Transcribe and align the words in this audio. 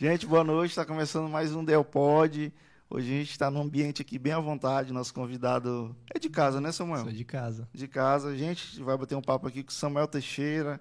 Gente, 0.00 0.24
boa 0.24 0.42
noite. 0.42 0.70
Está 0.70 0.86
começando 0.86 1.28
mais 1.28 1.54
um 1.54 1.62
Del 1.62 1.84
Pod. 1.84 2.50
Hoje 2.88 3.14
a 3.14 3.18
gente 3.18 3.32
está 3.32 3.50
num 3.50 3.60
ambiente 3.60 4.00
aqui 4.00 4.18
bem 4.18 4.32
à 4.32 4.38
vontade. 4.38 4.94
Nosso 4.94 5.12
convidado 5.12 5.94
é 6.08 6.18
de 6.18 6.30
casa, 6.30 6.58
né, 6.58 6.72
Samuel? 6.72 7.02
Sou 7.02 7.12
de 7.12 7.22
casa. 7.22 7.68
De 7.70 7.86
casa. 7.86 8.30
A 8.30 8.34
gente 8.34 8.82
vai 8.82 8.96
bater 8.96 9.14
um 9.14 9.20
papo 9.20 9.46
aqui 9.46 9.62
com 9.62 9.70
Samuel 9.70 10.08
Teixeira, 10.08 10.80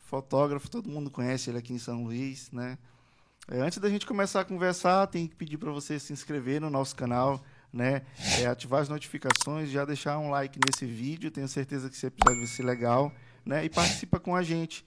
fotógrafo. 0.00 0.68
Todo 0.68 0.90
mundo 0.90 1.12
conhece 1.12 1.48
ele 1.48 1.58
aqui 1.58 1.72
em 1.72 1.78
São 1.78 2.02
Luís, 2.02 2.50
né? 2.50 2.76
É, 3.48 3.60
antes 3.60 3.78
da 3.78 3.88
gente 3.88 4.04
começar 4.04 4.40
a 4.40 4.44
conversar, 4.44 5.06
tem 5.06 5.28
que 5.28 5.36
pedir 5.36 5.56
para 5.56 5.70
você 5.70 6.00
se 6.00 6.12
inscrever 6.12 6.60
no 6.60 6.68
nosso 6.68 6.96
canal, 6.96 7.40
né? 7.72 8.02
É, 8.40 8.46
ativar 8.46 8.80
as 8.80 8.88
notificações, 8.88 9.70
já 9.70 9.84
deixar 9.84 10.18
um 10.18 10.28
like 10.28 10.58
nesse 10.66 10.86
vídeo. 10.86 11.30
Tenho 11.30 11.46
certeza 11.46 11.88
que 11.88 11.94
esse 11.94 12.06
episódio 12.06 12.40
vai 12.40 12.48
ser 12.48 12.64
legal, 12.64 13.12
né? 13.46 13.64
E 13.64 13.70
participa 13.70 14.18
com 14.18 14.34
a 14.34 14.42
gente. 14.42 14.84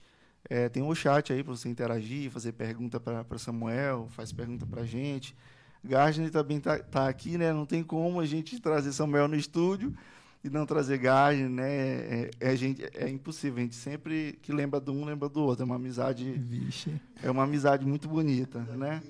É, 0.48 0.68
tem 0.68 0.82
um 0.82 0.94
chat 0.94 1.32
aí 1.32 1.42
para 1.42 1.54
você 1.54 1.68
interagir, 1.68 2.30
fazer 2.30 2.52
pergunta 2.52 3.00
para 3.00 3.38
Samuel, 3.38 4.08
faz 4.10 4.30
pergunta 4.32 4.66
para 4.66 4.82
a 4.82 4.86
gente. 4.86 5.34
Gardner 5.82 6.30
também 6.30 6.58
está 6.58 6.78
tá 6.78 7.08
aqui, 7.08 7.36
né? 7.38 7.52
Não 7.52 7.66
tem 7.66 7.82
como 7.82 8.20
a 8.20 8.26
gente 8.26 8.60
trazer 8.60 8.92
Samuel 8.92 9.28
no 9.28 9.36
estúdio 9.36 9.94
e 10.42 10.50
não 10.50 10.66
trazer 10.66 10.98
Gardner, 10.98 11.48
né? 11.48 11.70
É, 11.70 12.30
é, 12.40 12.56
gente, 12.56 12.82
é 12.94 13.08
impossível. 13.08 13.58
A 13.58 13.62
gente 13.62 13.74
sempre 13.74 14.38
que 14.42 14.52
lembra 14.52 14.80
de 14.80 14.90
um, 14.90 15.04
lembra 15.04 15.28
do 15.28 15.42
outro. 15.42 15.62
É 15.62 15.66
uma 15.66 15.76
amizade. 15.76 16.30
Vixe. 16.32 17.00
É 17.22 17.30
uma 17.30 17.44
amizade 17.44 17.86
muito 17.86 18.08
bonita, 18.08 18.60
né? 18.60 19.02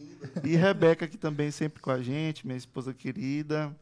E 0.45 0.55
Rebeca 0.57 1.05
aqui 1.05 1.19
também 1.19 1.51
sempre 1.51 1.83
com 1.83 1.91
a 1.91 2.01
gente, 2.01 2.47
minha 2.47 2.57
esposa 2.57 2.95
querida. 2.95 3.75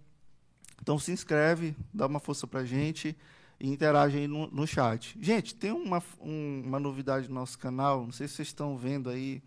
Então 0.81 0.99
se 0.99 1.13
inscreve, 1.13 1.77
dá 1.93 2.07
uma 2.07 2.19
força 2.19 2.47
para 2.47 2.61
a 2.61 2.65
gente 2.65 3.17
e 3.63 3.69
interage 3.69 4.19
aí 4.19 4.27
no, 4.27 4.49
no 4.49 4.67
chat. 4.67 5.17
Gente, 5.21 5.55
tem 5.55 5.71
uma, 5.71 6.03
um, 6.21 6.65
uma 6.67 6.81
novidade 6.81 7.29
no 7.29 7.37
nosso 7.37 7.57
canal, 7.57 8.05
não 8.05 8.11
sei 8.11 8.27
se 8.27 8.35
vocês 8.35 8.49
estão 8.49 8.77
vendo 8.77 9.09
aí, 9.09 9.41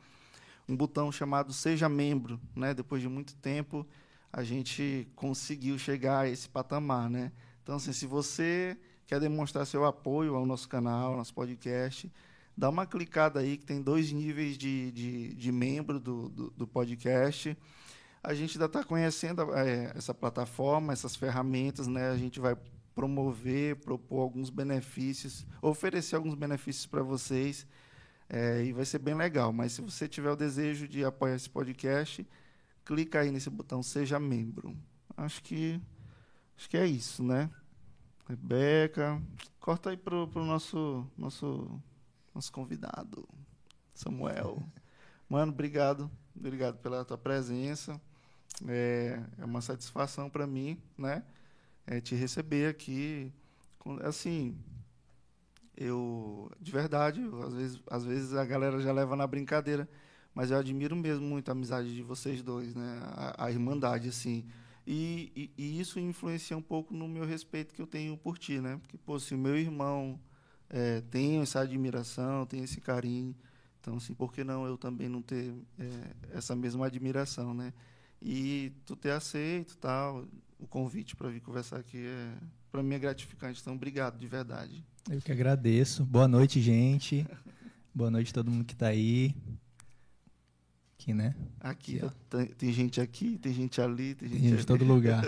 um 0.70 0.76
botão 0.76 1.12
chamado 1.12 1.52
Seja 1.52 1.90
Membro. 1.90 2.40
Né? 2.56 2.74
Depois 2.74 3.02
de 3.02 3.10
muito 3.10 3.36
tempo, 3.36 3.86
a 4.32 4.42
gente 4.42 5.06
conseguiu 5.18 5.78
chegar 5.78 6.20
a 6.20 6.30
esse 6.30 6.48
patamar. 6.48 7.10
Né? 7.10 7.30
Então, 7.62 7.76
assim, 7.76 7.92
se 7.92 8.08
você 8.08 8.78
quer 9.06 9.20
demonstrar 9.20 9.66
seu 9.66 9.84
apoio 9.84 10.36
ao 10.36 10.46
nosso 10.46 10.70
canal, 10.70 11.12
ao 11.12 11.18
nosso 11.18 11.34
podcast, 11.34 12.10
dá 12.56 12.70
uma 12.70 12.86
clicada 12.86 13.42
aí, 13.42 13.58
que 13.58 13.66
tem 13.66 13.82
dois 13.82 14.14
níveis 14.14 14.58
de, 14.58 14.94
de, 14.94 15.34
de 15.36 15.52
membro 15.52 16.00
do, 16.00 16.30
do, 16.30 16.52
do 16.52 16.66
podcast. 16.66 17.58
A 18.24 18.34
gente 18.34 18.56
ainda 18.56 18.68
está 18.68 18.82
conhecendo 18.82 19.54
é, 19.54 19.92
essa 19.94 20.14
plataforma, 20.14 20.94
essas 20.94 21.18
ferramentas, 21.18 21.86
né? 21.86 22.12
A 22.12 22.18
gente 22.18 22.40
vai 22.40 22.56
promover, 22.96 23.76
propor 23.76 24.22
alguns 24.22 24.50
benefícios, 24.50 25.46
oferecer 25.62 26.16
alguns 26.16 26.34
benefícios 26.34 26.86
para 26.86 27.04
vocês. 27.04 27.68
É, 28.28 28.64
e 28.64 28.74
vai 28.74 28.86
ser 28.86 29.00
bem 29.00 29.14
legal. 29.14 29.54
Mas 29.54 29.74
se 29.74 29.82
você 29.82 30.08
tiver 30.08 30.32
o 30.32 30.36
desejo 30.36 30.88
de 30.88 31.04
apoiar 31.04 31.36
esse 31.36 31.50
podcast, 31.50 32.26
clica 32.84 33.20
aí 33.20 33.32
nesse 33.32 33.50
botão 33.50 33.84
Seja 33.84 34.20
Membro. 34.20 34.76
Acho 35.16 35.44
que, 35.44 35.80
acho 36.58 36.70
que 36.70 36.78
é 36.78 36.88
isso, 36.88 37.24
né? 37.24 37.52
Rebeca, 38.28 39.22
corta 39.60 39.92
aí 39.92 39.98
pro, 39.98 40.28
pro 40.28 40.44
nosso, 40.44 41.06
nosso, 41.16 41.80
nosso 42.34 42.52
convidado, 42.52 43.28
Samuel. 43.94 44.64
Mano, 45.30 45.52
obrigado. 45.52 46.10
Obrigado 46.36 46.78
pela 46.80 47.06
tua 47.06 47.18
presença. 47.18 48.02
É, 48.68 49.22
é 49.38 49.46
uma 49.46 49.62
satisfação 49.62 50.30
para 50.30 50.48
mim, 50.48 50.82
né? 50.98 51.24
É, 51.88 52.02
te 52.02 52.16
receber 52.16 52.68
aqui. 52.68 53.32
Assim, 54.02 54.58
eu, 55.78 56.52
de 56.60 56.72
verdade, 56.72 57.22
eu, 57.22 57.44
às, 57.44 57.54
vezes, 57.54 57.80
às 57.90 58.06
vezes 58.06 58.34
a 58.34 58.46
galera 58.46 58.80
já 58.80 58.92
leva 58.92 59.16
na 59.16 59.28
brincadeira, 59.28 59.88
mas 60.34 60.52
eu 60.52 60.58
admiro 60.58 60.96
mesmo 60.96 61.26
muito 61.26 61.50
a 61.50 61.52
amizade 61.52 61.94
de 61.94 62.02
vocês 62.02 62.42
dois, 62.42 62.76
né? 62.76 63.00
A, 63.04 63.46
a 63.46 63.52
irmandade, 63.52 64.10
assim. 64.10 64.46
E, 64.88 65.32
e, 65.36 65.52
e, 65.58 65.80
isso 65.80 66.00
influencia 66.00 66.56
um 66.56 66.62
pouco 66.62 66.94
no 66.94 67.08
meu 67.08 67.26
respeito 67.26 67.74
que 67.74 67.82
eu 67.82 67.88
tenho 67.88 68.18
por 68.18 68.38
ti, 68.38 68.60
né? 68.60 68.78
Porque, 68.82 68.98
pô, 68.98 69.20
se 69.20 69.34
o 69.34 69.38
meu 69.38 69.58
irmão 69.58 70.20
é, 70.70 71.02
tem 71.02 71.40
essa 71.40 71.62
admiração, 71.62 72.46
tem 72.46 72.64
esse 72.64 72.80
carinho, 72.82 73.36
então, 73.80 73.98
assim, 73.98 74.14
por 74.14 74.34
que 74.34 74.44
não 74.44 74.66
eu 74.66 74.78
também 74.78 75.08
não 75.08 75.22
ter 75.22 75.54
é, 75.80 76.38
essa 76.38 76.56
mesma 76.56 76.88
admiração, 76.88 77.54
né? 77.54 77.72
E 78.22 78.74
tu 78.86 78.96
ter 78.96 79.12
aceito 79.12 79.78
tal, 79.78 80.26
o 80.66 80.68
convite 80.68 81.16
para 81.16 81.30
vir 81.30 81.42
conversar 81.42 81.78
aqui 81.78 82.06
é 82.06 82.34
para 82.72 82.84
mim 82.84 82.96
é 82.96 83.00
gratificante. 83.00 83.62
Então, 83.62 83.76
obrigado 83.76 84.18
de 84.18 84.28
verdade. 84.28 84.84
Eu 85.10 85.22
que 85.22 85.32
agradeço. 85.32 86.04
Boa 86.04 86.28
noite, 86.28 86.60
gente. 86.60 87.26
Boa 87.94 88.12
noite 88.12 88.32
a 88.32 88.34
todo 88.34 88.52
mundo 88.52 88.66
que 88.66 88.74
está 88.74 88.88
aí. 88.88 89.34
Aqui, 90.98 91.14
né? 91.14 91.36
Aqui, 91.60 92.00
aqui 92.00 92.16
tem, 92.30 92.46
tem, 92.48 92.74
gente 92.74 93.00
aqui, 93.00 93.38
tem 93.38 93.54
gente 93.54 93.80
ali, 93.80 94.16
tem 94.16 94.28
gente, 94.28 94.42
tem 94.42 94.50
gente 94.50 94.64
em 94.64 94.66
todo 94.66 94.84
lugar. 94.84 95.24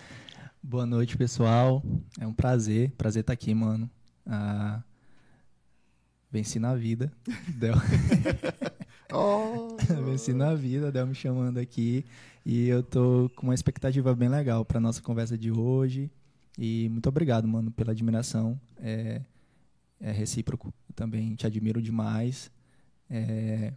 Boa 0.62 0.84
noite, 0.84 1.16
pessoal. 1.16 1.82
É 2.20 2.26
um 2.26 2.34
prazer, 2.34 2.90
prazer 2.92 3.22
estar 3.22 3.30
tá 3.30 3.34
aqui, 3.34 3.54
mano. 3.54 3.90
Ah, 4.26 4.82
venci 6.30 6.58
na 6.58 6.74
vida. 6.74 7.10
Del... 7.48 7.74
oh. 9.12 9.76
venci 10.04 10.32
na 10.32 10.54
vida, 10.54 10.90
Del 10.92 11.06
me 11.06 11.14
chamando 11.14 11.58
aqui. 11.58 12.04
E 12.44 12.68
eu 12.68 12.82
tô 12.82 13.30
com 13.34 13.48
uma 13.48 13.54
expectativa 13.54 14.14
bem 14.14 14.28
legal 14.28 14.64
para 14.64 14.80
nossa 14.80 15.02
conversa 15.02 15.36
de 15.36 15.50
hoje. 15.50 16.10
E 16.58 16.88
muito 16.88 17.08
obrigado, 17.08 17.46
mano, 17.46 17.70
pela 17.70 17.92
admiração. 17.92 18.58
É, 18.78 19.20
é 20.00 20.12
recíproco. 20.12 20.72
Eu 20.88 20.94
também 20.94 21.34
te 21.34 21.46
admiro 21.46 21.82
demais. 21.82 22.50
É, 23.10 23.72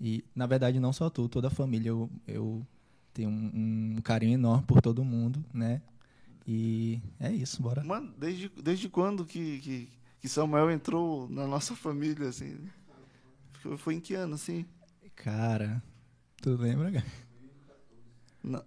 e, 0.00 0.24
na 0.34 0.46
verdade, 0.46 0.78
não 0.80 0.92
só 0.92 1.08
tu, 1.08 1.28
toda 1.28 1.48
a 1.48 1.50
família. 1.50 1.88
Eu, 1.88 2.10
eu 2.26 2.66
tenho 3.12 3.30
um, 3.30 3.94
um, 3.96 4.00
carinho 4.02 4.34
enorme 4.34 4.66
por 4.66 4.80
todo 4.80 5.04
mundo, 5.04 5.44
né? 5.52 5.80
E 6.46 7.00
é 7.18 7.32
isso, 7.32 7.62
bora. 7.62 7.82
Mano, 7.82 8.12
desde, 8.18 8.50
desde 8.62 8.88
quando 8.88 9.24
que, 9.24 9.60
que, 9.60 9.88
que 10.20 10.28
Samuel 10.28 10.70
entrou 10.70 11.28
na 11.30 11.46
nossa 11.46 11.74
família, 11.74 12.28
assim? 12.28 12.58
Foi 13.78 13.94
em 13.94 14.00
que 14.00 14.14
ano, 14.14 14.34
assim? 14.34 14.66
Cara, 15.16 15.82
tu 16.42 16.54
lembra, 16.56 16.92
cara? 16.92 17.06
Não. 18.42 18.62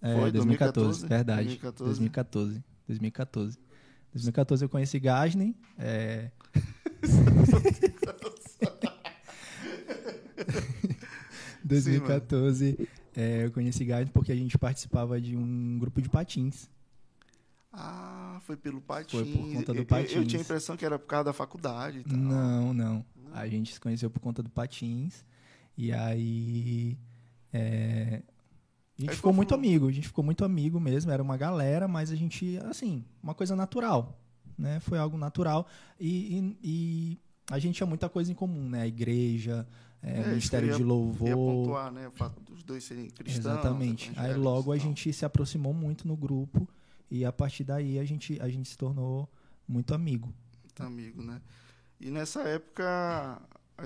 É, 0.00 0.14
Foi, 0.14 0.32
2014, 0.32 1.02
2014, 1.02 1.06
verdade. 1.06 1.48
2014. 1.48 1.94
2014. 1.94 2.64
2014. 2.86 3.58
2014 4.12 4.64
eu 4.64 4.68
conheci 4.68 4.98
Gasney. 4.98 5.54
É... 5.78 6.30
2014 11.62 12.88
é, 13.14 13.44
eu 13.44 13.50
conheci 13.50 13.84
Gasney 13.84 14.10
porque 14.12 14.32
a 14.32 14.36
gente 14.36 14.56
participava 14.56 15.20
de 15.20 15.36
um 15.36 15.78
grupo 15.78 16.00
de 16.00 16.08
patins. 16.08 16.70
Ah, 17.72 18.38
foi 18.42 18.56
pelo 18.56 18.80
patins. 18.80 19.20
Foi 19.20 19.24
por 19.24 19.52
conta 19.52 19.74
do 19.74 19.84
patins. 19.84 20.12
Eu, 20.12 20.22
eu 20.22 20.26
tinha 20.26 20.40
a 20.40 20.44
impressão 20.44 20.76
que 20.76 20.84
era 20.84 20.98
por 20.98 21.06
causa 21.06 21.24
da 21.24 21.32
faculdade. 21.32 22.04
Não, 22.06 22.72
não. 22.72 23.04
A 23.32 23.46
gente 23.48 23.72
se 23.72 23.80
conheceu 23.80 24.10
por 24.10 24.20
conta 24.20 24.42
do 24.42 24.50
patins. 24.50 25.24
E 25.76 25.92
aí 25.92 26.98
é, 27.52 28.22
a 28.98 29.00
gente 29.00 29.10
Aí 29.10 29.16
ficou 29.16 29.32
muito 29.32 29.54
amigo, 29.54 29.88
a 29.88 29.92
gente 29.92 30.08
ficou 30.08 30.24
muito 30.24 30.44
amigo 30.44 30.80
mesmo, 30.80 31.10
era 31.10 31.22
uma 31.22 31.36
galera, 31.36 31.86
mas 31.86 32.10
a 32.10 32.16
gente, 32.16 32.58
assim, 32.64 33.04
uma 33.22 33.34
coisa 33.34 33.54
natural, 33.54 34.18
né? 34.56 34.80
Foi 34.80 34.98
algo 34.98 35.18
natural 35.18 35.66
e, 36.00 36.38
e, 36.38 36.58
e 36.64 37.18
a 37.50 37.58
gente 37.58 37.76
tinha 37.76 37.86
muita 37.86 38.08
coisa 38.08 38.32
em 38.32 38.34
comum, 38.34 38.70
né? 38.70 38.82
A 38.82 38.86
igreja, 38.86 39.66
é, 40.02 40.20
é, 40.20 40.28
Ministério 40.28 40.74
de 40.74 40.82
Louvor. 40.82 41.28
Ia 41.28 41.36
pontuar, 41.36 41.92
né? 41.92 42.08
O 42.08 42.12
fato 42.12 42.40
dos 42.40 42.62
dois 42.62 42.84
serem 42.84 43.10
cristãos. 43.10 43.58
Exatamente. 43.58 44.10
Aí 44.16 44.34
logo 44.34 44.72
a 44.72 44.78
gente 44.78 45.12
se 45.12 45.26
aproximou 45.26 45.74
muito 45.74 46.08
no 46.08 46.16
grupo 46.16 46.66
e 47.10 47.22
a 47.24 47.32
partir 47.32 47.64
daí 47.64 47.98
a 47.98 48.04
gente, 48.04 48.40
a 48.40 48.48
gente 48.48 48.68
se 48.68 48.78
tornou 48.78 49.28
muito 49.68 49.92
amigo. 49.92 50.32
Muito 50.62 50.82
amigo, 50.82 51.22
né? 51.22 51.40
E 52.00 52.10
nessa 52.10 52.42
época, 52.42 52.84
a, 53.78 53.82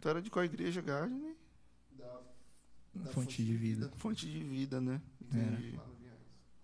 tu 0.00 0.08
era 0.08 0.22
de 0.22 0.30
qual 0.30 0.44
igreja, 0.44 0.80
Gardner? 0.80 1.36
Da 2.94 3.10
fonte 3.12 3.44
de 3.44 3.56
vida. 3.56 3.90
Fonte 3.96 4.28
de 4.28 4.42
vida, 4.42 4.80
né? 4.80 5.00
Entendi. 5.20 5.78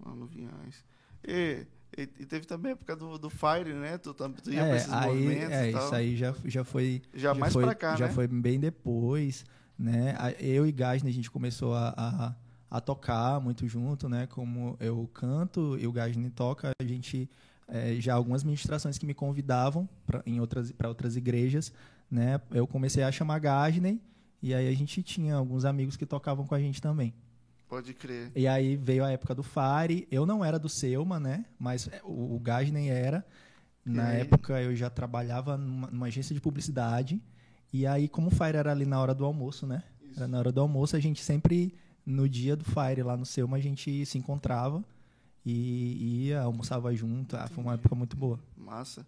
Lá 0.05 0.15
no 0.15 0.27
Vinhais. 0.27 0.85
E, 1.25 1.67
e, 1.97 2.03
e, 2.03 2.27
teve 2.27 2.47
também 2.47 2.71
a 2.71 2.73
época 2.73 2.97
do, 2.97 3.19
do 3.19 3.31
Fire, 3.31 3.73
né? 3.73 3.97
Tu, 3.99 4.13
tu 4.13 4.51
ia 4.51 4.61
é, 4.61 4.69
pra 4.69 4.77
esses 4.77 4.93
aí, 4.93 5.09
movimentos 5.09 5.53
É, 5.53 5.71
isso 5.71 5.95
aí 5.95 6.17
já, 6.17 6.35
já 6.45 6.65
foi... 6.65 7.03
Já, 7.15 7.33
já 7.33 7.35
mais 7.35 7.53
foi, 7.53 7.65
pra 7.65 7.75
cá, 7.75 7.97
Já 7.97 8.09
né? 8.09 8.13
foi 8.13 8.27
bem 8.27 8.59
depois, 8.59 9.45
né? 9.79 10.17
Eu 10.39 10.67
e 10.67 10.73
Gasne, 10.73 11.09
a 11.09 11.13
gente 11.13 11.31
começou 11.31 11.75
a, 11.75 11.95
a, 11.97 12.35
a, 12.71 12.81
tocar 12.81 13.41
muito 13.41 13.67
junto, 13.69 14.09
né? 14.09 14.27
Como 14.27 14.77
eu 14.81 15.09
canto 15.15 15.79
e 15.79 15.87
o 15.87 15.93
Gasne 15.93 16.31
toca, 16.31 16.71
a 16.79 16.85
gente... 16.85 17.31
É, 17.69 17.95
já 17.97 18.15
algumas 18.15 18.45
ministrações 18.45 18.97
que 18.97 19.05
me 19.05 19.15
convidavam 19.15 19.89
para 20.07 20.23
outras, 20.41 20.73
outras 20.85 21.17
igrejas, 21.17 21.73
né? 22.11 22.41
Eu 22.51 22.67
comecei 22.67 23.03
a 23.03 23.11
chamar 23.11 23.41
Gasney 23.41 24.01
e 24.41 24.55
aí 24.55 24.69
a 24.69 24.77
gente 24.77 25.03
tinha 25.03 25.35
alguns 25.35 25.65
amigos 25.65 25.97
que 25.97 26.07
tocavam 26.07 26.47
com 26.47 26.55
a 26.55 26.61
gente 26.61 26.81
também. 26.81 27.13
Pode 27.69 27.93
crer. 27.95 28.31
E 28.37 28.47
aí 28.47 28.77
veio 28.77 29.05
a 29.05 29.11
época 29.11 29.35
do 29.35 29.43
Fire. 29.43 30.07
Eu 30.11 30.25
não 30.25 30.45
era 30.45 30.59
do 30.59 30.69
Selma, 30.69 31.19
né? 31.19 31.45
Mas 31.59 31.91
o, 32.05 32.37
o 32.37 32.39
Gasnen 32.39 32.91
era. 32.91 33.27
Na 33.85 34.13
época 34.13 34.61
eu 34.61 34.75
já 34.75 34.91
trabalhava 34.91 35.57
numa, 35.57 35.89
numa, 35.89 36.07
agência 36.07 36.35
de 36.35 36.41
publicidade. 36.41 37.21
E 37.73 37.87
aí, 37.87 38.09
como 38.09 38.29
o 38.29 38.31
Fire 38.31 38.57
era 38.57 38.73
ali 38.73 38.85
na 38.85 39.01
hora 39.01 39.15
do 39.15 39.25
almoço, 39.25 39.67
né? 39.67 39.83
Era 40.17 40.27
na 40.27 40.39
hora 40.39 40.53
do 40.53 40.61
almoço, 40.61 40.97
a 40.97 41.01
gente 41.01 41.23
sempre, 41.23 41.75
no 42.05 42.29
dia 42.29 42.57
do 42.57 42.65
Fire 42.65 43.03
lá 43.03 43.17
no 43.17 43.25
Selma, 43.25 43.57
a 43.57 43.61
gente 43.61 44.05
se 44.07 44.19
encontrava 44.19 44.85
e 45.53 46.27
ia, 46.27 46.41
almoçava 46.41 46.93
junto. 46.95 47.37
Ah, 47.37 47.47
foi 47.47 47.63
uma 47.63 47.75
época 47.75 47.95
muito 47.95 48.17
boa. 48.17 48.41
Massa. 48.57 49.07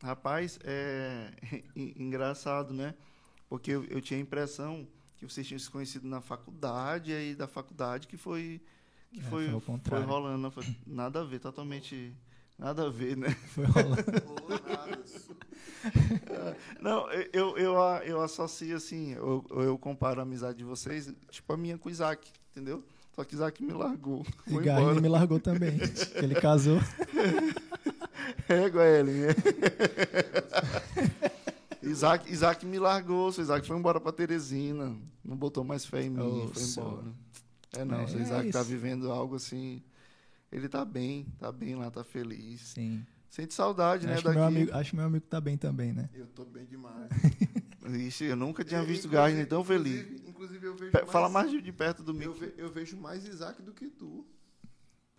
Rapaz, 0.00 0.58
é 0.62 1.32
engraçado, 1.74 2.72
né? 2.72 2.94
Porque 3.48 3.72
eu, 3.72 3.84
eu, 3.86 4.00
tinha 4.00 4.18
a 4.18 4.22
impressão 4.22 4.86
que 5.16 5.26
vocês 5.26 5.46
tinham 5.46 5.58
se 5.58 5.68
conhecido 5.68 6.06
na 6.06 6.20
faculdade, 6.20 7.12
aí 7.12 7.34
da 7.34 7.48
faculdade 7.48 8.06
que 8.06 8.16
foi 8.16 8.60
que 9.12 9.18
é, 9.18 9.22
foi, 9.24 9.48
foi, 9.60 9.80
foi, 9.82 10.02
rolando. 10.02 10.50
Foi, 10.52 10.64
nada 10.86 11.20
a 11.20 11.24
ver, 11.24 11.40
totalmente 11.40 12.14
nada 12.56 12.86
a 12.86 12.90
ver, 12.90 13.16
né? 13.16 13.30
Foi 13.50 13.64
rolando. 13.64 14.04
Não, 16.80 17.10
eu, 17.10 17.56
eu, 17.56 17.74
eu 18.04 18.22
associo 18.22 18.76
assim, 18.76 19.12
eu, 19.14 19.44
eu 19.50 19.78
comparo 19.78 20.20
a 20.20 20.22
amizade 20.22 20.58
de 20.58 20.64
vocês, 20.64 21.12
tipo 21.30 21.52
a 21.52 21.56
minha 21.56 21.76
com 21.76 21.88
o 21.88 21.92
Isaac, 21.92 22.30
entendeu? 22.50 22.84
Só 23.14 23.24
que 23.24 23.34
Isaac 23.34 23.62
me 23.62 23.72
largou. 23.72 24.24
E 24.46 24.58
Garne 24.58 25.00
me 25.00 25.08
largou 25.08 25.40
também. 25.40 25.78
ele 26.16 26.34
casou. 26.34 26.78
É, 28.48 28.68
Goelen. 28.68 29.24
É. 29.24 29.34
Isaac, 31.82 32.32
Isaac 32.32 32.64
me 32.64 32.78
largou. 32.78 33.30
O 33.30 33.40
Isaac 33.40 33.66
foi 33.66 33.76
embora 33.76 34.00
para 34.00 34.12
Teresina. 34.12 34.96
Não 35.24 35.36
botou 35.36 35.64
mais 35.64 35.84
fé 35.84 36.02
em 36.02 36.10
mim. 36.10 36.46
Oh, 36.46 36.48
foi 36.48 36.62
embora. 36.62 37.04
É, 37.76 37.84
não. 37.84 38.00
É, 38.00 38.04
o 38.04 38.20
Isaac 38.20 38.48
é 38.48 38.52
tá 38.52 38.62
vivendo 38.62 39.10
algo 39.10 39.36
assim. 39.36 39.82
Ele 40.50 40.68
tá 40.68 40.84
bem, 40.84 41.26
tá 41.38 41.52
bem 41.52 41.76
lá, 41.76 41.90
tá 41.90 42.02
feliz. 42.02 42.60
Sim. 42.74 43.04
Sente 43.28 43.54
saudade, 43.54 44.06
né? 44.06 44.14
acho 44.14 44.26
né? 44.28 44.34
Meu 44.34 44.44
amigo, 44.44 44.74
acho 44.74 44.90
que 44.90 44.96
meu 44.96 45.04
amigo 45.04 45.24
tá 45.26 45.40
bem 45.40 45.56
também, 45.56 45.92
né? 45.92 46.10
Eu 46.12 46.26
tô 46.26 46.44
bem 46.44 46.64
demais. 46.64 47.08
Ixi, 47.88 48.24
eu 48.24 48.36
nunca 48.36 48.64
tinha 48.64 48.82
visto 48.82 49.08
Gardner 49.08 49.46
tão 49.46 49.64
feliz. 49.64 50.19
Vejo. 50.80 51.06
Fala 51.06 51.28
mais 51.28 51.50
de 51.50 51.72
perto 51.72 52.02
do 52.02 52.14
micro. 52.14 52.32
Eu, 52.32 52.34
ve, 52.34 52.54
eu 52.56 52.72
vejo 52.72 52.96
mais 52.96 53.26
Isaac 53.26 53.60
do 53.60 53.72
que 53.72 53.88
tu. 53.90 54.26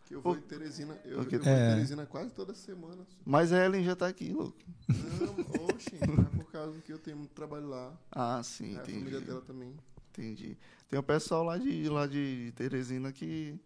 Que 0.05 0.15
eu 0.15 0.21
vou 0.21 0.35
em 0.35 0.41
Teresina, 0.41 0.99
eu, 1.05 1.19
eu 1.19 1.23
vou 1.23 1.33
é. 1.33 1.37
em 1.37 1.75
Teresina 1.75 2.05
quase 2.05 2.31
toda 2.31 2.53
semana. 2.53 3.05
Mas 3.23 3.53
a 3.53 3.63
Ellen 3.63 3.83
já 3.83 3.95
tá 3.95 4.07
aqui, 4.07 4.33
louco. 4.33 4.57
Não, 4.89 5.67
oxe, 5.67 5.95
é 6.01 6.37
por 6.37 6.51
causa 6.51 6.81
que 6.81 6.91
eu 6.91 6.97
tenho 6.97 7.17
muito 7.17 7.31
trabalho 7.31 7.67
lá. 7.69 7.97
Ah, 8.11 8.41
sim, 8.43 8.75
é, 8.77 8.81
entendi. 8.81 8.91
A 8.91 8.99
família 8.99 9.21
dela 9.21 9.41
também. 9.41 9.73
Entendi. 10.09 10.57
Tem 10.89 10.99
o 10.99 11.03
pessoal 11.03 11.43
lá 11.43 11.57
de, 11.57 11.87
lá 11.87 12.07
de 12.07 12.51
Teresina 12.55 13.11
que 13.13 13.57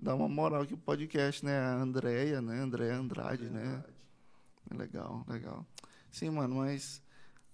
dá 0.00 0.14
uma 0.14 0.28
moral 0.28 0.62
aqui 0.62 0.74
pro 0.74 0.84
podcast, 0.84 1.44
né? 1.44 1.58
A 1.58 1.74
Andréia, 1.74 2.40
né? 2.40 2.60
Andréia 2.60 2.96
Andrade, 2.96 3.50
né? 3.50 3.62
Andrade. 3.62 3.94
É 4.70 4.74
legal, 4.74 5.24
legal. 5.28 5.66
Sim, 6.10 6.30
mano, 6.30 6.56
mas 6.56 7.02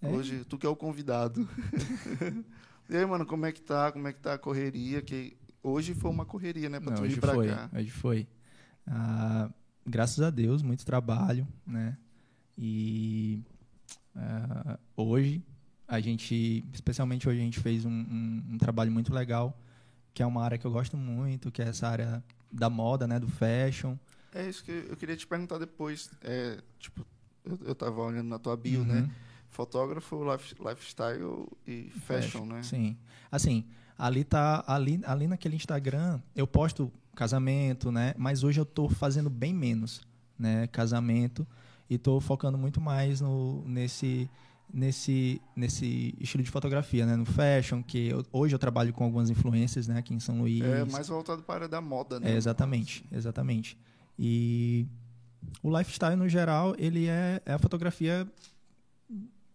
é. 0.01 0.09
hoje 0.09 0.45
tu 0.45 0.57
que 0.57 0.67
é 0.67 0.69
o 0.69 0.77
convidado. 0.77 1.49
e 2.89 2.97
aí, 2.97 3.07
mano, 3.07 3.27
como 3.27 3.47
é 3.47 3.53
que 3.53 3.61
tá? 3.61 3.93
Como 3.93 4.07
é 4.09 4.13
que 4.13 4.21
tá 4.21 4.35
a 4.35 4.39
correria? 4.39 5.03
Que 5.03 5.37
hoje 5.63 5.95
foi 5.95 6.11
uma 6.11 6.25
correria, 6.25 6.69
né? 6.69 6.81
Pra 6.81 6.93
Não, 6.93 7.03
tu 7.03 7.07
ir 7.07 7.21
pra 7.21 7.35
foi, 7.35 7.49
cá. 7.49 7.71
Hoje 7.75 7.91
foi. 7.91 8.29
Ah, 8.87 9.51
graças 9.87 10.21
a 10.21 10.31
Deus, 10.31 10.63
muito 10.63 10.85
trabalho, 10.85 11.47
né? 11.67 11.97
E 12.57 13.43
ah, 14.17 14.79
hoje 14.97 15.43
a 15.87 16.01
gente, 16.01 16.65
especialmente 16.73 17.29
hoje 17.29 17.41
a 17.41 17.45
gente 17.45 17.61
fez 17.61 17.85
um, 17.85 17.91
um, 17.91 18.45
um 18.51 18.59
trabalho 18.59 18.91
muito 18.91 19.13
legal 19.13 19.59
que 20.19 20.23
é 20.23 20.27
uma 20.27 20.43
área 20.43 20.59
que 20.59 20.67
eu 20.67 20.71
gosto 20.73 20.97
muito, 20.97 21.49
que 21.53 21.63
é 21.63 21.69
essa 21.69 21.87
área 21.87 22.25
da 22.51 22.69
moda, 22.69 23.07
né, 23.07 23.21
do 23.21 23.29
fashion. 23.29 23.97
É 24.35 24.49
isso 24.49 24.65
que 24.65 24.73
eu 24.73 24.97
queria 24.97 25.17
te 25.17 25.25
perguntar 25.25 25.59
depois. 25.59 26.11
É, 26.23 26.59
tipo, 26.81 27.07
eu, 27.45 27.57
eu 27.67 27.73
tava 27.73 28.01
olhando 28.01 28.27
na 28.27 28.37
tua 28.37 28.57
bio, 28.57 28.85
né? 28.85 28.95
uhum. 28.95 29.01
né? 29.03 29.11
Fotógrafo, 29.51 30.23
life, 30.31 30.55
lifestyle 30.61 31.49
e 31.67 31.91
fashion, 31.91 32.21
fashion, 32.21 32.47
né? 32.47 32.63
Sim. 32.63 32.97
Assim, 33.31 33.65
ali 33.97 34.25
tá 34.25 34.63
ali, 34.67 35.01
ali 35.05 35.27
naquele 35.27 35.57
Instagram, 35.57 36.21
eu 36.37 36.47
posto 36.47 36.93
casamento, 37.15 37.91
né? 37.91 38.15
Mas 38.17 38.45
hoje 38.45 38.61
eu 38.61 38.65
tô 38.65 38.89
fazendo 38.89 39.29
bem 39.29 39.53
menos, 39.53 40.01
né? 40.39 40.67
Casamento 40.69 41.47
e 41.91 41.99
tô 41.99 42.21
focando 42.21 42.57
muito 42.57 42.81
mais 42.81 43.21
no 43.21 43.65
nesse 43.67 44.31
nesse, 44.73 45.41
nesse 45.57 46.15
estilo 46.21 46.45
de 46.45 46.51
fotografia, 46.51 47.07
né? 47.07 47.17
No 47.17 47.25
fashion, 47.25 47.83
que 47.83 48.09
eu, 48.09 48.25
hoje 48.33 48.55
eu 48.55 48.59
trabalho 48.59 48.93
com 48.93 49.05
algumas 49.05 49.31
influências, 49.31 49.89
né? 49.89 49.99
Aqui 49.99 50.15
em 50.15 50.21
São 50.21 50.41
Luís. 50.41 50.63
É 50.63 50.85
mais 50.85 51.09
voltado 51.09 51.43
para 51.43 51.55
a 51.55 51.57
área 51.57 51.69
da 51.69 51.81
moda, 51.81 52.21
né? 52.21 52.33
É, 52.33 52.37
exatamente, 52.37 53.05
exatamente. 53.11 53.79
E 54.19 54.87
o 55.63 55.77
lifestyle, 55.77 56.17
no 56.17 56.29
geral, 56.29 56.75
ele 56.79 57.07
é, 57.07 57.41
é 57.45 57.53
a 57.55 57.59
fotografia... 57.59 58.31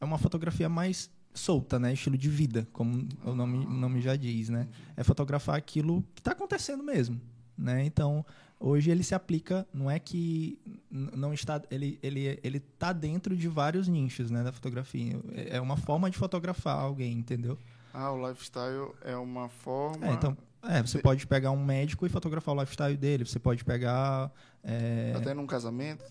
É 0.04 0.06
uma 0.06 0.18
fotografia 0.18 0.68
mais 0.68 1.10
solta, 1.34 1.80
né? 1.80 1.94
Estilo 1.94 2.18
de 2.18 2.30
vida, 2.30 2.68
como 2.74 3.08
o 3.24 3.34
nome, 3.34 3.66
o 3.66 3.70
nome 3.70 4.02
já 4.02 4.18
diz, 4.18 4.50
né? 4.50 4.68
É 4.98 5.04
fotografar 5.04 5.56
aquilo 5.56 6.04
que 6.14 6.20
está 6.20 6.34
acontecendo 6.34 6.84
mesmo, 6.84 7.20
né? 7.58 7.86
Então, 7.86 8.26
hoje 8.60 8.92
ele 8.92 9.02
se 9.02 9.16
aplica, 9.16 9.66
não 9.74 9.90
é 9.90 9.98
que 9.98 10.60
não 10.92 11.34
está, 11.34 11.62
ele 11.72 11.98
ele 12.04 12.38
ele 12.44 12.60
tá 12.60 12.92
dentro 12.92 13.36
de 13.36 13.48
vários 13.48 13.88
nichos, 13.88 14.30
né, 14.30 14.44
da 14.44 14.52
fotografia. 14.52 15.18
É 15.50 15.62
uma 15.62 15.78
forma 15.78 16.10
de 16.10 16.18
fotografar 16.18 16.78
alguém, 16.78 17.14
entendeu? 17.14 17.58
Ah, 17.94 18.12
o 18.12 18.28
lifestyle 18.28 18.92
é 19.04 19.16
uma 19.16 19.48
forma. 19.48 20.06
É, 20.06 20.14
então, 20.14 20.38
é, 20.64 20.82
você 20.82 21.00
pode 21.00 21.26
pegar 21.28 21.52
um 21.52 21.64
médico 21.64 22.06
e 22.06 22.10
fotografar 22.10 22.54
o 22.54 22.60
lifestyle 22.60 22.98
dele. 22.98 23.26
Você 23.26 23.40
pode 23.40 23.64
pegar. 23.64 24.32
É... 24.64 25.14
Até 25.16 25.34
num 25.34 25.48
casamento. 25.48 26.04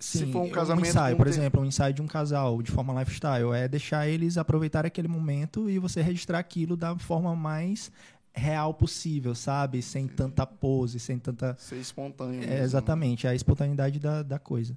É, 0.00 0.02
sim, 0.02 0.18
Se 0.20 0.32
for 0.32 0.42
um 0.42 0.50
casamento. 0.50 0.86
Um 0.86 0.88
ensaio, 0.88 1.16
por 1.16 1.26
exemplo, 1.26 1.60
um 1.60 1.64
ensaio 1.66 1.92
de 1.92 2.00
um 2.00 2.06
casal 2.06 2.62
de 2.62 2.70
forma 2.70 2.98
lifestyle 2.98 3.52
é 3.54 3.68
deixar 3.68 4.08
eles 4.08 4.38
aproveitar 4.38 4.86
aquele 4.86 5.08
momento 5.08 5.68
e 5.68 5.78
você 5.78 6.00
registrar 6.00 6.38
aquilo 6.38 6.76
da 6.76 6.96
forma 6.98 7.36
mais 7.36 7.92
real 8.32 8.72
possível, 8.72 9.34
sabe? 9.34 9.82
Sem 9.82 10.08
tanta 10.08 10.46
pose, 10.46 10.98
sem 10.98 11.18
tanta. 11.18 11.54
Ser 11.58 11.76
espontâneo. 11.76 12.42
É, 12.42 12.62
exatamente, 12.62 13.26
a 13.26 13.34
espontaneidade 13.34 13.98
da, 13.98 14.22
da 14.22 14.38
coisa. 14.38 14.76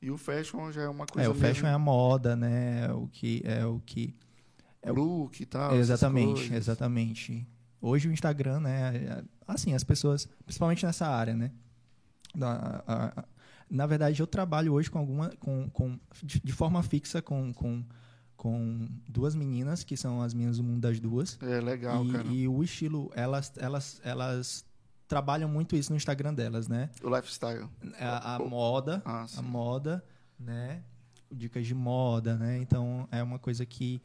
E 0.00 0.10
o 0.10 0.18
fashion 0.18 0.70
já 0.72 0.82
é 0.82 0.88
uma 0.88 1.06
coisa. 1.06 1.26
É, 1.26 1.30
o 1.30 1.34
mesmo... 1.34 1.46
fashion 1.46 1.66
é 1.66 1.72
a 1.72 1.78
moda, 1.78 2.36
né? 2.36 2.92
O 2.92 3.08
que 3.08 3.42
é 3.44 3.64
o 3.64 3.80
que. 3.84 4.14
É 4.82 4.92
Look 4.92 5.40
e 5.40 5.46
tal. 5.46 5.76
Exatamente, 5.76 6.54
exatamente. 6.54 7.46
Hoje 7.80 8.08
o 8.08 8.12
Instagram, 8.12 8.60
né? 8.60 8.96
É, 8.96 9.24
assim, 9.46 9.74
as 9.74 9.84
pessoas, 9.84 10.28
principalmente 10.44 10.86
nessa 10.86 11.06
área, 11.06 11.34
né? 11.34 11.50
Na, 12.34 12.82
a, 12.86 13.20
a, 13.20 13.24
na 13.70 13.86
verdade, 13.86 14.20
eu 14.20 14.26
trabalho 14.26 14.72
hoje 14.72 14.90
com 14.90 14.98
alguma. 14.98 15.30
Com, 15.38 15.68
com, 15.70 15.98
de, 16.22 16.40
de 16.40 16.52
forma 16.52 16.82
fixa 16.82 17.20
com, 17.20 17.52
com 17.52 17.84
com 18.38 18.88
duas 19.08 19.34
meninas, 19.34 19.82
que 19.82 19.96
são 19.96 20.22
as 20.22 20.32
minhas 20.32 20.58
do 20.58 20.62
mundo 20.62 20.80
das 20.80 21.00
duas. 21.00 21.36
É 21.42 21.60
legal, 21.60 22.06
e, 22.06 22.12
cara. 22.12 22.28
E 22.28 22.46
o 22.46 22.62
estilo, 22.62 23.10
elas, 23.14 23.52
elas, 23.56 24.00
elas 24.04 24.64
trabalham 25.08 25.48
muito 25.48 25.74
isso 25.74 25.90
no 25.90 25.96
Instagram 25.96 26.32
delas, 26.32 26.68
né? 26.68 26.88
O 27.02 27.14
lifestyle. 27.14 27.68
A, 27.98 28.36
a 28.36 28.38
moda, 28.38 29.02
ah, 29.04 29.26
a 29.36 29.42
moda, 29.42 30.04
né? 30.38 30.84
Dicas 31.30 31.66
de 31.66 31.74
moda, 31.74 32.36
né? 32.36 32.58
Então 32.58 33.08
é 33.10 33.20
uma 33.22 33.40
coisa 33.40 33.66
que 33.66 34.00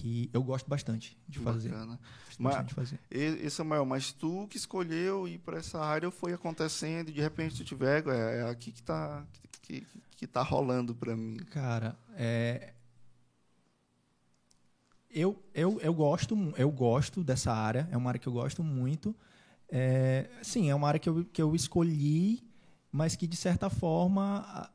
que 0.00 0.30
eu 0.32 0.42
gosto 0.42 0.68
bastante 0.68 1.16
de 1.28 1.38
fazer. 1.38 1.70
Bacana. 1.70 1.98
Mas, 2.38 2.66
de 2.66 2.74
fazer. 2.74 3.00
E, 3.10 3.48
Samuel, 3.48 3.86
mas 3.86 4.12
tu 4.12 4.46
que 4.48 4.56
escolheu 4.56 5.26
ir 5.26 5.38
para 5.38 5.58
essa 5.58 5.80
área 5.80 6.10
foi 6.10 6.32
acontecendo 6.32 7.08
e 7.08 7.12
de 7.12 7.20
repente 7.20 7.56
tu 7.56 7.64
tiver 7.64 8.06
é, 8.06 8.40
é 8.40 8.50
aqui 8.50 8.72
que 8.72 8.82
tá 8.82 9.24
que, 9.62 9.80
que, 9.80 9.86
que 10.16 10.26
tá 10.26 10.42
rolando 10.42 10.94
para 10.94 11.16
mim. 11.16 11.36
Cara, 11.50 11.96
é 12.14 12.74
eu, 15.10 15.42
eu, 15.54 15.80
eu, 15.80 15.94
gosto, 15.94 16.36
eu 16.58 16.70
gosto 16.70 17.24
dessa 17.24 17.50
área, 17.50 17.88
é 17.90 17.96
uma 17.96 18.10
área 18.10 18.18
que 18.18 18.26
eu 18.26 18.32
gosto 18.34 18.62
muito. 18.62 19.16
É, 19.66 20.28
sim, 20.42 20.68
é 20.68 20.74
uma 20.74 20.86
área 20.88 21.00
que 21.00 21.08
eu, 21.08 21.24
que 21.24 21.40
eu 21.40 21.54
escolhi, 21.54 22.46
mas 22.92 23.16
que, 23.16 23.26
de 23.26 23.34
certa 23.34 23.70
forma, 23.70 24.70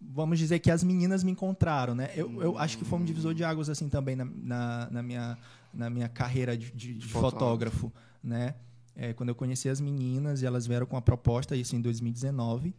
vamos 0.00 0.38
dizer 0.38 0.58
que 0.58 0.70
as 0.70 0.82
meninas 0.82 1.24
me 1.24 1.32
encontraram, 1.32 1.94
né? 1.94 2.10
Eu, 2.14 2.40
eu 2.40 2.58
acho 2.58 2.78
que 2.78 2.84
foi 2.84 2.98
um 2.98 3.04
divisor 3.04 3.34
de 3.34 3.44
águas, 3.44 3.68
assim, 3.68 3.88
também 3.88 4.16
na, 4.16 4.24
na, 4.24 4.88
na 4.90 5.02
minha, 5.02 5.38
na 5.72 5.90
minha 5.90 6.08
carreira 6.08 6.56
de, 6.56 6.70
de, 6.72 6.94
de 6.94 7.06
fotógrafo, 7.06 7.92
né? 8.22 8.54
É, 8.96 9.12
quando 9.12 9.28
eu 9.28 9.34
conheci 9.34 9.68
as 9.68 9.80
meninas 9.80 10.42
e 10.42 10.46
elas 10.46 10.66
vieram 10.66 10.86
com 10.86 10.96
a 10.96 11.02
proposta, 11.02 11.54
isso 11.54 11.76
em 11.76 11.80
2019, 11.80 12.74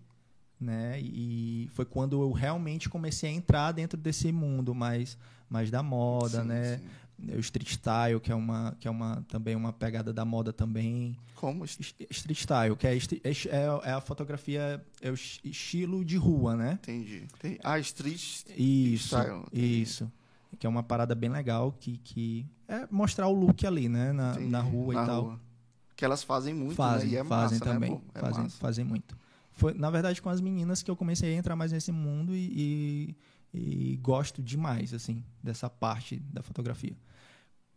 né? 0.60 1.00
E 1.00 1.70
foi 1.74 1.86
quando 1.86 2.22
eu 2.22 2.32
realmente 2.32 2.90
comecei 2.90 3.30
a 3.30 3.34
entrar 3.34 3.72
dentro 3.72 3.98
desse 3.98 4.32
mundo 4.32 4.76
mais 4.76 5.18
mais 5.50 5.72
da 5.72 5.82
moda, 5.82 6.42
sim, 6.42 6.48
né? 6.48 6.78
Sim. 6.78 6.84
O 7.36 7.40
street 7.40 7.70
style, 7.70 8.20
que 8.20 8.32
é 8.32 8.36
uma 8.36 8.76
que 8.80 8.88
é 8.88 8.92
uma 8.92 9.26
também 9.28 9.56
uma 9.56 9.74
pegada 9.74 10.14
da 10.14 10.24
moda 10.24 10.54
também. 10.54 11.16
Como 11.36 11.66
street 11.66 12.38
style, 12.38 12.76
que 12.76 12.88
é, 12.88 12.98
é, 12.98 13.90
é 13.90 13.92
a 13.92 14.02
fotografia 14.02 14.84
é 15.02 15.12
o 15.12 15.14
estilo 15.14 16.04
de 16.04 16.18
rua, 16.18 16.56
né? 16.56 16.80
Entendi. 16.82 17.28
Ah, 17.64 17.80
street 17.80 18.46
isso, 18.58 19.08
style. 19.08 19.44
Isso. 19.52 20.12
Que 20.58 20.66
é 20.66 20.70
uma 20.70 20.84
parada 20.84 21.14
bem 21.14 21.30
legal 21.30 21.72
que 21.72 21.98
que 21.98 22.46
é 22.68 22.88
mostrar 22.90 23.28
o 23.28 23.34
look 23.34 23.66
ali, 23.66 23.90
né, 23.90 24.14
na, 24.14 24.40
na 24.40 24.62
rua 24.62 24.94
na 24.94 25.04
e 25.04 25.06
tal. 25.06 25.24
Rua. 25.24 25.40
Que 25.96 26.06
elas 26.06 26.24
fazem 26.24 26.54
muito, 26.54 26.76
fazem, 26.76 27.10
né? 27.10 27.16
E 27.16 27.18
é 27.18 27.24
fazem 27.24 27.60
massa, 27.60 27.66
né, 27.66 27.74
também, 27.74 27.92
né, 27.92 28.02
é 28.14 28.20
fazem, 28.20 28.44
massa. 28.44 28.58
fazem 28.58 28.86
muito. 28.86 29.18
Foi, 29.52 29.74
na 29.74 29.90
verdade, 29.90 30.22
com 30.22 30.30
as 30.30 30.40
meninas 30.40 30.82
que 30.82 30.90
eu 30.90 30.96
comecei 30.96 31.34
a 31.34 31.38
entrar 31.38 31.54
mais 31.54 31.74
nesse 31.74 31.92
mundo 31.92 32.34
e, 32.34 33.16
e, 33.54 33.92
e 33.94 33.98
gosto 33.98 34.42
demais, 34.42 34.94
assim, 34.94 35.22
dessa 35.44 35.70
parte 35.70 36.18
da 36.32 36.42
fotografia. 36.42 36.96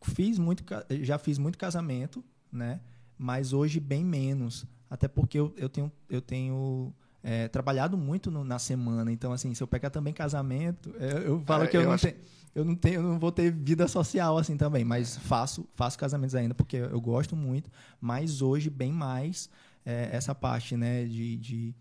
Fiz 0.02 0.38
muito, 0.38 0.64
já 1.02 1.18
fiz 1.18 1.38
muito 1.38 1.58
casamento, 1.58 2.24
né? 2.50 2.80
Mas 3.18 3.52
hoje 3.52 3.78
bem 3.80 4.04
menos. 4.04 4.66
Até 4.90 5.08
porque 5.08 5.38
eu, 5.38 5.54
eu 5.56 5.68
tenho, 5.68 5.90
eu 6.08 6.20
tenho 6.20 6.92
é, 7.22 7.48
trabalhado 7.48 7.96
muito 7.96 8.30
no, 8.30 8.44
na 8.44 8.58
semana. 8.58 9.12
Então, 9.12 9.32
assim, 9.32 9.54
se 9.54 9.62
eu 9.62 9.66
pegar 9.66 9.90
também 9.90 10.12
casamento, 10.12 10.90
eu, 10.98 11.08
é, 11.08 11.26
eu 11.28 11.40
falo 11.46 11.64
é, 11.64 11.66
que 11.66 11.76
eu, 11.76 11.82
eu 11.82 11.86
não 11.86 11.94
acho... 11.94 12.06
tenho. 12.08 12.16
Eu 12.54 12.66
não, 12.66 12.74
tenho, 12.74 12.96
eu 12.96 13.02
não 13.02 13.18
vou 13.18 13.32
ter 13.32 13.50
vida 13.50 13.88
social 13.88 14.36
assim 14.36 14.58
também, 14.58 14.84
mas 14.84 15.16
faço, 15.16 15.66
faço 15.74 15.98
casamentos 15.98 16.34
ainda 16.34 16.54
porque 16.54 16.76
eu 16.76 17.00
gosto 17.00 17.34
muito. 17.34 17.70
Mas 17.98 18.42
hoje, 18.42 18.68
bem 18.68 18.92
mais, 18.92 19.48
é, 19.86 20.10
essa 20.12 20.34
parte 20.34 20.76
né, 20.76 21.06
de, 21.06 21.38
de 21.38 21.74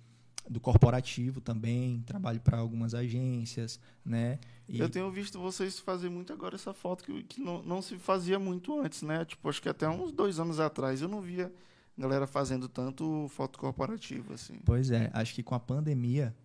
do 0.49 0.59
corporativo 0.59 1.39
também, 1.39 2.01
trabalho 2.05 2.39
para 2.39 2.57
algumas 2.57 2.93
agências, 2.93 3.79
né? 4.03 4.39
E... 4.71 4.79
Eu 4.79 4.89
tenho 4.89 5.11
visto 5.11 5.39
vocês 5.39 5.79
fazer 5.79 6.09
muito 6.09 6.31
agora 6.31 6.55
essa 6.55 6.73
foto 6.73 7.03
que, 7.03 7.23
que 7.23 7.41
não, 7.41 7.61
não 7.63 7.81
se 7.81 7.97
fazia 7.97 8.39
muito 8.39 8.79
antes, 8.79 9.01
né? 9.01 9.25
Tipo, 9.25 9.49
acho 9.49 9.61
que 9.61 9.69
até 9.69 9.87
uns 9.87 10.11
dois 10.11 10.39
anos 10.39 10.59
atrás 10.59 11.01
eu 11.01 11.09
não 11.09 11.21
via 11.21 11.51
galera 11.97 12.25
fazendo 12.25 12.67
tanto 12.67 13.27
foto 13.29 13.59
corporativa, 13.59 14.33
assim. 14.33 14.59
Pois 14.65 14.89
é, 14.91 15.09
acho 15.13 15.33
que 15.35 15.43
com 15.43 15.53
a 15.53 15.59
pandemia 15.59 16.35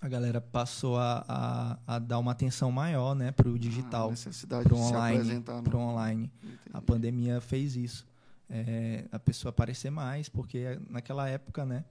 a 0.00 0.08
galera 0.08 0.40
passou 0.40 0.96
a, 0.96 1.24
a, 1.28 1.96
a 1.96 1.98
dar 1.98 2.18
uma 2.18 2.32
atenção 2.32 2.72
maior, 2.72 3.14
né, 3.14 3.32
para 3.32 3.48
o 3.48 3.58
digital, 3.58 4.08
ah, 4.08 4.10
necessidade 4.10 4.64
pro 4.64 4.76
de 4.76 4.80
online, 4.80 5.16
apresentar, 5.16 5.62
pro 5.62 5.78
online. 5.78 6.32
Entendi. 6.42 6.58
A 6.72 6.80
pandemia 6.80 7.40
fez 7.40 7.76
isso, 7.76 8.06
é, 8.48 9.06
a 9.12 9.18
pessoa 9.18 9.50
aparecer 9.50 9.90
mais, 9.90 10.28
porque 10.28 10.80
naquela 10.88 11.28
época, 11.28 11.66
né, 11.66 11.84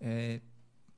é, 0.00 0.40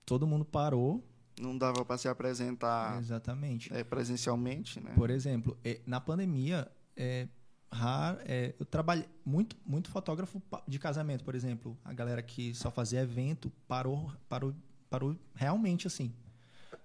todo 0.06 0.26
mundo 0.26 0.44
parou. 0.44 1.04
Não 1.40 1.56
dava 1.56 1.84
para 1.84 1.96
se 1.96 2.08
apresentar. 2.08 2.98
Exatamente. 2.98 3.72
É, 3.72 3.82
presencialmente, 3.82 4.80
né? 4.80 4.92
Por 4.94 5.10
exemplo, 5.10 5.56
é, 5.64 5.80
na 5.86 6.00
pandemia, 6.00 6.70
é, 6.96 7.26
raro, 7.72 8.18
é, 8.24 8.54
eu 8.58 8.66
trabalhei 8.66 9.08
muito, 9.24 9.56
muito 9.64 9.88
fotógrafo 9.88 10.42
de 10.66 10.78
casamento, 10.78 11.24
por 11.24 11.34
exemplo. 11.34 11.78
A 11.84 11.92
galera 11.92 12.22
que 12.22 12.54
só 12.54 12.70
fazia 12.70 13.00
evento 13.00 13.50
parou, 13.66 14.12
parou, 14.28 14.54
parou 14.88 15.16
realmente 15.34 15.86
assim. 15.86 16.12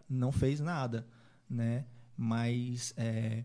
Não 0.10 0.32
fez 0.32 0.60
nada, 0.60 1.06
né? 1.50 1.86
Mas 2.18 2.94
é, 2.96 3.44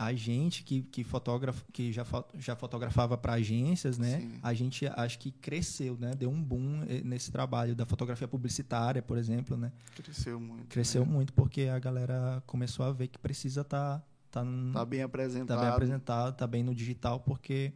a 0.00 0.14
gente 0.14 0.64
que, 0.64 0.80
que, 0.80 1.04
fotógrafo, 1.04 1.62
que 1.70 1.92
já, 1.92 2.06
já 2.38 2.56
fotografava 2.56 3.18
para 3.18 3.34
agências, 3.34 3.98
né? 3.98 4.20
Sim. 4.20 4.38
A 4.42 4.54
gente 4.54 4.86
acho 4.86 5.18
que 5.18 5.30
cresceu, 5.30 5.94
né? 6.00 6.12
Deu 6.14 6.30
um 6.30 6.42
boom 6.42 6.82
eh, 6.88 7.02
nesse 7.04 7.30
trabalho 7.30 7.76
da 7.76 7.84
fotografia 7.84 8.26
publicitária, 8.26 9.02
por 9.02 9.18
exemplo, 9.18 9.58
né? 9.58 9.70
Cresceu 9.94 10.40
muito. 10.40 10.68
Cresceu 10.68 11.04
né? 11.04 11.12
muito 11.12 11.34
porque 11.34 11.64
a 11.64 11.78
galera 11.78 12.42
começou 12.46 12.86
a 12.86 12.92
ver 12.92 13.08
que 13.08 13.18
precisa 13.18 13.60
estar 13.60 13.98
tá, 14.30 14.42
tá, 14.42 14.46
tá 14.72 14.84
bem 14.86 15.02
apresentado. 15.02 15.58
Tá 15.58 15.64
bem 15.64 15.70
apresentado, 15.70 16.34
tá 16.34 16.46
bem 16.46 16.62
no 16.64 16.74
digital, 16.74 17.20
porque 17.20 17.70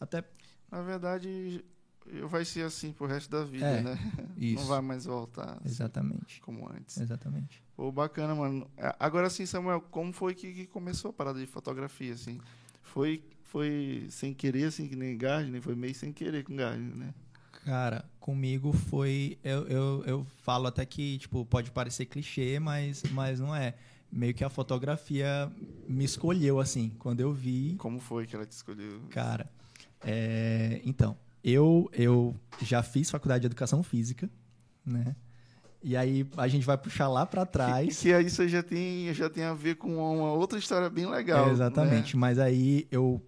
até 0.00 0.24
na 0.72 0.82
verdade 0.82 1.64
vai 2.28 2.44
ser 2.44 2.62
assim 2.62 2.92
pro 2.92 3.06
resto 3.06 3.30
da 3.30 3.44
vida, 3.44 3.64
é, 3.64 3.80
né? 3.80 3.98
Isso. 4.36 4.62
Não 4.62 4.68
vai 4.68 4.80
mais 4.80 5.04
voltar. 5.04 5.52
Assim, 5.52 5.68
Exatamente. 5.68 6.40
Como 6.40 6.68
antes. 6.68 6.98
Exatamente. 6.98 7.62
Pô, 7.80 7.90
bacana, 7.90 8.34
mano. 8.34 8.70
É, 8.76 8.94
agora 9.00 9.30
sim, 9.30 9.46
Samuel, 9.46 9.80
como 9.80 10.12
foi 10.12 10.34
que, 10.34 10.52
que, 10.52 10.66
começou 10.66 11.08
a 11.08 11.14
parada 11.14 11.40
de 11.40 11.46
fotografia, 11.46 12.12
assim? 12.12 12.38
Foi, 12.82 13.24
foi 13.42 14.06
sem 14.10 14.34
querer, 14.34 14.64
assim, 14.64 14.86
que 14.86 14.94
nem 14.94 15.16
Gardner? 15.16 15.62
Foi 15.62 15.74
meio 15.74 15.94
sem 15.94 16.12
querer 16.12 16.44
com 16.44 16.54
Gardner, 16.54 16.94
né? 16.94 17.14
Cara, 17.64 18.04
comigo 18.20 18.70
foi... 18.70 19.38
Eu, 19.42 19.66
eu, 19.66 20.04
eu 20.04 20.26
falo 20.42 20.66
até 20.66 20.84
que, 20.84 21.16
tipo, 21.16 21.42
pode 21.46 21.70
parecer 21.70 22.04
clichê, 22.04 22.58
mas, 22.60 23.02
mas 23.12 23.40
não 23.40 23.56
é. 23.56 23.72
Meio 24.12 24.34
que 24.34 24.44
a 24.44 24.50
fotografia 24.50 25.50
me 25.88 26.04
escolheu, 26.04 26.60
assim, 26.60 26.90
quando 26.98 27.20
eu 27.20 27.32
vi... 27.32 27.76
Como 27.78 27.98
foi 27.98 28.26
que 28.26 28.36
ela 28.36 28.44
te 28.44 28.52
escolheu? 28.52 29.00
Cara, 29.08 29.50
é... 30.02 30.82
Então 30.84 31.16
eu, 31.42 31.88
eu 31.94 32.36
já 32.60 32.82
fiz 32.82 33.10
faculdade 33.10 33.40
de 33.40 33.46
educação 33.46 33.82
física, 33.82 34.28
né? 34.84 35.16
E 35.82 35.96
aí 35.96 36.28
a 36.36 36.46
gente 36.46 36.66
vai 36.66 36.76
puxar 36.76 37.08
lá 37.08 37.24
para 37.24 37.46
trás. 37.46 38.00
Que, 38.00 38.12
que 38.12 38.20
isso 38.20 38.46
já 38.48 38.62
tem, 38.62 39.12
já 39.14 39.30
tem 39.30 39.44
a 39.44 39.54
ver 39.54 39.76
com 39.76 39.96
uma 39.96 40.32
outra 40.32 40.58
história 40.58 40.90
bem 40.90 41.06
legal. 41.06 41.48
É, 41.48 41.52
exatamente. 41.52 42.14
Né? 42.14 42.20
Mas 42.20 42.38
aí 42.38 42.86
eu 42.90 43.20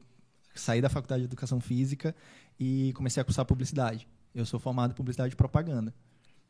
saí 0.55 0.81
da 0.81 0.89
faculdade 0.89 1.23
de 1.23 1.27
educação 1.27 1.61
física 1.61 2.15
e 2.61 2.93
comecei 2.95 3.21
a 3.21 3.25
cursar 3.25 3.45
publicidade. 3.47 4.07
Eu 4.35 4.45
sou 4.45 4.61
formado 4.61 4.93
em 4.93 4.95
publicidade 4.95 5.33
e 5.33 5.37
propaganda, 5.37 5.95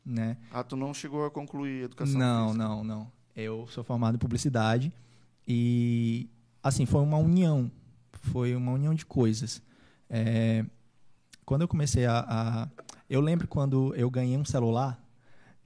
né? 0.05 0.37
Ah, 0.51 0.63
tu 0.63 0.75
não 0.75 0.93
chegou 0.93 1.25
a 1.25 1.31
concluir 1.31 1.83
educação 1.83 2.19
não, 2.19 2.47
física? 2.47 2.63
Não, 2.63 2.83
não, 2.83 2.83
não. 2.83 3.11
Eu 3.35 3.65
sou 3.67 3.83
formado 3.83 4.15
em 4.15 4.19
publicidade 4.19 4.91
e 5.47 6.29
assim 6.61 6.85
foi 6.85 7.01
uma 7.01 7.17
união, 7.17 7.71
foi 8.11 8.55
uma 8.55 8.71
união 8.71 8.93
de 8.93 9.05
coisas. 9.05 9.61
É, 10.09 10.65
quando 11.45 11.61
eu 11.61 11.67
comecei 11.67 12.05
a, 12.05 12.19
a, 12.19 12.67
Eu 13.09 13.21
lembro 13.21 13.47
quando 13.47 13.93
eu 13.95 14.09
ganhei 14.09 14.37
um 14.37 14.45
celular 14.45 15.02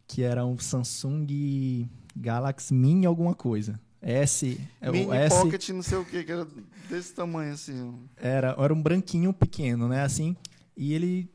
que 0.08 0.24
era 0.24 0.46
um 0.46 0.58
Samsung 0.58 1.88
Galaxy 2.16 2.74
Mini 2.74 3.06
alguma 3.06 3.36
coisa. 3.36 3.80
S. 4.02 4.60
É 4.80 4.92
Mini 4.92 5.12
S, 5.12 5.36
Pocket, 5.36 5.70
não 5.70 5.84
sei 5.84 5.98
o 5.98 6.06
que, 6.06 6.24
que 6.24 6.32
era 6.32 6.48
desse 6.90 7.14
tamanho 7.14 7.54
assim. 7.54 7.94
Era, 8.16 8.56
era 8.58 8.74
um 8.74 8.82
branquinho 8.82 9.34
pequeno, 9.34 9.88
né? 9.88 10.04
Assim. 10.04 10.36
E 10.76 10.94
ele, 10.94 11.30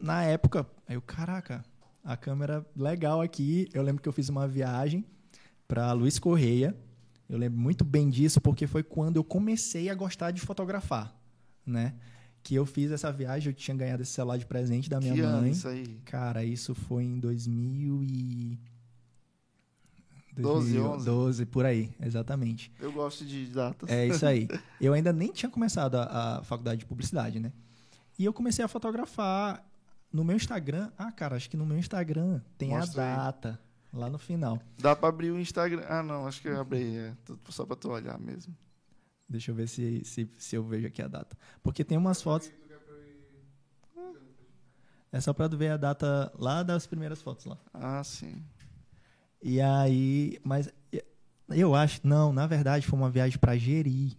na 0.00 0.22
época, 0.22 0.66
aí 0.88 0.94
eu, 0.94 1.02
caraca, 1.02 1.64
a 2.02 2.16
câmera 2.16 2.64
legal 2.74 3.20
aqui. 3.20 3.68
Eu 3.74 3.82
lembro 3.82 4.02
que 4.02 4.08
eu 4.08 4.12
fiz 4.12 4.28
uma 4.28 4.46
viagem 4.46 5.04
para 5.66 5.92
Luiz 5.92 6.18
Correia. 6.18 6.74
Eu 7.28 7.36
lembro 7.36 7.58
muito 7.58 7.84
bem 7.84 8.08
disso 8.08 8.40
porque 8.40 8.66
foi 8.66 8.84
quando 8.84 9.16
eu 9.16 9.24
comecei 9.24 9.90
a 9.90 9.94
gostar 9.94 10.30
de 10.30 10.40
fotografar, 10.40 11.14
né? 11.66 11.94
Que 12.46 12.54
eu 12.54 12.64
fiz 12.64 12.92
essa 12.92 13.10
viagem, 13.10 13.50
eu 13.50 13.52
tinha 13.52 13.76
ganhado 13.76 14.02
esse 14.02 14.12
celular 14.12 14.36
de 14.36 14.46
presente 14.46 14.88
da 14.88 15.00
minha 15.00 15.14
que 15.14 15.20
mãe. 15.20 15.30
Ano 15.32 15.48
isso 15.48 15.66
aí? 15.66 15.84
Cara, 16.04 16.44
isso 16.44 16.76
foi 16.76 17.02
em 17.02 17.18
2000 17.18 18.04
e 18.04 18.60
12, 20.36 20.78
12, 21.04 21.46
por 21.46 21.66
aí, 21.66 21.92
exatamente. 22.00 22.70
Eu 22.78 22.92
gosto 22.92 23.24
de 23.24 23.46
datas. 23.46 23.90
É 23.90 24.06
isso 24.06 24.24
aí. 24.24 24.46
Eu 24.80 24.92
ainda 24.92 25.12
nem 25.12 25.32
tinha 25.32 25.50
começado 25.50 25.96
a, 25.96 26.38
a, 26.38 26.44
faculdade 26.44 26.78
de 26.78 26.86
publicidade, 26.86 27.40
né? 27.40 27.52
E 28.16 28.24
eu 28.24 28.32
comecei 28.32 28.64
a 28.64 28.68
fotografar 28.68 29.66
no 30.12 30.22
meu 30.22 30.36
Instagram. 30.36 30.90
Ah, 30.96 31.10
cara, 31.10 31.34
acho 31.34 31.50
que 31.50 31.56
no 31.56 31.66
meu 31.66 31.76
Instagram 31.76 32.40
tem 32.56 32.68
Mostra 32.68 33.12
a 33.12 33.16
data 33.16 33.60
aí. 33.92 33.98
lá 33.98 34.08
no 34.08 34.18
final. 34.18 34.62
Dá 34.78 34.94
para 34.94 35.08
abrir 35.08 35.32
o 35.32 35.40
Instagram? 35.40 35.84
Ah, 35.88 36.02
não, 36.02 36.26
acho 36.28 36.40
que 36.40 36.48
eu 36.48 36.60
abri, 36.60 36.96
é, 36.96 37.12
só 37.48 37.66
para 37.66 37.76
tu 37.76 37.90
olhar 37.90 38.18
mesmo. 38.20 38.56
Deixa 39.28 39.50
eu 39.50 39.54
ver 39.54 39.68
se, 39.68 40.04
se, 40.04 40.30
se 40.36 40.56
eu 40.56 40.64
vejo 40.64 40.86
aqui 40.86 41.02
a 41.02 41.08
data. 41.08 41.36
Porque 41.62 41.84
tem 41.84 41.98
umas 41.98 42.22
fotos. 42.22 42.50
É 45.10 45.20
só 45.20 45.32
para 45.32 45.48
ver 45.48 45.70
a 45.70 45.76
data 45.76 46.32
lá 46.38 46.62
das 46.62 46.86
primeiras 46.86 47.22
fotos 47.22 47.46
lá. 47.46 47.58
Ah, 47.72 48.04
sim. 48.04 48.42
E 49.42 49.60
aí, 49.60 50.38
mas 50.44 50.68
eu 51.48 51.74
acho, 51.74 52.00
não, 52.04 52.32
na 52.32 52.46
verdade 52.46 52.86
foi 52.86 52.98
uma 52.98 53.10
viagem 53.10 53.38
para 53.38 53.56
Jeri, 53.56 54.16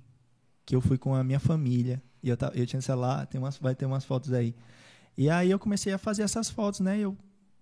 que 0.65 0.75
eu 0.75 0.81
fui 0.81 0.97
com 0.97 1.13
a 1.13 1.23
minha 1.23 1.39
família. 1.39 2.01
E 2.23 2.29
eu, 2.29 2.37
eu 2.53 2.65
tinha 2.65 2.81
celular, 2.81 3.25
tem 3.27 3.39
umas, 3.39 3.57
vai 3.57 3.75
ter 3.75 3.85
umas 3.85 4.05
fotos 4.05 4.33
aí. 4.33 4.55
E 5.17 5.29
aí 5.29 5.49
eu 5.49 5.59
comecei 5.59 5.93
a 5.93 5.97
fazer 5.97 6.23
essas 6.23 6.49
fotos, 6.49 6.79
né? 6.79 6.99
Eu, 6.99 7.17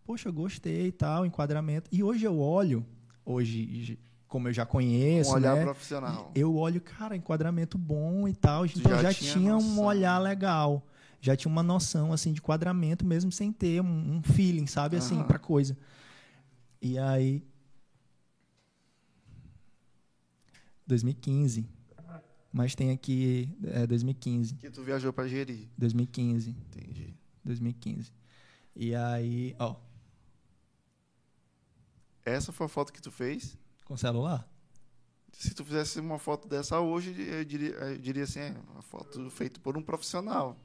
poxa, 0.06 0.30
gostei 0.32 0.88
e 0.88 0.92
tal, 0.92 1.26
enquadramento. 1.26 1.90
E 1.92 2.04
hoje 2.04 2.26
eu 2.26 2.40
olho, 2.40 2.86
hoje 3.24 4.00
como 4.28 4.48
eu 4.48 4.54
já 4.54 4.66
conheço, 4.66 5.32
um 5.32 5.36
olhar 5.36 5.56
né? 5.56 5.64
profissional. 5.64 6.32
Eu 6.36 6.56
olho, 6.56 6.82
cara, 6.82 7.16
enquadramento 7.16 7.78
bom 7.78 8.28
e 8.28 8.34
tal. 8.34 8.66
então 8.66 8.92
já, 8.92 9.04
já 9.04 9.14
tinha, 9.14 9.34
tinha 9.34 9.58
um 9.58 9.84
olhar 9.84 10.20
legal. 10.20 10.86
Já 11.22 11.36
tinha 11.36 11.52
uma 11.52 11.64
noção 11.64 12.14
assim 12.14 12.34
de 12.34 12.40
enquadramento 12.40 13.06
mesmo 13.06 13.32
sem 13.32 13.52
ter 13.52 13.82
um, 13.82 14.18
um 14.18 14.22
feeling, 14.22 14.68
sabe, 14.68 14.96
assim, 14.98 15.24
para 15.24 15.40
coisa. 15.40 15.76
E 16.82 17.00
aí 17.00 17.44
2015. 20.86 21.68
Mas 22.54 22.74
tem 22.74 22.92
aqui 22.92 23.50
é 23.66 23.86
2015. 23.86 24.56
Que 24.56 24.70
tu 24.70 24.84
viajou 24.84 25.12
para 25.12 25.28
Jeri. 25.28 25.70
2015. 25.78 26.52
Entendi. 26.52 27.14
2015. 27.44 28.14
E 28.76 28.96
aí, 28.96 29.56
ó. 29.60 29.76
Essa 32.24 32.52
foi 32.52 32.66
a 32.66 32.70
foto 32.70 32.94
que 32.94 33.02
tu 33.02 33.12
fez? 33.12 33.58
Com 33.86 33.96
celular? 33.96 34.50
Se 35.32 35.54
tu 35.54 35.64
fizesse 35.64 36.00
uma 36.00 36.18
foto 36.18 36.48
dessa 36.48 36.80
hoje, 36.80 37.16
eu 37.22 37.46
diria, 37.46 37.72
eu 37.72 37.98
diria 37.98 38.24
assim, 38.24 38.40
é 38.40 38.56
uma 38.72 38.82
foto 38.82 39.30
feita 39.30 39.60
por 39.60 39.78
um 39.78 39.82
profissional. 39.82 40.58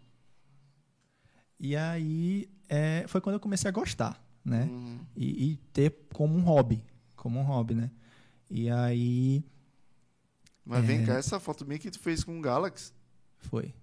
E 1.58 1.76
aí 1.76 2.50
é, 2.68 3.04
foi 3.06 3.20
quando 3.20 3.34
eu 3.34 3.40
comecei 3.40 3.68
a 3.68 3.72
gostar, 3.72 4.24
né? 4.44 4.64
Uhum. 4.64 5.00
E, 5.14 5.50
e, 5.50 5.56
ter 5.72 5.94
como 6.14 6.36
um 6.36 6.40
hobby, 6.40 6.82
como 7.14 7.38
um 7.38 7.42
hobby, 7.42 7.74
né? 7.74 7.90
E 8.48 8.70
aí... 8.70 9.44
Mas 10.64 10.84
é... 10.84 10.86
vem 10.86 11.04
cá, 11.04 11.14
essa 11.14 11.38
foto 11.38 11.66
minha 11.66 11.78
que 11.78 11.90
tu 11.90 11.98
fez 11.98 12.24
com 12.24 12.38
o 12.38 12.40
Galaxy. 12.40 12.92
Foi. 13.38 13.74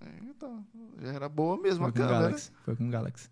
É, 0.00 0.18
então, 0.24 0.66
já 1.00 1.12
era 1.12 1.28
boa 1.28 1.56
mesmo 1.60 1.80
foi 1.84 1.90
a 1.90 1.92
câmera. 1.92 2.20
Galaxy, 2.20 2.50
foi 2.64 2.74
com 2.74 2.88
o 2.88 2.90
Galaxy. 2.90 3.30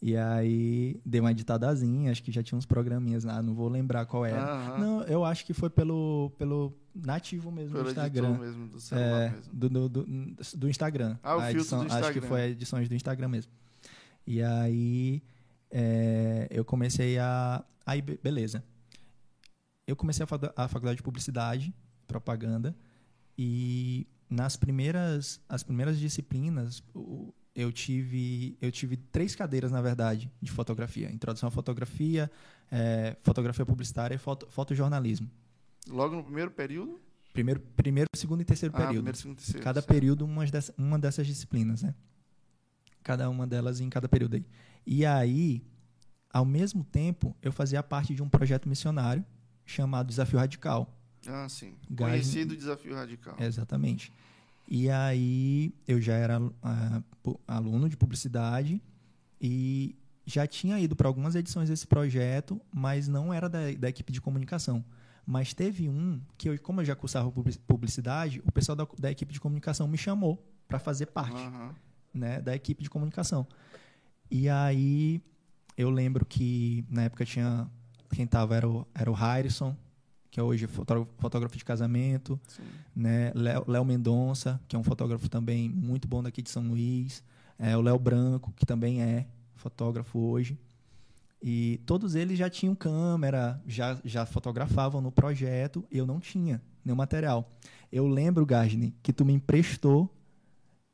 E 0.00 0.16
aí 0.16 1.00
dei 1.04 1.20
uma 1.20 1.30
editadazinha, 1.30 2.12
acho 2.12 2.22
que 2.22 2.30
já 2.30 2.42
tinha 2.42 2.58
uns 2.58 2.66
programinhas 2.66 3.24
lá, 3.24 3.42
não 3.42 3.54
vou 3.54 3.68
lembrar 3.68 4.04
qual 4.04 4.26
era. 4.26 4.78
Não, 4.78 5.02
eu 5.04 5.24
acho 5.24 5.44
que 5.44 5.54
foi 5.54 5.70
pelo, 5.70 6.30
pelo 6.38 6.72
nativo 6.94 7.50
mesmo 7.50 7.72
pelo 7.72 7.84
do 7.84 7.90
Instagram. 7.90 8.38
mesmo, 8.38 8.68
do 8.68 8.78
é, 8.94 9.30
mesmo. 9.30 9.54
Do, 9.54 9.68
do, 9.68 9.88
do, 9.88 10.06
do, 10.54 10.68
Instagram. 10.68 11.16
Ah, 11.22 11.36
o 11.36 11.40
a 11.40 11.50
edição, 11.50 11.80
do 11.80 11.86
Instagram. 11.86 12.08
Acho 12.08 12.20
que 12.20 12.26
foi 12.26 12.42
edições 12.50 12.88
do 12.88 12.94
Instagram 12.94 13.28
mesmo. 13.28 13.52
E 14.26 14.42
aí 14.42 15.22
é, 15.70 16.46
eu 16.50 16.64
comecei 16.64 17.18
a. 17.18 17.64
Aí, 17.84 18.02
beleza. 18.02 18.62
Eu 19.86 19.96
comecei 19.96 20.24
a, 20.24 20.64
a 20.64 20.68
faculdade 20.68 20.96
de 20.96 21.02
publicidade, 21.02 21.72
propaganda, 22.06 22.76
e 23.38 24.06
nas 24.28 24.56
primeiras, 24.56 25.40
as 25.48 25.62
primeiras 25.62 25.98
disciplinas, 25.98 26.82
eu 27.56 27.72
tive, 27.72 28.54
eu 28.60 28.70
tive 28.70 28.98
três 28.98 29.34
cadeiras, 29.34 29.72
na 29.72 29.80
verdade, 29.80 30.30
de 30.42 30.52
fotografia. 30.52 31.10
Introdução 31.10 31.48
à 31.48 31.50
fotografia, 31.50 32.30
é, 32.70 33.16
fotografia 33.22 33.64
publicitária 33.64 34.14
e 34.14 34.18
foto, 34.18 34.46
fotojornalismo. 34.50 35.30
Logo 35.88 36.14
no 36.14 36.22
primeiro 36.22 36.50
período? 36.50 37.00
Primeiro, 37.32 37.60
primeiro 37.74 38.10
segundo 38.14 38.42
e 38.42 38.44
terceiro 38.44 38.74
ah, 38.74 38.78
período. 38.78 38.96
Primeiro, 38.96 39.16
segundo, 39.16 39.36
terceiro, 39.38 39.64
cada 39.64 39.80
certo. 39.80 39.88
período, 39.90 40.24
uma, 40.26 40.44
dessas, 40.44 40.74
uma 40.76 40.98
dessas 40.98 41.26
disciplinas, 41.26 41.82
né? 41.82 41.94
Cada 43.02 43.30
uma 43.30 43.46
delas 43.46 43.80
em 43.80 43.88
cada 43.88 44.06
período 44.06 44.36
aí. 44.36 44.46
E 44.86 45.06
aí, 45.06 45.64
ao 46.30 46.44
mesmo 46.44 46.84
tempo, 46.84 47.34
eu 47.40 47.52
fazia 47.52 47.82
parte 47.82 48.14
de 48.14 48.22
um 48.22 48.28
projeto 48.28 48.68
missionário 48.68 49.24
chamado 49.64 50.08
Desafio 50.08 50.38
Radical. 50.38 50.94
Ah, 51.26 51.48
sim. 51.48 51.74
Gás... 51.90 52.10
Conhecido 52.10 52.54
Desafio 52.54 52.94
Radical. 52.94 53.36
Exatamente. 53.40 54.12
E 54.68 54.90
aí 54.90 55.74
eu 55.86 56.00
já 56.00 56.14
era 56.14 56.40
uh, 56.40 57.40
aluno 57.46 57.88
de 57.88 57.96
publicidade 57.96 58.82
e 59.40 59.96
já 60.24 60.46
tinha 60.46 60.78
ido 60.80 60.96
para 60.96 61.06
algumas 61.06 61.36
edições 61.36 61.68
desse 61.68 61.86
projeto, 61.86 62.60
mas 62.74 63.06
não 63.06 63.32
era 63.32 63.48
da, 63.48 63.70
da, 63.78 63.88
equipe 63.88 64.12
de 64.12 64.20
comunicação. 64.20 64.84
Mas 65.24 65.54
teve 65.54 65.88
um 65.88 66.20
que, 66.36 66.48
eu, 66.48 66.58
como 66.60 66.80
eu 66.80 66.84
já 66.84 66.96
cursava 66.96 67.30
publicidade, 67.66 68.42
o 68.44 68.50
pessoal 68.50 68.74
da, 68.74 68.86
da 68.98 69.10
equipe 69.10 69.32
de 69.32 69.40
comunicação 69.40 69.86
me 69.86 69.96
chamou 69.96 70.44
para 70.66 70.80
fazer 70.80 71.06
parte 71.06 71.40
uhum. 71.40 71.70
né, 72.12 72.40
da 72.40 72.54
equipe 72.54 72.82
de 72.82 72.90
comunicação. 72.90 73.46
E 74.28 74.48
aí 74.48 75.22
eu 75.76 75.90
lembro 75.90 76.24
que 76.24 76.84
na 76.88 77.04
época 77.04 77.24
tinha 77.24 77.70
quem 78.12 78.24
estava 78.24 78.56
era 78.56 78.68
o, 78.68 78.86
era 78.94 79.10
o 79.10 79.14
Harrison, 79.14 79.76
que 80.36 80.40
é 80.40 80.42
hoje 80.42 80.66
fotógrafo 80.66 81.56
de 81.56 81.64
casamento, 81.64 82.38
Sim. 82.46 82.62
né? 82.94 83.32
Léo 83.66 83.86
Mendonça, 83.86 84.60
que 84.68 84.76
é 84.76 84.78
um 84.78 84.82
fotógrafo 84.82 85.30
também 85.30 85.66
muito 85.66 86.06
bom 86.06 86.22
daqui 86.22 86.42
de 86.42 86.50
São 86.50 86.68
Luís, 86.68 87.24
é, 87.58 87.74
o 87.74 87.80
Léo 87.80 87.98
Branco, 87.98 88.52
que 88.54 88.66
também 88.66 89.00
é 89.00 89.26
fotógrafo 89.54 90.18
hoje. 90.18 90.58
E 91.42 91.80
todos 91.86 92.14
eles 92.14 92.38
já 92.38 92.50
tinham 92.50 92.74
câmera, 92.74 93.58
já, 93.66 93.98
já 94.04 94.26
fotografavam 94.26 95.00
no 95.00 95.10
projeto, 95.10 95.86
eu 95.90 96.04
não 96.04 96.20
tinha 96.20 96.60
nenhum 96.84 96.96
material. 96.96 97.50
Eu 97.90 98.06
lembro, 98.06 98.44
Gasne, 98.44 98.94
que 99.02 99.14
tu 99.14 99.24
me 99.24 99.32
emprestou 99.32 100.14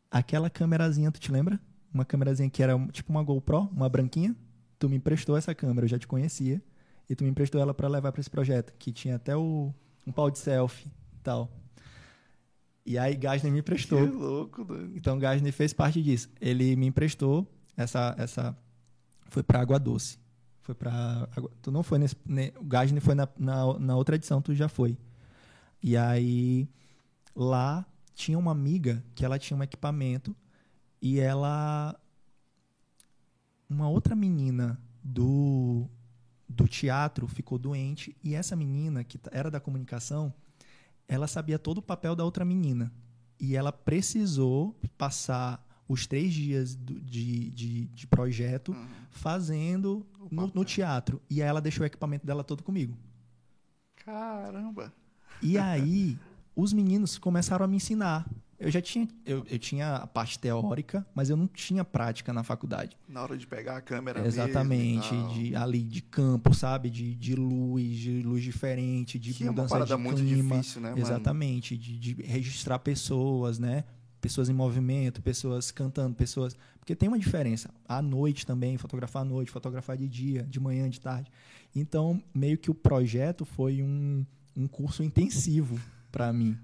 aquela 0.09 0.49
câmerazinha, 0.49 1.11
tu 1.11 1.19
te 1.19 1.33
lembra? 1.33 1.59
Uma 1.93 2.05
câmerazinha 2.05 2.49
que 2.49 2.63
era 2.63 2.79
tipo 2.93 3.11
uma 3.11 3.25
GoPro, 3.25 3.69
uma 3.73 3.89
branquinha. 3.89 4.37
Tu 4.79 4.89
me 4.89 4.99
emprestou 4.99 5.37
essa 5.37 5.53
câmera, 5.53 5.85
eu 5.87 5.91
já 5.91 5.99
te 5.99 6.07
conhecia. 6.07 6.63
E 7.13 7.15
tu 7.15 7.25
me 7.25 7.31
emprestou 7.31 7.61
ela 7.61 7.75
para 7.75 7.87
levar 7.89 8.11
para 8.11 8.23
esse 8.23 8.31
projeto, 8.31 8.73
que 8.79 8.91
tinha 8.91 9.17
até 9.17 9.37
o, 9.37 9.71
um 10.07 10.11
pau 10.11 10.31
de 10.31 10.39
selfie 10.39 10.87
e 10.87 11.21
tal. 11.23 11.53
E 12.87 12.97
aí 12.97 13.15
Gasner 13.15 13.53
me 13.53 13.59
emprestou. 13.59 14.09
Que 14.09 14.15
louco, 14.15 14.65
doido. 14.65 14.97
Então 14.97 15.19
Gasner 15.19 15.53
fez 15.53 15.75
parte 15.75 16.03
disso. 16.03 16.31
Ele 16.41 16.75
me 16.75 16.87
emprestou 16.87 17.47
essa 17.77 18.15
essa 18.17 18.57
foi 19.29 19.43
para 19.43 19.61
Água 19.61 19.79
Doce. 19.79 20.19
Foi 20.63 20.75
para 20.75 21.29
tu 21.61 21.71
não 21.71 21.83
foi 21.83 21.99
nesse 21.99 22.17
ne, 22.25 22.51
o 22.57 22.65
Gasner 22.65 23.03
foi 23.03 23.15
na, 23.15 23.29
na, 23.39 23.79
na 23.79 23.95
outra 23.95 24.17
edição, 24.17 24.41
tu 24.41 24.55
já 24.55 24.67
foi. 24.67 24.97
E 25.83 25.99
aí 25.99 26.67
lá 27.37 27.85
tinha 28.15 28.39
uma 28.39 28.53
amiga 28.53 29.05
que 29.15 29.23
ela 29.23 29.39
tinha 29.39 29.55
um 29.55 29.63
equipamento 29.63 30.35
e 31.03 31.21
ela 31.21 31.95
uma 33.69 33.91
outra 33.91 34.17
menina 34.17 34.81
do 35.05 35.91
do 36.53 36.69
teatro 36.69 37.27
ficou 37.27 37.59
doente 37.59 38.17
e 38.23 38.35
essa 38.35 38.55
menina, 38.55 39.03
que 39.03 39.19
era 39.31 39.51
da 39.51 39.61
comunicação, 39.61 40.33
ela 41.09 41.27
sabia 41.27 41.59
todo 41.59 41.79
o 41.79 41.83
papel 41.83 42.15
da 42.15 42.25
outra 42.25 42.45
menina. 42.45 42.93
E 43.41 43.57
ela 43.57 43.73
precisou 43.73 44.79
passar 44.97 45.67
os 45.89 46.07
três 46.07 46.33
dias 46.33 46.75
do, 46.75 47.01
de, 47.01 47.51
de, 47.51 47.87
de, 47.87 48.07
projeto 48.07 48.73
uhum. 48.73 48.87
fazendo 49.11 50.07
no, 50.31 50.51
no, 50.55 50.65
teatro. 50.65 51.21
E 51.29 51.43
aí 51.43 51.49
ela 51.49 51.61
deixou 51.61 51.83
o 51.83 51.87
equipamento 51.87 52.27
dela 52.27 52.45
todo 52.45 52.63
comigo. 52.63 52.97
Caramba! 53.97 54.93
E 55.43 55.59
aí, 55.59 56.17
os 56.55 56.73
meninos 56.73 57.19
começaram 57.19 57.65
a 57.65 57.69
me 57.69 57.77
ensinar 57.77 58.29
eu 58.63 58.71
já 58.71 58.81
tinha 58.81 59.09
eu, 59.27 59.45
eu 59.51 59.59
tinha 59.59 59.97
a 59.97 60.07
parte 60.07 60.39
teórica, 60.39 61.05
mas 61.15 61.29
eu 61.29 61.37
não 61.37 61.49
tinha 61.49 61.85
prática 61.85 62.33
na 62.33 62.45
faculdade. 62.45 62.97
Na 63.09 63.23
hora 63.23 63.37
de 63.37 63.47
pegar 63.47 63.77
a 63.77 63.81
câmera 63.81 64.25
Exatamente, 64.25 65.15
de 65.35 65.57
ali 65.57 65.83
de 65.83 66.01
campo, 66.01 66.55
sabe, 66.55 66.89
de, 66.89 67.15
de 67.15 67.35
luz, 67.35 67.97
de 67.97 68.23
luz 68.23 68.43
diferente, 68.43 69.19
de 69.19 69.35
que 69.35 69.45
mudança 69.45 69.75
é 69.75 69.79
uma 69.79 69.87
de 69.87 69.97
muito 69.97 70.23
clima, 70.23 70.57
difícil, 70.59 70.81
né, 70.81 70.95
exatamente, 70.97 71.77
de, 71.77 71.99
de 71.99 72.23
registrar 72.23 72.79
pessoas, 72.79 73.59
né? 73.59 73.85
Pessoas 74.21 74.49
em 74.49 74.53
movimento, 74.53 75.21
pessoas 75.21 75.73
cantando, 75.73 76.15
pessoas. 76.15 76.57
Porque 76.79 76.95
tem 76.95 77.09
uma 77.09 77.19
diferença. 77.19 77.69
À 77.89 78.01
noite 78.01 78.47
também, 78.47 78.79
fotografar 78.79 79.23
à 79.23 79.25
noite, 79.25 79.51
fotografar 79.51 79.97
de 79.97 80.07
dia, 80.07 80.45
de 80.45 80.61
manhã, 80.61 80.89
de 80.89 81.01
tarde. 81.01 81.29
Então, 81.75 82.23
meio 82.33 82.57
que 82.57 82.71
o 82.71 82.75
projeto 82.75 83.45
foi 83.45 83.83
um, 83.83 84.25
um 84.57 84.69
curso 84.69 85.03
intensivo 85.03 85.81
para 86.13 86.33
mim, 86.33 86.57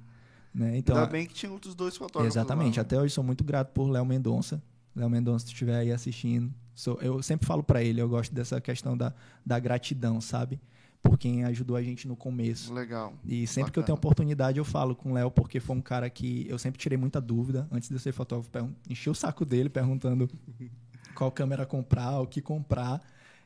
né? 0.58 0.76
Então, 0.76 0.96
Ainda 0.96 1.08
bem 1.08 1.26
que 1.26 1.34
tinha 1.34 1.50
outros 1.50 1.74
dois 1.74 1.96
fotógrafos. 1.96 2.34
Exatamente. 2.34 2.76
Lá, 2.76 2.82
né? 2.82 2.86
Até 2.86 3.00
hoje 3.00 3.14
sou 3.14 3.22
muito 3.22 3.44
grato 3.44 3.72
por 3.72 3.88
Léo 3.88 4.04
Mendonça. 4.04 4.62
Léo 4.94 5.08
Mendonça, 5.08 5.46
se 5.46 5.52
estiver 5.52 5.76
aí 5.76 5.92
assistindo, 5.92 6.52
sou, 6.74 6.98
eu 7.00 7.22
sempre 7.22 7.46
falo 7.46 7.62
para 7.62 7.82
ele, 7.82 8.00
eu 8.00 8.08
gosto 8.08 8.34
dessa 8.34 8.60
questão 8.60 8.96
da, 8.96 9.14
da 9.46 9.58
gratidão, 9.60 10.20
sabe? 10.20 10.60
Por 11.00 11.16
quem 11.16 11.44
ajudou 11.44 11.76
a 11.76 11.82
gente 11.82 12.08
no 12.08 12.16
começo. 12.16 12.74
Legal. 12.74 13.14
E 13.24 13.46
sempre 13.46 13.70
Bacana. 13.70 13.72
que 13.72 13.78
eu 13.78 13.82
tenho 13.84 13.96
oportunidade, 13.96 14.58
eu 14.58 14.64
falo 14.64 14.96
com 14.96 15.12
o 15.12 15.14
Léo, 15.14 15.30
porque 15.30 15.60
foi 15.60 15.76
um 15.76 15.80
cara 15.80 16.10
que 16.10 16.44
eu 16.48 16.58
sempre 16.58 16.80
tirei 16.80 16.98
muita 16.98 17.20
dúvida. 17.20 17.68
Antes 17.70 17.88
de 17.88 17.94
eu 17.94 18.00
ser 18.00 18.10
fotógrafo, 18.10 18.74
enchi 18.90 19.08
o 19.08 19.14
saco 19.14 19.44
dele 19.44 19.68
perguntando 19.68 20.28
qual 21.14 21.30
câmera 21.30 21.64
comprar, 21.64 22.20
o 22.20 22.26
que 22.26 22.42
comprar. 22.42 23.00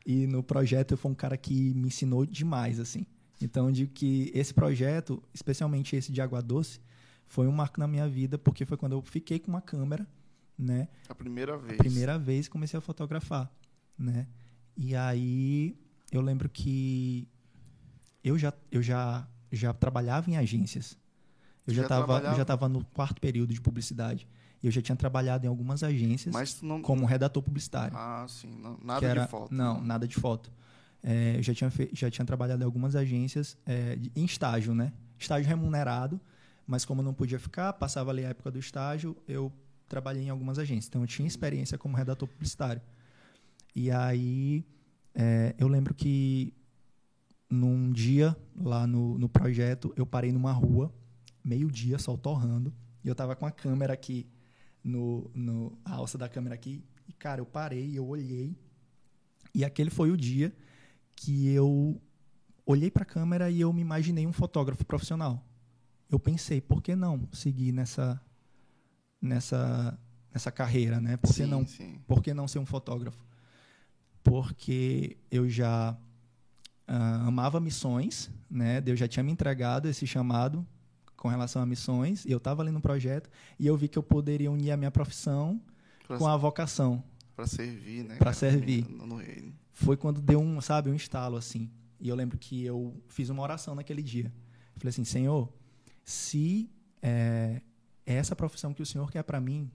E 0.07 0.27
no 0.27 0.43
projeto, 0.43 0.97
fui 0.97 1.11
um 1.11 1.15
cara 1.15 1.37
que 1.37 1.75
me 1.75 1.89
ensinou 1.89 2.25
demais, 2.25 2.81
assim. 2.81 3.07
Então, 3.41 3.71
de 3.71 3.87
que 3.87 4.31
esse 4.35 4.55
projeto, 4.55 5.23
especialmente 5.35 5.95
esse 5.95 6.11
de 6.11 6.21
Água 6.21 6.41
Doce, 6.41 6.81
foi 7.33 7.49
um 7.49 7.53
marco 7.53 7.81
na 7.81 7.89
minha 7.89 8.07
vida, 8.07 8.37
porque 8.37 8.67
foi 8.67 8.77
quando 8.77 8.93
eu 8.93 9.01
fiquei 9.01 9.39
com 9.39 9.49
uma 9.49 9.63
câmera, 9.63 10.07
né? 10.59 10.87
A 11.09 11.15
primeira 11.15 11.57
vez. 11.57 11.73
A 11.73 11.83
primeira 11.83 12.19
vez 12.19 12.47
comecei 12.47 12.77
a 12.77 12.81
fotografar, 12.83 13.51
né? 13.99 14.27
E 14.77 14.95
aí 14.95 15.75
eu 16.13 16.21
lembro 16.21 16.47
que 16.51 17.27
eu 18.23 18.39
já 18.39 18.53
eu 18.71 18.83
já 18.83 19.27
já 19.51 19.73
trabalhava 19.73 20.31
em 20.31 20.37
agências. 20.37 20.99
Eu 21.67 21.73
já 21.73 21.85
estava 21.85 22.21
já 22.37 22.43
estava 22.43 22.69
no 22.69 22.85
quarto 22.85 23.19
período 23.19 23.55
de 23.55 23.63
publicidade. 23.63 24.29
Eu 24.63 24.71
já 24.71 24.83
tinha 24.83 24.95
trabalhado 24.95 25.47
em 25.47 25.49
algumas 25.49 25.83
agências 25.83 26.61
não... 26.61 26.83
como 26.83 27.07
redator 27.07 27.43
publicitário. 27.43 27.97
Ah, 27.97 28.27
sim. 28.29 28.59
Não, 28.61 28.79
nada 28.85 29.07
era, 29.07 29.23
de 29.23 29.31
foto. 29.31 29.55
Não, 29.55 29.81
nada 29.81 30.07
de 30.07 30.17
foto. 30.17 30.53
É, 31.03 31.39
eu 31.39 31.43
já 31.43 31.55
tinha, 31.55 31.73
já 31.95 32.11
tinha 32.11 32.27
trabalhado 32.27 32.63
em 32.63 32.67
algumas 32.67 32.95
agências 32.95 33.57
é, 33.65 33.99
em 34.15 34.25
estágio, 34.27 34.75
né? 34.75 34.93
Estágio 35.19 35.49
remunerado, 35.49 36.21
mas 36.67 36.85
como 36.85 37.03
não 37.03 37.15
podia 37.15 37.39
ficar, 37.39 37.73
passava 37.75 38.11
ali 38.11 38.25
a 38.25 38.31
época 38.31 38.51
do 38.51 38.59
estágio, 38.59 39.17
eu 39.27 39.53
trabalhei 39.89 40.25
em 40.25 40.31
algumas 40.31 40.59
agências. 40.59 40.87
Então 40.87 41.03
eu 41.03 41.07
tinha 41.07 41.27
experiência 41.27 41.77
como 41.77 41.97
redator 41.97 42.29
publicitário. 42.29 42.81
E 43.75 43.91
aí 43.91 44.65
é, 45.15 45.55
eu 45.59 45.69
lembro 45.69 45.95
que 45.95 46.55
num 47.51 47.93
dia 47.93 48.37
lá 48.57 48.87
no, 48.87 49.19
no 49.19 49.29
projeto 49.29 49.93
eu 49.97 50.07
parei 50.07 50.33
numa 50.33 50.53
rua, 50.53 50.93
meio-dia, 51.45 51.99
sol 51.99 52.17
torrando, 52.17 52.73
e 53.05 53.09
eu 53.09 53.15
tava 53.15 53.37
com 53.37 53.45
a 53.45 53.51
câmera 53.51 53.93
aqui, 53.93 54.27
no, 54.83 55.31
no, 55.35 55.79
a 55.85 55.95
alça 55.95 56.17
da 56.17 56.29
câmera 56.29 56.55
aqui, 56.55 56.83
e 57.09 57.13
cara, 57.13 57.41
eu 57.41 57.47
parei, 57.47 57.99
eu 57.99 58.07
olhei, 58.07 58.57
e 59.55 59.65
aquele 59.65 59.91
foi 59.91 60.11
o 60.11 60.17
dia 60.17 60.55
que 61.15 61.49
eu 61.49 62.01
olhei 62.65 62.91
para 62.91 63.03
a 63.03 63.07
câmera 63.07 63.51
e 63.51 63.61
eu 63.61 63.73
me 63.73 63.83
imaginei 63.83 64.27
um 64.27 64.33
fotógrafo 64.33 64.85
profissional 64.87 65.45
eu 66.13 66.21
pensei, 66.21 66.61
por 66.61 66.83
que 66.83 66.95
não 66.95 67.27
seguir 67.33 67.73
nessa 67.73 68.21
nessa 69.21 69.99
nessa 70.33 70.53
carreira, 70.53 71.01
né? 71.01 71.17
Por 71.17 71.29
que 71.29 71.43
sim, 71.43 71.47
não 71.47 71.67
sim. 71.67 71.99
por 72.07 72.23
que 72.23 72.35
não 72.35 72.47
ser 72.47 72.59
um 72.59 72.67
fotógrafo? 72.67 73.25
Porque 74.23 75.17
eu 75.31 75.49
já 75.49 75.97
uh, 76.89 77.27
amava 77.27 77.59
missões, 77.61 78.31
né? 78.51 78.83
Eu 78.85 78.95
já 78.95 79.09
tinha 79.09 79.23
me 79.23 79.33
entregado 79.33 79.89
esse 79.89 80.07
chamado 80.07 80.67
com 81.17 81.29
relação 81.29 81.63
a 81.63 81.67
missões, 81.67 82.25
e 82.25 82.33
eu 82.33 82.39
estava 82.39 82.63
ali 82.63 82.71
no 82.71 82.81
projeto 82.81 83.31
e 83.59 83.67
eu 83.67 83.77
vi 83.77 83.89
que 83.89 83.97
eu 83.97 84.03
poderia 84.03 84.51
unir 84.51 84.73
a 84.73 84.77
minha 84.77 84.91
profissão 84.91 85.63
com 86.19 86.27
a 86.27 86.37
vocação, 86.37 87.03
Para 87.35 87.47
servir, 87.47 88.05
né? 88.05 88.17
Para 88.17 88.33
servir. 88.35 88.87
No, 88.91 89.07
no 89.07 89.17
reino. 89.17 89.55
Foi 89.73 89.97
quando 89.97 90.21
deu 90.21 90.41
um, 90.41 90.61
sabe, 90.61 90.91
um 90.91 90.95
estalo 90.95 91.37
assim. 91.37 91.71
E 91.99 92.09
eu 92.09 92.15
lembro 92.15 92.37
que 92.37 92.63
eu 92.65 93.01
fiz 93.09 93.31
uma 93.31 93.43
oração 93.43 93.75
naquele 93.75 94.03
dia. 94.03 94.31
falei 94.77 94.91
assim, 94.91 95.05
Senhor, 95.05 95.49
se 96.05 96.71
é, 97.01 97.61
essa 98.05 98.35
profissão 98.35 98.73
que 98.73 98.83
o 98.83 98.87
Senhor 98.87 99.11
quer 99.11 99.23
para 99.23 99.41
mim, 99.41 99.71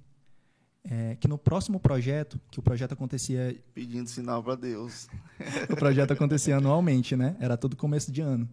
é, 0.83 1.15
que 1.15 1.27
no 1.27 1.37
próximo 1.37 1.79
projeto, 1.79 2.39
que 2.49 2.59
o 2.59 2.63
projeto 2.63 2.93
acontecia. 2.93 3.61
Pedindo 3.73 4.09
sinal 4.09 4.41
para 4.41 4.55
Deus. 4.55 5.07
o 5.69 5.75
projeto 5.75 6.11
acontecia 6.11 6.57
anualmente, 6.57 7.15
né? 7.15 7.35
Era 7.39 7.57
todo 7.57 7.75
começo 7.75 8.11
de 8.11 8.21
ano. 8.21 8.49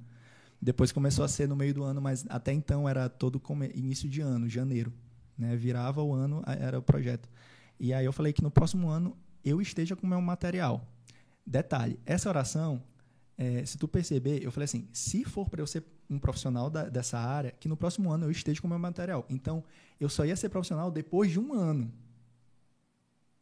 Depois 0.61 0.91
começou 0.91 1.25
a 1.25 1.29
ser 1.29 1.47
no 1.47 1.55
meio 1.55 1.75
do 1.75 1.85
ano, 1.85 2.01
mas 2.01 2.25
até 2.29 2.53
então 2.53 2.89
era 2.89 3.09
todo 3.09 3.41
início 3.75 4.09
de 4.09 4.21
ano, 4.21 4.49
janeiro. 4.49 4.93
Né? 5.37 5.55
Virava 5.57 6.03
o 6.03 6.15
ano, 6.15 6.43
era 6.47 6.79
o 6.79 6.83
projeto. 6.83 7.29
E 7.79 7.93
aí 7.93 8.05
eu 8.05 8.13
falei 8.13 8.33
que 8.33 8.43
no 8.43 8.51
próximo 8.51 8.89
ano 8.89 9.17
eu 9.45 9.61
esteja 9.61 9.95
com 9.95 10.07
o 10.07 10.11
meu 10.11 10.21
material. 10.21 10.89
Detalhe, 11.47 12.01
essa 12.07 12.29
oração, 12.31 12.83
é, 13.37 13.65
se 13.65 13.77
tu 13.77 13.89
perceber, 13.89 14.43
eu 14.43 14.53
falei 14.53 14.65
assim, 14.65 14.89
se 14.93 15.25
for 15.25 15.49
para 15.49 15.61
eu 15.61 15.67
ser 15.67 15.83
um 16.09 16.19
profissional 16.19 16.71
da, 16.71 16.89
dessa 16.89 17.19
área, 17.19 17.53
que 17.59 17.69
no 17.69 17.77
próximo 17.77 18.11
ano 18.11 18.27
eu 18.27 18.31
esteja 18.31 18.61
com 18.61 18.67
o 18.67 18.71
meu 18.71 18.79
material. 18.79 19.25
Então, 19.29 19.65
eu 20.01 20.09
só 20.09 20.25
ia 20.25 20.37
ser 20.37 20.49
profissional 20.49 20.91
depois 20.91 21.31
de 21.31 21.41
um 21.41 21.53
ano. 21.53 21.91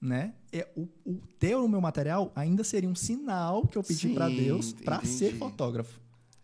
Né? 0.00 0.34
É, 0.52 0.66
o, 0.74 0.88
o 1.04 1.20
ter 1.38 1.54
o 1.54 1.68
meu 1.68 1.80
material 1.80 2.32
ainda 2.34 2.64
seria 2.64 2.88
um 2.88 2.94
sinal 2.94 3.66
que 3.66 3.78
eu 3.78 3.84
pedi 3.84 4.08
para 4.08 4.28
Deus 4.28 4.72
para 4.72 5.04
ser 5.04 5.34
fotógrafo. 5.36 6.00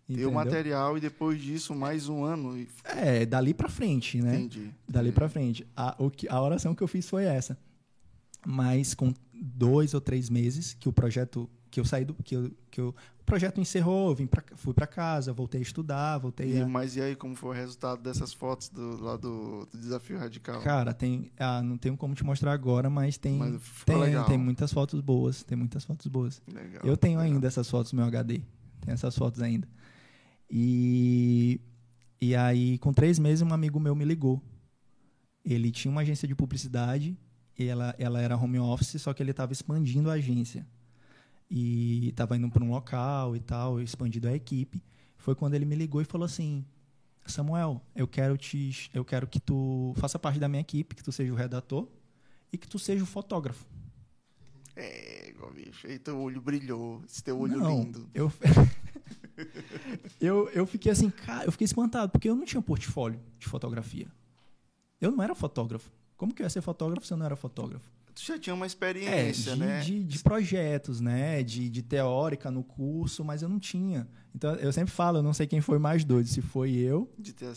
Ter 0.06 0.24
o 0.24 0.32
material 0.32 0.96
e 0.96 1.00
depois 1.00 1.42
disso 1.42 1.74
mais 1.74 2.08
um 2.08 2.24
ano. 2.24 2.56
E... 2.56 2.68
É, 2.84 3.26
dali 3.26 3.52
para 3.52 3.68
frente, 3.68 4.22
né? 4.22 4.36
Entendi. 4.36 4.70
Dali 4.88 5.12
para 5.12 5.28
frente. 5.28 5.66
A, 5.76 5.94
o 5.98 6.10
que, 6.10 6.26
a 6.28 6.40
oração 6.40 6.74
que 6.74 6.82
eu 6.82 6.88
fiz 6.88 7.08
foi 7.08 7.24
essa. 7.24 7.58
Mas 8.46 8.94
com 8.94 9.12
dois 9.32 9.94
ou 9.94 10.00
três 10.00 10.30
meses 10.30 10.74
que 10.74 10.88
o 10.88 10.92
projeto 10.92 11.48
que 11.70 11.80
eu 11.80 11.84
saí 11.84 12.04
do 12.04 12.14
que 12.14 12.34
eu, 12.34 12.50
que 12.70 12.80
eu, 12.80 12.94
o 13.20 13.24
projeto 13.24 13.60
encerrou, 13.60 14.14
vim 14.14 14.26
pra, 14.26 14.42
fui 14.56 14.72
para 14.72 14.86
casa, 14.86 15.32
voltei 15.32 15.60
a 15.60 15.62
estudar, 15.62 16.18
voltei 16.18 16.56
e, 16.56 16.60
a... 16.60 16.66
Mas 16.66 16.96
e 16.96 17.00
aí 17.00 17.14
como 17.14 17.34
foi 17.34 17.50
o 17.50 17.52
resultado 17.52 18.02
dessas 18.02 18.32
fotos 18.32 18.68
do 18.68 19.02
lá 19.02 19.16
do, 19.16 19.66
do 19.66 19.78
desafio 19.78 20.18
radical? 20.18 20.62
Cara, 20.62 20.94
tem, 20.94 21.30
ah, 21.38 21.62
não 21.62 21.76
tenho 21.76 21.96
como 21.96 22.14
te 22.14 22.24
mostrar 22.24 22.52
agora, 22.52 22.88
mas 22.88 23.18
tem 23.18 23.38
mas 23.38 23.60
tem, 23.84 24.24
tem 24.24 24.38
muitas 24.38 24.72
fotos 24.72 25.00
boas, 25.00 25.42
tem 25.42 25.56
muitas 25.56 25.84
fotos 25.84 26.06
boas. 26.06 26.42
Legal, 26.52 26.82
eu 26.84 26.96
tenho 26.96 27.18
legal. 27.18 27.34
ainda 27.34 27.46
essas 27.46 27.68
fotos 27.68 27.92
no 27.92 27.98
meu 27.98 28.06
HD, 28.06 28.42
tem 28.80 28.94
essas 28.94 29.16
fotos 29.16 29.42
ainda. 29.42 29.68
E 30.50 31.60
e 32.20 32.34
aí 32.34 32.78
com 32.78 32.92
três 32.92 33.18
meses 33.18 33.42
um 33.42 33.52
amigo 33.52 33.78
meu 33.78 33.94
me 33.94 34.04
ligou. 34.04 34.42
Ele 35.44 35.70
tinha 35.70 35.90
uma 35.90 36.00
agência 36.00 36.26
de 36.26 36.34
publicidade 36.34 37.16
ela, 37.66 37.94
ela 37.98 38.20
era 38.20 38.36
home 38.36 38.58
office, 38.58 39.00
só 39.00 39.12
que 39.12 39.22
ele 39.22 39.32
estava 39.32 39.52
expandindo 39.52 40.10
a 40.10 40.14
agência. 40.14 40.66
E 41.50 42.08
estava 42.08 42.36
indo 42.36 42.48
para 42.50 42.62
um 42.62 42.70
local 42.70 43.34
e 43.34 43.40
tal, 43.40 43.80
expandindo 43.80 44.28
a 44.28 44.34
equipe. 44.34 44.82
Foi 45.16 45.34
quando 45.34 45.54
ele 45.54 45.64
me 45.64 45.74
ligou 45.74 46.00
e 46.00 46.04
falou 46.04 46.26
assim: 46.26 46.64
Samuel, 47.26 47.82
eu 47.94 48.06
quero 48.06 48.36
te, 48.36 48.90
eu 48.94 49.04
quero 49.04 49.26
que 49.26 49.40
tu 49.40 49.94
faça 49.96 50.18
parte 50.18 50.38
da 50.38 50.48
minha 50.48 50.60
equipe, 50.60 50.94
que 50.94 51.02
tu 51.02 51.10
seja 51.10 51.32
o 51.32 51.36
redator 51.36 51.88
e 52.52 52.58
que 52.58 52.68
tu 52.68 52.78
seja 52.78 53.02
o 53.02 53.06
fotógrafo. 53.06 53.66
É, 54.76 55.32
bicho, 55.54 55.86
aí 55.86 55.98
teu 55.98 56.20
olho 56.20 56.40
brilhou, 56.40 57.02
esse 57.04 57.22
teu 57.22 57.38
olho 57.38 57.58
não, 57.58 57.80
lindo. 57.80 58.08
Eu, 58.14 58.32
eu, 60.20 60.48
eu 60.50 60.66
fiquei 60.66 60.92
assim, 60.92 61.10
cara, 61.10 61.44
eu 61.46 61.52
fiquei 61.52 61.64
espantado, 61.64 62.12
porque 62.12 62.28
eu 62.28 62.36
não 62.36 62.44
tinha 62.44 62.62
portfólio 62.62 63.20
de 63.38 63.48
fotografia. 63.48 64.06
Eu 65.00 65.10
não 65.10 65.22
era 65.22 65.34
fotógrafo. 65.34 65.90
Como 66.18 66.34
que 66.34 66.42
eu 66.42 66.44
ia 66.44 66.50
ser 66.50 66.60
fotógrafo 66.60 67.06
se 67.06 67.12
eu 67.12 67.16
não 67.16 67.24
era 67.24 67.36
fotógrafo? 67.36 67.88
Tu 68.12 68.26
já 68.26 68.36
tinha 68.36 68.52
uma 68.52 68.66
experiência, 68.66 69.52
é, 69.52 69.54
de, 69.54 69.60
né? 69.60 69.80
De, 69.80 70.02
de 70.02 70.18
projetos, 70.18 71.00
né? 71.00 71.44
De, 71.44 71.70
de 71.70 71.80
teórica 71.80 72.50
no 72.50 72.64
curso, 72.64 73.24
mas 73.24 73.40
eu 73.40 73.48
não 73.48 73.60
tinha. 73.60 74.08
Então, 74.34 74.56
eu 74.56 74.72
sempre 74.72 74.92
falo, 74.92 75.18
eu 75.18 75.22
não 75.22 75.32
sei 75.32 75.46
quem 75.46 75.60
foi 75.60 75.78
mais 75.78 76.04
doido, 76.04 76.26
se 76.26 76.42
foi 76.42 76.72
eu 76.72 77.08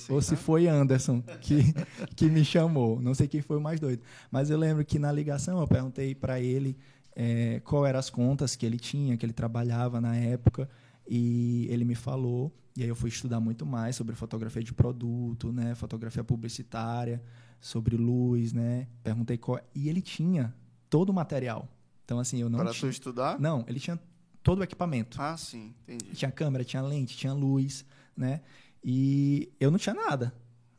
ou 0.08 0.22
se 0.22 0.36
foi 0.36 0.68
Anderson 0.68 1.24
que, 1.42 1.74
que 2.16 2.28
me 2.28 2.46
chamou. 2.46 3.02
Não 3.02 3.16
sei 3.16 3.28
quem 3.28 3.42
foi 3.42 3.58
o 3.58 3.62
mais 3.62 3.80
doido. 3.80 4.04
Mas 4.30 4.52
eu 4.52 4.58
lembro 4.60 4.86
que 4.86 5.00
na 5.00 5.12
ligação 5.12 5.60
eu 5.60 5.68
perguntei 5.68 6.14
para 6.14 6.40
ele 6.40 6.78
é, 7.16 7.60
qual 7.62 7.84
eram 7.84 7.98
as 7.98 8.12
contas 8.12 8.56
que 8.56 8.64
ele 8.64 8.78
tinha, 8.78 9.18
que 9.18 9.26
ele 9.26 9.34
trabalhava 9.34 10.00
na 10.00 10.16
época, 10.16 10.70
e 11.08 11.66
ele 11.72 11.84
me 11.84 11.96
falou. 11.96 12.56
E 12.78 12.84
aí 12.84 12.88
eu 12.88 12.96
fui 12.96 13.10
estudar 13.10 13.40
muito 13.40 13.66
mais 13.66 13.96
sobre 13.96 14.16
fotografia 14.16 14.64
de 14.64 14.74
produto, 14.74 15.52
né? 15.52 15.74
Fotografia 15.74 16.24
publicitária 16.24 17.20
sobre 17.62 17.96
luz, 17.96 18.52
né? 18.52 18.88
Perguntei 19.04 19.38
qual. 19.38 19.62
E 19.74 19.88
ele 19.88 20.02
tinha 20.02 20.54
todo 20.90 21.10
o 21.10 21.14
material. 21.14 21.70
Então, 22.04 22.20
assim, 22.20 22.42
eu 22.42 22.50
não. 22.50 22.60
Para 22.60 22.72
tinha... 22.72 22.82
tu 22.82 22.90
estudar? 22.90 23.40
Não, 23.40 23.64
ele 23.68 23.80
tinha 23.80 23.98
todo 24.44 24.60
o 24.60 24.64
equipamento. 24.64 25.22
Ah, 25.22 25.38
sim, 25.38 25.74
entendi. 25.84 26.14
Tinha 26.16 26.32
câmera, 26.32 26.66
tinha 26.66 26.82
lente, 26.82 27.16
tinha 27.16 27.32
luz, 27.32 27.86
né? 28.18 28.42
E 28.84 29.52
eu 29.60 29.70
não 29.70 29.78
tinha 29.78 29.94
nada, 29.94 30.34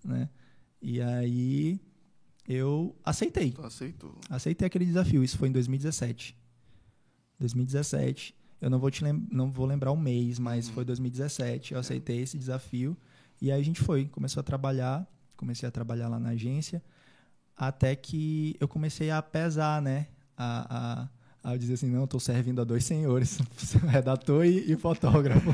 né? 0.05 0.29
E 0.81 1.01
aí 1.01 1.81
eu 2.47 2.95
aceitei. 3.05 3.53
Tu 3.53 3.63
aceitou. 3.63 4.19
Aceitei 4.29 4.67
aquele 4.67 4.85
desafio. 4.85 5.23
Isso 5.23 5.39
foi 5.39 5.49
em 5.49 5.53
2017. 5.53 6.37
2017. 7.39 8.35
Eu 8.61 8.69
não 8.69 8.79
vou 8.79 8.91
te 8.91 9.03
lem 9.03 9.27
não 9.31 9.51
vou 9.51 9.67
lembrar 9.67 9.93
o 9.93 9.97
mês, 9.97 10.39
mas 10.39 10.67
uhum. 10.67 10.75
foi 10.75 10.85
2017. 10.85 11.75
Eu 11.75 11.81
aceitei 11.81 12.21
esse 12.21 12.37
desafio 12.37 12.97
e 13.41 13.51
aí 13.51 13.61
a 13.61 13.65
gente 13.65 13.81
foi, 13.81 14.07
começou 14.07 14.41
a 14.41 14.45
trabalhar 14.45 15.07
comecei 15.43 15.69
a 15.69 15.73
trabalhar 15.73 16.09
lá 16.09 16.21
na 16.21 16.29
agência, 16.29 16.81
até 17.57 17.97
que 17.97 18.57
eu 18.61 18.69
comecei 18.69 19.11
a 19.11 19.21
pesar, 19.21 19.83
né? 19.83 20.07
A, 20.37 21.09
a, 21.43 21.53
a 21.53 21.57
dizer 21.57 21.75
assim, 21.75 21.91
não, 21.91 22.05
estou 22.05 22.21
servindo 22.21 22.61
a 22.61 22.65
dois 22.65 22.85
senhores, 22.85 23.39
redator 23.89 24.47
e, 24.47 24.73
e, 24.73 24.77
fotógrafo. 24.77 25.53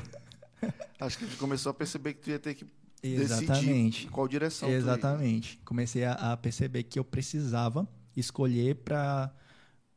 Acho 1.01 1.17
que 1.17 1.25
a 1.25 1.27
gente 1.27 1.39
começou 1.39 1.71
a 1.71 1.75
perceber 1.75 2.13
que 2.13 2.21
tu 2.21 2.29
ia 2.29 2.39
ter 2.39 2.55
que 2.55 2.67
Exatamente. 3.03 3.63
decidir 3.63 4.11
qual 4.11 4.29
direção 4.29 4.69
Exatamente. 4.69 5.59
Comecei 5.65 6.05
a, 6.05 6.13
a, 6.33 6.37
perceber 6.37 6.83
que 6.83 6.99
eu 6.99 7.05
precisava 7.05 7.89
escolher 8.15 8.75
para 8.77 9.33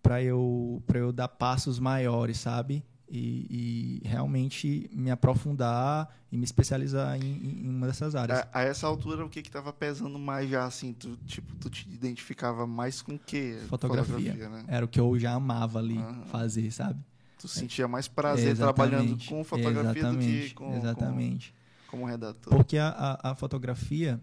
para 0.01 0.23
eu 0.23 0.81
para 0.87 0.99
eu 0.99 1.11
dar 1.11 1.27
passos 1.27 1.79
maiores, 1.79 2.37
sabe? 2.39 2.83
E, 3.13 3.99
e, 4.03 4.07
realmente 4.07 4.89
me 4.93 5.11
aprofundar 5.11 6.09
e 6.31 6.37
me 6.37 6.45
especializar 6.45 7.21
em, 7.21 7.65
em 7.65 7.69
uma 7.69 7.87
dessas 7.87 8.15
áreas. 8.15 8.39
A, 8.39 8.59
a, 8.59 8.61
essa 8.63 8.87
altura, 8.87 9.25
o 9.25 9.29
que 9.29 9.39
estava 9.39 9.73
pesando 9.73 10.17
mais 10.17 10.49
já, 10.49 10.63
assim? 10.63 10.93
Tu, 10.93 11.17
tipo, 11.27 11.53
tu 11.55 11.69
te 11.69 11.89
identificava 11.89 12.65
mais 12.65 13.01
com 13.01 13.15
o 13.15 13.19
quê? 13.19 13.59
Fotografia. 13.67 14.15
Fotografia 14.15 14.49
né? 14.49 14.63
Era 14.65 14.85
o 14.85 14.87
que 14.87 14.99
eu 14.99 15.19
já 15.19 15.33
amava 15.33 15.79
ali 15.79 15.97
uhum. 15.97 16.25
fazer, 16.27 16.71
sabe? 16.71 17.03
Tu 17.37 17.49
sentia 17.49 17.85
mais 17.85 18.07
prazer 18.07 18.51
exatamente, 18.51 18.75
trabalhando 18.75 19.25
com 19.25 19.43
fotografia 19.43 20.11
do 20.11 20.17
que 20.17 20.53
com, 20.53 20.77
exatamente. 20.77 21.53
Com, 21.87 21.97
como 21.97 22.05
redator. 22.05 22.55
Porque 22.55 22.77
a, 22.77 22.87
a, 22.89 23.31
a 23.31 23.35
fotografia, 23.35 24.21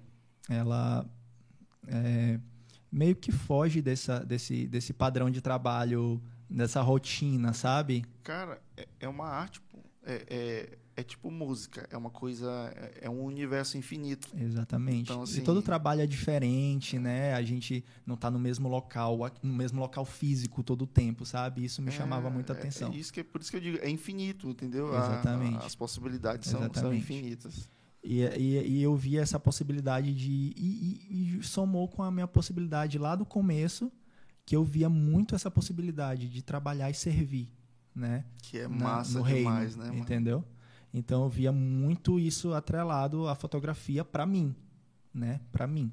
ela 0.48 1.04
é, 1.86 2.40
meio 2.90 3.14
que 3.14 3.30
foge 3.30 3.82
dessa, 3.82 4.24
desse, 4.24 4.66
desse 4.66 4.94
padrão 4.94 5.30
de 5.30 5.42
trabalho 5.42 6.22
dessa 6.48 6.80
rotina, 6.80 7.52
sabe? 7.52 8.04
Cara, 8.22 8.60
é, 8.76 8.88
é 9.00 9.08
uma 9.08 9.26
arte. 9.26 9.60
É, 10.04 10.24
é, 10.28 10.78
é, 10.96 11.02
tipo 11.02 11.30
música, 11.30 11.86
é 11.90 11.96
uma 11.96 12.08
coisa, 12.08 12.50
é, 12.74 13.00
é 13.02 13.10
um 13.10 13.22
universo 13.22 13.76
infinito. 13.76 14.28
Exatamente. 14.34 15.10
Então, 15.10 15.22
assim, 15.22 15.40
e 15.40 15.44
todo 15.44 15.60
trabalho 15.60 16.00
é 16.00 16.06
diferente, 16.06 16.98
né? 16.98 17.34
A 17.34 17.42
gente 17.42 17.84
não 18.06 18.14
está 18.14 18.30
no 18.30 18.38
mesmo 18.38 18.68
local, 18.68 19.18
no 19.42 19.52
mesmo 19.52 19.80
local 19.80 20.04
físico 20.06 20.62
todo 20.62 20.82
o 20.82 20.86
tempo, 20.86 21.26
sabe? 21.26 21.64
Isso 21.64 21.82
me 21.82 21.88
é, 21.88 21.92
chamava 21.92 22.30
muita 22.30 22.54
é, 22.54 22.56
atenção. 22.56 22.90
Isso 22.92 23.12
que, 23.12 23.22
por 23.22 23.40
isso 23.40 23.50
que 23.50 23.58
eu 23.58 23.60
digo, 23.60 23.78
é 23.82 23.90
infinito, 23.90 24.48
entendeu? 24.48 24.88
Exatamente. 24.88 25.62
A, 25.62 25.66
as 25.66 25.74
possibilidades 25.74 26.48
são, 26.48 26.72
são 26.72 26.94
infinitas. 26.94 27.68
E, 28.02 28.22
e, 28.22 28.78
e, 28.78 28.82
eu 28.82 28.96
vi 28.96 29.18
essa 29.18 29.38
possibilidade 29.38 30.14
de. 30.14 30.54
E, 30.56 31.36
e, 31.36 31.42
somou 31.42 31.86
com 31.86 32.02
a 32.02 32.10
minha 32.10 32.26
possibilidade 32.26 32.98
lá 32.98 33.14
do 33.14 33.26
começo 33.26 33.92
que 34.48 34.56
eu 34.56 34.64
via 34.64 34.88
muito 34.88 35.34
essa 35.34 35.50
possibilidade 35.50 36.26
de 36.26 36.40
trabalhar 36.40 36.88
e 36.88 36.94
servir, 36.94 37.52
né? 37.94 38.24
Que 38.42 38.60
é 38.60 38.66
massa 38.66 39.20
Na, 39.20 39.26
demais, 39.26 39.76
reino, 39.76 39.92
né? 39.92 40.00
Entendeu? 40.00 40.42
Então 40.90 41.24
eu 41.24 41.28
via 41.28 41.52
muito 41.52 42.18
isso 42.18 42.54
atrelado 42.54 43.28
à 43.28 43.34
fotografia 43.34 44.06
para 44.06 44.24
mim, 44.24 44.56
né? 45.12 45.42
Para 45.52 45.66
mim. 45.66 45.92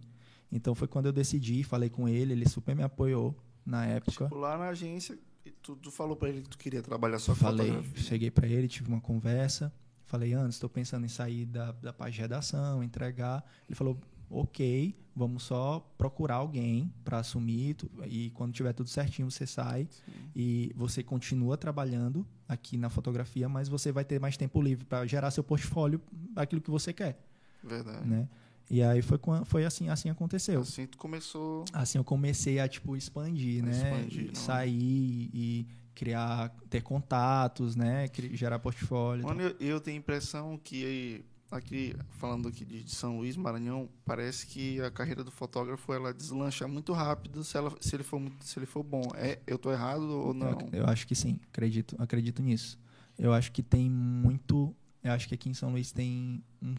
Então 0.49 0.73
foi 0.73 0.87
quando 0.87 1.07
eu 1.07 1.11
decidi, 1.11 1.65
falei 1.65 1.89
com 1.89 2.07
ele, 2.07 2.31
ele 2.31 2.47
super 2.47 2.73
me 2.73 2.81
apoiou 2.81 3.37
na 3.65 3.85
época. 3.87 4.23
Tipo, 4.23 4.35
lá 4.37 4.57
na 4.57 4.69
agência, 4.69 5.19
tu, 5.61 5.75
tu 5.75 5.91
falou 5.91 6.15
para 6.15 6.29
ele 6.29 6.41
que 6.41 6.47
tu 6.47 6.57
queria 6.57 6.81
trabalhar 6.81 7.19
só 7.19 7.35
falei, 7.35 7.67
fotografia. 7.67 8.03
Cheguei 8.03 8.31
para 8.31 8.47
ele, 8.47 8.69
tive 8.69 8.87
uma 8.87 9.01
conversa. 9.01 9.69
Falei, 10.05 10.31
antes, 10.31 10.55
estou 10.55 10.69
pensando 10.69 11.05
em 11.05 11.09
sair 11.09 11.45
da, 11.45 11.73
da 11.73 11.91
parte 11.91 12.13
de 12.13 12.21
redação, 12.21 12.81
entregar. 12.81 13.43
Ele 13.67 13.75
falou, 13.75 13.99
ok, 14.29 14.95
vamos 15.15 15.43
só 15.43 15.79
procurar 15.97 16.35
alguém 16.35 16.93
para 17.03 17.19
assumir 17.19 17.77
e 18.05 18.31
quando 18.31 18.53
tiver 18.53 18.73
tudo 18.73 18.89
certinho 18.89 19.31
você 19.31 19.47
sai 19.47 19.87
Sim. 19.89 20.11
e 20.35 20.71
você 20.75 21.01
continua 21.01 21.57
trabalhando 21.57 22.27
aqui 22.47 22.77
na 22.77 22.89
fotografia, 22.89 23.47
mas 23.47 23.69
você 23.69 23.91
vai 23.91 24.03
ter 24.03 24.19
mais 24.19 24.35
tempo 24.35 24.61
livre 24.61 24.83
para 24.85 25.05
gerar 25.05 25.31
seu 25.31 25.43
portfólio 25.43 26.01
aquilo 26.35 26.61
que 26.61 26.69
você 26.69 26.91
quer. 26.91 27.17
Verdade. 27.63 28.05
Né? 28.07 28.27
E 28.69 28.81
aí 28.81 29.01
foi, 29.01 29.19
foi 29.45 29.63
assim, 29.63 29.89
assim 29.89 30.09
aconteceu. 30.09 30.61
Assim 30.61 30.87
tu 30.87 30.97
começou. 30.97 31.65
Assim 31.71 31.97
eu 31.97 32.03
comecei 32.03 32.59
a 32.59 32.67
tipo 32.67 32.97
expandir, 32.97 33.63
a 33.63 33.67
né? 33.67 33.71
Expandir, 33.71 34.35
Sair 34.35 35.29
e 35.33 35.67
criar, 35.93 36.53
ter 36.69 36.81
contatos, 36.81 37.75
né? 37.75 38.07
Gerar 38.33 38.59
portfólio. 38.59 39.23
Mano, 39.25 39.41
eu, 39.41 39.55
eu 39.59 39.79
tenho 39.79 39.97
a 39.97 39.99
impressão 39.99 40.59
que 40.61 41.23
aqui 41.51 41.95
falando 42.19 42.47
aqui 42.47 42.65
de 42.65 42.89
São 42.89 43.17
Luís, 43.17 43.35
Maranhão, 43.37 43.89
parece 44.03 44.45
que 44.45 44.81
a 44.81 44.91
carreira 44.91 45.23
do 45.23 45.31
fotógrafo 45.31 45.93
ela 45.93 46.13
deslancha 46.13 46.67
muito 46.67 46.93
rápido 46.93 47.43
se, 47.43 47.57
ela, 47.57 47.73
se 47.79 47.95
ele 47.95 48.03
for 48.03 48.21
se 48.41 48.59
ele 48.59 48.65
for 48.65 48.83
bom. 48.83 49.03
É, 49.15 49.39
eu 49.45 49.57
tô 49.57 49.71
errado 49.71 50.01
ou 50.03 50.33
não? 50.33 50.49
Eu, 50.71 50.81
eu 50.81 50.85
acho 50.85 51.07
que 51.07 51.15
sim, 51.15 51.39
acredito, 51.51 51.95
acredito 51.99 52.41
nisso. 52.41 52.79
Eu 53.17 53.33
acho 53.33 53.51
que 53.51 53.63
tem 53.63 53.89
muito, 53.89 54.75
eu 55.03 55.11
acho 55.11 55.27
que 55.27 55.35
aqui 55.35 55.49
em 55.49 55.53
São 55.53 55.71
Luís 55.71 55.91
tem 55.91 56.43
um, 56.61 56.75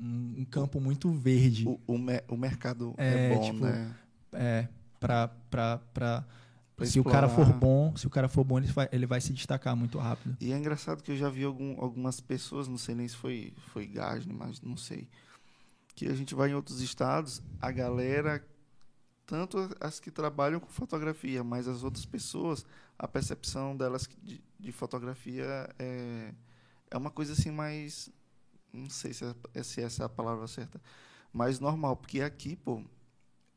um, 0.00 0.34
um 0.38 0.44
campo 0.44 0.80
muito 0.80 1.10
verde. 1.12 1.66
O, 1.66 1.80
o, 1.86 1.96
o 2.28 2.36
mercado 2.36 2.94
é, 2.96 3.32
é 3.32 3.34
bom, 3.34 3.52
tipo, 3.52 3.64
né? 3.64 3.96
É, 4.32 4.68
para 5.00 5.28
para 5.50 6.24
se 6.82 6.98
o 6.98 7.04
cara 7.04 7.28
for 7.28 7.52
bom, 7.52 7.94
se 7.96 8.06
o 8.06 8.10
cara 8.10 8.28
for 8.28 8.42
bom, 8.42 8.58
ele 8.58 8.66
vai, 8.66 8.88
ele 8.90 9.06
vai 9.06 9.20
se 9.20 9.32
destacar 9.32 9.76
muito 9.76 9.98
rápido. 9.98 10.36
E 10.40 10.52
é 10.52 10.56
engraçado 10.56 11.02
que 11.02 11.12
eu 11.12 11.16
já 11.16 11.28
vi 11.28 11.44
algum, 11.44 11.80
algumas 11.80 12.20
pessoas, 12.20 12.66
não 12.66 12.76
sei 12.78 12.94
nem 12.94 13.06
se 13.06 13.16
foi, 13.16 13.52
foi 13.68 13.86
Gasne, 13.86 14.32
mas 14.32 14.60
não 14.60 14.76
sei. 14.76 15.08
Que 15.94 16.08
a 16.08 16.14
gente 16.14 16.34
vai 16.34 16.50
em 16.50 16.54
outros 16.54 16.80
estados, 16.80 17.40
a 17.60 17.70
galera, 17.70 18.44
tanto 19.24 19.70
as 19.80 20.00
que 20.00 20.10
trabalham 20.10 20.58
com 20.58 20.66
fotografia, 20.66 21.44
mas 21.44 21.68
as 21.68 21.84
outras 21.84 22.04
pessoas, 22.04 22.66
a 22.98 23.06
percepção 23.06 23.76
delas 23.76 24.08
de, 24.20 24.42
de 24.58 24.72
fotografia 24.72 25.68
é, 25.78 26.34
é 26.90 26.96
uma 26.96 27.10
coisa 27.10 27.34
assim 27.34 27.50
mais. 27.50 28.10
Não 28.72 28.90
sei 28.90 29.12
se, 29.12 29.24
é, 29.54 29.62
se 29.62 29.80
essa 29.80 30.02
é 30.02 30.06
a 30.06 30.08
palavra 30.08 30.48
certa. 30.48 30.82
Mais 31.32 31.60
normal, 31.60 31.96
porque 31.96 32.20
aqui, 32.20 32.56
pô, 32.56 32.82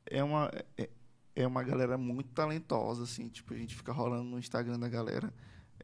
é 0.06 0.24
uma. 0.24 0.52
É, 0.78 0.90
é 1.38 1.46
uma 1.46 1.62
galera 1.64 1.98
muito 2.00 2.30
talentosa, 2.32 3.04
assim, 3.04 3.30
tipo, 3.30 3.54
a 3.54 3.58
gente 3.58 3.76
fica 3.76 3.92
rolando 3.92 4.24
no 4.24 4.40
Instagram 4.40 4.80
da 4.80 4.90
galera. 4.90 5.32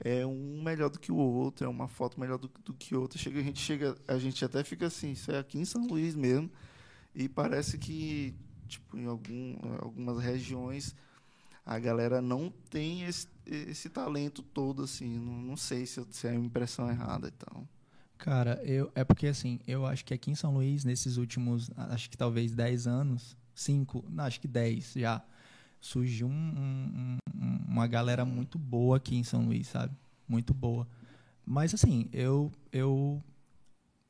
É 0.04 0.26
um 0.26 0.64
melhor 0.64 0.90
do 0.90 1.00
que 1.00 1.12
o 1.12 1.16
outro, 1.16 1.68
é 1.68 1.70
uma 1.70 1.88
foto 1.88 2.20
melhor 2.20 2.40
do, 2.40 2.50
do 2.66 2.74
que 2.74 2.96
outra. 2.96 3.20
Chega, 3.20 3.40
a 3.40 3.44
gente 3.44 3.60
chega, 3.60 3.96
a 4.08 4.18
gente 4.18 4.44
até 4.44 4.64
fica 4.64 4.88
assim, 4.88 5.12
isso 5.12 5.32
é 5.32 5.38
aqui 5.38 5.60
em 5.60 5.66
São 5.66 5.86
Luís 5.86 6.16
mesmo. 6.16 6.50
E 7.14 7.30
parece 7.30 7.78
que, 7.78 8.34
tipo, 8.68 8.98
em 8.98 9.06
algum, 9.06 9.56
algumas 9.80 10.20
regiões 10.20 10.96
a 11.64 11.78
galera 11.78 12.20
não 12.20 12.52
tem 12.72 13.04
esse, 13.04 13.28
esse 13.46 13.90
talento 13.90 14.42
todo, 14.42 14.82
assim. 14.82 15.20
Não, 15.20 15.34
não 15.34 15.56
sei 15.56 15.86
se, 15.86 16.04
se 16.10 16.28
é 16.28 16.32
uma 16.32 16.46
impressão 16.46 16.90
errada 16.90 17.32
então. 17.34 17.70
Cara, 18.18 18.60
eu, 18.64 18.92
é 18.96 19.04
porque 19.04 19.28
assim, 19.28 19.60
eu 19.68 19.86
acho 19.86 20.04
que 20.04 20.16
aqui 20.16 20.32
em 20.32 20.36
São 20.36 20.56
Luís, 20.56 20.84
nesses 20.84 21.18
últimos, 21.18 21.70
acho 21.76 22.10
que 22.10 22.18
talvez 22.18 22.56
10 22.56 22.88
anos, 22.88 23.38
5, 23.54 24.04
acho 24.18 24.42
que 24.42 24.48
10 24.48 24.94
já, 24.96 25.24
surgiu 25.84 26.28
um, 26.28 27.18
um, 27.36 27.58
uma 27.68 27.86
galera 27.88 28.24
muito 28.24 28.58
boa 28.58 28.98
aqui 28.98 29.18
em 29.18 29.24
São 29.24 29.46
Luís, 29.46 29.68
sabe? 29.68 29.94
Muito 30.28 30.54
boa. 30.54 30.88
Mas 31.46 31.74
assim, 31.74 32.08
eu 32.14 32.50
eu 32.72 33.22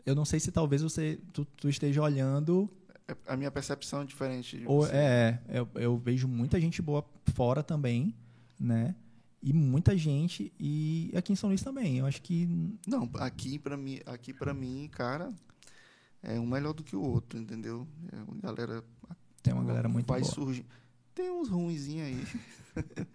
eu 0.06 0.14
não 0.14 0.24
sei 0.24 0.40
se 0.40 0.52
talvez 0.52 0.84
você 0.84 1.20
tu, 1.34 1.44
tu 1.46 1.68
esteja 1.68 2.02
olhando 2.02 2.70
é, 3.08 3.18
a 3.28 3.36
minha 3.36 3.50
percepção 3.50 4.04
é 4.04 4.06
diferente. 4.06 4.60
De 4.60 4.68
ou, 4.68 4.86
é, 4.88 5.42
eu, 5.50 5.68
eu 5.74 5.98
vejo 5.98 6.28
muita 6.28 6.62
gente 6.62 6.80
boa 6.80 7.04
fora 7.34 7.64
também, 7.64 8.14
né? 8.60 8.96
E 9.42 9.52
muita 9.52 9.98
gente 9.98 10.54
e 10.60 11.12
aqui 11.16 11.34
em 11.34 11.36
São 11.36 11.50
Luís 11.50 11.64
também. 11.64 11.98
Eu 11.98 12.06
acho 12.06 12.22
que 12.22 12.48
não, 12.88 13.10
aqui 13.16 13.58
para 13.58 13.76
mim, 13.76 14.00
aqui 14.06 14.32
para 14.32 14.54
mim, 14.54 14.88
cara, 14.92 15.34
é 16.22 16.40
um 16.40 16.46
melhor 16.46 16.74
do 16.74 16.84
que 16.84 16.96
o 16.96 17.02
outro, 17.02 17.40
entendeu? 17.40 17.88
É 18.12 18.32
uma 18.32 18.40
galera 18.40 18.84
tem 19.42 19.54
uma 19.54 19.66
galera 19.66 19.90
muito 19.90 20.08
vai 20.08 20.22
boa. 20.22 20.32
Surgir, 20.32 20.66
tem 21.14 21.30
uns 21.30 21.50
ruinzinhos 21.50 22.08
aí. 22.08 22.26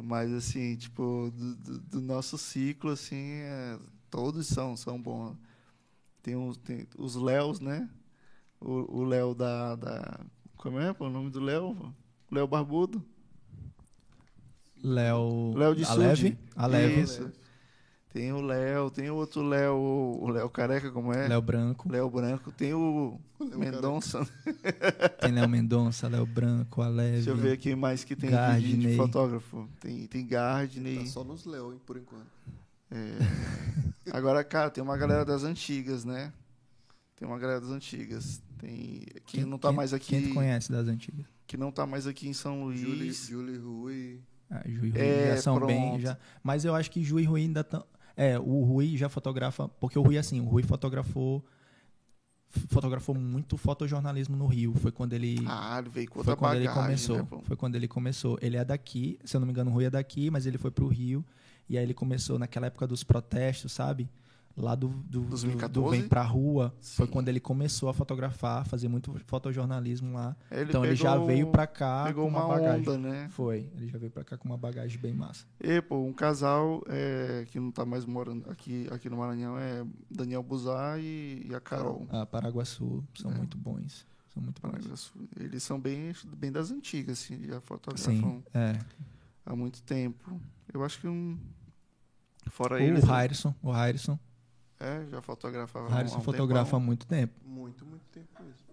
Mas, 0.00 0.32
assim, 0.32 0.76
tipo, 0.76 1.32
do, 1.34 1.56
do, 1.56 1.78
do 1.80 2.00
nosso 2.00 2.38
ciclo, 2.38 2.90
assim, 2.90 3.40
é, 3.40 3.78
todos 4.10 4.46
são, 4.46 4.76
são 4.76 5.00
bons. 5.00 5.36
Tem, 6.22 6.36
uns, 6.36 6.56
tem 6.58 6.86
os 6.96 7.16
Léos, 7.16 7.60
né? 7.60 7.88
O 8.60 9.04
Léo 9.04 9.34
da, 9.34 9.76
da. 9.76 10.20
Como 10.56 10.80
é 10.80 10.94
o 10.98 11.08
nome 11.08 11.30
do 11.30 11.40
Léo? 11.40 11.94
Léo 12.30 12.46
Barbudo. 12.46 13.04
Léo. 14.82 15.54
Léo 15.56 15.74
de 15.74 15.84
Aleve? 15.84 16.38
Aleve. 16.56 17.00
Isso. 17.00 17.32
Tem 18.18 18.32
o 18.32 18.40
Léo, 18.40 18.90
tem 18.90 19.08
o 19.08 19.14
outro 19.14 19.42
Léo, 19.42 19.76
o 19.76 20.28
Léo 20.28 20.50
Careca, 20.50 20.90
como 20.90 21.12
é? 21.12 21.28
Léo 21.28 21.40
Branco. 21.40 21.88
Léo 21.88 22.10
Branco, 22.10 22.50
tem 22.50 22.74
o 22.74 23.16
Mendonça. 23.38 24.26
tem 25.22 25.30
Léo 25.30 25.48
Mendonça, 25.48 26.08
Léo 26.08 26.26
Branco, 26.26 26.82
Aleve. 26.82 27.12
Deixa 27.12 27.30
eu 27.30 27.36
ver 27.36 27.52
aqui 27.52 27.76
mais 27.76 28.02
que 28.02 28.16
tem 28.16 28.30
de, 28.60 28.76
de, 28.76 28.96
fotógrafo. 28.96 29.68
Tem, 29.78 30.04
tem 30.08 30.26
Gardney. 30.26 30.98
Tá 30.98 31.06
só 31.06 31.22
nos 31.22 31.44
Léo, 31.44 31.80
por 31.86 31.96
enquanto. 31.96 32.26
É. 32.90 34.10
Agora, 34.10 34.42
cara, 34.42 34.68
tem 34.68 34.82
uma 34.82 34.96
galera 34.96 35.24
das 35.24 35.44
antigas, 35.44 36.04
né? 36.04 36.32
Tem 37.14 37.28
uma 37.28 37.38
galera 37.38 37.60
das 37.60 37.70
antigas. 37.70 38.42
Tem 38.58 39.06
que 39.26 39.38
quem, 39.38 39.44
não 39.44 39.58
tá 39.58 39.68
quem, 39.68 39.76
mais 39.76 39.94
aqui. 39.94 40.08
Quem 40.08 40.28
tu 40.30 40.34
conhece 40.34 40.72
das 40.72 40.88
antigas? 40.88 41.24
Que 41.46 41.56
não 41.56 41.70
tá 41.70 41.86
mais 41.86 42.04
aqui 42.04 42.26
em 42.28 42.32
São 42.32 42.64
Luís. 42.64 42.80
Julie, 42.80 43.12
Julie 43.12 43.58
Rui. 43.58 44.20
Ah, 44.50 44.62
Ju 44.66 44.86
e 44.86 44.90
Rui 44.90 45.00
é, 45.00 45.36
já 45.36 45.42
são 45.42 45.54
pronto. 45.54 45.68
bem. 45.68 46.00
Já, 46.00 46.18
mas 46.42 46.64
eu 46.64 46.74
acho 46.74 46.90
que 46.90 47.00
Ju 47.04 47.20
e 47.20 47.24
Rui 47.24 47.42
ainda 47.42 47.60
estão. 47.60 47.86
É, 48.20 48.36
o 48.36 48.64
Rui 48.64 48.96
já 48.96 49.08
fotografa, 49.08 49.68
porque 49.68 49.96
o 49.96 50.02
Rui, 50.02 50.18
assim, 50.18 50.40
o 50.40 50.44
Rui 50.44 50.64
fotografou 50.64 51.44
fotografou 52.68 53.14
muito 53.14 53.56
fotojornalismo 53.56 54.36
no 54.36 54.48
Rio. 54.48 54.74
Foi 54.74 54.90
quando 54.90 55.12
ele. 55.12 55.38
Ah, 55.46 55.78
ele 55.78 55.88
veio 55.88 56.10
com 56.10 56.24
foi 56.24 56.34
quando 56.34 56.52
bagagem, 56.54 56.64
ele 56.64 56.74
começou. 56.74 57.16
Né, 57.18 57.26
foi 57.44 57.56
quando 57.56 57.76
ele 57.76 57.86
começou. 57.86 58.36
Ele 58.42 58.56
é 58.56 58.64
daqui, 58.64 59.20
se 59.24 59.36
eu 59.36 59.40
não 59.40 59.46
me 59.46 59.52
engano, 59.52 59.70
o 59.70 59.74
Rui 59.74 59.84
é 59.84 59.90
daqui, 59.90 60.30
mas 60.30 60.46
ele 60.46 60.58
foi 60.58 60.72
pro 60.72 60.88
Rio. 60.88 61.24
E 61.68 61.78
aí 61.78 61.84
ele 61.84 61.94
começou 61.94 62.40
naquela 62.40 62.66
época 62.66 62.88
dos 62.88 63.04
protestos, 63.04 63.70
sabe? 63.70 64.08
Lá 64.60 64.74
do, 64.74 64.88
do, 64.88 65.20
2014? 65.22 65.72
do, 65.72 65.90
Vem 65.90 66.08
Pra 66.08 66.22
Rua. 66.22 66.74
Sim. 66.80 66.96
Foi 66.96 67.06
quando 67.06 67.28
ele 67.28 67.40
começou 67.40 67.88
a 67.88 67.94
fotografar, 67.94 68.66
fazer 68.66 68.88
muito 68.88 69.14
fotojornalismo 69.26 70.14
lá. 70.14 70.36
Ele 70.50 70.62
então 70.62 70.82
pegou, 70.82 70.86
ele 70.86 70.96
já 70.96 71.16
veio 71.16 71.46
pra 71.48 71.66
cá 71.66 72.04
pegou 72.06 72.24
com 72.24 72.30
uma, 72.30 72.44
uma 72.44 72.54
bagagem. 72.54 72.80
Onda, 72.80 72.98
né? 72.98 73.28
Foi. 73.30 73.70
Ele 73.76 73.88
já 73.88 73.98
veio 73.98 74.10
pra 74.10 74.24
cá 74.24 74.36
com 74.36 74.48
uma 74.48 74.58
bagagem 74.58 74.98
bem 75.00 75.12
massa. 75.12 75.46
E, 75.60 75.80
pô, 75.80 76.04
um 76.04 76.12
casal 76.12 76.82
é, 76.88 77.44
que 77.50 77.58
não 77.58 77.70
tá 77.70 77.84
mais 77.84 78.04
morando 78.04 78.48
aqui, 78.50 78.86
aqui 78.90 79.08
no 79.08 79.18
Maranhão 79.18 79.58
é 79.58 79.84
Daniel 80.10 80.42
Buzar 80.42 80.98
e, 80.98 81.46
e 81.48 81.54
a 81.54 81.60
Carol. 81.60 82.06
Ah, 82.10 82.26
Paraguaçu. 82.26 83.04
São 83.14 83.30
é. 83.30 83.34
muito 83.34 83.56
bons. 83.56 84.06
São 84.32 84.42
muito 84.42 84.60
bons. 84.60 85.12
Eles 85.38 85.62
são 85.62 85.80
bem, 85.80 86.12
bem 86.36 86.52
das 86.52 86.70
antigas, 86.70 87.18
assim, 87.18 87.44
já 87.46 87.60
fotografam 87.60 88.12
Sim, 88.12 88.44
é. 88.54 88.78
há 89.44 89.56
muito 89.56 89.82
tempo. 89.82 90.40
Eu 90.72 90.84
acho 90.84 91.00
que 91.00 91.08
um. 91.08 91.38
Fora 92.50 92.76
o 92.76 92.78
eles. 92.78 93.04
O 93.04 93.06
Harrison. 93.06 93.54
O 93.62 93.70
Harrison. 93.70 94.18
É, 94.80 95.04
já 95.10 95.20
fotografava 95.20 95.88
Harrison 95.88 96.18
um, 96.18 96.22
fotografa 96.22 96.76
há 96.76 96.80
muito 96.80 97.06
tempo. 97.06 97.34
Muito, 97.44 97.84
muito 97.84 98.04
tempo 98.12 98.28
mesmo. 98.40 98.68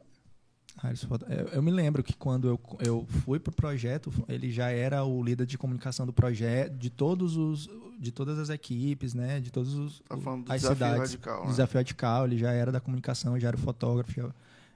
Harrison, 0.77 1.07
eu, 1.29 1.47
eu 1.47 1.63
me 1.63 1.71
lembro 1.71 2.03
que 2.03 2.13
quando 2.13 2.47
eu, 2.47 2.59
eu 2.79 3.05
fui 3.23 3.39
pro 3.39 3.51
projeto, 3.51 4.11
ele 4.27 4.51
já 4.51 4.69
era 4.69 5.03
o 5.03 5.23
líder 5.23 5.45
de 5.45 5.57
comunicação 5.57 6.05
do 6.05 6.13
projeto, 6.13 6.75
de 6.77 6.89
todos 6.89 7.37
os 7.37 7.69
de 7.97 8.11
todas 8.11 8.37
as 8.37 8.49
equipes, 8.49 9.13
né, 9.13 9.39
de 9.39 9.49
todos 9.49 9.73
os 9.73 9.99
tá 10.01 10.17
falando 10.17 10.43
do 10.43 10.51
as 10.51 10.61
desafio 10.61 10.75
cidades, 10.75 10.99
radical, 10.99 11.41
né? 11.43 11.49
desafio 11.49 11.79
radical, 11.79 12.25
ele 12.25 12.37
já 12.37 12.51
era 12.51 12.69
da 12.69 12.81
comunicação, 12.81 13.39
já 13.39 13.47
era 13.47 13.57
fotógrafo, 13.57 14.11
já, 14.11 14.29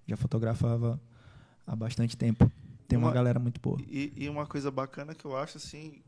já 0.08 0.16
fotografava 0.16 1.00
há 1.68 1.76
bastante 1.76 2.16
tempo. 2.16 2.50
Tem 2.88 2.98
uma, 2.98 3.08
uma 3.08 3.14
galera 3.14 3.38
muito 3.38 3.60
boa. 3.60 3.78
E, 3.88 4.14
e, 4.16 4.30
uma 4.30 4.48
coisa 4.48 4.72
bacana 4.72 5.14
que 5.14 5.26
eu 5.26 5.36
acho 5.38 5.58
assim, 5.58 6.02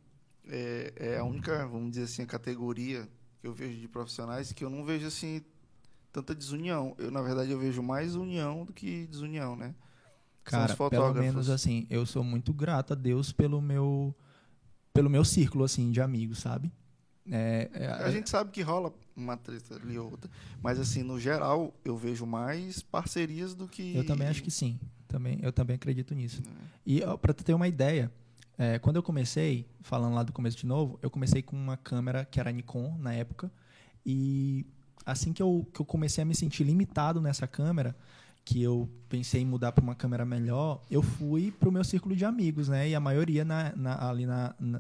é, 0.47 0.93
é 0.95 1.17
a 1.17 1.23
única, 1.23 1.67
vamos 1.67 1.91
dizer 1.91 2.03
assim, 2.03 2.23
a 2.23 2.25
categoria 2.25 3.07
que 3.41 3.47
eu 3.47 3.53
vejo 3.53 3.79
de 3.79 3.87
profissionais 3.87 4.53
que 4.53 4.63
eu 4.63 4.69
não 4.69 4.85
vejo 4.85 5.07
assim 5.07 5.41
tanta 6.13 6.35
desunião. 6.35 6.95
Eu 6.97 7.09
na 7.09 7.21
verdade 7.21 7.51
eu 7.51 7.59
vejo 7.59 7.81
mais 7.81 8.15
união 8.15 8.63
do 8.63 8.71
que 8.71 9.07
desunião, 9.07 9.55
né? 9.55 9.73
Cara, 10.43 10.75
pelo 10.89 11.13
menos 11.13 11.49
assim, 11.49 11.85
eu 11.89 12.05
sou 12.05 12.23
muito 12.23 12.53
grato 12.53 12.93
a 12.93 12.95
Deus 12.95 13.31
pelo 13.31 13.61
meu 13.61 14.15
pelo 14.93 15.09
meu 15.09 15.23
círculo 15.25 15.63
assim 15.63 15.91
de 15.91 16.01
amigos, 16.01 16.39
sabe? 16.39 16.71
É, 17.29 17.69
é, 17.73 17.87
a 17.87 18.11
gente 18.11 18.29
sabe 18.29 18.49
que 18.51 18.61
rola 18.61 18.93
uma 19.15 19.37
treta 19.37 19.75
ali 19.75 19.97
ou 19.97 20.09
outra, 20.09 20.29
mas 20.61 20.79
assim 20.79 21.03
no 21.03 21.19
geral 21.19 21.73
eu 21.85 21.95
vejo 21.95 22.25
mais 22.25 22.81
parcerias 22.81 23.53
do 23.53 23.67
que 23.67 23.95
eu 23.95 24.05
também 24.05 24.27
acho 24.27 24.41
que 24.41 24.49
sim, 24.49 24.79
também 25.07 25.39
eu 25.41 25.53
também 25.53 25.75
acredito 25.75 26.15
nisso. 26.15 26.41
É. 26.45 26.51
E 26.85 27.01
para 27.21 27.33
ter 27.33 27.53
uma 27.53 27.67
ideia, 27.67 28.11
é, 28.61 28.77
quando 28.77 28.97
eu 28.97 29.01
comecei, 29.01 29.65
falando 29.81 30.13
lá 30.13 30.21
do 30.21 30.31
começo 30.31 30.55
de 30.55 30.67
novo, 30.67 30.99
eu 31.01 31.09
comecei 31.09 31.41
com 31.41 31.55
uma 31.55 31.75
câmera 31.75 32.23
que 32.23 32.39
era 32.39 32.51
Nikon 32.51 32.95
na 32.99 33.11
época. 33.11 33.51
E 34.05 34.67
assim 35.03 35.33
que 35.33 35.41
eu, 35.41 35.67
que 35.73 35.81
eu 35.81 35.85
comecei 35.85 36.21
a 36.21 36.25
me 36.25 36.35
sentir 36.35 36.63
limitado 36.63 37.19
nessa 37.19 37.47
câmera, 37.47 37.95
que 38.45 38.61
eu 38.61 38.87
pensei 39.09 39.41
em 39.41 39.45
mudar 39.45 39.71
para 39.71 39.83
uma 39.83 39.95
câmera 39.95 40.23
melhor, 40.25 40.79
eu 40.91 41.01
fui 41.01 41.49
para 41.49 41.69
o 41.69 41.71
meu 41.71 41.83
círculo 41.83 42.15
de 42.15 42.23
amigos, 42.23 42.69
né? 42.69 42.87
E 42.87 42.93
a 42.93 42.99
maioria 42.99 43.43
na, 43.43 43.75
na, 43.75 44.07
ali 44.07 44.27
na, 44.27 44.53
na, 44.59 44.79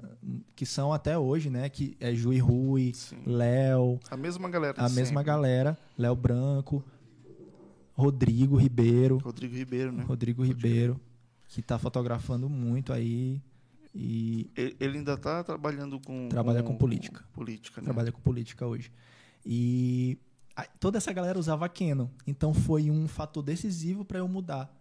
que 0.55 0.63
são 0.63 0.93
até 0.93 1.17
hoje, 1.17 1.49
né? 1.49 1.67
Que 1.67 1.97
é 1.99 2.13
Ju 2.13 2.31
e 2.33 2.37
Rui, 2.37 2.93
Léo. 3.25 3.99
A 4.11 4.15
mesma 4.15 4.47
galera. 4.47 4.75
A 4.79 4.89
mesma 4.89 5.23
galera. 5.23 5.75
Léo 5.97 6.15
Branco, 6.15 6.83
Rodrigo 7.95 8.57
Ribeiro. 8.57 9.17
Rodrigo 9.17 9.55
Ribeiro, 9.55 9.91
né? 9.91 10.03
Rodrigo 10.03 10.43
Ribeiro, 10.43 11.01
que 11.47 11.61
está 11.61 11.79
fotografando 11.79 12.47
muito 12.47 12.93
aí. 12.93 13.41
E 13.93 14.49
ele 14.55 14.99
ainda 14.99 15.13
está 15.13 15.43
trabalhando 15.43 15.99
com. 15.99 16.29
Trabalha 16.29 16.63
com, 16.63 16.69
com 16.73 16.77
política. 16.77 17.23
política, 17.33 17.81
né? 17.81 17.85
Trabalha 17.85 18.11
com 18.11 18.21
política 18.21 18.65
hoje. 18.65 18.91
E 19.45 20.17
toda 20.79 20.97
essa 20.97 21.11
galera 21.11 21.37
usava 21.37 21.67
Canon. 21.67 22.07
Então 22.25 22.53
foi 22.53 22.89
um 22.89 23.07
fator 23.07 23.43
decisivo 23.43 24.05
para 24.05 24.19
eu 24.19 24.27
mudar 24.27 24.73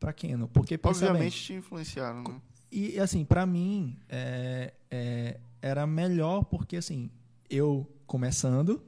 para 0.00 0.12
Canon. 0.12 0.46
Porque, 0.46 0.78
Obviamente 0.82 1.42
te 1.42 1.52
influenciaram, 1.54 2.22
né? 2.22 2.40
E, 2.70 2.98
assim, 2.98 3.24
para 3.24 3.46
mim, 3.46 3.96
é, 4.08 4.74
é, 4.90 5.38
era 5.62 5.86
melhor 5.86 6.44
porque, 6.44 6.76
assim, 6.76 7.08
eu 7.48 7.88
começando, 8.04 8.82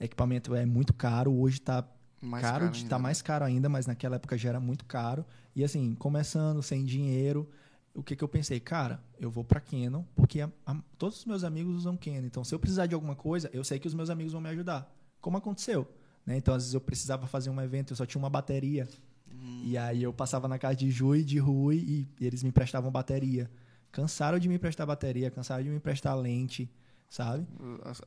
equipamento 0.00 0.54
é 0.54 0.64
muito 0.64 0.94
caro. 0.94 1.32
Hoje 1.38 1.58
está 1.58 1.86
mais 2.22 2.42
caro, 2.42 2.64
caro 2.66 2.88
tá 2.88 2.98
mais 2.98 3.20
caro 3.20 3.44
ainda, 3.44 3.68
mas 3.68 3.86
naquela 3.86 4.16
época 4.16 4.38
já 4.38 4.48
era 4.48 4.60
muito 4.60 4.86
caro. 4.86 5.24
E 5.54 5.62
assim, 5.62 5.94
começando, 5.94 6.62
sem 6.62 6.84
dinheiro, 6.84 7.48
o 7.96 8.02
que, 8.02 8.14
que 8.14 8.22
eu 8.22 8.28
pensei? 8.28 8.60
Cara, 8.60 9.02
eu 9.18 9.30
vou 9.30 9.42
para 9.42 9.58
Canon, 9.58 10.04
porque 10.14 10.42
a, 10.42 10.50
a, 10.66 10.76
todos 10.98 11.18
os 11.18 11.24
meus 11.24 11.42
amigos 11.42 11.74
usam 11.74 11.96
Canon. 11.96 12.26
Então, 12.26 12.44
se 12.44 12.54
eu 12.54 12.58
precisar 12.58 12.86
de 12.86 12.94
alguma 12.94 13.16
coisa, 13.16 13.48
eu 13.52 13.64
sei 13.64 13.78
que 13.78 13.88
os 13.88 13.94
meus 13.94 14.10
amigos 14.10 14.32
vão 14.32 14.40
me 14.40 14.50
ajudar. 14.50 14.94
Como 15.20 15.38
aconteceu. 15.38 15.88
Né? 16.24 16.36
Então, 16.36 16.54
às 16.54 16.64
vezes 16.64 16.74
eu 16.74 16.80
precisava 16.80 17.26
fazer 17.26 17.48
um 17.48 17.60
evento, 17.60 17.92
eu 17.92 17.96
só 17.96 18.04
tinha 18.04 18.20
uma 18.20 18.28
bateria. 18.28 18.86
Hum. 19.32 19.62
E 19.64 19.78
aí 19.78 20.02
eu 20.02 20.12
passava 20.12 20.46
na 20.46 20.58
casa 20.58 20.76
de 20.76 20.90
Ju 20.90 21.16
e 21.16 21.24
de 21.24 21.38
Rui 21.38 21.76
e, 21.76 22.08
e 22.20 22.26
eles 22.26 22.42
me 22.42 22.50
emprestavam 22.50 22.90
bateria. 22.90 23.50
Cansaram 23.90 24.38
de 24.38 24.48
me 24.48 24.56
emprestar 24.56 24.86
bateria, 24.86 25.30
cansaram 25.30 25.62
de 25.62 25.70
me 25.70 25.76
emprestar 25.76 26.14
lente, 26.18 26.70
sabe? 27.08 27.46
Os, 27.82 28.02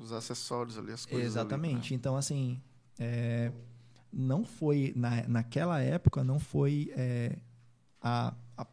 os 0.00 0.12
acessórios 0.12 0.78
ali, 0.78 0.92
as 0.92 1.04
coisas. 1.04 1.26
Exatamente. 1.26 1.88
Ali, 1.88 1.90
né? 1.90 1.96
Então, 1.96 2.16
assim, 2.16 2.60
é, 3.00 3.50
não 4.12 4.44
foi, 4.44 4.92
na, 4.94 5.26
naquela 5.26 5.80
época, 5.80 6.22
não 6.22 6.38
foi 6.38 6.92
é, 6.96 7.36
a, 8.00 8.32
a, 8.56 8.66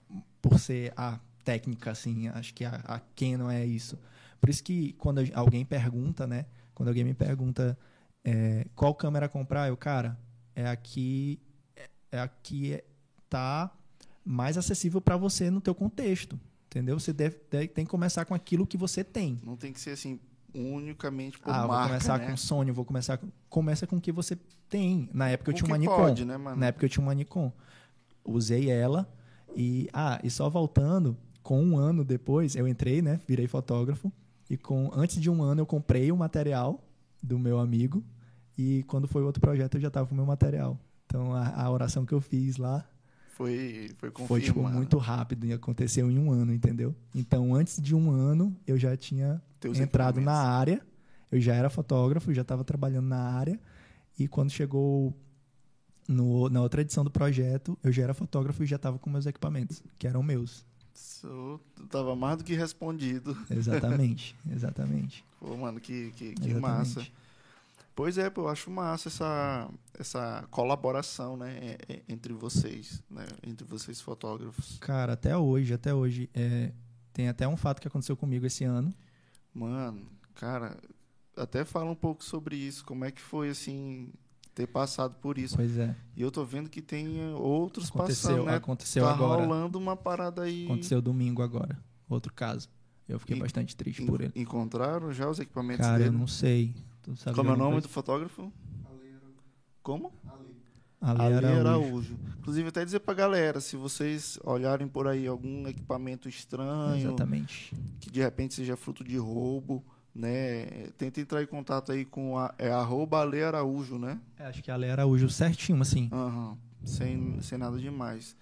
por 0.48 0.60
ser 0.60 0.94
a 0.96 1.20
técnica, 1.44 1.92
assim, 1.92 2.28
acho 2.30 2.54
que 2.54 2.64
a, 2.64 2.76
a 2.86 3.00
Canon 3.00 3.50
é 3.50 3.66
isso. 3.66 3.98
Por 4.40 4.50
isso 4.50 4.64
que 4.64 4.94
quando 4.94 5.22
alguém 5.34 5.66
pergunta, 5.66 6.28
né? 6.28 6.46
Quando 6.74 6.90
alguém 6.90 7.04
me 7.04 7.14
pergunta 7.14 7.78
é, 8.24 8.66
qual 8.76 8.94
câmera 8.94 9.28
comprar, 9.28 9.68
eu, 9.68 9.78
cara, 9.78 10.18
é 10.56 10.68
aqui, 10.68 11.40
é, 11.76 11.90
é 12.12 12.20
aqui 12.20 12.80
tá 13.30 13.72
mais 14.24 14.58
acessível 14.58 15.02
para 15.02 15.18
você 15.18 15.50
no 15.50 15.62
teu 15.62 15.74
contexto, 15.74 16.40
entendeu? 16.68 17.00
Você 17.00 17.12
deve, 17.12 17.40
deve, 17.50 17.68
tem 17.70 17.86
que 17.86 17.92
começar 17.92 18.26
com 18.26 18.36
aquilo 18.36 18.68
que 18.68 18.78
você 18.78 19.04
tem. 19.04 19.40
Não 19.44 19.56
tem 19.56 19.74
que 19.74 19.80
ser 19.80 19.92
assim 19.92 20.20
unicamente 20.54 21.38
por 21.40 21.50
ah, 21.50 21.68
marca, 21.68 21.68
vou 21.68 21.88
começar 21.88 22.20
né? 22.20 22.28
com 22.28 22.38
Sony, 22.38 22.72
vou 22.72 22.86
começar 22.86 23.18
com... 23.18 23.28
começa 23.50 23.88
com 23.88 23.98
o 23.98 24.02
que 24.02 24.12
você 24.12 24.38
tem. 24.70 25.10
Na 25.12 25.30
época 25.30 25.52
eu 25.52 25.54
o 25.54 25.58
tinha 25.58 25.68
uma 25.68 25.78
Nikon. 25.78 25.96
Pode, 25.96 26.26
né? 26.26 26.38
Na 26.38 26.68
época 26.68 26.86
eu 26.86 26.90
tinha 26.90 27.04
uma 27.04 27.14
Nikon. 27.14 27.52
Usei 28.24 28.70
ela 28.70 29.08
e 29.56 29.90
ah, 29.94 30.20
e 30.24 30.30
só 30.30 30.50
voltando, 30.50 31.18
com 31.42 31.64
um 31.64 31.78
ano 31.78 32.04
depois 32.04 32.56
eu 32.56 32.68
entrei, 32.68 33.02
né, 33.02 33.20
virei 33.28 33.48
fotógrafo 33.48 34.12
e 34.50 34.58
com 34.58 34.92
antes 34.94 35.20
de 35.22 35.30
um 35.30 35.42
ano 35.42 35.62
eu 35.62 35.66
comprei 35.66 36.12
o 36.12 36.18
material 36.18 36.84
do 37.22 37.40
meu 37.40 37.60
amigo 37.60 38.04
e 38.58 38.84
quando 38.84 39.08
foi 39.08 39.24
outro 39.24 39.42
projeto 39.42 39.76
eu 39.76 39.82
já 39.82 39.88
estava 39.88 40.08
com 40.08 40.14
o 40.14 40.18
meu 40.18 40.26
material. 40.26 40.80
Então 41.06 41.34
a, 41.34 41.64
a 41.64 41.70
oração 41.70 42.06
que 42.06 42.14
eu 42.14 42.22
fiz 42.22 42.58
lá 42.58 42.86
foi 43.30 43.92
foi 43.98 44.12
Foi 44.28 44.42
tipo 44.42 44.62
muito 44.64 44.98
rápido 44.98 45.46
e 45.46 45.54
aconteceu 45.54 46.10
em 46.10 46.18
um 46.18 46.32
ano, 46.32 46.54
entendeu? 46.54 46.96
Então 47.14 47.54
antes 47.54 47.82
de 47.82 47.94
um 47.94 48.10
ano 48.10 48.56
eu 48.66 48.78
já 48.78 48.96
tinha 48.96 49.42
Teus 49.60 49.80
entrado 49.80 50.22
na 50.22 50.34
área, 50.34 50.82
eu 51.32 51.40
já 51.40 51.54
era 51.54 51.70
fotógrafo, 51.70 52.34
já 52.34 52.44
estava 52.44 52.64
trabalhando 52.64 53.08
na 53.08 53.20
área 53.20 53.60
e 54.18 54.28
quando 54.28 54.50
chegou 54.50 55.14
no, 56.08 56.50
na 56.50 56.62
outra 56.62 56.82
edição 56.82 57.04
do 57.04 57.12
projeto 57.12 57.78
eu 57.84 57.92
já 57.92 58.04
era 58.04 58.14
fotógrafo 58.14 58.64
e 58.64 58.68
já 58.68 58.76
estava 58.76 59.00
com 59.00 59.10
meus 59.10 59.26
equipamentos 59.26 59.82
que 59.98 60.08
eram 60.08 60.22
meus. 60.22 60.66
Isso 60.94 61.60
tava 61.90 62.16
mais 62.16 62.38
do 62.38 62.44
que 62.44 62.54
respondido. 62.54 63.38
Exatamente, 63.50 64.36
exatamente. 64.50 65.26
Pô, 65.40 65.56
mano, 65.58 65.80
que, 65.80 66.12
que, 66.12 66.34
que 66.34 66.54
massa. 66.54 67.06
Pois 67.96 68.18
é, 68.18 68.32
eu 68.36 68.48
acho 68.50 68.70
massa 68.70 69.08
essa, 69.08 69.70
essa 69.98 70.46
colaboração, 70.52 71.38
né, 71.38 71.78
entre 72.10 72.34
vocês, 72.34 73.02
né, 73.10 73.26
entre 73.42 73.66
vocês 73.66 74.02
fotógrafos. 74.02 74.78
Cara, 74.80 75.14
até 75.14 75.38
hoje, 75.38 75.74
até 75.74 75.94
hoje, 75.94 76.30
é, 76.34 76.74
tem 77.14 77.30
até 77.30 77.48
um 77.48 77.56
fato 77.56 77.82
que 77.82 77.88
aconteceu 77.88 78.18
comigo 78.18 78.46
esse 78.46 78.66
ano. 78.66 78.94
Mano, 79.54 80.06
cara, 80.34 80.78
até 81.38 81.64
fala 81.64 81.90
um 81.90 81.96
pouco 81.96 82.22
sobre 82.22 82.58
isso, 82.58 82.84
como 82.84 83.06
é 83.06 83.12
que 83.12 83.22
foi, 83.22 83.50
assim, 83.50 84.12
ter 84.56 84.66
passado 84.66 85.16
por 85.22 85.38
isso. 85.38 85.58
Pois 85.58 85.78
é. 85.78 85.94
E 86.16 86.22
eu 86.22 86.32
tô 86.32 86.44
vendo 86.46 86.70
que 86.70 86.82
tem 86.82 87.34
outros 87.34 87.90
aconteceu, 87.90 88.30
passando, 88.30 88.46
né? 88.46 88.56
Aconteceu 88.56 89.04
tá 89.04 89.12
agora. 89.14 89.44
rolando 89.44 89.78
uma 89.78 89.96
parada 89.98 90.44
aí. 90.44 90.66
Aconteceu 90.66 91.02
domingo 91.02 91.42
agora, 91.42 91.78
outro 92.10 92.34
caso. 92.34 92.70
Eu 93.08 93.20
fiquei 93.20 93.36
e, 93.38 93.40
bastante 93.40 93.76
triste 93.76 94.04
por 94.04 94.22
ele. 94.22 94.32
Encontraram 94.36 95.12
já 95.12 95.30
os 95.30 95.38
equipamentos 95.40 95.86
Cara, 95.86 95.98
dele? 95.98 96.10
eu 96.10 96.14
não 96.14 96.26
sei. 96.26 96.74
Como 97.36 97.50
é 97.52 97.54
o 97.54 97.58
nome 97.58 97.74
coisa? 97.74 97.88
do 97.88 97.92
fotógrafo? 97.92 98.52
Como? 99.84 100.12
Ali, 101.00 101.22
Ali 101.22 101.36
Araújo. 101.36 101.60
Araújo. 101.60 102.20
Inclusive, 102.40 102.70
até 102.70 102.84
dizer 102.84 103.02
pra 103.02 103.14
galera, 103.14 103.60
se 103.60 103.76
vocês 103.76 104.40
olharem 104.44 104.88
por 104.88 105.08
aí 105.08 105.28
algum 105.28 105.68
equipamento 105.68 106.28
estranho, 106.28 106.96
Exatamente. 107.08 107.76
que 108.00 108.10
de 108.10 108.22
repente 108.22 108.56
seja 108.56 108.76
fruto 108.76 109.04
de 109.04 109.18
roubo, 109.18 109.86
né? 110.16 110.88
Tenta 110.98 111.20
entrar 111.20 111.44
em 111.44 111.46
contato 111.46 111.92
aí 111.92 112.06
com 112.06 112.38
a 112.38 112.56
é 112.58 112.72
arroba 112.72 113.20
Ale 113.20 113.44
Araújo, 113.44 114.00
né? 114.00 114.20
É, 114.40 114.46
acho 114.46 114.64
que 114.64 114.72
é 114.72 114.74
Ale 114.74 114.90
Araújo 114.90 115.30
certinho, 115.30 115.82
assim. 115.82 116.10
Uhum. 116.12 116.58
Sem, 116.86 117.42
sem 117.42 117.58
nada 117.58 117.78
demais. 117.78 118.36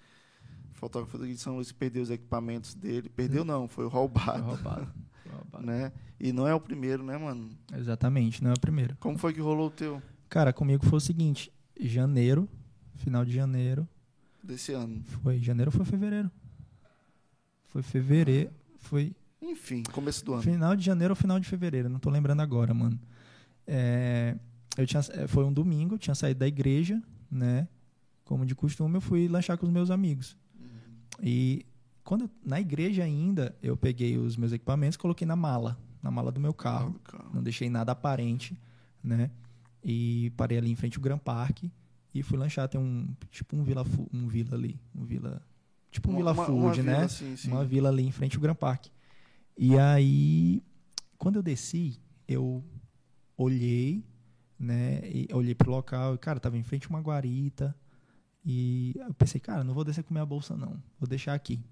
O 0.72 0.74
fotógrafo 0.76 1.18
de 1.18 1.36
São 1.36 1.56
Luís 1.56 1.72
perdeu 1.72 2.02
os 2.02 2.10
equipamentos 2.10 2.74
dele. 2.74 3.08
Perdeu 3.08 3.42
hum. 3.42 3.46
não, 3.46 3.68
foi 3.68 3.88
roubado. 3.88 4.38
Foi 4.38 4.54
roubado. 4.54 4.88
Foi 5.22 5.32
roubado. 5.32 5.66
né? 5.66 5.92
E 6.20 6.32
não 6.32 6.46
é 6.46 6.54
o 6.54 6.60
primeiro, 6.60 7.02
né, 7.02 7.18
mano? 7.18 7.50
Exatamente, 7.76 8.42
não 8.42 8.50
é 8.50 8.54
o 8.54 8.60
primeiro. 8.60 8.96
Como 9.00 9.18
foi 9.18 9.32
que 9.32 9.40
rolou 9.40 9.66
o 9.66 9.70
teu? 9.70 10.00
Cara, 10.28 10.52
comigo 10.52 10.84
foi 10.86 10.98
o 10.98 11.00
seguinte, 11.00 11.52
janeiro, 11.78 12.48
final 12.96 13.24
de 13.24 13.32
janeiro. 13.32 13.88
Desse 14.42 14.72
ano. 14.72 15.02
Foi, 15.04 15.38
janeiro 15.38 15.70
ou 15.70 15.76
foi 15.76 15.84
fevereiro? 15.84 16.30
Foi 17.66 17.82
fevereiro, 17.82 18.50
foi... 18.78 19.14
Enfim, 19.44 19.82
começo 19.92 20.24
do 20.24 20.32
ano. 20.32 20.42
Final 20.42 20.74
de 20.74 20.84
janeiro 20.84 21.12
ou 21.12 21.16
final 21.16 21.38
de 21.38 21.46
fevereiro, 21.46 21.88
não 21.88 21.98
tô 21.98 22.08
lembrando 22.08 22.40
agora, 22.40 22.72
mano. 22.72 22.98
É, 23.66 24.36
eu 24.76 24.86
tinha, 24.86 25.02
é, 25.12 25.26
foi 25.26 25.44
um 25.44 25.52
domingo, 25.52 25.98
tinha 25.98 26.14
saído 26.14 26.40
da 26.40 26.48
igreja, 26.48 27.00
né? 27.30 27.68
Como 28.24 28.46
de 28.46 28.54
costume, 28.54 28.96
eu 28.96 29.00
fui 29.00 29.28
lanchar 29.28 29.58
com 29.58 29.66
os 29.66 29.72
meus 29.72 29.90
amigos. 29.90 30.36
Uhum. 30.58 30.66
E 31.22 31.66
quando 32.02 32.30
na 32.44 32.60
igreja 32.60 33.04
ainda, 33.04 33.54
eu 33.62 33.76
peguei 33.76 34.16
os 34.16 34.36
meus 34.36 34.52
equipamentos 34.52 34.96
e 34.96 34.98
coloquei 34.98 35.26
na 35.26 35.36
mala, 35.36 35.78
na 36.02 36.10
mala 36.10 36.32
do 36.32 36.40
meu 36.40 36.54
carro. 36.54 36.98
Não 37.32 37.42
deixei 37.42 37.68
nada 37.68 37.92
aparente, 37.92 38.58
né? 39.02 39.30
E 39.82 40.32
parei 40.36 40.56
ali 40.56 40.70
em 40.70 40.76
frente 40.76 40.96
ao 40.96 41.02
Grand 41.02 41.18
Park 41.18 41.64
e 42.14 42.22
fui 42.22 42.38
lanchar. 42.38 42.66
Tem 42.68 42.80
um 42.80 43.14
tipo 43.30 43.54
um 43.54 43.62
vila, 43.62 43.84
um 44.12 44.26
vila 44.26 44.54
ali, 44.54 44.80
um 44.94 45.04
vila, 45.04 45.42
tipo 45.90 46.08
um 46.10 46.12
uma, 46.12 46.18
vila 46.18 46.34
food, 46.34 46.80
uma 46.80 46.82
né? 46.82 46.94
Vila, 46.96 47.08
sim, 47.08 47.36
sim. 47.36 47.50
Uma 47.50 47.64
vila 47.64 47.90
ali 47.90 48.06
em 48.06 48.12
frente 48.12 48.36
ao 48.36 48.42
Grand 48.42 48.54
Park. 48.54 48.86
E 49.56 49.78
aí, 49.78 50.62
quando 51.18 51.36
eu 51.36 51.42
desci, 51.42 52.00
eu 52.26 52.64
olhei, 53.36 54.04
né? 54.58 55.00
Olhei 55.32 55.54
pro 55.54 55.70
local, 55.70 56.14
e, 56.14 56.18
cara, 56.18 56.40
tava 56.40 56.56
em 56.56 56.62
frente 56.62 56.86
a 56.86 56.90
uma 56.90 57.00
guarita. 57.00 57.74
E 58.44 58.92
eu 58.96 59.14
pensei, 59.14 59.40
cara, 59.40 59.64
não 59.64 59.72
vou 59.72 59.84
descer 59.84 60.04
com 60.04 60.12
minha 60.12 60.26
bolsa, 60.26 60.56
não. 60.56 60.82
Vou 60.98 61.08
deixar 61.08 61.34
aqui. 61.34 61.64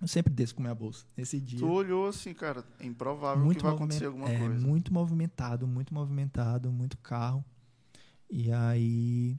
Eu 0.00 0.08
sempre 0.08 0.32
desço 0.32 0.54
com 0.54 0.62
minha 0.62 0.74
bolsa. 0.74 1.06
Nesse 1.16 1.40
dia. 1.40 1.60
Tu 1.60 1.68
olhou 1.68 2.08
assim, 2.08 2.34
cara, 2.34 2.64
é 2.80 2.86
improvável 2.86 3.44
muito 3.44 3.58
que 3.58 3.64
vai 3.64 3.74
acontecer 3.74 4.06
alguma 4.06 4.28
é, 4.28 4.38
coisa. 4.38 4.66
Muito 4.66 4.92
movimentado, 4.92 5.66
muito 5.66 5.94
movimentado, 5.94 6.72
muito 6.72 6.98
carro. 6.98 7.44
E 8.28 8.50
aí 8.50 9.38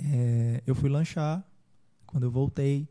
é, 0.00 0.62
eu 0.66 0.74
fui 0.74 0.88
lanchar. 0.88 1.46
Quando 2.06 2.24
eu 2.24 2.30
voltei, 2.30 2.88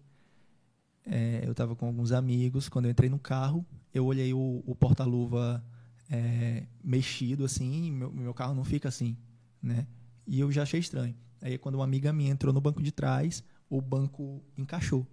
é, 1.10 1.42
eu 1.46 1.52
estava 1.52 1.76
com 1.76 1.88
alguns 1.88 2.12
amigos. 2.12 2.70
Quando 2.70 2.86
eu 2.86 2.92
entrei 2.92 3.10
no 3.10 3.20
carro, 3.20 3.66
eu 3.94 4.06
olhei 4.06 4.34
o, 4.34 4.64
o 4.66 4.76
porta-luva 4.76 5.64
é, 6.10 6.66
mexido 6.84 7.44
assim. 7.44 7.92
Meu, 7.92 8.12
meu 8.12 8.34
carro 8.34 8.54
não 8.54 8.64
fica 8.64 8.88
assim, 8.88 9.18
né? 9.62 9.88
E 10.26 10.40
eu 10.40 10.52
já 10.52 10.64
achei 10.64 10.80
estranho. 10.80 11.16
Aí 11.42 11.58
quando 11.58 11.76
uma 11.76 11.84
amiga 11.84 12.14
minha 12.14 12.32
entrou 12.32 12.54
no 12.54 12.62
banco 12.62 12.82
de 12.82 12.92
trás, 12.92 13.44
o 13.70 13.82
banco 13.82 14.42
encaixou 14.58 15.08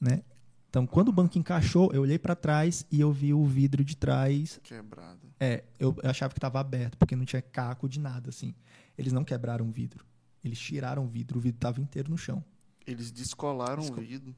né? 0.00 0.22
Então, 0.68 0.86
quando 0.86 1.08
o 1.08 1.12
banco 1.12 1.38
encaixou, 1.38 1.90
eu 1.92 2.02
olhei 2.02 2.18
para 2.18 2.34
trás 2.36 2.84
e 2.90 3.00
eu 3.00 3.10
vi 3.10 3.32
o 3.32 3.44
vidro 3.44 3.84
de 3.84 3.96
trás 3.96 4.60
quebrado. 4.62 5.32
É, 5.40 5.64
eu 5.78 5.96
achava 6.04 6.32
que 6.32 6.38
estava 6.38 6.60
aberto 6.60 6.98
porque 6.98 7.16
não 7.16 7.24
tinha 7.24 7.40
caco 7.40 7.88
de 7.88 7.98
nada 7.98 8.28
assim. 8.28 8.54
Eles 8.98 9.12
não 9.12 9.24
quebraram 9.24 9.66
o 9.66 9.70
vidro. 9.70 10.04
Eles 10.44 10.58
tiraram 10.58 11.04
o 11.04 11.08
vidro, 11.08 11.38
o 11.38 11.40
vidro 11.40 11.56
estava 11.56 11.80
inteiro 11.80 12.10
no 12.10 12.18
chão. 12.18 12.44
Eles 12.86 13.10
descolaram 13.10 13.82
Descol... 13.82 13.98
o 13.98 14.06
vidro. 14.06 14.36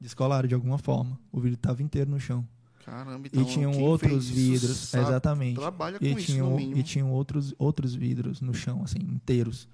Descolaram 0.00 0.48
de 0.48 0.54
alguma 0.54 0.78
forma. 0.78 1.18
O 1.32 1.40
vidro 1.40 1.56
estava 1.56 1.82
inteiro 1.82 2.10
no 2.10 2.20
chão. 2.20 2.46
Caramba, 2.84 3.26
então 3.26 3.42
e 3.42 3.44
tinham 3.46 3.78
outros 3.82 4.28
vidros, 4.28 4.94
exatamente. 4.94 5.56
Trabalha 5.56 5.98
e 6.00 6.14
tinham. 6.14 6.58
E 6.58 6.82
tinham 6.82 7.10
outros, 7.12 7.54
outros 7.58 7.94
vidros 7.94 8.40
no 8.40 8.54
chão, 8.54 8.82
assim, 8.82 8.98
inteiros. 9.00 9.68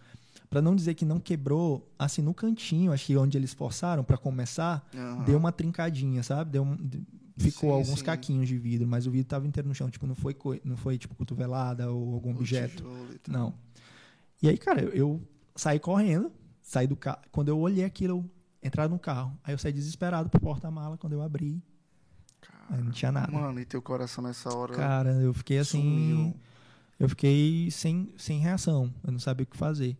Para 0.50 0.60
não 0.62 0.74
dizer 0.74 0.94
que 0.94 1.04
não 1.04 1.20
quebrou, 1.20 1.88
assim, 1.98 2.22
no 2.22 2.32
cantinho, 2.34 2.92
acho 2.92 3.06
que 3.06 3.16
onde 3.16 3.36
eles 3.36 3.52
forçaram 3.54 4.02
para 4.02 4.16
começar, 4.16 4.88
Aham. 4.94 5.24
deu 5.24 5.38
uma 5.38 5.52
trincadinha, 5.52 6.22
sabe? 6.22 6.52
Deu 6.52 6.62
um- 6.64 6.76
ficou 7.36 7.70
Sim, 7.70 7.74
alguns 7.76 7.98
sim. 8.00 8.04
caquinhos 8.04 8.48
de 8.48 8.56
vidro, 8.58 8.86
mas 8.86 9.06
o 9.06 9.10
vidro 9.10 9.28
tava 9.28 9.46
inteiro 9.46 9.68
no 9.68 9.74
chão, 9.74 9.90
tipo, 9.90 10.06
não 10.06 10.14
foi, 10.14 10.36
não 10.64 10.76
foi 10.76 10.96
tipo 10.98 11.14
cotovelada 11.14 11.90
ou 11.90 12.14
algum 12.14 12.30
O 12.32 12.36
objeto. 12.36 12.84
e. 13.26 13.30
Não. 13.30 13.54
E 14.42 14.48
aí, 14.48 14.56
cara, 14.58 14.82
eu, 14.82 14.90
eu 14.90 15.22
saí 15.56 15.78
correndo, 15.78 16.30
saí 16.62 16.86
do 16.86 16.96
carro. 16.96 17.20
Quando 17.32 17.48
eu 17.48 17.58
olhei 17.58 17.84
aquilo, 17.84 18.18
eu 18.18 18.30
entrar 18.64 18.88
no 18.88 18.98
carro. 18.98 19.38
Aí 19.44 19.54
eu 19.54 19.58
saí 19.58 19.72
desesperado 19.72 20.28
pro 20.28 20.40
porta-mala 20.40 20.96
quando 20.98 21.12
eu 21.12 21.22
abri. 21.22 21.62
Aí 22.70 22.82
não 22.82 22.90
tinha 22.90 23.12
nada. 23.12 23.30
Mano, 23.30 23.60
e 23.60 23.64
teu 23.64 23.80
coração 23.82 24.24
nessa 24.24 24.52
hora 24.56 24.74
Cara, 24.74 25.10
eu 25.20 25.32
fiquei 25.34 25.58
assim. 25.58 25.80
sumiu. 25.80 26.36
Eu 26.98 27.08
fiquei 27.08 27.70
sem, 27.70 28.12
sem 28.16 28.38
reação. 28.38 28.92
Eu 29.04 29.12
não 29.12 29.18
sabia 29.18 29.44
o 29.44 29.46
que 29.46 29.56
fazer. 29.56 29.96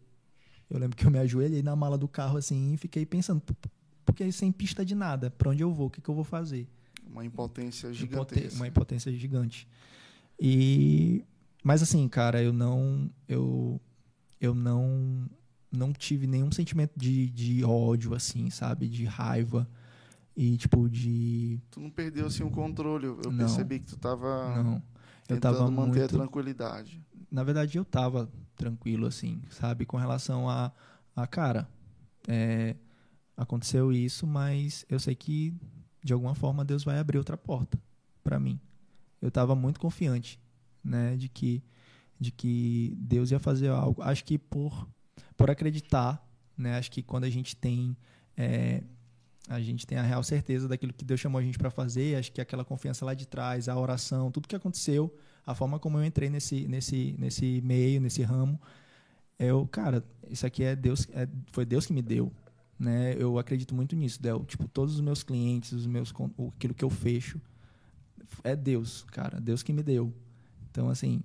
Eu 0.70 0.78
lembro 0.78 0.96
que 0.96 1.04
eu 1.06 1.10
me 1.10 1.18
ajoelhei 1.18 1.62
na 1.62 1.76
mala 1.76 1.98
do 1.98 2.08
carro 2.08 2.38
assim 2.38 2.72
e 2.72 2.76
fiquei 2.78 3.04
pensando, 3.04 3.40
"P- 3.40 3.52
p- 3.54 3.68
porque 4.04 4.30
sem 4.32 4.50
pista 4.50 4.84
de 4.84 4.94
nada, 4.94 5.30
pra 5.30 5.50
onde 5.50 5.62
eu 5.62 5.72
vou, 5.72 5.88
o 5.88 5.90
que, 5.90 6.00
que 6.00 6.08
eu 6.08 6.14
vou 6.14 6.24
fazer? 6.24 6.66
Uma 7.06 7.24
impotência 7.24 7.92
gigantesca. 7.92 8.56
Uma 8.56 8.66
impotência 8.66 9.12
gigante. 9.12 9.68
E 10.40 11.24
mas 11.62 11.82
assim, 11.82 12.08
cara, 12.08 12.42
eu 12.42 12.52
não 12.52 13.10
eu 13.28 13.80
eu 14.40 14.54
não 14.54 15.28
não 15.74 15.92
tive 15.92 16.26
nenhum 16.26 16.50
sentimento 16.52 16.92
de, 16.96 17.28
de 17.30 17.64
ódio 17.64 18.14
assim, 18.14 18.50
sabe, 18.50 18.88
de 18.88 19.04
raiva 19.04 19.68
e 20.36 20.56
tipo 20.56 20.88
de 20.88 21.60
Tu 21.70 21.80
não 21.80 21.90
perdeu 21.90 22.26
assim 22.26 22.42
o 22.42 22.50
controle. 22.50 23.06
Eu 23.06 23.16
Não. 23.30 23.36
percebi 23.38 23.78
que 23.80 23.86
tu 23.86 23.96
tava 23.96 24.62
não. 24.62 24.74
Eu 25.28 25.36
tentando 25.36 25.58
tava 25.58 25.70
manter 25.70 25.98
a 25.98 26.00
muito 26.02 26.16
tranquilidade. 26.16 27.02
na 27.30 27.42
verdade 27.44 27.78
eu 27.78 27.84
tava 27.84 28.28
tranquilo 28.56 29.06
assim, 29.06 29.42
sabe, 29.50 29.84
com 29.86 29.96
relação 29.96 30.48
a, 30.48 30.70
a 31.16 31.26
cara, 31.26 31.68
é, 32.28 32.76
aconteceu 33.36 33.92
isso, 33.92 34.26
mas 34.26 34.84
eu 34.88 34.98
sei 35.00 35.14
que 35.14 35.54
de 36.02 36.12
alguma 36.12 36.34
forma 36.34 36.64
Deus 36.64 36.84
vai 36.84 36.98
abrir 36.98 37.18
outra 37.18 37.36
porta 37.36 37.80
pra 38.22 38.38
mim. 38.38 38.60
Eu 39.20 39.30
tava 39.30 39.54
muito 39.54 39.80
confiante, 39.80 40.38
né, 40.82 41.16
de 41.16 41.28
que 41.28 41.62
de 42.20 42.30
que 42.30 42.94
Deus 42.96 43.30
ia 43.32 43.40
fazer 43.40 43.68
algo. 43.68 44.00
Acho 44.02 44.24
que 44.24 44.38
por 44.38 44.88
por 45.36 45.50
acreditar, 45.50 46.24
né, 46.56 46.76
acho 46.76 46.90
que 46.90 47.02
quando 47.02 47.24
a 47.24 47.30
gente 47.30 47.56
tem 47.56 47.96
é, 48.36 48.82
a 49.48 49.60
gente 49.60 49.86
tem 49.86 49.98
a 49.98 50.02
real 50.02 50.22
certeza 50.22 50.66
daquilo 50.66 50.92
que 50.92 51.04
Deus 51.04 51.20
chamou 51.20 51.38
a 51.38 51.42
gente 51.42 51.58
para 51.58 51.70
fazer, 51.70 52.16
acho 52.16 52.32
que 52.32 52.40
aquela 52.40 52.64
confiança 52.64 53.04
lá 53.04 53.12
de 53.12 53.26
trás, 53.26 53.68
a 53.68 53.78
oração, 53.78 54.30
tudo 54.30 54.48
que 54.48 54.56
aconteceu, 54.56 55.14
a 55.46 55.54
forma 55.54 55.78
como 55.78 55.98
eu 55.98 56.04
entrei 56.04 56.30
nesse, 56.30 56.66
nesse, 56.66 57.14
nesse 57.18 57.60
meio, 57.62 58.00
nesse 58.00 58.22
ramo, 58.22 58.58
eu, 59.38 59.66
cara, 59.66 60.02
isso 60.30 60.46
aqui 60.46 60.62
é 60.62 60.74
Deus, 60.74 61.06
é, 61.12 61.28
foi 61.52 61.66
Deus 61.66 61.84
que 61.84 61.92
me 61.92 62.00
deu, 62.00 62.32
né? 62.78 63.14
Eu 63.18 63.38
acredito 63.38 63.74
muito 63.74 63.94
nisso, 63.94 64.22
Del. 64.22 64.44
Tipo, 64.44 64.66
todos 64.68 64.94
os 64.94 65.00
meus 65.00 65.22
clientes, 65.22 65.72
os 65.72 65.86
meus, 65.86 66.12
aquilo 66.56 66.72
que 66.72 66.84
eu 66.84 66.90
fecho, 66.90 67.40
é 68.42 68.56
Deus, 68.56 69.04
cara, 69.10 69.40
Deus 69.40 69.62
que 69.62 69.72
me 69.72 69.82
deu. 69.82 70.12
Então, 70.70 70.88
assim, 70.88 71.22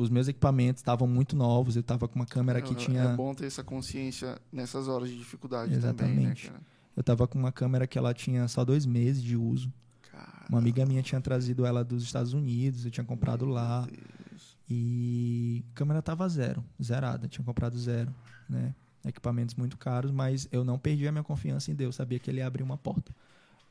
os 0.00 0.08
meus 0.10 0.28
equipamentos 0.28 0.80
estavam 0.80 1.08
muito 1.08 1.34
novos, 1.34 1.74
eu 1.76 1.82
tava 1.82 2.06
com 2.06 2.14
uma 2.16 2.26
câmera 2.26 2.62
que 2.62 2.72
É- 2.72 2.76
tinha 2.76 3.02
É 3.02 3.16
bom 3.16 3.34
ter 3.34 3.46
essa 3.46 3.64
consciência 3.64 4.38
nessas 4.52 4.86
horas 4.88 5.08
de 5.10 5.18
dificuldade 5.18 5.72
também, 5.72 5.78
Exatamente. 5.78 6.46
né, 6.46 6.52
cara? 6.52 6.62
eu 6.96 7.02
tava 7.02 7.26
com 7.26 7.38
uma 7.38 7.50
câmera 7.52 7.86
que 7.86 7.98
ela 7.98 8.14
tinha 8.14 8.46
só 8.48 8.64
dois 8.64 8.84
meses 8.86 9.22
de 9.22 9.36
uso. 9.36 9.72
Cara, 10.10 10.46
Uma 10.48 10.58
amiga 10.58 10.84
minha 10.86 11.02
tinha 11.02 11.20
trazido 11.20 11.64
ela 11.66 11.84
dos 11.84 12.02
Estados 12.02 12.32
Unidos, 12.32 12.84
eu 12.84 12.90
tinha 12.90 13.04
comprado 13.04 13.44
lá. 13.46 13.82
meu 13.86 13.96
Deus. 14.30 14.56
E 14.70 15.64
a 15.72 15.74
câmera 15.74 16.02
tava 16.02 16.28
zero, 16.28 16.62
zerada, 16.82 17.26
tinha 17.28 17.44
comprado 17.44 17.78
zero, 17.78 18.14
né? 18.48 18.74
Equipamentos 19.04 19.54
muito 19.54 19.76
caros, 19.78 20.10
mas 20.10 20.48
eu 20.52 20.64
não 20.64 20.78
perdi 20.78 21.06
a 21.08 21.12
minha 21.12 21.24
confiança 21.24 21.70
em 21.70 21.74
Deus, 21.74 21.94
sabia 21.96 22.18
que 22.18 22.30
ele 22.30 22.38
ia 22.38 22.46
abrir 22.46 22.62
uma 22.62 22.76
porta. 22.76 23.12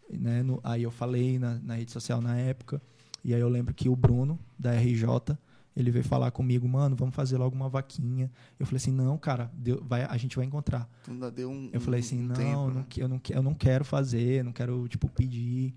Né? 0.09 0.41
No- 0.41 0.59
aí 0.63 0.83
eu 0.83 0.91
falei 0.91 1.37
na, 1.37 1.55
na 1.59 1.75
rede 1.75 1.91
social 1.91 2.21
na 2.21 2.37
época, 2.37 2.81
e 3.23 3.33
aí 3.33 3.41
eu 3.41 3.49
lembro 3.49 3.73
que 3.73 3.89
o 3.89 3.95
Bruno, 3.95 4.39
da 4.57 4.73
RJ, 4.73 5.37
ele 5.77 5.91
veio 5.91 6.03
falar 6.03 6.31
comigo, 6.31 6.67
mano, 6.67 6.95
vamos 6.95 7.13
fazer 7.13 7.37
logo 7.37 7.55
uma 7.55 7.69
vaquinha. 7.69 8.31
Eu 8.59 8.65
falei 8.65 8.77
assim, 8.77 8.91
não, 8.91 9.15
cara, 9.15 9.51
Deus, 9.53 9.79
vai, 9.85 10.03
a 10.03 10.17
gente 10.17 10.35
vai 10.35 10.43
encontrar. 10.43 10.89
Ainda 11.07 11.29
deu 11.29 11.51
um. 11.51 11.69
Eu 11.71 11.79
falei 11.79 11.99
assim, 11.99 12.19
um 12.19 12.27
não, 12.27 12.35
tempo, 12.35 12.67
não 12.67 12.73
né? 12.73 12.85
que- 12.89 12.99
eu, 12.99 13.07
não, 13.07 13.21
eu 13.29 13.43
não 13.43 13.53
quero 13.53 13.85
fazer, 13.85 14.43
não 14.43 14.51
quero, 14.51 14.87
tipo, 14.87 15.07
pedir. 15.07 15.75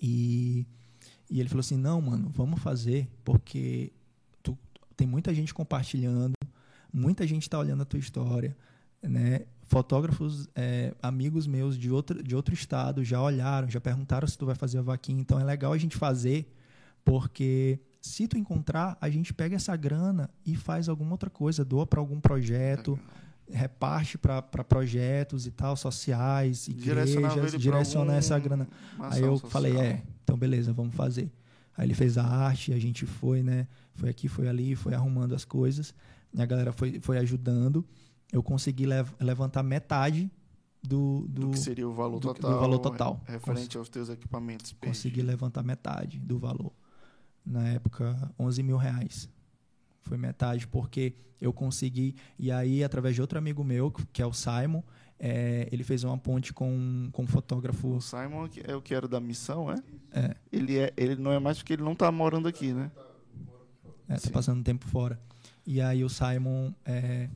E, 0.00 0.64
e 1.28 1.40
ele 1.40 1.48
falou 1.48 1.60
assim, 1.60 1.76
não, 1.76 2.00
mano, 2.00 2.30
vamos 2.32 2.60
fazer, 2.62 3.08
porque 3.24 3.92
tu, 4.40 4.56
tem 4.96 5.06
muita 5.06 5.34
gente 5.34 5.52
compartilhando, 5.52 6.34
muita 6.92 7.26
gente 7.26 7.50
tá 7.50 7.58
olhando 7.58 7.82
a 7.82 7.86
tua 7.86 7.98
história, 7.98 8.56
né? 9.02 9.46
Fotógrafos, 9.64 10.48
é, 10.54 10.94
amigos 11.02 11.46
meus 11.48 11.76
de 11.76 11.90
outro, 11.90 12.22
de 12.22 12.36
outro 12.36 12.54
estado 12.54 13.02
já 13.02 13.20
olharam, 13.20 13.68
já 13.68 13.80
perguntaram 13.80 14.28
se 14.28 14.38
tu 14.38 14.46
vai 14.46 14.54
fazer 14.54 14.78
a 14.78 14.82
vaquinha. 14.82 15.20
Então 15.20 15.40
é 15.40 15.44
legal 15.44 15.72
a 15.72 15.78
gente 15.78 15.96
fazer, 15.96 16.52
porque 17.04 17.80
se 18.02 18.26
tu 18.28 18.36
encontrar, 18.36 18.98
a 19.00 19.08
gente 19.08 19.32
pega 19.32 19.56
essa 19.56 19.74
grana 19.76 20.28
e 20.44 20.54
faz 20.56 20.88
alguma 20.88 21.12
outra 21.12 21.30
coisa, 21.30 21.64
doa 21.64 21.86
para 21.86 22.00
algum 22.00 22.20
projeto, 22.20 22.98
reparte 23.50 24.18
para 24.18 24.42
projetos 24.42 25.46
e 25.46 25.50
tal, 25.50 25.76
sociais, 25.76 26.68
igrejas, 26.68 27.52
direciona 27.60 28.14
essa 28.16 28.38
grana. 28.38 28.68
Aí 28.98 29.22
eu 29.22 29.32
social. 29.34 29.50
falei, 29.50 29.76
é, 29.78 30.02
então 30.24 30.36
beleza, 30.36 30.72
vamos 30.72 30.94
fazer. 30.94 31.30
Aí 31.76 31.86
ele 31.86 31.94
fez 31.94 32.18
a 32.18 32.24
arte, 32.24 32.72
a 32.72 32.78
gente 32.78 33.06
foi, 33.06 33.42
né? 33.42 33.66
Foi 33.94 34.08
aqui, 34.10 34.28
foi 34.28 34.48
ali, 34.48 34.74
foi 34.74 34.94
arrumando 34.94 35.34
as 35.34 35.44
coisas. 35.44 35.94
A 36.36 36.44
galera 36.44 36.72
foi, 36.72 36.98
foi 37.00 37.18
ajudando. 37.18 37.84
Eu 38.32 38.42
consegui 38.42 38.84
lev- 38.84 39.10
levantar 39.20 39.62
metade 39.62 40.30
do, 40.82 41.26
do, 41.28 41.40
Do 41.42 41.50
que 41.50 41.58
seria 41.58 41.88
o 41.88 41.92
valor 41.92 42.18
do- 42.20 42.28
do 42.28 42.34
total. 42.34 42.60
valor 42.60 42.78
total. 42.78 43.20
Referente 43.26 43.78
aos 43.78 43.88
teus 43.88 44.08
equipamentos. 44.08 44.74
consegui 44.80 45.22
levantar 45.22 45.62
metade 45.62 46.18
do 46.18 46.38
valor. 46.38 46.72
Na 47.44 47.68
época, 47.68 48.32
11 48.38 48.62
mil 48.62 48.76
reais. 48.76 49.28
Foi 50.02 50.16
metade, 50.16 50.66
porque 50.66 51.14
eu 51.40 51.52
consegui. 51.52 52.14
E 52.38 52.50
aí, 52.50 52.82
através 52.84 53.14
de 53.14 53.20
outro 53.20 53.38
amigo 53.38 53.64
meu, 53.64 53.90
que 53.90 54.22
é 54.22 54.26
o 54.26 54.32
Simon, 54.32 54.82
é, 55.18 55.68
ele 55.70 55.84
fez 55.84 56.02
uma 56.02 56.18
ponte 56.18 56.52
com, 56.52 57.08
com 57.12 57.22
um 57.22 57.26
fotógrafo. 57.26 57.96
O 57.96 58.00
Simon 58.00 58.48
é 58.64 58.74
o 58.74 58.82
que 58.82 58.92
era 58.94 59.06
da 59.06 59.20
missão, 59.20 59.70
é? 59.70 59.76
É. 60.12 60.36
Ele, 60.50 60.78
é, 60.78 60.92
ele 60.96 61.16
não 61.16 61.32
é 61.32 61.38
mais 61.38 61.58
porque 61.58 61.72
ele 61.74 61.82
não 61.82 61.94
tá 61.94 62.10
morando 62.10 62.48
aqui, 62.48 62.72
né? 62.72 62.90
É, 64.08 64.14
tá 64.14 64.20
Sim. 64.20 64.30
passando 64.30 64.64
tempo 64.64 64.86
fora. 64.86 65.20
E 65.64 65.80
aí 65.80 66.02
o 66.02 66.08
Simon 66.08 66.72
é, 66.84 67.28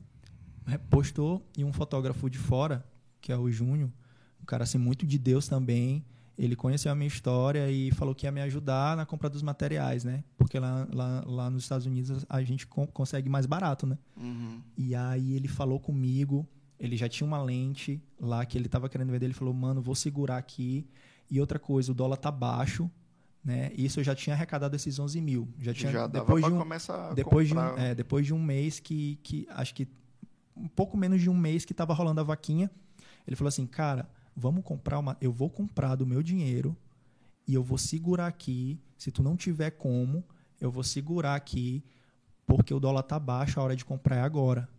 postou 0.89 1.41
e 1.57 1.63
um 1.63 1.71
fotógrafo 1.71 2.29
de 2.29 2.37
fora, 2.37 2.85
que 3.21 3.31
é 3.31 3.37
o 3.37 3.49
Júnior, 3.49 3.89
um 4.41 4.45
cara 4.45 4.63
assim 4.63 4.77
muito 4.77 5.05
de 5.05 5.17
Deus 5.17 5.47
também, 5.47 6.03
ele 6.37 6.55
conheceu 6.55 6.91
a 6.91 6.95
minha 6.95 7.07
história 7.07 7.69
e 7.71 7.91
falou 7.91 8.13
que 8.13 8.25
ia 8.27 8.31
me 8.31 8.41
ajudar 8.41 8.95
na 8.95 9.05
compra 9.05 9.29
dos 9.29 9.41
materiais, 9.41 10.03
né? 10.03 10.23
Porque 10.37 10.59
lá, 10.59 10.87
lá, 10.93 11.23
lá 11.25 11.49
nos 11.49 11.63
Estados 11.63 11.85
Unidos 11.87 12.25
a 12.29 12.41
gente 12.43 12.67
con- 12.67 12.85
consegue 12.87 13.27
mais 13.29 13.45
barato, 13.45 13.87
né? 13.87 13.97
Uhum. 14.15 14.61
E 14.77 14.93
aí 14.93 15.33
ele 15.33 15.47
falou 15.47 15.79
comigo, 15.79 16.47
ele 16.79 16.95
já 16.95 17.09
tinha 17.09 17.25
uma 17.25 17.41
lente 17.41 17.99
lá 18.19 18.45
que 18.45 18.57
ele 18.57 18.69
tava 18.69 18.87
querendo 18.87 19.11
vender, 19.11 19.25
ele 19.25 19.33
falou, 19.33 19.53
mano, 19.53 19.81
vou 19.81 19.95
segurar 19.95 20.37
aqui. 20.37 20.87
E 21.29 21.41
outra 21.41 21.57
coisa, 21.59 21.91
o 21.91 21.95
dólar 21.95 22.17
tá 22.17 22.29
baixo, 22.31 22.89
né? 23.43 23.71
Isso 23.75 23.99
eu 23.99 24.03
já 24.03 24.13
tinha 24.13 24.35
arrecadado 24.35 24.75
esses 24.75 24.99
11 24.99 25.19
mil. 25.19 25.47
Já 25.59 25.73
tinha, 25.73 25.91
Já 25.91 26.07
depois 26.07 26.43
de 26.45 26.51
um, 26.53 26.57
depois 27.15 27.47
de, 27.47 27.53
um, 27.53 27.57
comprar. 27.57 27.79
é, 27.83 27.95
depois 27.95 28.25
de 28.25 28.33
um 28.33 28.41
mês 28.43 28.79
que, 28.79 29.19
que 29.23 29.47
acho 29.49 29.73
que 29.73 29.87
um 30.55 30.67
pouco 30.67 30.95
menos 30.95 31.19
de 31.21 31.29
um 31.29 31.35
mês 31.37 31.65
que 31.65 31.73
tava 31.73 31.93
rolando 31.93 32.21
a 32.21 32.23
vaquinha, 32.23 32.69
ele 33.25 33.35
falou 33.35 33.49
assim, 33.49 33.65
cara, 33.65 34.07
vamos 34.37 34.63
comprar 34.63 34.99
uma, 34.99 35.17
eu 35.19 35.31
vou 35.31 35.49
comprar 35.49 35.95
do 35.95 36.05
meu 36.05 36.21
dinheiro 36.21 36.77
e 37.47 37.55
eu 37.55 37.63
vou 37.63 37.77
segurar 37.77 38.27
aqui, 38.27 38.79
se 38.97 39.11
tu 39.11 39.23
não 39.23 39.35
tiver 39.35 39.71
como, 39.71 40.23
eu 40.61 40.69
vou 40.69 40.83
segurar 40.83 41.33
aqui 41.33 41.83
porque 42.45 42.73
o 42.73 42.79
dólar 42.79 43.03
tá 43.03 43.19
baixo, 43.19 43.59
a 43.59 43.63
hora 43.63 43.75
de 43.75 43.83
comprar 43.83 44.17
é 44.17 44.21
agora. 44.21 44.69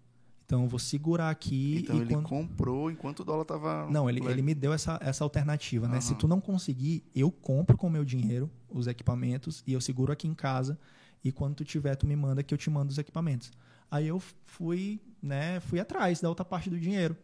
Então 0.47 0.63
eu 0.63 0.69
vou 0.69 0.79
segurar 0.79 1.29
aqui 1.29 1.81
Então 1.81 1.97
e 1.97 2.01
ele 2.01 2.15
quando... 2.15 2.27
comprou 2.27 2.91
enquanto 2.91 3.21
o 3.21 3.25
dólar 3.25 3.45
tava. 3.45 3.87
Não, 3.91 4.09
ele, 4.09 4.25
ele 4.25 4.41
me 4.41 4.55
deu 4.55 4.73
essa, 4.73 4.99
essa 5.03 5.23
alternativa, 5.23 5.87
né? 5.87 6.01
Se 6.01 6.13
Aham. 6.13 6.19
tu 6.21 6.29
não 6.29 6.41
conseguir, 6.41 7.05
eu 7.15 7.31
compro 7.31 7.77
com 7.77 7.89
o 7.89 7.91
meu 7.91 8.05
dinheiro 8.05 8.51
os 8.71 8.87
equipamentos 8.87 9.63
e 9.67 9.75
eu 9.75 9.81
seguro 9.81 10.11
aqui 10.11 10.27
em 10.27 10.35
casa 10.35 10.79
e 11.23 11.31
quando 11.31 11.57
tu 11.57 11.65
tiver, 11.65 11.95
tu 11.97 12.07
me 12.07 12.17
manda 12.17 12.43
que 12.43 12.55
eu 12.55 12.59
te 12.59 12.71
mando 12.71 12.91
os 12.91 12.97
equipamentos. 12.97 13.53
Aí 13.91 14.07
eu 14.07 14.23
fui, 14.47 15.01
né, 15.23 15.61
fui 15.61 15.81
atrás 15.81 16.21
da 16.21 16.29
outra 16.29 16.45
parte 16.45 16.71
do 16.71 16.79
dinheiro, 16.79 17.15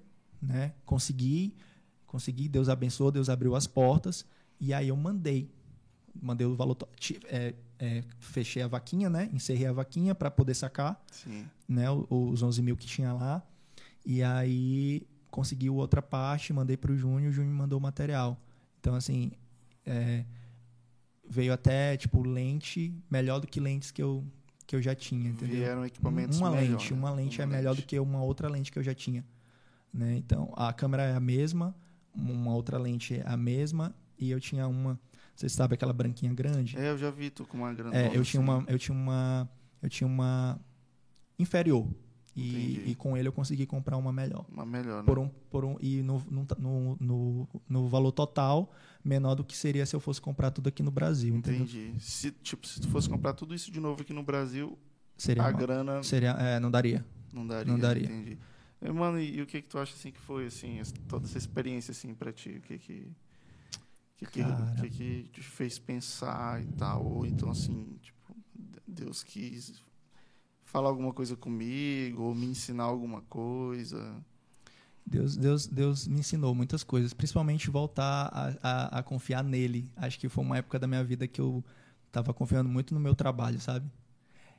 né? 0.43 0.74
Consegui, 0.85 1.55
consegui, 2.15 2.49
Deus 2.49 2.69
abençoou, 2.69 3.11
Deus 3.11 3.29
abriu 3.29 3.57
as 3.57 3.67
portas 3.67 4.25
e 4.61 4.73
aí 4.73 4.87
eu 4.87 4.97
mandei. 4.97 5.51
Mandei 6.23 6.47
o 6.47 6.55
valor, 6.55 6.77
é, 7.25 7.53
é, 7.77 8.05
fechei 8.21 8.62
a 8.62 8.69
vaquinha, 8.69 9.11
né? 9.11 9.29
Encerrei 9.33 9.67
a 9.67 9.73
vaquinha 9.73 10.15
para 10.15 10.31
poder 10.31 10.55
sacar 10.55 11.03
Sim. 11.11 11.45
né, 11.69 11.87
os 11.91 12.41
11 12.41 12.62
mil 12.62 12.77
que 12.77 12.87
tinha 12.87 13.12
lá. 13.12 13.43
E 14.07 14.23
aí 14.23 15.05
conseguiu 15.29 15.75
outra 15.75 16.01
parte, 16.01 16.53
mandei 16.53 16.77
para 16.77 16.93
o 16.93 16.97
Júnior, 16.97 17.31
o 17.31 17.33
Júnior 17.33 17.53
me 17.53 17.59
mandou 17.59 17.81
o 17.81 17.83
material. 17.83 18.41
Então, 18.79 18.95
assim, 18.95 19.33
é, 19.85 20.25
veio 21.29 21.53
até, 21.53 21.97
tipo, 21.97 22.23
lente 22.23 22.95
melhor 23.11 23.41
do 23.41 23.49
que 23.49 23.59
lentes 23.59 23.91
que 23.91 24.01
eu, 24.01 24.25
que 24.69 24.77
eu 24.77 24.81
já 24.81 24.95
tinha, 24.95 25.31
entendeu? 25.31 25.57
Vieram 25.57 25.85
equipamentos 25.85 26.39
Uma 26.39 26.53
melhor, 26.53 26.71
lente, 26.71 26.93
né? 26.93 26.99
uma 27.01 27.11
lente 27.11 27.39
Uma 27.41 27.43
é 27.43 27.47
melhor 27.57 27.71
lente. 27.73 27.83
do 27.83 27.87
que 27.89 27.99
uma 27.99 28.23
outra 28.23 28.49
lente 28.49 28.71
que 28.71 28.79
eu 28.79 28.85
já 28.85 28.95
tinha. 28.95 29.25
Né? 29.93 30.17
Então, 30.17 30.53
a 30.57 30.73
câmera 30.73 31.03
é 31.03 31.15
a 31.17 31.21
mesma, 31.21 31.75
uma 32.15 32.55
outra 32.55 32.79
lente 32.79 33.21
a 33.25 33.37
mesma, 33.37 33.95
e 34.19 34.31
eu 34.31 34.41
tinha 34.41 34.67
uma. 34.67 34.99
Você 35.35 35.49
sabe 35.49 35.75
aquela 35.75 35.93
branquinha 35.93 36.33
grande? 36.33 36.79
É, 36.79 36.91
eu 36.91 36.99
já 36.99 37.11
vi 37.11 37.31
tu 37.31 37.45
com 37.45 37.59
uma 37.59 37.73
grande. 37.73 37.97
É, 37.97 38.17
eu 38.17 38.23
tinha 38.23 38.41
uma. 38.41 38.65
Eu 38.69 38.79
tinha 38.79 38.97
uma. 38.97 39.49
Eu 39.83 39.89
tinha 39.89 40.07
uma 40.07 40.59
inferior. 41.39 41.89
E, 42.37 42.91
e 42.91 42.95
com 42.97 43.17
ele 43.17 43.29
eu 43.29 43.33
consegui 43.33 43.65
comprar 43.65 43.97
uma 43.97 44.12
melhor. 44.12 44.45
Uma 44.51 44.67
melhor, 44.67 45.03
né? 45.03 45.07
Por 45.07 45.21
um, 45.21 45.29
por 45.51 45.65
um, 45.65 45.77
e 45.81 46.03
no, 46.03 46.21
no, 46.29 46.99
no, 46.99 47.49
no, 47.69 47.89
valor 47.89 48.11
total, 48.11 48.73
menor 49.05 49.37
do 49.37 49.45
que 49.45 49.57
seria 49.57 49.87
se 49.87 49.95
eu 49.95 50.01
fosse 50.01 50.21
comprar 50.21 50.51
tudo 50.51 50.69
aqui 50.69 50.83
no 50.83 50.91
Brasil, 50.91 51.37
entendeu? 51.37 51.62
Entendi. 51.62 51.95
Se, 52.01 52.33
tipo, 52.33 52.67
se 52.67 52.81
tu 52.81 52.89
fosse 52.89 53.09
comprar 53.09 53.35
tudo 53.35 53.55
isso 53.55 53.71
de 53.71 53.79
novo 53.79 54.03
aqui 54.03 54.12
no 54.12 54.25
Brasil, 54.25 54.77
Seria 55.17 55.45
a 55.45 55.51
mal. 55.51 55.61
grana 55.61 56.03
Seria, 56.03 56.31
é, 56.33 56.59
não 56.59 56.73
daria. 56.73 57.05
não 57.33 57.47
daria. 57.47 57.73
não 57.73 57.79
daria. 57.79 58.07
Entendi. 58.07 58.39
E, 58.85 58.93
Mano, 58.93 59.18
e, 59.18 59.37
e 59.39 59.43
o 59.43 59.47
que 59.47 59.62
que 59.62 59.68
tu 59.68 59.78
acha 59.78 59.95
assim 59.95 60.12
que 60.12 60.20
foi 60.20 60.47
assim, 60.47 60.78
essa- 60.80 60.95
toda 61.09 61.26
essa 61.26 61.39
experiência 61.39 61.93
assim 61.93 62.14
para 62.14 62.32
ti? 62.32 62.51
O 62.59 62.62
que 62.62 62.78
que 62.78 63.09
que 64.16 64.26
que 64.30 64.91
que 64.91 65.28
te 65.32 65.43
fez 65.43 65.78
pensar 65.78 66.62
e 66.62 66.66
tal? 66.76 67.05
Ou 67.05 67.26
então 67.26 67.51
assim, 67.51 67.99
tipo, 68.03 68.37
Deus 68.87 69.22
quis 69.22 69.82
falar 70.64 70.89
alguma 70.91 71.12
coisa 71.14 71.37
comigo 71.37 72.22
ou 72.24 72.35
me 72.35 72.47
ensinar 72.47 72.85
alguma 72.85 73.22
coisa? 73.22 74.22
Deus, 75.07 75.37
Deus, 75.37 75.66
Deus 75.66 76.09
me 76.09 76.20
ensinou 76.20 76.55
muitas 76.55 76.82
coisas, 76.82 77.12
principalmente 77.12 77.68
voltar 77.70 78.30
a, 78.32 78.57
a, 78.62 78.99
a 79.01 79.03
confiar 79.03 79.45
nele. 79.45 79.91
Acho 79.97 80.18
que 80.18 80.28
foi 80.28 80.43
uma 80.43 80.57
época 80.59 80.78
da 80.78 80.87
minha 80.87 81.05
vida 81.05 81.28
que 81.28 81.41
eu 81.41 81.62
estava 82.07 82.32
confiando 82.32 82.68
muito 82.70 82.95
no 82.95 83.01
meu 83.01 83.14
trabalho, 83.14 83.61
sabe? 83.61 83.91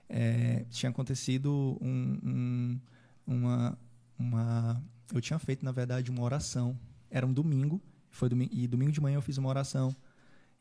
É, 0.10 0.66
tinha 0.70 0.90
acontecido 0.92 1.78
um, 1.82 2.20
um- 2.24 2.80
uma, 3.28 3.78
uma. 4.18 4.82
Eu 5.14 5.22
tinha 5.22 5.40
feito, 5.40 5.64
na 5.64 5.72
verdade, 5.72 6.10
uma 6.12 6.24
oração. 6.24 6.78
Era 7.10 7.26
um 7.26 7.34
domingo, 7.34 7.82
foi 8.10 8.30
domingo, 8.30 8.52
e 8.54 8.68
domingo 8.68 8.92
de 8.92 9.00
manhã 9.00 9.18
eu 9.18 9.22
fiz 9.22 9.38
uma 9.38 9.50
oração. 9.50 9.96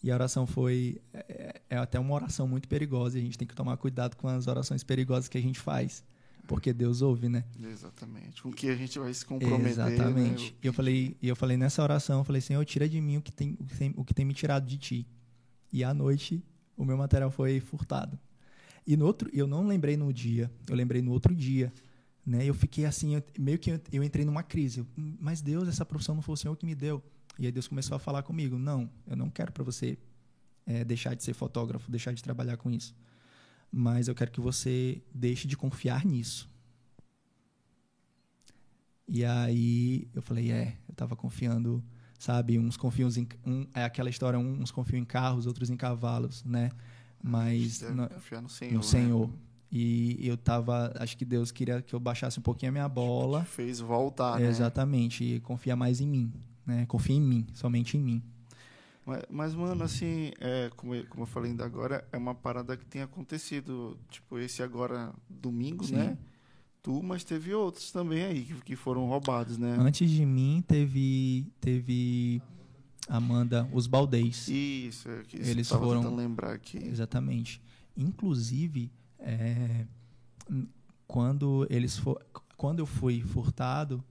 E 0.02 0.10
a 0.10 0.14
oração 0.14 0.46
foi. 0.46 1.00
É, 1.12 1.60
é 1.70 1.76
até 1.76 1.98
uma 1.98 2.14
oração 2.14 2.46
muito 2.46 2.68
perigosa, 2.68 3.18
e 3.18 3.22
a 3.22 3.24
gente 3.24 3.38
tem 3.38 3.48
que 3.48 3.54
tomar 3.54 3.76
cuidado 3.76 4.16
com 4.16 4.28
as 4.28 4.46
orações 4.46 4.84
perigosas 4.84 5.28
que 5.28 5.38
a 5.38 5.42
gente 5.42 5.58
faz. 5.58 6.04
Porque 6.46 6.74
Deus 6.74 7.00
ouve, 7.00 7.28
né? 7.28 7.42
Exatamente. 7.58 8.42
Com 8.42 8.52
que 8.52 8.68
a 8.68 8.76
gente 8.76 8.98
vai 8.98 9.12
se 9.14 9.24
comprometer, 9.24 9.70
Exatamente. 9.70 10.52
né? 10.52 10.58
E 10.62 10.66
eu 10.66 10.74
falei, 10.74 11.16
e 11.22 11.28
eu 11.28 11.34
falei 11.34 11.56
nessa 11.56 11.82
oração, 11.82 12.18
eu 12.18 12.24
falei, 12.24 12.42
Senhor, 12.42 12.62
tira 12.66 12.86
de 12.86 13.00
mim 13.00 13.16
o 13.16 13.22
que 13.22 13.32
tem, 13.32 13.56
o 13.58 13.64
que 13.64 13.76
tem, 13.76 13.94
o 13.96 14.04
que 14.04 14.12
tem 14.12 14.26
me 14.26 14.34
tirado 14.34 14.66
de 14.66 14.76
ti. 14.76 15.08
E 15.72 15.82
à 15.82 15.94
noite 15.94 16.44
o 16.76 16.84
meu 16.84 16.96
material 16.96 17.30
foi 17.30 17.60
furtado. 17.60 18.18
E 18.86 18.96
no 18.96 19.06
outro, 19.06 19.30
eu 19.32 19.46
não 19.46 19.66
lembrei 19.66 19.96
no 19.96 20.12
dia, 20.12 20.50
eu 20.68 20.76
lembrei 20.76 21.00
no 21.00 21.12
outro 21.12 21.34
dia, 21.34 21.72
né? 22.26 22.44
Eu 22.44 22.54
fiquei 22.54 22.84
assim, 22.86 23.14
eu- 23.16 23.22
meio 23.38 23.58
que 23.58 23.70
eu, 23.70 23.80
eu 23.92 24.02
entrei 24.02 24.24
numa 24.24 24.42
crise. 24.42 24.80
Eu, 24.80 24.86
"Hum, 24.98 25.16
Mas 25.20 25.40
Deus, 25.42 25.68
essa 25.68 25.84
profissão 25.84 26.14
não 26.14 26.22
foi 26.22 26.32
o 26.34 26.36
Senhor 26.36 26.56
que 26.56 26.64
me 26.66 26.74
deu. 26.74 27.02
E 27.38 27.46
aí 27.46 27.52
Deus 27.52 27.66
começou 27.68 27.94
a 27.96 27.98
falar 27.98 28.22
comigo, 28.22 28.56
não, 28.58 28.88
eu 29.06 29.16
não 29.16 29.28
quero 29.30 29.52
para 29.52 29.64
você 29.64 29.98
eh, 30.66 30.82
deixar 30.84 31.14
de 31.14 31.22
ser 31.22 31.34
fotógrafo, 31.34 31.90
deixar 31.90 32.12
de 32.14 32.22
trabalhar 32.22 32.56
com 32.56 32.70
isso. 32.70 32.94
Mas 33.70 34.08
eu 34.08 34.14
quero 34.14 34.30
que 34.30 34.40
você 34.40 35.02
deixe 35.12 35.46
de 35.46 35.56
confiar 35.56 36.06
nisso. 36.06 36.48
E 39.06 39.24
aí 39.24 40.08
eu 40.14 40.22
falei, 40.22 40.50
é, 40.50 40.78
eu 40.88 40.94
tava 40.94 41.14
confiando, 41.14 41.84
sabe, 42.18 42.58
uns 42.58 42.76
confiam 42.76 43.10
em, 43.10 43.28
um, 43.44 43.66
é 43.74 43.84
aquela 43.84 44.08
história, 44.08 44.38
uns 44.38 44.70
confiam 44.70 44.98
em 44.98 45.04
carros, 45.04 45.44
outros 45.46 45.68
em 45.68 45.76
cavalos, 45.76 46.42
né? 46.44 46.70
Mas 47.22 47.80
não- 47.94 48.08
confiar 48.08 48.40
no 48.42 48.48
Senhor. 48.48 48.72
no 48.72 48.78
né? 48.78 49.38
E 49.70 50.18
eu 50.26 50.36
tava, 50.36 50.92
acho 51.00 51.16
que 51.16 51.24
Deus 51.24 51.50
queria 51.50 51.82
que 51.82 51.94
eu 51.94 52.00
baixasse 52.00 52.38
um 52.38 52.42
pouquinho 52.42 52.70
a 52.70 52.72
minha 52.72 52.88
bola. 52.88 53.40
Te 53.42 53.48
fez 53.48 53.80
voltar, 53.80 54.38
né? 54.38 54.46
Exatamente, 54.48 55.24
e 55.24 55.40
confiar 55.40 55.74
mais 55.76 56.00
em 56.00 56.06
mim, 56.06 56.32
né? 56.64 56.86
Confia 56.86 57.16
em 57.16 57.20
mim, 57.20 57.46
somente 57.52 57.96
em 57.96 58.00
mim. 58.00 58.22
Mas, 59.06 59.22
mas, 59.28 59.54
mano, 59.54 59.82
assim, 59.84 60.30
é, 60.40 60.70
como, 60.76 60.94
eu, 60.94 61.04
como 61.08 61.24
eu 61.24 61.26
falei 61.26 61.50
ainda 61.50 61.64
agora, 61.64 62.06
é 62.12 62.16
uma 62.16 62.34
parada 62.34 62.76
que 62.76 62.86
tem 62.86 63.02
acontecido. 63.02 63.98
Tipo, 64.10 64.38
esse 64.38 64.62
agora, 64.62 65.12
domingo, 65.28 65.84
Sim. 65.84 65.96
né? 65.96 66.18
Tu, 66.82 67.02
mas 67.02 67.24
teve 67.24 67.52
outros 67.54 67.90
também 67.90 68.22
aí 68.24 68.42
que, 68.44 68.54
que 68.62 68.76
foram 68.76 69.06
roubados, 69.06 69.58
né? 69.58 69.76
Antes 69.78 70.08
de 70.10 70.24
mim 70.24 70.62
teve 70.66 71.46
teve 71.60 72.40
Amanda, 73.08 73.68
os 73.72 73.86
Baldês. 73.86 74.48
Isso, 74.48 75.08
é 75.10 75.22
que 75.24 75.36
Eles 75.36 75.68
eu 75.70 75.78
tava 75.78 75.86
foram- 75.86 76.14
lembrar 76.14 76.52
aqui. 76.52 76.78
Exatamente. 76.78 77.60
Inclusive, 77.96 78.90
é, 79.24 79.86
quando 81.06 81.66
eles 81.70 81.96
for, 81.98 82.20
quando 82.56 82.78
eu 82.80 82.86
fui 82.86 83.22
furtado, 83.22 84.02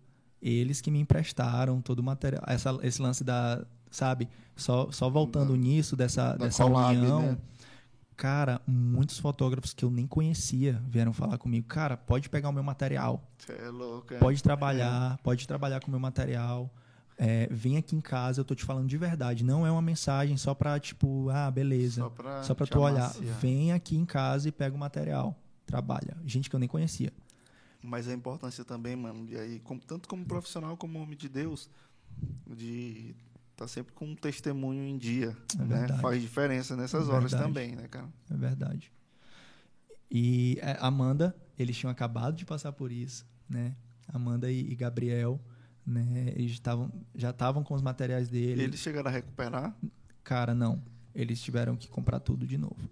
eles 0.41 0.82
que 0.82 0.91
me 0.91 0.99
emprestaram 0.99 1.82
todo 1.82 1.99
o 1.99 2.03
material. 2.03 2.43
Essa, 2.47 2.78
esse 2.84 3.01
lance 3.01 3.24
da, 3.24 3.66
sabe? 3.89 4.28
Só, 4.55 4.91
só 4.91 5.09
voltando 5.09 5.53
Da- 5.53 5.57
nisso 5.57 5.95
dessa, 5.95 6.32
da 6.34 6.45
dessa 6.45 6.64
collab, 6.64 6.97
união. 6.97 7.22
né? 7.34 7.38
Cara, 8.16 8.61
muitos 8.68 9.18
fotógrafos 9.18 9.74
que 9.74 9.84
eu 9.84 9.89
nem 9.89 10.05
conhecia 10.05 10.80
vieram 10.88 11.11
falar 11.14 11.38
comigo. 11.39 11.68
Cara, 11.68 11.97
pode 11.97 12.30
pegar 12.30 12.49
o 12.49 12.53
meu 12.53 12.61
material. 12.64 13.24
Cê 13.39 13.53
é 13.53 13.70
louco, 13.70 14.14
é. 14.14 14.18
Pode 14.20 14.41
trabalhar, 14.43 15.18
pode 15.24 15.47
trabalhar 15.47 15.80
com 15.80 15.88
o 15.88 15.91
meu 15.91 15.99
material. 15.99 16.70
É, 17.18 17.47
vem 17.51 17.78
aqui 17.78 17.95
em 17.95 18.01
casa, 18.01 18.41
eu 18.41 18.45
tô 18.45 18.55
te 18.55 18.64
falando 18.64 18.88
de 18.88 18.97
verdade. 18.97 19.43
Não 19.43 19.66
é 19.66 19.72
uma 19.72 19.82
mensagem 19.82 20.36
só 20.38 20.53
pra, 20.53 20.80
tipo, 20.80 21.30
ah, 21.30 21.49
beleza. 21.51 22.01
Só 22.01 22.09
pra, 22.09 22.43
Só 22.43 22.55
pra 22.55 22.66
tu 22.68 22.80
olhar. 22.80 23.05
amaciar. 23.05 23.39
Vem 23.39 23.72
aqui 23.72 23.95
em 23.95 24.05
casa 24.05 24.49
e 24.49 24.51
pega 24.51 24.76
o 24.76 24.80
material. 24.80 25.38
Trabalha. 25.66 26.18
Gente 26.26 26.49
que 26.49 26.55
eu 26.55 26.59
nem 26.59 26.68
conhecia. 26.68 27.11
Mas 27.82 28.07
a 28.07 28.14
importância 28.14 28.64
também, 28.64 28.95
mano, 28.95 29.26
de 29.26 29.38
aí, 29.38 29.59
como, 29.59 29.80
tanto 29.82 30.07
como 30.07 30.26
profissional 30.26 30.76
como 30.78 30.99
homem 30.99 31.18
de 31.18 31.28
Deus, 31.28 31.70
de 32.47 33.14
estar 33.51 33.68
sempre 33.68 33.93
com 33.93 34.05
um 34.05 34.16
testemunho 34.16 34.84
em 34.84 34.97
dia. 34.97 35.36
É 35.59 35.64
né? 35.64 35.88
Faz 35.99 36.22
diferença 36.22 36.76
nessas 36.76 37.07
É 37.07 37.11
horas 37.11 37.32
também, 37.32 37.76
né, 37.76 37.88
cara? 37.88 38.07
É 38.32 38.36
verdade. 38.36 38.91
E 40.09 40.57
é, 40.61 40.78
Amanda, 40.80 41.36
eles 41.57 41.76
tinham 41.78 41.91
acabado 41.91 42.36
de 42.36 42.45
passar 42.45 42.72
por 42.72 42.91
isso, 42.91 43.26
né? 43.49 43.76
Amanda 44.07 44.51
e, 44.51 44.72
e 44.72 44.76
Gabriel, 44.76 45.39
né? 45.86 46.34
Eles 46.36 46.60
tavam, 46.60 46.92
já 47.16 47.30
estavam 47.32 47.64
com 47.64 47.74
os 47.74 47.82
materiais 47.82 48.30
dele. 48.30 48.64
Eles 48.64 48.80
chegaram 48.80 49.10
a 49.10 49.12
recuperar? 49.14 49.76
Cara, 50.24 50.54
não. 50.54 50.82
Eles 51.16 51.40
tiveram 51.42 51.76
que 51.76 51.88
comprar 51.88 52.20
tudo 52.20 52.48
de 52.48 52.58
novo. 52.58 52.90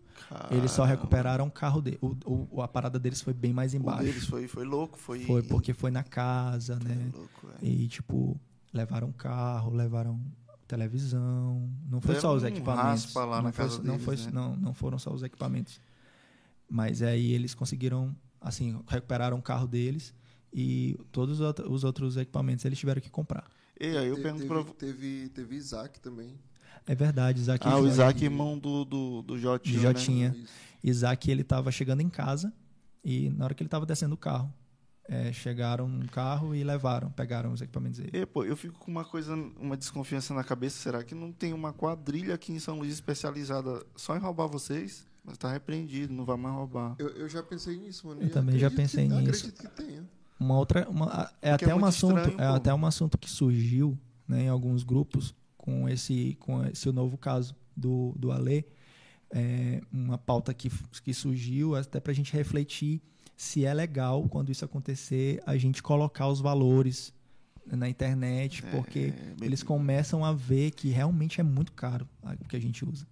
Eles 0.52 0.70
só 0.72 0.84
Caramba. 0.84 1.02
recuperaram 1.02 1.48
o 1.48 1.52
carro 1.52 1.82
dele. 1.82 1.98
O, 2.02 2.16
o- 2.52 2.62
a 2.62 2.68
parada 2.68 3.00
deles 3.00 3.20
foi 3.22 3.34
bem 3.34 3.52
mais 3.52 3.74
O 3.74 3.78
embaixo. 3.78 4.04
deles 4.04 4.26
foi, 4.28 4.48
foi 4.48 4.64
louco, 4.64 4.98
foi. 5.00 5.22
Foi 5.26 5.42
porque 5.42 5.74
foi 5.74 5.89
na 5.89 6.04
casa, 6.04 6.78
foi 6.80 6.89
né? 6.96 7.10
louco, 7.14 7.48
é. 7.62 7.66
E, 7.66 7.88
tipo, 7.88 8.39
levaram 8.72 9.12
carro, 9.12 9.74
levaram 9.74 10.22
televisão. 10.68 11.70
Não 11.89 12.00
foi 12.00 12.10
Deram 12.16 12.22
só 12.22 12.36
os 12.36 12.44
um 12.44 12.48
equipamentos. 12.48 13.04
raspa 13.06 13.26
lá 13.26 13.38
não, 13.38 13.44
na 13.44 13.52
foi, 13.52 13.66
casa 13.66 13.78
não, 13.80 13.84
deles, 13.98 14.04
foi, 14.06 14.16
né? 14.18 14.30
não, 14.32 14.56
não 14.56 14.74
foram 14.74 15.00
só 15.00 15.12
os 15.14 15.24
equipamentos. 15.24 15.82
Mas 16.70 17.02
aí 17.02 17.32
eles 17.32 17.54
conseguiram, 17.54 18.16
assim, 18.39 18.80
recuperaram 18.88 19.38
o 19.38 19.42
carro 19.42 19.68
deles 19.68 20.14
e 20.54 20.97
todos 21.12 21.39
os 21.39 21.45
outro- 21.45 21.72
os 21.72 21.84
outros 21.84 22.18
equipamentos 22.18 22.64
eles 22.66 22.78
tiveram 22.80 23.02
que 23.02 23.10
comprar. 23.10 23.49
E 23.80 23.97
aí 23.97 24.08
eu 24.08 24.16
Te- 24.16 24.22
pergunto 24.22 24.47
teve, 24.47 24.64
pra 24.64 24.74
teve, 24.74 25.30
teve 25.30 25.56
Isaac 25.56 25.99
também. 25.99 26.36
É 26.86 26.95
verdade, 26.95 27.39
Isaac. 27.39 27.66
Ah, 27.68 27.76
o 27.78 27.88
Isaac, 27.88 27.91
Isaac, 27.93 28.24
irmão 28.26 28.58
do, 28.58 28.84
do, 28.86 29.22
do 29.22 29.38
Jotinho. 29.38 29.76
De 29.76 29.82
Jotinho. 29.82 30.32
Tinha. 30.32 30.43
Isso. 30.43 30.54
Isaac, 30.84 31.30
ele 31.32 31.43
tava 31.43 31.72
chegando 31.72 32.02
em 32.02 32.10
casa 32.10 32.52
e 33.04 33.30
na 33.30 33.45
hora 33.45 33.54
que 33.54 33.62
ele 33.62 33.70
tava 33.70 33.86
descendo 33.86 34.16
o 34.16 34.18
carro, 34.18 34.52
é, 35.08 35.32
chegaram 35.34 35.88
no 35.88 36.08
carro 36.10 36.56
e 36.56 36.64
levaram, 36.64 37.12
pegaram 37.12 37.52
os 37.52 37.62
equipamentos 37.62 37.99
dele. 37.99 38.12
E, 38.14 38.26
pô, 38.26 38.43
eu 38.43 38.56
fico 38.56 38.80
com 38.80 38.89
uma 38.89 39.04
coisa, 39.06 39.36
uma 39.60 39.76
desconfiança 39.78 40.34
na 40.34 40.43
cabeça. 40.43 40.78
Será 40.80 41.04
que 41.04 41.14
não 41.14 41.32
tem 41.32 41.54
uma 41.54 41.72
quadrilha 41.74 42.34
aqui 42.36 42.52
em 42.52 42.60
São 42.60 42.78
Luís 42.80 42.93
especializada 42.93 43.84
só 43.95 44.16
em 44.16 44.20
roubar 44.20 44.47
vocês? 44.47 45.06
Mas 45.24 45.38
tá 45.38 45.52
repreendido, 45.52 46.14
não 46.14 46.26
vai 46.26 46.38
mais 46.38 46.56
roubar. 46.56 46.95
Eu, 46.97 47.10
eu 47.10 47.30
já 47.30 47.43
pensei 47.43 47.78
nisso, 47.78 48.08
mano. 48.08 48.22
Eu 48.22 48.28
e 48.28 48.30
também 48.32 48.58
já 48.58 48.72
pensei 48.72 49.08
que, 49.08 49.14
nisso. 49.14 49.30
Acredito 49.47 49.62
que 49.62 49.68
tenha. 49.84 50.10
Uma 50.44 50.58
outra, 50.58 50.89
uma, 50.89 51.32
é 51.42 51.52
Porque 51.52 51.66
até 51.66 51.74
é 51.74 51.76
um 51.76 51.86
assunto, 51.86 52.18
estranho, 52.18 52.42
é 52.42 52.48
pô. 52.50 52.56
até 52.56 52.74
um 52.74 52.86
assunto 52.86 53.18
que 53.18 53.30
surgiu, 53.30 53.98
né, 54.28 54.44
em 54.46 54.50
alguns 54.50 54.84
grupos 54.84 55.36
com 55.58 55.88
esse, 55.88 56.36
com 56.39 56.66
esse 56.66 56.92
novo 56.92 57.16
caso 57.18 57.56
do 57.78 58.14
do 58.18 58.32
Alê, 58.32 58.64
é, 59.32 59.82
uma 59.92 60.18
pauta 60.18 60.52
que 60.54 60.70
que 61.04 61.14
surgiu 61.14 61.76
até 61.76 62.00
para 62.00 62.12
a 62.12 62.16
gente 62.16 62.34
refletir 62.34 63.02
se 63.38 63.66
é 63.66 63.74
legal 63.74 64.28
quando 64.30 64.52
isso 64.52 64.66
acontecer 64.66 65.42
a 65.46 65.56
gente 65.58 65.82
colocar 65.82 66.28
os 66.28 66.39
valores 66.42 67.14
na 67.72 67.88
internet, 67.88 68.64
porque 68.72 69.14
É, 69.42 69.46
eles 69.46 69.62
começam 69.64 70.26
a 70.26 70.34
ver 70.34 70.72
que 70.72 70.89
realmente 70.89 71.39
é 71.39 71.44
muito 71.44 71.72
caro 71.74 72.08
o 72.44 72.48
que 72.48 72.56
a 72.56 72.60
gente 72.60 72.84
usa. 72.84 73.06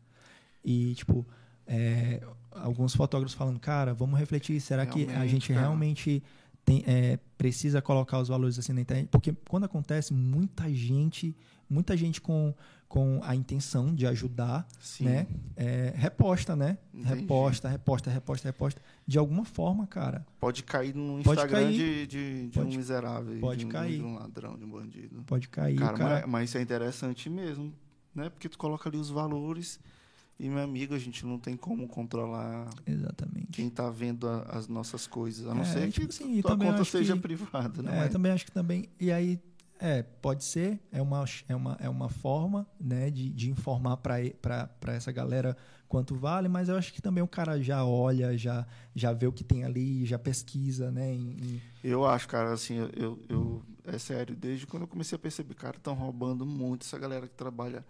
E, 0.66 0.94
tipo, 0.96 1.26
é, 1.68 2.22
alguns 2.52 2.94
fotógrafos 2.96 3.36
falando, 3.36 3.60
cara, 3.60 3.94
vamos 3.94 4.20
refletir, 4.20 4.60
será 4.60 4.86
que 4.86 5.04
a 5.04 5.08
Realmente, 5.08 5.30
gente 5.32 5.48
cara. 5.50 5.60
realmente 5.62 6.24
tem, 6.66 6.84
é, 6.86 7.18
precisa 7.38 7.82
colocar 7.82 8.20
os 8.20 8.28
valores 8.28 8.60
assim 8.60 8.74
na 8.74 8.82
internet, 8.82 9.08
porque 9.10 9.34
quando 9.50 9.64
acontece, 9.64 10.14
muita 10.14 10.72
gente, 10.74 11.36
muita 11.70 11.96
gente 11.98 12.22
com, 12.22 12.54
com 12.88 13.20
a 13.24 13.36
intenção 13.36 13.94
de 13.94 14.06
ajudar, 14.08 14.68
Sim. 14.80 15.06
né? 15.06 15.28
É, 15.56 15.94
reposta, 15.96 16.56
né? 16.56 16.78
Entendi. 16.94 17.22
Reposta, 17.22 17.70
reposta, 17.70 18.10
reposta, 18.10 18.48
reposta. 18.48 18.82
De 19.06 19.18
alguma 19.18 19.46
forma, 19.46 19.88
cara. 19.88 20.26
Pode 20.40 20.64
cair 20.64 20.96
no 20.96 21.20
Instagram 21.20 21.66
cair, 21.66 21.74
de, 21.74 22.08
de, 22.08 22.48
de 22.48 22.60
pode, 22.60 22.76
um 22.76 22.78
miserável. 22.78 23.40
Pode 23.40 23.60
de 23.60 23.66
um, 23.66 23.70
cair. 23.70 23.98
De 23.98 24.04
um 24.04 24.16
ladrão, 24.16 24.58
de 24.58 24.66
um 24.66 24.70
bandido. 24.70 25.24
Pode 25.24 25.48
cair, 25.50 25.78
cara. 25.78 25.98
cara. 25.98 26.16
Mas, 26.22 26.30
mas 26.30 26.50
isso 26.50 26.58
é 26.58 26.62
interessante 26.62 27.30
mesmo, 27.30 27.74
né? 28.14 28.30
Porque 28.30 28.50
tu 28.50 28.58
coloca 28.58 28.90
ali 28.90 28.98
os 28.98 29.10
valores 29.10 29.80
e, 30.40 30.48
meu 30.48 30.64
amigo, 30.64 30.96
a 30.96 30.98
gente 30.98 31.26
não 31.26 31.38
tem 31.38 31.58
como 31.58 31.86
controlar 31.86 32.70
Exatamente. 32.88 33.48
quem 33.52 33.68
está 33.68 33.90
vendo 33.90 34.26
a, 34.26 34.44
as 34.44 34.70
nossas 34.70 35.06
coisas. 35.06 35.46
A 35.46 35.54
não 35.54 35.64
é, 35.64 35.66
ser 35.66 35.92
tipo 35.92 36.08
que 36.08 36.14
assim, 36.14 36.42
tua 36.42 36.58
conta 36.58 36.86
seja 36.86 37.14
que, 37.14 37.20
privada. 37.20 37.84
Né? 37.84 38.00
É, 38.00 38.06
eu 38.06 38.10
também 38.10 38.32
acho 38.32 38.46
que 38.46 38.52
também. 38.52 38.88
E 38.98 39.12
aí, 39.12 39.38
é, 39.78 40.02
pode 40.02 40.46
ser, 40.46 40.80
é 40.94 41.02
uma, 41.02 41.26
é 41.48 41.56
uma, 41.56 41.78
é 41.82 41.90
uma 41.90 42.08
forma 42.08 42.66
né, 42.80 43.12
de, 43.12 43.30
de 43.30 43.52
informar 43.52 43.98
para 43.98 44.94
essa 44.94 45.12
galera 45.12 45.58
quanto 45.90 46.16
vale, 46.16 46.48
mas 46.48 46.70
eu 46.70 46.78
acho 46.78 46.94
que 46.94 47.02
também 47.02 47.24
o 47.24 47.28
cara 47.28 47.62
já 47.62 47.84
olha, 47.84 48.38
já, 48.38 48.66
já 48.96 49.12
vê 49.12 49.28
o 49.28 49.34
que 49.34 49.44
tem 49.44 49.66
ali, 49.66 50.06
já 50.06 50.18
pesquisa, 50.18 50.90
né? 50.90 51.14
Em, 51.14 51.32
em... 51.32 51.62
Eu 51.84 52.06
acho, 52.06 52.28
cara, 52.28 52.54
assim, 52.54 52.76
eu, 52.96 53.20
eu, 53.28 53.64
é 53.86 53.98
sério, 53.98 54.36
desde 54.36 54.68
quando 54.68 54.84
eu 54.84 54.88
comecei 54.88 55.16
a 55.16 55.20
perceber, 55.20 55.56
cara, 55.56 55.76
estão 55.76 55.96
roubando 55.96 56.46
muito 56.46 56.86
essa 56.86 56.98
galera 56.98 57.28
que 57.28 57.36
trabalha 57.36 57.84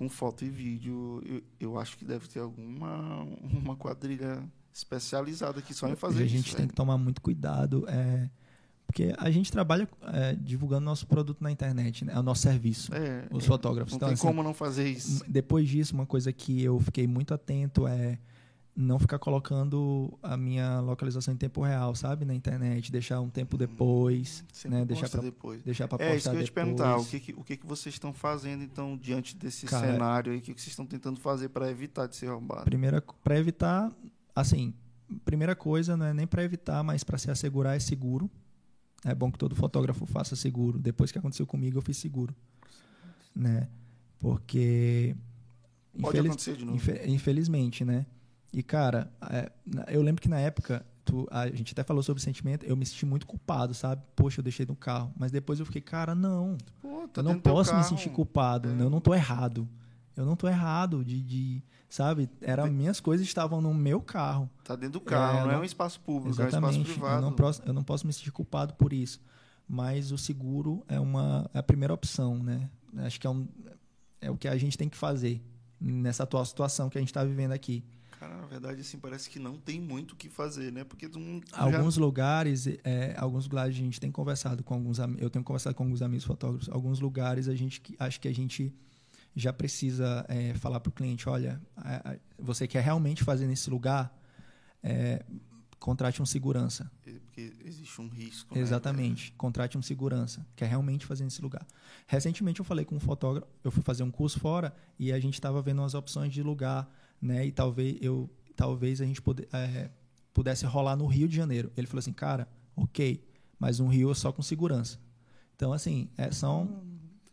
com 0.00 0.08
foto 0.08 0.46
e 0.46 0.48
vídeo, 0.48 1.22
eu, 1.26 1.42
eu 1.60 1.78
acho 1.78 1.98
que 1.98 2.06
deve 2.06 2.26
ter 2.26 2.40
alguma 2.40 3.22
uma 3.52 3.76
quadrilha 3.76 4.42
especializada 4.72 5.58
aqui 5.58 5.74
só 5.74 5.86
em 5.88 5.94
fazer 5.94 6.24
isso. 6.24 6.34
A 6.34 6.36
gente 6.38 6.46
isso, 6.46 6.56
tem 6.56 6.66
que 6.66 6.72
tomar 6.72 6.96
muito 6.96 7.20
cuidado, 7.20 7.84
é, 7.86 8.30
porque 8.86 9.14
a 9.18 9.30
gente 9.30 9.52
trabalha 9.52 9.86
é, 10.04 10.34
divulgando 10.36 10.86
nosso 10.86 11.06
produto 11.06 11.42
na 11.42 11.52
internet, 11.52 12.06
né? 12.06 12.14
é 12.14 12.18
o 12.18 12.22
nosso 12.22 12.40
serviço, 12.40 12.94
é, 12.94 13.26
os 13.30 13.44
fotógrafos. 13.44 13.92
Não 13.92 13.98
então, 13.98 14.08
tem 14.08 14.14
assim, 14.14 14.26
como 14.26 14.42
não 14.42 14.54
fazer 14.54 14.88
isso. 14.88 15.22
Depois 15.28 15.68
disso, 15.68 15.92
uma 15.92 16.06
coisa 16.06 16.32
que 16.32 16.62
eu 16.62 16.80
fiquei 16.80 17.06
muito 17.06 17.34
atento 17.34 17.86
é 17.86 18.18
não 18.74 18.98
ficar 18.98 19.18
colocando 19.18 20.16
a 20.22 20.36
minha 20.36 20.80
localização 20.80 21.34
em 21.34 21.36
tempo 21.36 21.62
real, 21.62 21.94
sabe, 21.94 22.24
na 22.24 22.34
internet, 22.34 22.90
deixar 22.90 23.20
um 23.20 23.28
tempo 23.28 23.58
depois, 23.58 24.44
Sempre 24.52 24.78
né, 24.78 24.84
deixar 24.84 25.08
para 25.08 25.20
depois. 25.22 25.62
deixar 25.62 25.88
para 25.88 25.98
postar 25.98 26.12
É 26.12 26.16
isso 26.16 26.30
que 26.30 26.36
eu 26.36 26.40
ia 26.40 26.46
te 26.46 26.52
perguntar, 26.52 26.96
o 26.96 27.04
que 27.04 27.20
que, 27.20 27.32
o 27.32 27.44
que 27.44 27.56
que 27.56 27.66
vocês 27.66 27.94
estão 27.94 28.12
fazendo 28.12 28.62
então 28.62 28.96
diante 28.96 29.36
desse 29.36 29.66
Cara, 29.66 29.92
cenário 29.92 30.32
aí, 30.32 30.38
o 30.38 30.40
que 30.40 30.54
que 30.54 30.60
vocês 30.60 30.72
estão 30.72 30.86
tentando 30.86 31.20
fazer 31.20 31.48
para 31.50 31.70
evitar 31.70 32.06
de 32.06 32.16
ser 32.16 32.28
roubado? 32.28 32.64
Primeira 32.64 33.02
para 33.22 33.38
evitar, 33.38 33.92
assim, 34.34 34.72
primeira 35.24 35.54
coisa 35.56 35.96
não 35.96 36.06
é 36.06 36.14
nem 36.14 36.26
para 36.26 36.42
evitar, 36.44 36.82
mas 36.82 37.04
para 37.04 37.18
se 37.18 37.30
assegurar 37.30 37.76
é 37.76 37.80
seguro. 37.80 38.30
É 39.04 39.14
bom 39.14 39.32
que 39.32 39.38
todo 39.38 39.56
fotógrafo 39.56 40.04
faça 40.06 40.36
seguro. 40.36 40.78
Depois 40.78 41.10
que 41.10 41.18
aconteceu 41.18 41.46
comigo, 41.46 41.78
eu 41.78 41.82
fiz 41.82 41.96
seguro, 41.96 42.34
né? 43.34 43.68
Porque 44.18 45.16
Pode 45.92 46.18
infeliz, 46.18 46.26
acontecer 46.30 46.56
de 46.56 46.64
novo. 46.64 46.78
Infelizmente, 47.06 47.84
né? 47.84 48.06
E, 48.52 48.62
cara, 48.62 49.12
é, 49.30 49.50
eu 49.88 50.02
lembro 50.02 50.20
que 50.20 50.28
na 50.28 50.38
época, 50.38 50.84
tu, 51.04 51.26
a 51.30 51.48
gente 51.48 51.72
até 51.72 51.84
falou 51.84 52.02
sobre 52.02 52.22
sentimento, 52.22 52.64
eu 52.66 52.76
me 52.76 52.84
senti 52.84 53.06
muito 53.06 53.26
culpado, 53.26 53.74
sabe? 53.74 54.02
Poxa, 54.16 54.40
eu 54.40 54.44
deixei 54.44 54.66
no 54.66 54.74
carro. 54.74 55.12
Mas 55.16 55.30
depois 55.30 55.60
eu 55.60 55.66
fiquei, 55.66 55.80
cara, 55.80 56.14
não. 56.14 56.58
Pô, 56.80 57.06
tá 57.08 57.20
eu 57.20 57.24
não 57.24 57.38
posso 57.38 57.74
me 57.74 57.84
sentir 57.84 58.10
culpado. 58.10 58.68
É. 58.68 58.72
Eu 58.82 58.90
não 58.90 59.00
tô 59.00 59.14
errado. 59.14 59.68
Eu 60.16 60.26
não 60.26 60.36
tô 60.36 60.48
errado 60.48 61.04
de, 61.04 61.22
de 61.22 61.62
sabe? 61.88 62.28
Era 62.40 62.66
minhas 62.66 63.00
coisas 63.00 63.26
estavam 63.26 63.60
no 63.60 63.72
meu 63.74 64.00
carro. 64.00 64.50
Tá 64.64 64.76
dentro 64.76 64.94
do 64.94 65.00
carro, 65.00 65.38
é, 65.38 65.44
não, 65.44 65.50
é 65.52 65.58
um 65.58 65.64
espaço 65.64 66.00
público, 66.00 66.28
exatamente, 66.28 66.76
é 66.76 66.78
um 66.78 66.82
espaço 66.82 66.92
privado. 66.92 67.16
Eu 67.16 67.22
não, 67.22 67.32
posso, 67.32 67.62
eu 67.66 67.72
não 67.72 67.82
posso 67.82 68.06
me 68.06 68.12
sentir 68.12 68.30
culpado 68.30 68.74
por 68.74 68.92
isso. 68.92 69.20
Mas 69.68 70.10
o 70.10 70.18
seguro 70.18 70.84
é 70.88 70.98
uma 70.98 71.48
é 71.54 71.58
a 71.58 71.62
primeira 71.62 71.94
opção, 71.94 72.42
né? 72.42 72.68
Acho 72.98 73.20
que 73.20 73.26
é, 73.26 73.30
um, 73.30 73.46
é 74.20 74.30
o 74.30 74.36
que 74.36 74.48
a 74.48 74.56
gente 74.56 74.76
tem 74.76 74.88
que 74.88 74.96
fazer 74.96 75.40
nessa 75.80 76.24
atual 76.24 76.44
situação 76.44 76.90
que 76.90 76.98
a 76.98 77.00
gente 77.00 77.10
está 77.10 77.24
vivendo 77.24 77.52
aqui. 77.52 77.84
Cara, 78.20 78.36
na 78.36 78.44
verdade, 78.44 78.82
assim, 78.82 78.98
parece 78.98 79.30
que 79.30 79.38
não 79.38 79.56
tem 79.56 79.80
muito 79.80 80.12
o 80.12 80.14
que 80.14 80.28
fazer, 80.28 80.70
né? 80.70 80.84
Porque 80.84 81.08
não, 81.08 81.40
alguns 81.52 81.94
já... 81.94 82.00
lugares, 82.02 82.66
é, 82.84 83.14
alguns 83.16 83.46
lugares 83.48 83.74
a 83.74 83.78
gente 83.78 83.98
tem 83.98 84.12
conversado 84.12 84.62
com 84.62 84.74
alguns 84.74 84.98
eu 85.16 85.30
tenho 85.30 85.42
conversado 85.42 85.74
com 85.74 85.84
alguns 85.84 86.02
amigos 86.02 86.26
fotógrafos. 86.26 86.68
Alguns 86.68 87.00
lugares 87.00 87.48
a 87.48 87.54
gente 87.54 87.80
acho 87.98 88.20
que 88.20 88.28
a 88.28 88.34
gente 88.34 88.74
já 89.34 89.54
precisa 89.54 90.26
é, 90.28 90.52
falar 90.52 90.80
para 90.80 90.90
o 90.90 90.92
cliente, 90.92 91.30
olha, 91.30 91.58
você 92.38 92.68
quer 92.68 92.82
realmente 92.82 93.24
fazer 93.24 93.46
nesse 93.46 93.70
lugar, 93.70 94.14
é, 94.82 95.24
contrate 95.80 96.22
um 96.22 96.26
segurança. 96.26 96.88
Porque 97.02 97.52
existe 97.64 98.00
um 98.00 98.06
risco. 98.06 98.54
Né? 98.54 98.60
Exatamente. 98.60 99.30
Né? 99.30 99.34
Contrate 99.36 99.76
um 99.76 99.82
segurança. 99.82 100.46
Quer 100.54 100.66
realmente 100.66 101.04
fazer 101.04 101.24
nesse 101.24 101.42
lugar. 101.42 101.66
Recentemente 102.06 102.60
eu 102.60 102.64
falei 102.64 102.84
com 102.84 102.94
um 102.94 103.00
fotógrafo, 103.00 103.48
eu 103.64 103.72
fui 103.72 103.82
fazer 103.82 104.04
um 104.04 104.10
curso 104.10 104.38
fora 104.38 104.72
e 104.98 105.12
a 105.12 105.18
gente 105.18 105.34
estava 105.34 105.60
vendo 105.60 105.80
umas 105.80 105.94
opções 105.94 106.32
de 106.32 106.42
lugar 106.42 106.88
né? 107.20 107.46
E 107.46 107.52
talvez 107.52 107.98
eu, 108.00 108.30
talvez 108.56 109.00
a 109.00 109.04
gente 109.04 109.20
puder, 109.20 109.46
é, 109.52 109.90
pudesse 110.32 110.64
rolar 110.64 110.96
no 110.96 111.06
Rio 111.06 111.28
de 111.28 111.36
Janeiro. 111.36 111.70
Ele 111.76 111.86
falou 111.86 111.98
assim, 111.98 112.12
cara, 112.12 112.48
ok, 112.74 113.22
mas 113.58 113.80
um 113.80 113.88
Rio 113.88 114.10
é 114.10 114.14
só 114.14 114.32
com 114.32 114.42
segurança. 114.42 114.98
Então 115.54 115.72
assim, 115.72 116.08
é, 116.16 116.30
são 116.30 116.82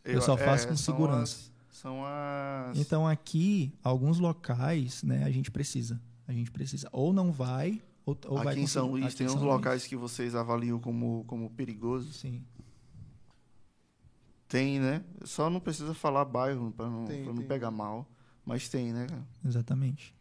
eu, 0.04 0.14
eu 0.14 0.20
só 0.20 0.36
faço 0.36 0.66
é, 0.66 0.68
com 0.68 0.76
segurança. 0.76 1.50
As, 1.70 1.78
são 1.78 2.04
as. 2.04 2.78
Então 2.78 3.06
aqui 3.06 3.72
alguns 3.82 4.18
locais, 4.18 5.02
né? 5.02 5.24
A 5.24 5.30
gente 5.30 5.50
precisa, 5.50 6.00
a 6.26 6.32
gente 6.32 6.50
precisa 6.50 6.88
ou 6.92 7.12
não 7.12 7.32
vai 7.32 7.80
ou, 8.08 8.18
ou 8.26 8.38
aqui 8.38 8.44
vai 8.44 8.58
em 8.58 8.66
São 8.66 8.90
Luís 8.90 9.14
tem 9.14 9.26
uns 9.26 9.34
locais 9.34 9.86
que 9.86 9.96
vocês 9.96 10.34
avaliam 10.34 10.80
como 10.80 11.24
como 11.26 11.50
perigosos. 11.50 12.16
Sim. 12.16 12.42
Tem, 14.48 14.80
né? 14.80 15.04
Só 15.24 15.50
não 15.50 15.60
precisa 15.60 15.92
falar 15.92 16.24
bairro 16.24 16.72
para 16.72 16.88
não, 16.88 17.04
não 17.34 17.42
pegar 17.42 17.70
mal. 17.70 18.10
Mas 18.46 18.66
tem, 18.68 18.94
né, 18.94 19.06
cara? 19.06 19.28
Exatamente. 19.44 20.16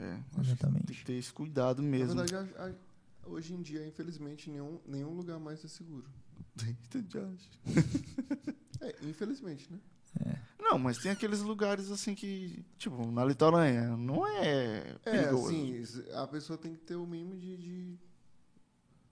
É, 0.00 0.18
Exatamente. 0.40 0.86
Tem 0.86 0.96
que 0.96 1.04
ter 1.04 1.12
esse 1.14 1.32
cuidado 1.32 1.82
mesmo. 1.82 2.14
Na 2.14 2.24
verdade, 2.24 2.54
a, 2.56 2.68
a, 2.68 3.28
hoje 3.28 3.52
em 3.52 3.60
dia, 3.60 3.86
infelizmente, 3.86 4.48
nenhum, 4.48 4.80
nenhum 4.86 5.14
lugar 5.14 5.38
mais 5.38 5.62
é 5.62 5.68
seguro. 5.68 6.08
é, 8.80 8.96
infelizmente, 9.02 9.70
né? 9.70 9.78
É. 10.24 10.46
Não, 10.58 10.78
mas 10.78 10.98
tem 10.98 11.12
aqueles 11.12 11.40
lugares 11.40 11.90
assim 11.90 12.14
que, 12.14 12.64
tipo, 12.76 13.10
na 13.10 13.24
litorânea, 13.24 13.96
não 13.96 14.26
é. 14.26 14.96
É, 15.04 15.10
perigoso. 15.10 15.46
assim, 15.48 15.84
a 16.12 16.26
pessoa 16.26 16.58
tem 16.58 16.74
que 16.74 16.80
ter 16.82 16.96
o 16.96 17.06
mínimo 17.06 17.36
de, 17.36 17.56
de 17.56 17.98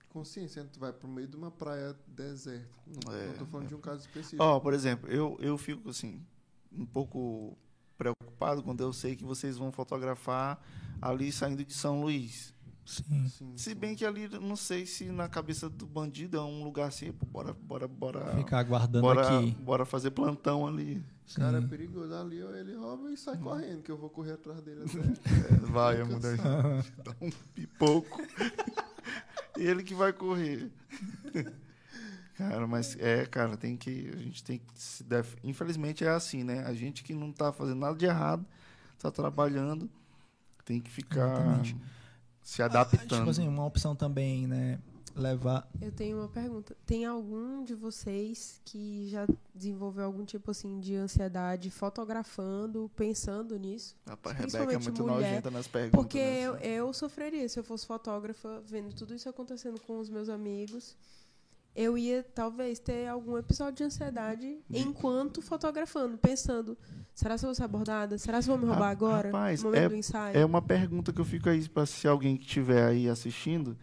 consciência. 0.09 0.63
Tu 0.65 0.79
vai 0.79 0.91
pro 0.91 1.07
meio 1.07 1.27
de 1.27 1.35
uma 1.35 1.51
praia 1.51 1.95
deserta. 2.07 2.67
Não, 2.85 3.13
é, 3.13 3.27
não 3.27 3.33
tô 3.33 3.45
falando 3.45 3.65
é. 3.65 3.69
de 3.69 3.75
um 3.75 3.81
caso 3.81 4.01
específico. 4.01 4.43
Ó, 4.43 4.57
oh, 4.57 4.61
por 4.61 4.73
exemplo, 4.73 5.09
eu, 5.09 5.37
eu 5.39 5.57
fico 5.57 5.89
assim, 5.89 6.25
um 6.71 6.85
pouco 6.85 7.57
preocupado 7.97 8.63
quando 8.63 8.81
eu 8.81 8.91
sei 8.91 9.15
que 9.15 9.23
vocês 9.23 9.57
vão 9.57 9.71
fotografar 9.71 10.61
ali 11.01 11.31
saindo 11.31 11.63
de 11.63 11.73
São 11.73 12.01
Luís. 12.01 12.53
Sim. 12.85 13.27
sim 13.29 13.57
se 13.57 13.73
bem 13.73 13.95
que 13.95 14.05
ali, 14.05 14.29
não 14.39 14.55
sei 14.55 14.85
se 14.85 15.05
na 15.05 15.27
cabeça 15.27 15.67
do 15.67 15.87
bandido 15.87 16.37
é 16.37 16.41
um 16.41 16.63
lugar 16.63 16.87
assim, 16.87 17.11
pô, 17.11 17.25
bora, 17.25 17.51
bora, 17.53 17.87
bora. 17.87 18.37
Ficar 18.37 18.59
aguardando 18.59 19.01
bora, 19.01 19.39
aqui. 19.39 19.51
Bora 19.59 19.85
fazer 19.85 20.11
plantão 20.11 20.67
ali. 20.67 21.03
Sim. 21.25 21.41
Cara, 21.41 21.57
é 21.57 21.61
perigoso. 21.61 22.13
Ali 22.13 22.37
ele 22.37 22.75
rouba 22.75 23.11
e 23.11 23.17
sai 23.17 23.35
hum. 23.37 23.41
correndo, 23.41 23.81
que 23.81 23.91
eu 23.91 23.97
vou 23.97 24.09
correr 24.09 24.33
atrás 24.33 24.61
dele 24.61 24.83
até. 24.83 24.95
É, 25.55 25.57
vai, 25.65 25.99
a 25.99 26.05
mulher 26.05 26.37
dá 27.03 27.15
um 27.19 27.31
pipoco. 27.55 28.21
ele 29.57 29.83
que 29.83 29.95
vai 29.95 30.13
correr. 30.13 30.71
Cara, 32.35 32.67
mas 32.67 32.95
é, 32.99 33.25
cara, 33.25 33.57
tem 33.57 33.75
que. 33.75 34.11
A 34.13 34.17
gente 34.17 34.43
tem 34.43 34.59
que. 34.59 34.65
Se 34.75 35.03
def... 35.03 35.35
Infelizmente 35.43 36.03
é 36.03 36.09
assim, 36.09 36.43
né? 36.43 36.63
A 36.65 36.73
gente 36.73 37.03
que 37.03 37.15
não 37.15 37.31
tá 37.31 37.51
fazendo 37.51 37.79
nada 37.79 37.95
de 37.95 38.05
errado, 38.05 38.45
tá 38.99 39.09
trabalhando, 39.09 39.89
tem 40.63 40.79
que 40.79 40.91
ficar 40.91 41.31
Exatamente. 41.31 41.75
Se 42.45 42.61
adaptando. 42.61 43.13
Ah, 43.13 43.17
tipo 43.17 43.29
assim, 43.31 43.47
uma 43.47 43.65
opção 43.65 43.95
também, 43.95 44.45
né? 44.45 44.79
Levar. 45.15 45.67
Eu 45.81 45.91
tenho 45.91 46.19
uma 46.19 46.27
pergunta. 46.27 46.75
Tem 46.85 47.05
algum 47.05 47.63
de 47.63 47.73
vocês 47.73 48.61
que 48.65 49.07
já 49.07 49.25
desenvolveu 49.53 50.05
algum 50.05 50.25
tipo 50.25 50.51
assim 50.51 50.79
de 50.79 50.93
ansiedade 50.93 51.71
fotografando, 51.71 52.91
pensando 52.97 53.57
nisso? 53.57 53.95
Rapaz, 54.05 54.37
Rebeca 54.37 54.73
é 54.73 54.77
muito 54.77 55.01
mulher, 55.01 55.15
nojenta 55.15 55.49
nas 55.51 55.67
perguntas. 55.67 55.97
Porque 55.97 56.19
né? 56.19 56.41
eu, 56.41 56.55
eu 56.57 56.93
sofreria 56.93 57.47
se 57.47 57.57
eu 57.57 57.63
fosse 57.63 57.87
fotógrafa, 57.87 58.61
vendo 58.65 58.93
tudo 58.93 59.15
isso 59.15 59.29
acontecendo 59.29 59.79
com 59.79 59.99
os 59.99 60.09
meus 60.09 60.27
amigos 60.27 60.97
eu 61.75 61.97
ia 61.97 62.23
talvez 62.33 62.79
ter 62.79 63.07
algum 63.07 63.37
episódio 63.37 63.75
de 63.75 63.83
ansiedade 63.83 64.59
enquanto 64.69 65.41
fotografando, 65.41 66.17
pensando: 66.17 66.77
será 67.13 67.37
que 67.37 67.43
eu 67.43 67.49
vou 67.49 67.55
ser 67.55 67.63
abordada? 67.63 68.17
Será 68.17 68.39
que 68.39 68.47
vão 68.47 68.57
me 68.57 68.65
roubar 68.65 68.89
agora? 68.89 69.27
Rapaz, 69.27 69.61
no 69.61 69.69
momento 69.69 69.83
é, 69.83 69.89
do 69.89 69.95
ensaio? 69.95 70.37
É 70.37 70.45
uma 70.45 70.61
pergunta 70.61 71.11
que 71.11 71.19
eu 71.19 71.25
fico 71.25 71.49
aí 71.49 71.67
para 71.67 71.85
se 71.85 72.07
alguém 72.07 72.37
que 72.37 72.45
estiver 72.45 72.87
aí 72.87 73.09
assistindo 73.09 73.77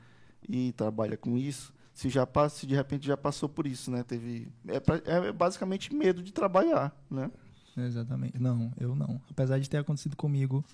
e 0.49 0.73
trabalha 0.73 1.17
com 1.17 1.37
isso, 1.37 1.73
se 1.93 2.09
já 2.09 2.27
passa, 2.27 2.61
se 2.61 2.67
de 2.67 2.75
repente 2.75 3.07
já 3.07 3.17
passou 3.17 3.49
por 3.49 3.67
isso, 3.67 3.91
né? 3.91 4.03
Teve 4.03 4.49
é, 4.67 5.29
é 5.29 5.33
basicamente 5.33 5.95
medo 5.95 6.23
de 6.23 6.33
trabalhar, 6.33 6.97
né? 7.11 7.31
Exatamente. 7.77 8.41
Não, 8.41 8.73
eu 8.81 8.95
não. 8.95 9.21
Apesar 9.31 9.59
de 9.59 9.69
ter 9.69 9.79
acontecido 9.79 10.17
comigo, 10.17 10.65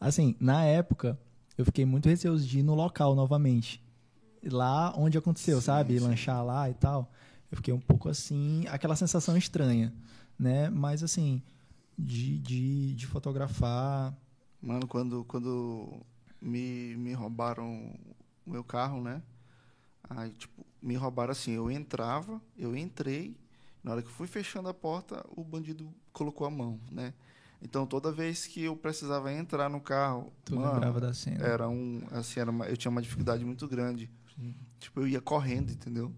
assim, 0.00 0.36
na 0.38 0.64
época, 0.64 1.18
eu 1.58 1.64
fiquei 1.64 1.84
muito 1.84 2.08
receoso 2.08 2.46
de 2.46 2.60
ir 2.60 2.62
no 2.62 2.74
local 2.74 3.14
novamente 3.14 3.83
lá 4.50 4.92
onde 4.96 5.18
aconteceu, 5.18 5.60
Sim, 5.60 5.66
sabe? 5.66 5.98
sim. 5.98 6.04
Lanchar 6.04 6.44
lá 6.44 6.68
e 6.70 6.74
tal. 6.74 7.10
Eu 7.50 7.56
fiquei 7.56 7.72
um 7.74 7.80
pouco 7.80 8.08
assim, 8.08 8.64
aquela 8.68 8.96
sensação 8.96 9.36
estranha, 9.36 9.92
né? 10.38 10.68
Mas 10.70 11.02
assim, 11.02 11.42
de, 11.98 12.38
de, 12.38 12.94
de 12.94 13.06
fotografar. 13.06 14.14
Mano, 14.60 14.86
quando, 14.88 15.24
quando 15.24 16.00
me, 16.40 16.96
me 16.96 17.12
roubaram 17.12 17.94
o 18.46 18.50
meu 18.50 18.64
carro, 18.64 19.00
né? 19.02 19.22
Aí, 20.08 20.30
tipo, 20.32 20.64
me 20.82 20.94
roubaram 20.96 21.32
assim, 21.32 21.52
eu 21.52 21.70
entrava, 21.70 22.40
eu 22.58 22.76
entrei, 22.76 23.36
na 23.82 23.92
hora 23.92 24.02
que 24.02 24.08
eu 24.08 24.12
fui 24.12 24.26
fechando 24.26 24.68
a 24.68 24.74
porta, 24.74 25.24
o 25.36 25.42
bandido 25.44 25.92
colocou 26.12 26.46
a 26.46 26.50
mão, 26.50 26.80
né? 26.90 27.14
Então, 27.62 27.86
toda 27.86 28.12
vez 28.12 28.46
que 28.46 28.62
eu 28.64 28.76
precisava 28.76 29.32
entrar 29.32 29.68
no 29.70 29.80
carro, 29.80 30.32
Tu 30.44 30.56
mano, 30.56 30.74
lembrava 30.74 31.00
da 31.00 31.12
cena. 31.14 31.38
era 31.46 31.68
um, 31.68 32.02
assim, 32.10 32.40
era 32.40 32.50
uma- 32.50 32.66
eu 32.68 32.76
tinha 32.76 32.90
uma 32.90 33.00
dificuldade 33.02 33.44
muito 33.44 33.66
grande. 33.68 34.10
Tipo, 34.78 35.00
eu 35.00 35.08
ia 35.08 35.20
correndo, 35.20 35.70
entendeu? 35.72 36.12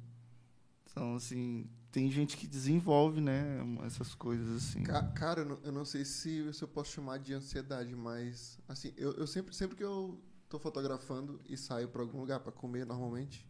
Então, 0.90 1.16
assim, 1.16 1.66
tem 1.92 2.10
gente 2.10 2.36
que 2.36 2.46
desenvolve, 2.46 3.20
né, 3.20 3.58
essas 3.84 4.14
coisas 4.14 4.48
assim. 4.56 4.82
Ca- 4.82 5.02
Cara, 5.14 5.40
eu 5.40 5.44
não, 5.46 5.58
eu 5.64 5.72
não 5.72 5.84
sei 5.84 6.04
se, 6.04 6.52
se 6.52 6.62
eu 6.62 6.68
posso 6.68 6.92
chamar 6.92 7.18
de 7.18 7.34
ansiedade, 7.34 7.94
mas 7.94 8.58
assim, 8.68 8.92
eu, 8.96 9.12
eu 9.14 9.26
sempre, 9.26 9.54
sempre 9.54 9.76
que 9.76 9.84
eu 9.84 10.20
tô 10.48 10.58
fotografando 10.58 11.40
e 11.48 11.56
saio 11.56 11.88
pra 11.88 12.02
algum 12.02 12.20
lugar 12.20 12.40
pra 12.40 12.52
comer 12.52 12.86
normalmente, 12.86 13.46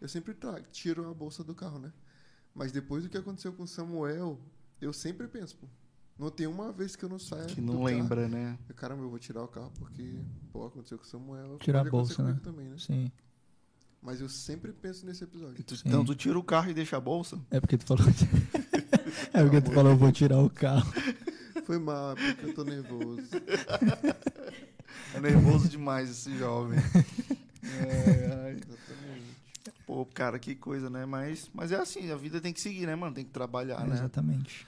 eu 0.00 0.08
sempre 0.08 0.34
trago, 0.34 0.66
tiro 0.70 1.08
a 1.10 1.14
bolsa 1.14 1.42
do 1.44 1.54
carro, 1.54 1.78
né? 1.78 1.92
Mas 2.54 2.72
depois 2.72 3.02
do 3.04 3.10
que 3.10 3.18
aconteceu 3.18 3.52
com 3.52 3.64
o 3.64 3.68
Samuel, 3.68 4.40
eu 4.80 4.92
sempre 4.92 5.28
penso, 5.28 5.56
pô, 5.56 5.68
não 6.18 6.30
tem 6.30 6.46
uma 6.46 6.72
vez 6.72 6.96
que 6.96 7.04
eu 7.04 7.08
não 7.08 7.18
saia 7.18 7.46
Que 7.48 7.60
do 7.60 7.62
não 7.62 7.74
carro. 7.74 7.84
lembra, 7.84 8.28
né? 8.28 8.58
Eu, 8.68 8.74
Caramba, 8.74 9.02
eu 9.02 9.10
vou 9.10 9.18
tirar 9.18 9.42
o 9.42 9.48
carro 9.48 9.72
porque, 9.78 10.20
pô, 10.52 10.66
aconteceu 10.66 10.98
com 10.98 11.04
o 11.04 11.06
Samuel. 11.06 11.58
Tirar 11.58 11.80
a 11.80 11.84
bolsa, 11.84 12.14
acontecer 12.14 12.22
né? 12.22 12.40
comigo 12.40 12.40
também, 12.44 12.68
né? 12.68 12.78
Sim. 12.78 13.12
Mas 14.02 14.20
eu 14.20 14.28
sempre 14.28 14.72
penso 14.72 15.04
nesse 15.04 15.24
episódio. 15.24 15.62
Tu- 15.64 15.82
então, 15.84 16.04
tu 16.04 16.14
tira 16.14 16.38
o 16.38 16.42
carro 16.42 16.70
e 16.70 16.74
deixa 16.74 16.96
a 16.96 17.00
bolsa? 17.00 17.38
É 17.50 17.60
porque 17.60 17.76
tu 17.76 17.84
falou. 17.86 18.04
é 19.34 19.42
porque 19.42 19.60
tu 19.60 19.72
falou, 19.72 19.96
vou 19.96 20.12
tirar 20.12 20.38
o 20.38 20.48
carro. 20.48 20.90
Foi 21.64 21.78
mal, 21.78 22.12
é 22.12 22.14
porque 22.34 22.46
eu 22.46 22.54
tô 22.54 22.64
nervoso. 22.64 23.22
É 25.14 25.20
nervoso 25.20 25.68
demais 25.68 26.10
esse 26.10 26.36
jovem. 26.36 26.78
É. 26.78 28.50
Exatamente. 28.50 29.36
Pô, 29.86 30.04
cara, 30.04 30.38
que 30.38 30.54
coisa, 30.54 30.90
né? 30.90 31.06
Mas, 31.06 31.50
mas 31.54 31.72
é 31.72 31.76
assim, 31.76 32.10
a 32.10 32.16
vida 32.16 32.40
tem 32.40 32.52
que 32.52 32.60
seguir, 32.60 32.86
né, 32.86 32.94
mano? 32.94 33.14
Tem 33.14 33.24
que 33.24 33.30
trabalhar, 33.30 33.86
né? 33.86 33.94
Exatamente. 33.94 34.66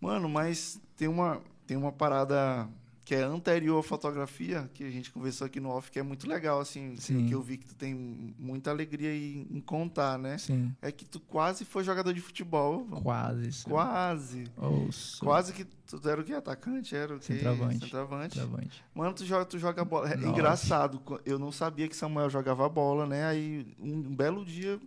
Mano, 0.00 0.28
mas 0.28 0.80
tem 0.96 1.06
uma, 1.06 1.40
tem 1.66 1.76
uma 1.76 1.92
parada 1.92 2.68
que 3.04 3.16
é 3.16 3.22
anterior 3.22 3.80
à 3.80 3.82
fotografia, 3.82 4.70
que 4.72 4.84
a 4.84 4.90
gente 4.90 5.10
conversou 5.10 5.46
aqui 5.46 5.58
no 5.58 5.70
off, 5.70 5.90
que 5.90 5.98
é 5.98 6.02
muito 6.04 6.28
legal, 6.28 6.60
assim, 6.60 6.94
que, 6.94 7.02
Sim. 7.02 7.26
que 7.26 7.34
eu 7.34 7.42
vi 7.42 7.56
que 7.58 7.66
tu 7.66 7.74
tem 7.74 7.92
muita 8.38 8.70
alegria 8.70 9.12
em, 9.12 9.44
em 9.50 9.60
contar, 9.60 10.16
né? 10.18 10.38
Sim. 10.38 10.72
É 10.80 10.92
que 10.92 11.04
tu 11.04 11.18
quase 11.18 11.64
foi 11.64 11.82
jogador 11.82 12.14
de 12.14 12.20
futebol. 12.20 12.84
Quase. 13.02 13.48
isso. 13.48 13.68
Quase. 13.68 14.44
Ouça. 14.56 15.18
Quase 15.24 15.52
que 15.52 15.64
tu 15.64 16.08
era 16.08 16.20
o 16.20 16.24
que? 16.24 16.32
Atacante? 16.32 16.94
Era 16.94 17.16
o 17.16 17.18
que? 17.18 17.24
Centroavante. 17.26 17.80
Centroavante. 17.80 18.34
Centroavante. 18.38 18.84
Mano, 18.94 19.14
tu 19.14 19.24
joga, 19.26 19.44
tu 19.46 19.58
joga 19.58 19.84
bola. 19.84 20.08
É 20.08 20.16
Nossa. 20.16 20.28
engraçado, 20.28 21.02
eu 21.26 21.40
não 21.40 21.50
sabia 21.50 21.88
que 21.88 21.96
Samuel 21.96 22.30
jogava 22.30 22.68
bola, 22.68 23.04
né? 23.04 23.24
Aí, 23.26 23.66
um, 23.80 23.94
um 23.94 24.14
belo 24.14 24.44
dia, 24.44 24.80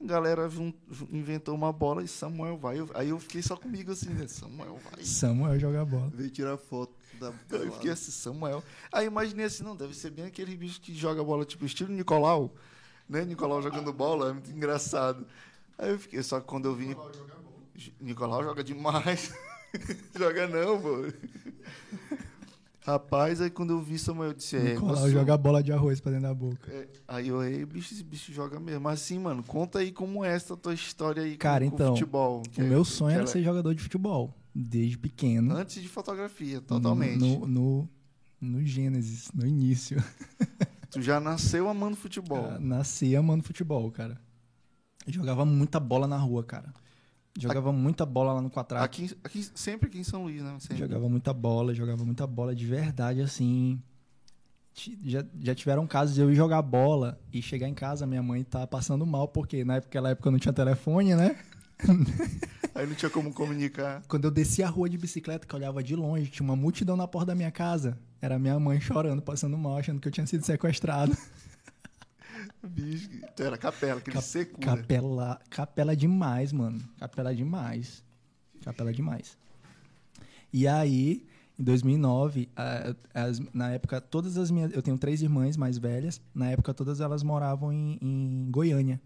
a 0.00 0.04
galera 0.06 0.50
inventou 1.10 1.54
uma 1.54 1.72
bola 1.72 2.02
e 2.02 2.08
Samuel 2.08 2.58
vai. 2.58 2.78
Eu- 2.78 2.90
aí 2.94 3.08
eu 3.08 3.18
fiquei 3.18 3.40
só 3.40 3.56
comigo 3.56 3.90
assim, 3.92 4.10
né? 4.10 4.28
Samuel 4.28 4.78
vai. 4.92 5.02
Samuel 5.02 5.58
joga 5.58 5.82
bola. 5.84 6.10
Veio 6.14 6.30
tirar 6.30 6.56
foto 6.58 6.97
da 7.18 7.32
Eu 7.50 7.72
fiquei 7.72 7.90
assim, 7.90 8.10
Samuel. 8.10 8.62
Aí 8.92 9.06
imaginei 9.06 9.46
assim, 9.46 9.62
não, 9.64 9.76
deve 9.76 9.94
ser 9.94 10.10
bem 10.10 10.24
aquele 10.26 10.56
bicho 10.56 10.80
que 10.80 10.94
joga 10.94 11.22
bola, 11.22 11.44
tipo, 11.44 11.64
estilo 11.64 11.92
Nicolau, 11.92 12.54
né? 13.08 13.24
Nicolau 13.24 13.60
jogando 13.62 13.92
bola, 13.92 14.30
é 14.30 14.32
muito 14.32 14.50
engraçado. 14.50 15.26
Aí 15.76 15.90
eu 15.90 15.98
fiquei, 15.98 16.22
só 16.22 16.40
que 16.40 16.46
quando 16.46 16.66
eu 16.66 16.74
vi. 16.74 16.96
Nicolau 18.00 18.42
joga 18.42 18.64
demais. 18.64 19.32
joga 20.16 20.46
não, 20.48 20.80
pô. 20.80 21.04
Rapaz, 22.80 23.42
aí 23.42 23.50
quando 23.50 23.74
eu 23.74 23.80
vi 23.82 23.98
Samuel, 23.98 24.30
eu 24.30 24.34
disse, 24.34 24.56
é. 24.56 24.60
Nicolau 24.74 25.10
joga 25.10 25.36
bola 25.36 25.62
de 25.62 25.70
arroz 25.72 26.00
pra 26.00 26.10
dentro 26.10 26.26
da 26.26 26.34
boca. 26.34 26.72
é, 26.72 26.88
aí 27.06 27.28
eu, 27.28 27.42
ei, 27.44 27.64
bicho, 27.66 27.92
esse 27.92 28.02
bicho 28.02 28.32
joga 28.32 28.58
mesmo. 28.58 28.80
Mas 28.80 29.02
assim, 29.02 29.18
mano, 29.18 29.42
conta 29.42 29.80
aí 29.80 29.92
como 29.92 30.24
é 30.24 30.34
essa 30.34 30.56
tua 30.56 30.72
história 30.72 31.22
aí 31.22 31.32
com- 31.32 31.38
Cara, 31.38 31.66
com, 31.68 31.74
então, 31.74 31.88
futebol. 31.94 32.42
que 32.50 32.62
O 32.62 32.64
é- 32.64 32.68
meu 32.68 32.84
sonho 32.86 33.10
era 33.10 33.18
ela- 33.20 33.26
ser 33.26 33.42
jogador 33.42 33.74
de 33.74 33.82
futebol. 33.82 34.34
Desde 34.54 34.98
pequeno. 34.98 35.54
Antes 35.54 35.82
de 35.82 35.88
fotografia, 35.88 36.60
totalmente. 36.60 37.18
No, 37.18 37.46
no, 37.46 37.88
no 38.40 38.64
Gênesis, 38.64 39.30
no 39.34 39.46
início. 39.46 40.02
Tu 40.90 41.02
já 41.02 41.20
nasceu 41.20 41.68
amando 41.68 41.96
futebol. 41.96 42.46
Ah, 42.46 42.58
Nasci 42.58 43.14
amando 43.14 43.44
futebol, 43.44 43.90
cara. 43.90 44.18
Eu 45.06 45.12
jogava 45.12 45.44
muita 45.44 45.78
bola 45.78 46.06
na 46.06 46.16
rua, 46.16 46.42
cara. 46.42 46.72
Jogava 47.38 47.70
muita 47.72 48.04
bola 48.04 48.32
lá 48.32 48.42
no 48.42 48.50
quadrado. 48.50 48.84
Aqui, 48.84 49.16
aqui, 49.22 49.46
sempre 49.54 49.88
aqui 49.88 49.98
em 49.98 50.04
São 50.04 50.24
Luís, 50.24 50.42
né? 50.42 50.56
Sempre. 50.58 50.78
Jogava 50.78 51.08
muita 51.08 51.32
bola, 51.32 51.74
jogava 51.74 52.04
muita 52.04 52.26
bola 52.26 52.54
de 52.54 52.66
verdade, 52.66 53.20
assim. 53.20 53.80
Já, 55.04 55.24
já 55.40 55.54
tiveram 55.54 55.86
casos 55.86 56.14
de 56.14 56.20
eu 56.20 56.30
ir 56.30 56.34
jogar 56.34 56.62
bola 56.62 57.20
e 57.32 57.42
chegar 57.42 57.68
em 57.68 57.74
casa, 57.74 58.06
minha 58.06 58.22
mãe 58.22 58.42
tá 58.42 58.66
passando 58.66 59.04
mal, 59.04 59.28
porque 59.28 59.64
na 59.64 59.76
época, 59.76 59.88
naquela 59.88 60.10
época 60.10 60.30
não 60.30 60.38
tinha 60.38 60.52
telefone, 60.52 61.14
né? 61.14 61.36
Aí 62.78 62.86
não 62.86 62.94
tinha 62.94 63.10
como 63.10 63.34
comunicar. 63.34 64.02
Quando 64.06 64.24
eu 64.26 64.30
descia 64.30 64.64
a 64.66 64.70
rua 64.70 64.88
de 64.88 64.96
bicicleta, 64.96 65.44
que 65.44 65.52
eu 65.52 65.58
olhava 65.58 65.82
de 65.82 65.96
longe, 65.96 66.30
tinha 66.30 66.44
uma 66.44 66.54
multidão 66.54 66.96
na 66.96 67.08
porta 67.08 67.26
da 67.26 67.34
minha 67.34 67.50
casa. 67.50 67.98
Era 68.22 68.38
minha 68.38 68.56
mãe 68.60 68.80
chorando, 68.80 69.20
passando 69.20 69.58
mal, 69.58 69.78
achando 69.78 70.00
que 70.00 70.06
eu 70.06 70.12
tinha 70.12 70.24
sido 70.28 70.44
sequestrado. 70.44 71.16
Bicho, 72.62 73.08
tu 73.34 73.42
era 73.42 73.58
capela, 73.58 73.98
aquele 73.98 74.14
Cap- 74.14 74.24
secura. 74.26 74.76
Capela, 74.76 75.40
capela 75.50 75.96
demais, 75.96 76.52
mano. 76.52 76.80
Capela 77.00 77.34
demais. 77.34 78.04
Capela 78.62 78.92
demais. 78.92 79.36
E 80.52 80.68
aí, 80.68 81.26
em 81.58 81.64
2009, 81.64 82.48
a- 82.56 82.94
as- 83.12 83.40
na 83.52 83.70
época, 83.70 84.00
todas 84.00 84.36
as 84.38 84.52
minhas. 84.52 84.72
Eu 84.72 84.82
tenho 84.82 84.96
três 84.96 85.20
irmãs 85.20 85.56
mais 85.56 85.78
velhas. 85.78 86.20
Na 86.32 86.48
época, 86.50 86.72
todas 86.72 87.00
elas 87.00 87.24
moravam 87.24 87.72
em, 87.72 87.98
em 88.00 88.48
Goiânia, 88.52 89.00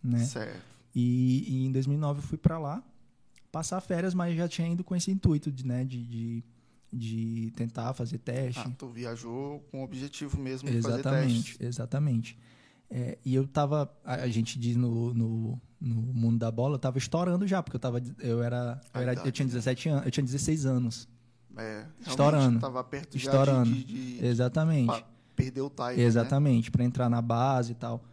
né? 0.00 0.20
Certo. 0.20 0.60
E, 0.94 1.44
e 1.48 1.66
em 1.66 1.72
2009 1.72 2.20
eu 2.20 2.22
fui 2.22 2.38
pra 2.38 2.56
lá 2.58 2.82
passar 3.56 3.80
férias, 3.80 4.12
mas 4.12 4.36
já 4.36 4.46
tinha 4.46 4.68
ido 4.68 4.84
com 4.84 4.94
esse 4.94 5.10
intuito 5.10 5.50
de, 5.50 5.66
né, 5.66 5.82
de, 5.82 6.04
de, 6.04 6.44
de 6.92 7.50
tentar 7.56 7.94
fazer 7.94 8.18
teste. 8.18 8.60
Ah, 8.60 8.70
tu 8.76 8.86
viajou 8.86 9.60
com 9.70 9.80
o 9.80 9.82
objetivo 9.82 10.38
mesmo 10.38 10.68
de 10.68 10.82
fazer 10.82 10.98
Exatamente, 10.98 11.34
testes. 11.34 11.66
exatamente. 11.66 12.38
É, 12.90 13.16
e 13.24 13.34
eu 13.34 13.46
tava, 13.48 13.90
a, 14.04 14.28
gente 14.28 14.58
diz 14.58 14.76
no, 14.76 15.14
no, 15.14 15.60
no 15.80 15.94
mundo 15.94 16.38
da 16.38 16.50
bola, 16.50 16.74
eu 16.74 16.78
tava 16.78 16.98
estourando 16.98 17.46
já, 17.46 17.62
porque 17.62 17.76
eu 17.76 17.80
tava, 17.80 17.98
eu 18.20 18.42
era, 18.42 18.78
eu, 18.92 19.00
era, 19.00 19.14
eu 19.24 19.32
tinha 19.32 19.46
17 19.46 19.88
anos, 19.88 20.04
eu 20.04 20.10
tinha 20.10 20.24
16 20.24 20.66
anos. 20.66 21.08
É, 21.56 21.86
Estourando. 22.06 22.60
Tava 22.60 22.84
perto 22.84 23.16
Estourando. 23.16 23.72
de, 23.72 23.84
de, 23.84 24.18
de 24.18 24.26
Exatamente. 24.26 25.02
perder 25.34 25.62
o 25.62 25.70
time, 25.70 25.96
né? 25.96 26.02
Exatamente, 26.02 26.70
pra 26.70 26.84
entrar 26.84 27.08
na 27.08 27.22
base 27.22 27.72
e 27.72 27.74
tal. 27.74 28.04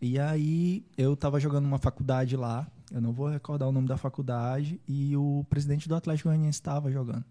E 0.00 0.18
aí 0.18 0.86
eu 0.96 1.14
tava 1.14 1.38
jogando 1.38 1.66
uma 1.66 1.78
faculdade 1.78 2.38
lá, 2.38 2.66
eu 2.92 3.00
não 3.00 3.12
vou 3.12 3.28
recordar 3.28 3.68
o 3.68 3.72
nome 3.72 3.86
da 3.88 3.96
faculdade, 3.96 4.80
e 4.88 5.16
o 5.16 5.44
presidente 5.50 5.88
do 5.88 5.94
Atlético 5.94 6.28
Goianiense 6.28 6.58
estava 6.58 6.90
jogando, 6.90 7.24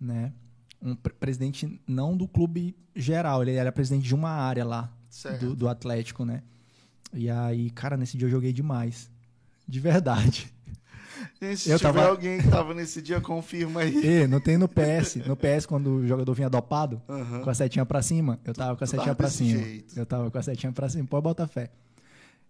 né? 0.00 0.32
Um 0.80 0.94
pre- 0.94 1.12
presidente 1.12 1.80
não 1.86 2.16
do 2.16 2.28
clube 2.28 2.76
geral, 2.94 3.42
ele 3.42 3.54
era 3.54 3.72
presidente 3.72 4.04
de 4.06 4.14
uma 4.14 4.30
área 4.30 4.64
lá 4.64 4.92
do, 5.40 5.56
do 5.56 5.68
Atlético, 5.68 6.24
né? 6.24 6.42
E 7.12 7.28
aí, 7.28 7.70
cara, 7.70 7.96
nesse 7.96 8.16
dia 8.16 8.26
eu 8.26 8.30
joguei 8.30 8.52
demais. 8.52 9.10
De 9.66 9.80
verdade. 9.80 10.52
Gente, 11.40 11.56
se 11.60 11.70
Eu 11.70 11.78
tiver 11.78 11.92
tava- 11.92 12.06
alguém 12.08 12.38
que 12.40 12.48
tava 12.48 12.74
nesse 12.74 13.02
dia, 13.02 13.20
confirma 13.20 13.80
aí. 13.80 14.22
E 14.22 14.26
não 14.26 14.40
tem 14.40 14.56
no 14.56 14.68
PS. 14.68 15.16
No 15.26 15.36
PS, 15.36 15.66
quando 15.66 15.88
o 15.96 16.06
jogador 16.06 16.32
vinha 16.34 16.48
dopado, 16.48 17.02
Aham. 17.08 17.40
com 17.42 17.50
a 17.50 17.54
setinha 17.54 17.84
pra 17.84 18.00
cima, 18.02 18.38
eu 18.44 18.54
tava 18.54 18.76
com 18.76 18.84
a 18.84 18.86
setinha 18.86 19.14
pra 19.14 19.28
cima. 19.28 19.58
jeito. 19.62 19.98
Eu 19.98 20.06
tava 20.06 20.30
com 20.30 20.38
a 20.38 20.42
setinha 20.42 20.70
pra 20.72 20.88
cima, 20.88 21.06
pode 21.08 21.22
botar 21.24 21.46
fé. 21.48 21.70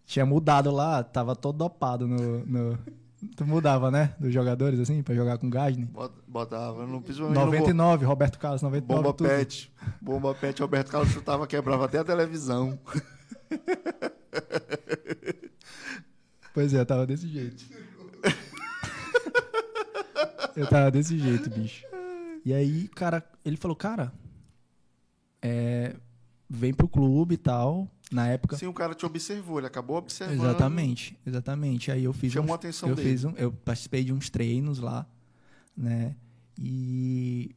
Tinha 0.09 0.25
mudado 0.25 0.71
lá, 0.71 1.03
tava 1.05 1.37
todo 1.37 1.59
dopado 1.59 2.09
no. 2.09 2.39
no- 2.47 2.79
Tu 3.37 3.45
mudava, 3.45 3.91
né? 3.91 4.15
Dos 4.19 4.33
jogadores, 4.33 4.81
assim, 4.81 5.03
pra 5.03 5.15
jogar 5.15 5.37
com 5.37 5.51
Gasney. 5.51 5.85
Bot- 5.85 6.15
Botava, 6.27 6.87
no 6.87 7.03
99, 7.35 8.07
Roberto 8.07 8.39
Carlos, 8.39 8.63
99. 8.63 9.03
Bomba 9.03 9.15
tudo. 9.15 9.29
Pet. 9.29 9.71
Bomba 10.01 10.35
Pet, 10.35 10.63
Roberto 10.63 10.91
Carlos 10.91 11.11
chutava, 11.11 11.47
quebrava 11.47 11.85
até 11.85 11.99
a 11.99 12.05
televisão. 12.05 12.79
Pois 16.55 16.73
é, 16.73 16.81
eu 16.81 16.87
tava 16.87 17.07
desse 17.07 17.29
jeito. 17.29 17.65
eu 20.57 20.67
tava 20.67 20.91
desse 20.91 21.19
jeito, 21.19 21.51
bicho. 21.51 21.85
E 22.45 22.55
aí, 22.55 22.89
cara, 22.89 23.23
ele 23.45 23.57
falou, 23.57 23.77
cara, 23.77 24.13
é, 25.43 25.95
vem 26.49 26.73
pro 26.73 26.89
clube 26.89 27.35
e 27.35 27.39
tal. 27.39 27.89
Na 28.11 28.27
época. 28.29 28.57
Sim, 28.57 28.67
o 28.67 28.73
cara 28.73 28.95
te 28.95 29.05
observou, 29.05 29.59
ele 29.59 29.67
acabou 29.67 29.97
observando. 29.99 30.39
Exatamente, 30.39 31.19
exatamente. 31.27 31.91
Aí 31.91 32.05
eu 32.05 32.13
fiz 32.13 32.33
Chamou 32.33 32.49
uns- 32.49 32.53
a 32.53 32.55
atenção 32.57 32.89
eu 32.89 32.95
dele. 32.97 33.11
fiz 33.11 33.25
um, 33.25 33.33
eu 33.33 33.53
participei 33.53 34.03
de 34.05 34.13
uns 34.13 34.31
treinos 34.31 34.79
lá, 34.79 35.07
né? 35.77 36.17
E 36.59 37.55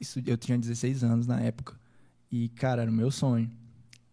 isso 0.00 0.20
eu 0.26 0.36
tinha 0.36 0.58
16 0.58 1.04
anos 1.04 1.26
na 1.26 1.40
época. 1.40 1.78
E 2.32 2.48
cara, 2.50 2.82
era 2.82 2.90
o 2.90 2.94
meu 2.94 3.10
sonho. 3.10 3.50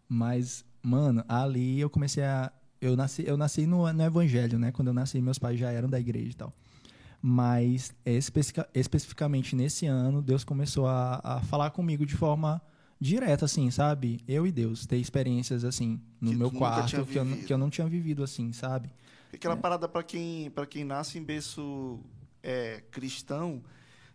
Mas 0.10 0.66
mano, 0.84 1.24
ali 1.28 1.80
eu 1.80 1.90
comecei 1.90 2.24
a. 2.24 2.52
Eu 2.82 2.96
nasci, 2.98 3.24
eu 3.26 3.38
nasci 3.38 3.66
no, 3.68 3.92
no 3.94 4.04
Evangelho, 4.04 4.58
né? 4.60 4.72
Quando 4.72 4.88
eu 4.90 4.94
nasci, 4.94 5.22
meus 5.22 5.38
pais 5.40 5.58
já 5.60 5.72
eram 5.72 5.88
da 5.90 6.00
igreja 6.00 6.32
e 6.32 6.34
tal. 6.34 6.52
Mas 7.22 7.94
especifica- 8.06 8.68
especificamente 8.74 9.56
nesse 9.56 9.86
ano, 9.86 10.22
Deus 10.22 10.44
começou 10.44 10.88
a, 10.88 11.22
a 11.24 11.42
falar 11.42 11.70
comigo 11.70 12.06
de 12.06 12.16
forma 12.16 12.60
direta, 13.02 13.46
assim, 13.46 13.72
sabe? 13.72 14.22
Eu 14.28 14.46
e 14.46 14.52
Deus, 14.52 14.86
ter 14.86 14.98
experiências 14.98 15.64
assim 15.66 16.00
no 16.22 16.30
Que 16.32 16.38
meu 16.38 16.52
quarto 16.52 17.04
que 17.06 17.18
eu, 17.18 17.26
não- 17.26 17.38
que 17.38 17.52
eu 17.54 17.58
não 17.58 17.70
tinha 17.70 17.88
vivido 17.88 18.24
assim, 18.24 18.54
sabe? 18.54 18.92
Aquela 19.34 19.58
parada 19.58 19.90
para 19.90 20.04
quem, 20.04 20.52
pra 20.52 20.66
quem 20.68 20.84
nasce 20.84 21.18
em 21.18 21.24
berço 21.24 22.00
é, 22.44 22.84
cristão, 22.92 23.64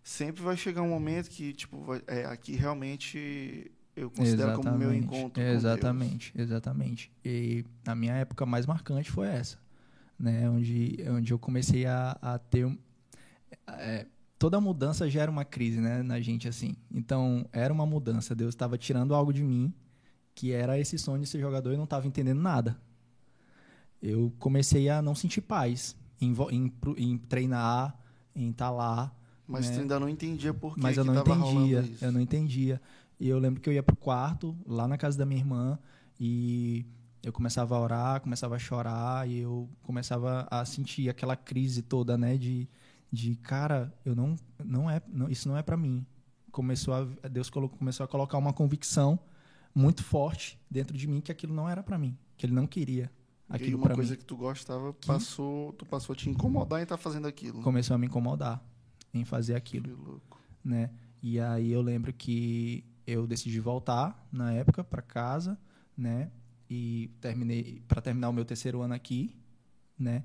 sempre 0.05 0.43
vai 0.43 0.57
chegar 0.57 0.83
um 0.83 0.89
momento 0.91 1.29
que, 1.31 1.53
tipo, 1.53 1.83
vai- 1.83 2.03
é, 2.07 2.25
aqui 2.27 2.55
realmente 2.55 3.71
eu 3.97 4.09
considero 4.11 4.53
como 4.55 4.77
meu 4.79 4.95
encontro 4.95 5.43
Exatamente, 5.43 6.33
exatamente. 6.37 7.11
E 7.25 7.65
a 7.87 7.95
minha 7.95 8.15
época 8.15 8.47
mais 8.47 8.67
marcante 8.67 9.11
foi 9.11 9.27
essa, 9.27 9.59
né? 10.19 10.49
Onde, 10.49 10.97
onde 11.09 11.33
eu 11.33 11.39
comecei 11.39 11.87
a, 11.87 12.17
a 12.23 12.39
ter 12.39 12.71
é, 13.67 14.07
toda 14.39 14.61
mudança 14.61 15.09
gera 15.09 15.31
uma 15.31 15.45
crise, 15.45 15.81
né, 15.81 16.03
na 16.03 16.21
gente 16.21 16.49
assim. 16.49 16.75
Então 16.93 17.47
era 17.53 17.73
uma 17.73 17.87
mudança. 17.87 18.35
Deus 18.35 18.51
estava 18.51 18.77
tirando 18.79 19.15
algo 19.15 19.33
de 19.33 19.43
mim 19.43 19.73
que 20.35 20.53
era 20.53 20.79
esse 20.79 20.99
sonho 20.99 21.23
de 21.23 21.27
ser 21.27 21.41
jogador 21.41 21.73
e 21.73 21.77
não 21.77 21.85
estava 21.85 22.07
entendendo 22.07 22.41
nada. 22.41 22.79
Eu 24.03 24.33
comecei 24.39 24.89
a 24.91 25.01
não 25.01 25.15
sentir 25.15 25.41
paz 25.41 25.97
em, 26.21 26.35
em 26.51 26.73
em 26.99 27.19
treinar, 27.19 27.99
em 28.35 28.51
estar 28.51 28.71
lá. 28.71 29.07
Deus. 29.07 29.17
Mas 29.49 29.69
né? 29.71 29.77
tu 29.77 29.81
ainda 29.81 29.99
não 29.99 30.09
entendia 30.09 30.53
por 30.53 30.75
que 30.75 30.83
Mas 30.83 30.95
que 30.95 31.01
eu 31.01 31.05
não 31.05 31.15
tava 31.15 31.35
rolando 31.35 31.61
entendia, 31.61 31.81
isso. 31.81 32.05
eu 32.05 32.13
não 32.13 32.21
entendia. 32.21 32.81
E 33.19 33.29
eu 33.29 33.39
lembro 33.39 33.63
que 33.63 33.69
eu 33.69 33.73
ia 33.73 33.83
pro 33.83 33.97
quarto, 33.97 34.55
lá 34.67 34.87
na 34.87 34.99
casa 34.99 35.17
da 35.17 35.25
minha 35.25 35.41
irmã, 35.41 35.79
e 36.21 36.85
eu 37.23 37.33
começava 37.33 37.75
a 37.75 37.81
orar, 37.81 38.21
começava 38.21 38.57
a 38.57 38.59
chorar, 38.59 39.27
e 39.27 39.39
eu 39.39 39.69
começava 39.83 40.47
a 40.51 40.65
sentir 40.67 41.09
aquela 41.09 41.35
crise 41.35 41.81
toda, 41.81 42.19
né, 42.19 42.37
de, 42.37 42.69
de 43.13 43.37
cara, 43.37 43.93
eu 44.05 44.15
não, 44.15 44.37
não 44.65 44.91
é, 44.91 45.01
não, 45.09 45.29
isso 45.29 45.49
não 45.49 45.57
é 45.57 45.63
para 45.63 45.77
mim. 45.77 46.05
Começou 46.51 46.95
a, 46.95 47.29
Deus 47.29 47.51
colocou, 47.51 47.79
começou 47.79 48.05
a 48.05 48.09
colocar 48.09 48.39
uma 48.39 48.53
convicção 48.53 49.19
muito 49.75 50.03
forte 50.03 50.59
dentro 50.71 50.97
de 50.97 51.07
mim 51.07 51.21
que 51.21 51.31
aquilo 51.31 51.55
não 51.55 51.69
era 51.69 51.83
para 51.83 51.99
mim, 51.99 52.17
que 52.37 52.47
ele 52.47 52.55
não 52.55 52.67
queria 52.67 53.11
e 53.51 53.55
aquilo 53.55 53.77
uma 53.77 53.85
para 53.87 53.95
coisa 53.95 54.13
mim. 54.13 54.19
que 54.19 54.25
tu 54.25 54.37
gostava, 54.37 54.93
Que- 54.95 55.07
passou, 55.07 55.73
tu 55.75 55.85
passou 55.85 56.15
a 56.15 56.17
te 56.17 56.29
incomodar 56.31 56.81
em 56.81 56.83
estar 56.85 56.97
fazendo 56.97 57.27
aquilo. 57.29 57.61
Começou 57.63 57.95
a 57.95 57.99
me 57.99 58.07
incomodar 58.07 58.63
em 59.13 59.25
fazer 59.25 59.55
aquilo. 59.55 59.85
Que 59.85 59.91
louco. 60.03 60.41
né? 60.65 60.91
E 61.23 61.39
aí 61.41 61.71
eu 61.71 61.81
lembro 61.83 62.13
que 62.13 62.85
eu 63.07 63.27
decidi 63.27 63.61
voltar 63.61 64.27
na 64.33 64.53
época 64.53 64.83
para 64.83 65.01
casa, 65.03 65.59
né? 65.97 66.31
E 66.69 67.11
terminei 67.21 67.83
para 67.87 68.01
terminar 68.01 68.29
o 68.29 68.33
meu 68.33 68.45
terceiro 68.45 68.81
ano 68.83 68.95
aqui, 68.95 69.37
né? 69.99 70.25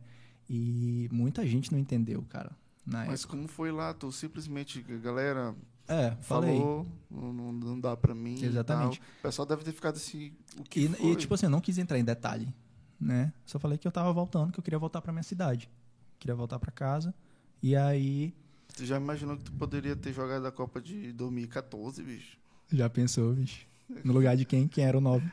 E 0.50 1.08
muita 1.12 1.46
gente 1.46 1.72
não 1.72 1.78
entendeu, 1.80 2.22
cara. 2.24 2.52
Mas 2.86 3.26
como 3.26 3.48
foi 3.48 3.72
lá? 3.72 3.94
Tu 3.94 4.12
simplesmente, 4.12 4.82
galera, 4.82 5.50
época. 5.50 5.72
É, 5.88 6.16
falei. 6.22 6.58
falou, 6.60 6.86
não, 7.10 7.52
não- 7.52 7.80
dá 7.80 7.96
pra 7.98 8.16
mim. 8.16 8.42
Exatamente. 8.42 9.00
O 9.20 9.22
pessoal 9.22 9.46
deve 9.46 9.64
ter 9.64 9.72
ficado 9.74 9.96
assim, 9.96 10.34
o 10.58 10.64
que 10.64 10.82
E, 10.82 11.12
e, 11.12 11.16
tipo 11.16 11.34
assim, 11.34 11.46
eu 11.48 11.50
não 11.50 11.60
quis 11.62 11.78
entrar 11.78 11.98
em 12.00 12.04
detalhe, 12.04 12.54
né? 13.00 13.34
Só 13.46 13.60
falei 13.60 13.78
que 13.78 13.88
eu 13.88 13.92
tava 13.92 14.12
voltando, 14.14 14.52
que 14.54 14.60
eu 14.60 14.64
queria 14.64 14.80
voltar 14.80 15.02
para 15.02 15.12
minha 15.12 15.24
cidade. 15.24 15.70
Queria 16.18 16.36
voltar 16.36 16.60
para 16.60 16.72
casa. 16.72 17.14
E 17.62 17.76
aí 17.76 18.34
Tu 18.76 18.86
já 18.86 18.96
imaginou 18.98 19.36
que 19.38 19.44
tu 19.44 19.52
poderia 19.52 19.96
ter 19.96 20.14
jogado 20.14 20.46
a 20.46 20.52
Copa 20.52 20.80
de 20.82 21.12
2014, 21.12 22.02
bicho? 22.04 22.38
já 22.72 22.90
pensou, 22.90 23.34
bicho. 23.34 23.68
No 24.06 24.14
lugar 24.14 24.38
de 24.38 24.46
quem? 24.46 24.66
Quem 24.68 24.86
era 24.86 24.98
o 24.98 25.02
9? 25.02 25.30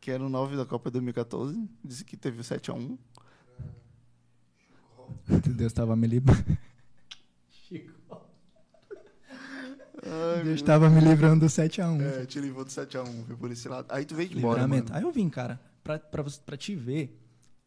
Que 0.00 0.10
era 0.10 0.22
o 0.24 0.28
9 0.28 0.56
da 0.56 0.64
Copa 0.66 0.88
de 0.90 0.94
2014. 0.94 1.68
Disse 1.84 2.04
que 2.04 2.16
teve 2.16 2.40
o 2.40 2.44
7x1. 2.44 2.96
Deus 5.56 5.72
tava 5.72 5.94
me 5.96 6.06
livrando. 6.06 6.44
Deus 10.44 10.62
tava 10.62 10.90
me 10.90 11.00
livrando 11.00 11.40
do 11.46 11.48
7 11.50 11.80
a 11.80 11.88
1 11.88 12.02
É, 12.02 12.26
te 12.26 12.40
livrou 12.40 12.64
do 12.64 12.70
7x1, 12.70 13.24
viu, 13.26 13.36
por 13.36 13.50
esse 13.50 13.68
lado. 13.68 13.86
Aí 13.88 14.04
tu 14.04 14.14
veio 14.14 14.30
embora, 14.36 14.62
Livramento. 14.62 14.92
mano. 14.92 14.96
Aí 14.98 15.08
eu 15.08 15.12
vim, 15.12 15.28
cara, 15.28 15.60
pra, 15.84 15.98
pra, 15.98 16.22
você- 16.22 16.40
pra 16.44 16.56
te 16.56 16.74
ver, 16.74 17.18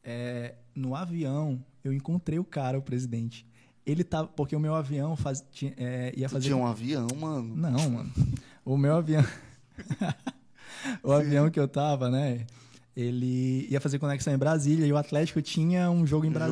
é, 0.03 0.55
no 0.75 0.95
avião, 0.95 1.63
eu 1.83 1.93
encontrei 1.93 2.37
o 2.37 2.43
cara, 2.43 2.77
o 2.77 2.81
presidente. 2.81 3.45
Ele 3.85 4.03
tava. 4.03 4.27
Porque 4.27 4.55
o 4.55 4.59
meu 4.59 4.73
avião 4.75 5.15
faz, 5.15 5.45
tinha, 5.51 5.73
é, 5.77 6.11
ia 6.17 6.27
Tu 6.27 6.31
fazer. 6.33 6.45
tinha 6.45 6.57
um 6.57 6.65
avião, 6.67 7.07
mano. 7.17 7.55
Não, 7.55 7.89
mano. 7.89 8.11
O 8.65 8.77
meu 8.77 8.95
avião. 8.95 9.23
o 11.03 11.11
avião 11.11 11.49
que 11.49 11.59
eu 11.59 11.67
tava, 11.67 12.09
né? 12.09 12.45
Ele 12.95 13.67
ia 13.69 13.79
fazer 13.79 13.99
conexão 13.99 14.33
em 14.33 14.37
Brasília 14.37 14.85
e 14.87 14.91
o 14.91 14.97
Atlético 14.97 15.41
tinha 15.41 15.89
um 15.91 16.05
jogo 16.05 16.25
em 16.25 16.33
Jogo. 16.33 16.45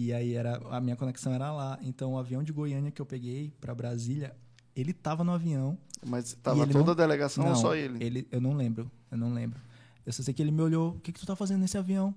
E 0.00 0.12
aí 0.12 0.34
era, 0.34 0.58
a 0.70 0.80
minha 0.80 0.94
conexão 0.94 1.32
era 1.34 1.50
lá. 1.50 1.76
Então 1.82 2.12
o 2.12 2.18
avião 2.18 2.40
de 2.40 2.52
Goiânia 2.52 2.92
que 2.92 3.02
eu 3.02 3.04
peguei 3.04 3.52
pra 3.60 3.74
Brasília, 3.74 4.32
ele 4.76 4.92
tava 4.92 5.24
no 5.24 5.32
avião. 5.32 5.76
Mas 6.06 6.34
tava 6.34 6.62
ele 6.62 6.72
toda 6.72 6.84
não- 6.84 6.92
a 6.92 6.94
delegação 6.94 7.42
ou 7.44 7.50
Não, 7.50 7.56
só 7.56 7.74
ele? 7.74 8.24
Eu 8.30 8.40
não 8.40 8.54
lembro. 8.54 8.88
Eu 9.10 9.18
não 9.18 9.34
lembro. 9.34 9.58
Eu 10.06 10.12
só 10.12 10.22
sei 10.22 10.32
que 10.32 10.40
ele 10.40 10.52
me 10.52 10.62
olhou. 10.62 10.92
O 10.92 11.00
que, 11.00 11.10
que 11.10 11.18
tu 11.18 11.26
tá 11.26 11.34
fazendo 11.34 11.62
nesse 11.62 11.76
avião? 11.76 12.14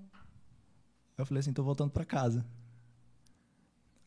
Eu 1.18 1.26
falei 1.26 1.40
assim, 1.40 1.52
tô 1.54 1.64
voltando 1.64 1.90
pra 1.90 2.06
casa. 2.06 2.46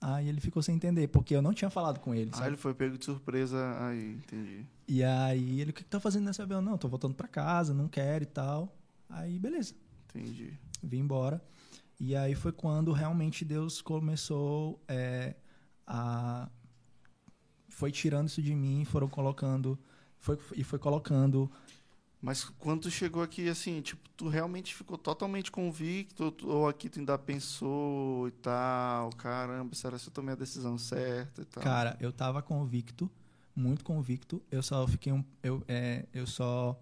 Aí 0.00 0.28
ele 0.28 0.40
ficou 0.40 0.62
sem 0.62 0.76
entender, 0.76 1.08
porque 1.08 1.34
eu 1.34 1.42
não 1.42 1.52
tinha 1.52 1.68
falado 1.68 1.98
com 1.98 2.14
ele. 2.14 2.30
Ah, 2.32 2.36
sabe? 2.36 2.50
ele 2.50 2.56
foi 2.56 2.74
pego 2.74 2.96
de 2.96 3.04
surpresa. 3.04 3.76
Aí, 3.80 4.12
entendi. 4.14 4.64
E 4.86 5.02
aí 5.02 5.60
ele, 5.60 5.72
o 5.72 5.74
que, 5.74 5.82
que 5.82 5.90
tá 5.90 5.98
fazendo 5.98 6.26
nesse 6.26 6.40
avião? 6.40 6.62
Não, 6.62 6.78
tô 6.78 6.86
voltando 6.88 7.14
pra 7.16 7.26
casa, 7.26 7.74
não 7.74 7.88
quero 7.88 8.22
e 8.22 8.26
tal. 8.26 8.72
Aí, 9.10 9.36
beleza. 9.36 9.74
Entendi. 10.14 10.52
Vim 10.80 11.00
embora. 11.00 11.42
E 11.98 12.16
aí 12.16 12.34
foi 12.34 12.52
quando 12.52 12.92
realmente 12.92 13.44
Deus 13.44 13.80
começou 13.80 14.82
é, 14.88 15.34
a. 15.86 16.48
Foi 17.68 17.90
tirando 17.90 18.28
isso 18.28 18.42
de 18.42 18.54
mim, 18.54 18.84
foram 18.84 19.08
colocando. 19.08 19.78
Foi, 20.18 20.38
e 20.54 20.64
foi 20.64 20.78
colocando 20.78 21.50
Mas 22.24 22.44
quando 22.44 22.82
tu 22.82 22.90
chegou 22.90 23.22
aqui, 23.22 23.46
assim, 23.50 23.82
tipo, 23.82 24.08
tu 24.16 24.28
realmente 24.28 24.74
ficou 24.74 24.96
totalmente 24.96 25.50
convicto? 25.50 26.34
Ou 26.44 26.66
aqui 26.66 26.88
tu 26.88 26.98
ainda 26.98 27.18
pensou 27.18 28.26
e 28.28 28.30
tal? 28.30 29.10
Caramba, 29.10 29.74
será 29.74 29.98
que 29.98 30.08
eu 30.08 30.12
tomei 30.12 30.32
a 30.32 30.36
decisão 30.36 30.78
certa 30.78 31.42
e 31.42 31.44
tal? 31.44 31.62
Cara, 31.62 31.98
eu 32.00 32.10
tava 32.10 32.40
convicto, 32.40 33.10
muito 33.54 33.84
convicto. 33.84 34.42
Eu 34.50 34.62
só 34.62 34.86
fiquei 34.88 35.12
um. 35.12 35.22
Eu, 35.42 35.62
é, 35.68 36.06
eu 36.14 36.26
só. 36.26 36.80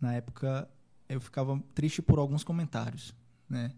Na 0.00 0.14
época, 0.14 0.66
eu 1.06 1.20
ficava 1.20 1.62
triste 1.74 2.00
por 2.00 2.18
alguns 2.18 2.42
comentários, 2.42 3.14
né? 3.46 3.74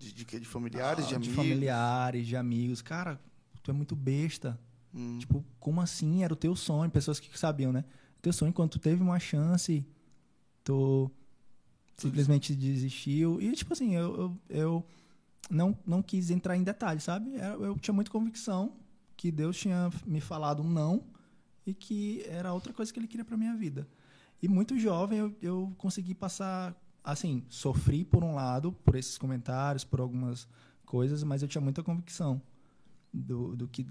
De, 0.00 0.12
de? 0.12 0.24
De 0.24 0.46
familiares, 0.46 1.06
de 1.06 1.14
Ah, 1.14 1.16
amigos? 1.18 1.36
familiares, 1.36 2.26
de 2.26 2.34
amigos. 2.36 2.80
Cara, 2.82 3.20
tu 3.62 3.70
é 3.70 3.74
muito 3.74 3.94
besta. 3.94 4.58
Hum. 4.94 5.18
Tipo, 5.18 5.44
como 5.60 5.80
assim? 5.80 6.24
Era 6.24 6.32
o 6.32 6.36
teu 6.36 6.56
sonho. 6.56 6.90
Pessoas 6.90 7.20
que 7.20 7.38
sabiam, 7.38 7.72
né? 7.72 7.84
Teu 8.22 8.32
sonho, 8.32 8.52
quando 8.52 8.70
tu 8.70 8.78
teve 8.78 9.02
uma 9.02 9.18
chance, 9.20 9.86
tu 10.64 11.10
simplesmente 11.96 12.54
desistiu. 12.54 13.40
E, 13.40 13.52
tipo 13.52 13.72
assim, 13.72 13.94
eu, 13.94 14.16
eu, 14.16 14.38
eu 14.48 14.86
não, 15.50 15.76
não 15.86 16.02
quis 16.02 16.30
entrar 16.30 16.56
em 16.56 16.62
detalhes, 16.62 17.04
sabe? 17.04 17.34
Eu, 17.34 17.64
eu 17.66 17.78
tinha 17.78 17.94
muita 17.94 18.10
convicção 18.10 18.72
que 19.16 19.30
Deus 19.30 19.58
tinha 19.58 19.90
me 20.06 20.20
falado 20.20 20.62
um 20.62 20.68
não 20.68 21.04
e 21.66 21.74
que 21.74 22.24
era 22.26 22.52
outra 22.54 22.72
coisa 22.72 22.90
que 22.92 22.98
Ele 22.98 23.06
queria 23.06 23.24
pra 23.24 23.36
minha 23.36 23.54
vida. 23.54 23.86
E 24.42 24.48
muito 24.48 24.78
jovem 24.78 25.18
eu, 25.18 25.36
eu 25.42 25.72
consegui 25.76 26.14
passar, 26.14 26.74
assim, 27.04 27.44
sofri 27.48 28.04
por 28.04 28.22
um 28.24 28.34
lado, 28.34 28.72
por 28.72 28.94
esses 28.96 29.16
comentários, 29.18 29.84
por 29.84 30.00
algumas 30.00 30.46
coisas, 30.84 31.22
mas 31.22 31.42
eu 31.42 31.48
tinha 31.48 31.60
muita 31.62 31.82
convicção 31.82 32.40
do, 33.12 33.56
do 33.56 33.68
que 33.68 33.86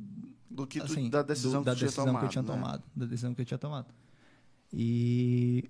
Do 0.49 0.65
que 0.67 0.79
tu, 0.79 0.85
assim, 0.93 1.09
da 1.09 1.21
decisão, 1.21 1.51
do- 1.53 1.59
que, 1.59 1.65
da 1.65 1.73
tu 1.73 1.77
tinha 1.77 1.87
decisão 1.87 2.05
tomado, 2.05 2.19
que 2.21 2.25
eu 2.25 2.29
tinha 2.29 2.41
né? 2.43 2.47
tomado, 2.47 2.83
da 2.95 3.05
decisão 3.05 3.33
que 3.33 3.41
eu 3.41 3.45
tinha 3.45 3.57
tomado. 3.57 3.87
E 4.73 5.63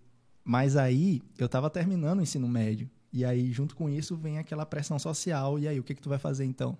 mas 0.44 0.76
aí 0.76 1.22
eu 1.38 1.48
tava 1.48 1.70
terminando 1.70 2.20
o 2.20 2.22
ensino 2.22 2.48
médio 2.48 2.90
e 3.14 3.24
aí 3.24 3.52
junto 3.52 3.76
com 3.76 3.90
isso 3.90 4.16
vem 4.16 4.38
aquela 4.40 4.66
pressão 4.66 4.98
social 4.98 5.60
e 5.60 5.68
aí 5.68 5.80
o 5.80 5.84
que 5.84 5.94
que 5.96 6.02
tu 6.02 6.10
vai 6.10 6.18
fazer 6.20 6.46
então? 6.46 6.78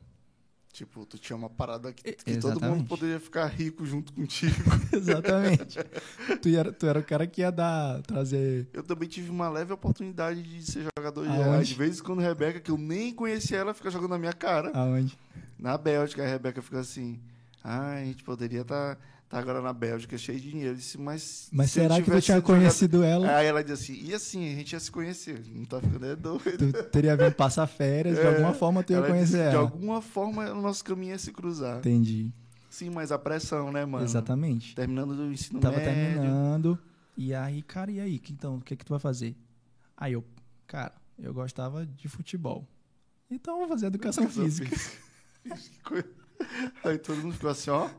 Tipo, 0.72 1.06
tu 1.06 1.18
tinha 1.18 1.36
uma 1.36 1.50
parada 1.50 1.92
que, 1.92 2.12
que 2.14 2.38
todo 2.38 2.62
mundo 2.62 2.88
poderia 2.88 3.20
ficar 3.20 3.48
rico 3.48 3.86
junto 3.86 4.14
contigo. 4.14 4.56
Exatamente. 4.94 5.80
tu, 6.42 6.50
era, 6.50 6.72
tu 6.72 6.86
era 6.86 7.00
o 7.00 7.04
cara 7.04 7.26
que 7.26 7.42
ia 7.42 7.52
dar 7.52 8.02
trazer 8.04 8.68
Eu 8.72 8.84
também 8.84 9.10
tive 9.10 9.30
uma 9.30 9.50
leve 9.50 9.74
oportunidade 9.74 10.42
de 10.42 10.64
ser 10.64 10.86
jogador 10.98 11.28
de 11.28 11.34
reais. 11.36 11.68
De 11.68 11.74
vez 11.74 12.00
em 12.00 12.04
quando, 12.04 12.20
Rebeca, 12.20 12.60
que 12.60 12.72
eu 12.72 12.78
nem 12.78 13.14
conhecia 13.14 13.58
ela, 13.58 13.74
fica 13.74 13.90
jogando 13.90 14.12
na 14.12 14.20
minha 14.20 14.34
cara. 14.34 14.72
aonde? 14.74 15.18
Na 15.58 15.78
Bélgica, 15.78 16.24
a 16.24 16.28
Rebeca 16.28 16.62
fica 16.62 16.80
assim. 16.80 17.20
Ah, 17.64 17.94
a 17.96 18.04
gente 18.06 18.24
poderia 18.24 18.62
estar 18.62 18.98
agora 19.30 19.62
na 19.62 19.72
Bélgica, 19.74 20.18
cheio 20.18 20.40
de 20.40 20.50
dinheiro. 20.50 20.72
Eu 20.72 20.76
disse, 20.76 20.98
mas. 20.98 21.50
Mas 21.52 21.72
se 21.72 21.80
eu 21.80 21.84
será 21.84 21.96
que 21.98 22.04
tivesse 22.06 22.26
tinha 22.26 22.42
conhecido 22.42 23.04
ela? 23.04 23.38
Aí 23.38 23.46
ela 23.48 23.64
disse 23.64 23.92
assim, 23.92 24.04
e 24.04 24.14
assim, 24.14 24.52
a 24.52 24.56
gente 24.56 24.74
ia 24.74 24.80
se 24.80 24.92
conhecer. 24.92 25.44
Não 25.54 25.66
tá 25.66 25.80
ficando 25.82 26.06
é 26.06 26.16
doido. 26.16 26.72
Tu 26.72 26.84
teria 26.86 27.16
vindo 27.16 27.34
passar 27.34 27.68
férias, 27.68 28.16
de 28.18 28.22
É, 28.22 28.28
alguma 28.28 28.54
forma 28.54 28.82
tu 28.84 28.94
ia 28.94 29.02
conhecer 29.02 29.26
disse, 29.26 29.38
De 29.38 29.56
ela. 29.56 29.60
alguma 29.60 30.02
forma, 30.02 30.52
o 30.52 30.62
nosso 30.62 30.84
caminho 30.84 31.12
ia 31.12 31.20
se 31.20 31.32
cruzar. 31.32 31.78
Entendi. 31.80 32.32
Sim, 32.70 32.90
mas 32.92 33.12
a 33.12 33.20
pressão, 33.20 33.72
né, 33.72 33.84
mano? 33.86 34.04
Exatamente. 34.06 34.74
Terminando 34.76 35.16
do 35.16 35.32
ensino 35.32 35.60
Tava 35.60 35.78
médio. 35.78 35.92
terminando 35.94 36.80
E 37.18 37.34
aí, 37.34 37.62
cara, 37.64 37.92
e 37.92 38.00
aí? 38.00 38.22
Então, 38.32 38.56
o 38.58 38.62
que 38.62 38.76
que 38.76 38.86
tu 38.86 38.92
vai 38.92 39.00
fazer? 39.00 39.36
Aí 39.98 40.14
eu, 40.14 40.24
cara, 40.66 40.94
eu 41.18 41.34
gostava 41.34 41.86
de 41.86 42.08
futebol. 42.08 42.66
Então 43.30 43.56
eu 43.56 43.60
vou 43.60 43.68
fazer 43.68 43.88
educação 43.88 44.30
física. 44.30 44.76
Que 45.44 45.80
coisa. 45.84 46.19
Aí 46.84 46.98
todo 46.98 47.18
mundo 47.22 47.34
ficou 47.34 47.50
assim, 47.50 47.70
ó. 47.70 47.90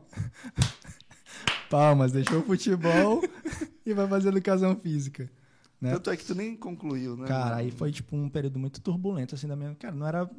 Palmas, 1.69 2.11
deixou 2.11 2.39
o 2.39 2.43
futebol 2.43 3.21
e 3.85 3.93
vai 3.93 4.07
fazer 4.07 4.29
educação 4.29 4.75
física. 4.75 5.29
Né? 5.79 5.93
Tanto 5.93 6.09
é 6.11 6.17
que 6.17 6.25
tu 6.25 6.35
nem 6.35 6.55
concluiu, 6.55 7.15
né? 7.17 7.27
Cara, 7.27 7.55
aí 7.57 7.71
foi 7.71 7.91
tipo 7.91 8.15
um 8.15 8.29
período 8.29 8.59
muito 8.59 8.81
turbulento 8.81 9.35
assim 9.35 9.47
da 9.47 9.55
minha. 9.55 9.73
Cara, 9.75 9.95
não 9.95 10.05
era. 10.05 10.29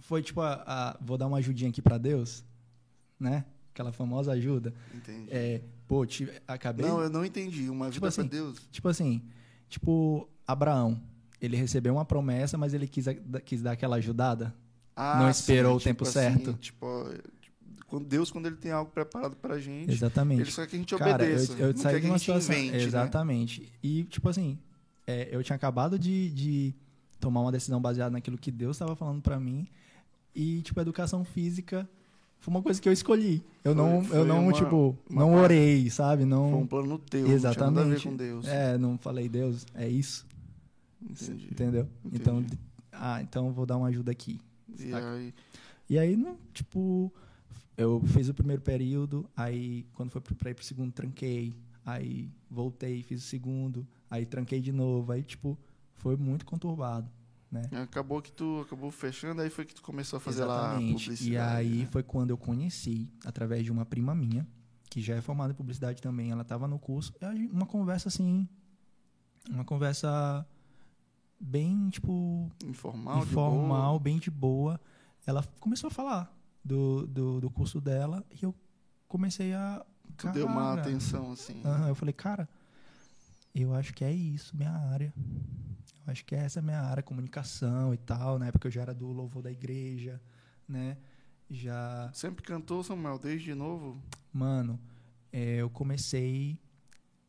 Foi 0.00 0.22
tipo 0.22 0.40
a, 0.40 0.62
a- 0.66 0.98
vou 1.00 1.18
dar 1.18 1.26
uma 1.26 1.38
ajudinha 1.38 1.70
aqui 1.70 1.82
pra 1.82 1.98
Deus, 1.98 2.44
né? 3.18 3.44
Aquela 3.72 3.92
famosa 3.92 4.32
ajuda. 4.32 4.72
Entendi. 4.94 5.28
É, 5.30 5.60
pô, 5.88 6.06
tive, 6.06 6.32
acabei. 6.46 6.86
Não, 6.86 7.02
eu 7.02 7.10
não 7.10 7.24
entendi. 7.24 7.68
Uma 7.68 7.90
Tipo 7.90 8.06
vida 8.06 8.12
pra 8.14 8.22
assim, 8.22 8.28
Deus. 8.30 8.68
Tipo 8.70 8.88
assim, 8.88 9.22
tipo 9.68 10.28
Abraão, 10.46 11.02
ele 11.40 11.56
recebeu 11.56 11.92
uma 11.94 12.04
promessa, 12.04 12.56
mas 12.56 12.72
ele 12.72 12.86
quis, 12.86 13.06
quis 13.44 13.60
dar 13.60 13.72
aquela 13.72 13.96
ajudada. 13.96 14.54
Ah, 14.96 15.18
não 15.20 15.30
esperou 15.30 15.72
sim, 15.72 15.76
o 15.76 15.84
tempo 15.84 16.04
tipo 16.04 16.12
certo. 16.12 16.50
Assim, 16.50 16.58
tipo, 16.58 16.86
ó, 16.86 17.06
quando 17.86 18.06
Deus, 18.06 18.30
quando 18.30 18.46
ele 18.46 18.56
tem 18.56 18.70
algo 18.72 18.90
preparado 18.90 19.36
pra 19.36 19.58
gente, 19.58 19.92
Exatamente. 19.92 20.40
ele 20.42 20.50
só 20.50 20.62
quer 20.62 20.68
que 20.68 20.76
a 20.76 20.78
gente 20.78 20.96
Cara, 20.96 21.14
obedeça. 21.14 21.52
eu, 21.54 21.58
eu 21.68 21.72
não 21.74 21.76
saí 21.80 21.94
de 21.94 22.00
que 22.00 22.06
a 22.06 22.10
uma 22.10 22.18
gente 22.18 22.24
situação. 22.26 22.54
invente, 22.56 22.76
né? 22.76 22.82
Exatamente. 22.82 23.72
E, 23.82 24.04
tipo 24.04 24.28
assim, 24.28 24.58
é, 25.06 25.28
eu 25.30 25.42
tinha 25.42 25.56
acabado 25.56 25.98
de, 25.98 26.30
de 26.30 26.74
tomar 27.20 27.40
uma 27.42 27.52
decisão 27.52 27.80
baseada 27.80 28.10
naquilo 28.10 28.38
que 28.38 28.50
Deus 28.50 28.76
estava 28.76 28.94
falando 28.96 29.20
pra 29.22 29.38
mim. 29.38 29.66
E, 30.34 30.62
tipo, 30.62 30.80
educação 30.80 31.24
física 31.24 31.88
foi 32.40 32.52
uma 32.54 32.62
coisa 32.62 32.80
que 32.80 32.88
eu 32.88 32.92
escolhi. 32.92 33.42
Eu 33.62 33.74
Foi- 33.74 33.82
não, 33.82 34.04
foi 34.04 34.18
eu 34.18 34.24
não 34.24 34.44
uma- 34.44 34.52
tipo, 34.52 34.98
uma 35.08 35.20
não 35.22 35.34
orei, 35.34 35.88
sabe? 35.90 36.24
Não. 36.24 36.50
Foi 36.50 36.58
um 36.60 36.66
plano 36.66 36.98
teu, 36.98 37.20
não 37.20 37.38
tinha 37.38 37.40
nada 37.52 37.80
a 37.80 37.84
ver 37.84 37.94
Exatamente. 37.94 38.08
com 38.08 38.16
Deus. 38.16 38.46
É, 38.48 38.76
não 38.78 38.98
falei, 38.98 39.28
Deus, 39.28 39.64
é 39.74 39.88
isso. 39.88 40.26
Entendi. 41.02 41.48
Entendeu? 41.50 41.88
Entendi. 42.04 42.20
Então, 42.22 42.44
ah, 42.92 43.20
então 43.22 43.46
eu 43.46 43.52
vou 43.52 43.66
dar 43.66 43.76
uma 43.76 43.88
ajuda 43.88 44.10
aqui. 44.10 44.40
E 44.80 44.94
aí, 44.94 45.34
E 45.88 45.98
aí, 45.98 46.16
não, 46.16 46.36
tipo, 46.52 47.12
eu 47.76 48.00
fiz 48.06 48.28
o 48.28 48.34
primeiro 48.34 48.62
período, 48.62 49.28
aí 49.36 49.86
quando 49.94 50.10
foi 50.10 50.20
pra 50.20 50.50
ir 50.50 50.54
pro 50.54 50.64
segundo, 50.64 50.92
tranquei. 50.92 51.54
Aí 51.84 52.30
voltei, 52.50 53.02
fiz 53.02 53.22
o 53.22 53.26
segundo, 53.26 53.86
aí 54.10 54.24
tranquei 54.24 54.60
de 54.60 54.72
novo. 54.72 55.12
Aí, 55.12 55.22
tipo, 55.22 55.58
foi 55.92 56.16
muito 56.16 56.46
conturbado, 56.46 57.10
né? 57.50 57.62
acabou 57.82 58.22
que 58.22 58.32
tu 58.32 58.60
acabou 58.60 58.90
fechando, 58.90 59.42
aí 59.42 59.50
foi 59.50 59.64
que 59.64 59.74
tu 59.74 59.82
começou 59.82 60.16
a 60.16 60.20
fazer 60.20 60.44
lá 60.44 60.54
a 60.54 60.64
Exatamente. 60.72 60.92
publicidade. 60.92 61.30
E 61.30 61.36
aí 61.36 61.78
né? 61.80 61.88
foi 61.90 62.02
quando 62.02 62.30
eu 62.30 62.38
conheci, 62.38 63.10
através 63.24 63.64
de 63.64 63.70
uma 63.70 63.84
prima 63.84 64.14
minha, 64.14 64.46
que 64.88 65.00
já 65.00 65.14
é 65.14 65.20
formada 65.20 65.52
em 65.52 65.56
publicidade 65.56 66.00
também, 66.00 66.30
ela 66.30 66.42
estava 66.42 66.66
no 66.68 66.78
curso, 66.78 67.12
aí 67.20 67.48
uma 67.48 67.66
conversa 67.66 68.08
assim, 68.08 68.48
uma 69.50 69.64
conversa 69.64 70.46
bem, 71.38 71.88
tipo, 71.90 72.50
Informal, 72.64 73.20
de 73.20 73.26
informal, 73.30 73.90
boa. 73.92 74.00
bem 74.00 74.18
de 74.18 74.30
boa. 74.30 74.80
Ela 75.26 75.42
começou 75.60 75.88
a 75.88 75.90
falar 75.90 76.34
do, 76.64 77.06
do, 77.06 77.40
do 77.40 77.50
curso 77.50 77.80
dela 77.80 78.24
e 78.30 78.44
eu 78.44 78.54
comecei 79.08 79.52
a. 79.54 79.84
Tu 80.16 80.30
deu 80.30 80.46
uma 80.46 80.74
atenção, 80.74 81.32
assim. 81.32 81.62
Eu 81.88 81.94
falei, 81.94 82.12
cara, 82.12 82.48
eu 83.54 83.74
acho 83.74 83.92
que 83.94 84.04
é 84.04 84.12
isso, 84.12 84.56
minha 84.56 84.70
área. 84.70 85.12
Eu 86.06 86.12
acho 86.12 86.24
que 86.24 86.34
é 86.34 86.38
essa 86.38 86.60
a 86.60 86.62
minha 86.62 86.80
área, 86.80 87.02
comunicação 87.02 87.94
e 87.94 87.96
tal. 87.96 88.38
Na 88.38 88.46
época 88.46 88.68
eu 88.68 88.72
já 88.72 88.82
era 88.82 88.94
do 88.94 89.10
louvor 89.12 89.42
da 89.42 89.50
igreja, 89.50 90.20
né? 90.68 90.96
Já. 91.50 92.10
Sempre 92.12 92.42
cantou, 92.44 92.82
Samuel, 92.82 93.18
desde 93.18 93.54
novo? 93.54 94.00
Mano, 94.32 94.78
é, 95.32 95.56
eu 95.56 95.70
comecei, 95.70 96.58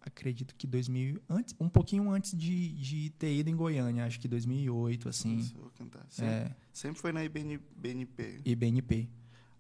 acredito 0.05 0.55
que 0.55 0.65
2000. 0.67 1.21
Antes, 1.29 1.55
um 1.59 1.67
pouquinho 1.69 2.09
antes 2.11 2.37
de, 2.37 2.69
de 2.73 3.09
ter 3.11 3.33
ido 3.35 3.49
em 3.49 3.55
Goiânia, 3.55 4.05
acho 4.05 4.19
que 4.19 4.27
2008, 4.27 5.09
assim. 5.09 5.39
Eu 5.55 5.61
vou 5.61 5.71
cantar. 5.77 6.05
Sempre, 6.09 6.31
É, 6.33 6.51
sempre 6.71 7.01
foi 7.01 7.11
na 7.11 7.23
IBN, 7.23 7.59
BNP. 7.75 8.41
e 8.45 8.55
BNP. 8.55 9.07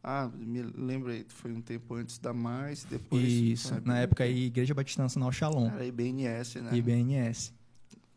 Ah, 0.03 0.29
me 0.37 0.61
lembrei, 0.61 1.25
foi 1.27 1.51
um 1.51 1.61
tempo 1.61 1.95
antes 1.95 2.19
da 2.19 2.31
Mais, 2.31 2.83
depois... 2.83 3.23
Isso, 3.23 3.73
na 3.83 3.97
época 3.99 4.23
aí, 4.23 4.45
Igreja 4.45 4.71
Batista 4.75 5.01
Nacional 5.01 5.31
Shalom, 5.31 5.67
Era 5.67 5.83
IBNS, 5.83 6.61
né? 6.61 6.75
IBNS. 6.77 7.51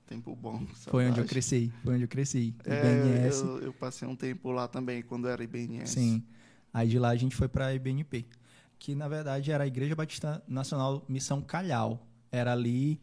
Tempo 0.07 0.37
bom. 0.37 0.67
Foi 0.89 1.05
onde 1.05 1.13
eu 1.13 1.15
saudade. 1.17 1.29
cresci, 1.31 1.73
foi 1.85 1.95
onde 1.95 2.05
eu 2.05 2.09
cresci. 2.09 2.55
É, 2.65 2.81
IBNS, 2.81 3.41
eu, 3.43 3.59
eu 3.61 3.73
passei 3.73 4.07
um 4.09 4.15
tempo 4.17 4.51
lá 4.51 4.69
também, 4.69 5.03
quando 5.03 5.29
era 5.29 5.43
IBNS. 5.43 5.93
sim. 5.93 6.23
Aí 6.73 6.87
de 6.89 6.99
lá 6.99 7.09
a 7.09 7.17
gente 7.17 7.35
foi 7.35 7.49
pra 7.49 7.75
IBNP, 7.75 8.27
que 8.79 8.95
na 8.95 9.09
verdade 9.09 9.51
era 9.51 9.65
a 9.65 9.67
Igreja 9.67 9.95
Batista 9.97 10.43
Nacional 10.47 11.05
Missão 11.09 11.41
Calhau. 11.41 12.07
Era 12.31 12.53
ali, 12.53 13.01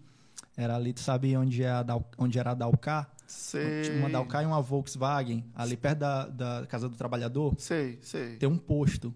era 0.56 0.76
ali, 0.76 0.94
tu 0.94 1.00
sabe 1.02 1.36
onde, 1.36 1.64
é 1.64 1.70
a 1.72 1.84
Dal- 1.84 2.10
onde 2.18 2.38
era 2.40 2.52
a 2.52 2.54
Dalcar? 2.54 3.12
Sei. 3.28 3.98
Uma 3.98 4.10
Dalcar 4.10 4.44
e 4.44 4.46
uma 4.46 4.62
Volkswagen, 4.62 5.44
ali 5.56 5.76
perto 5.76 6.00
da, 6.00 6.28
da 6.28 6.66
Casa 6.68 6.88
do 6.88 6.96
Trabalhador, 6.96 7.56
Sei, 7.58 7.98
sei. 8.02 8.36
tem 8.38 8.48
um 8.48 8.58
posto. 8.58 9.14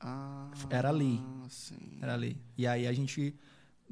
Ah, 0.00 0.50
Era 0.70 0.88
ali. 0.88 1.20
Sim. 1.48 1.98
Era 2.00 2.14
ali. 2.14 2.40
E 2.56 2.66
aí 2.66 2.86
a 2.86 2.92
gente, 2.92 3.34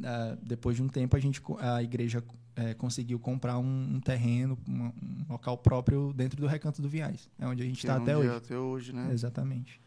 ah, 0.02 0.36
depois 0.42 0.76
de 0.76 0.82
um 0.82 0.88
tempo, 0.88 1.16
a, 1.16 1.20
gente, 1.20 1.42
a 1.58 1.82
igreja 1.82 2.22
eh, 2.56 2.72
conseguiu 2.74 3.18
comprar 3.18 3.58
um, 3.58 4.00
terreno, 4.00 4.56
um 4.68 4.92
local 5.28 5.58
próprio 5.58 6.12
dentro 6.14 6.40
do 6.40 6.46
Recanto 6.46 6.80
do 6.80 6.88
Vinhais. 6.88 7.28
É 7.38 7.46
onde 7.46 7.62
a 7.62 7.66
gente 7.66 7.78
está 7.78 7.94
é 7.94 7.96
até 7.96 8.12
é 8.12 8.16
hoje. 8.16 8.30
Até 8.30 8.56
hoje, 8.58 8.92
né? 8.92 9.10
Exatamente. 9.12 9.80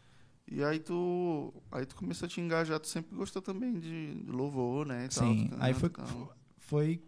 E 0.50 0.62
aí 0.62 0.78
tu, 0.80 1.52
aí 1.70 1.86
tu 1.86 1.94
começou 1.96 2.26
a 2.26 2.28
te 2.28 2.40
engajar, 2.40 2.78
tu 2.78 2.86
sempre 2.88 3.16
gostou 3.16 3.40
também 3.40 3.78
de, 3.78 4.22
de 4.22 4.30
louvor, 4.30 4.84
né? 4.86 5.06
e 5.06 5.08
tal, 5.08 5.26
Sim. 5.32 5.48
tu 5.48 5.56
Aí 5.58 5.72
canta 5.72 5.80
foi, 5.80 5.90
tal. 5.90 6.36
foi. 6.58 7.02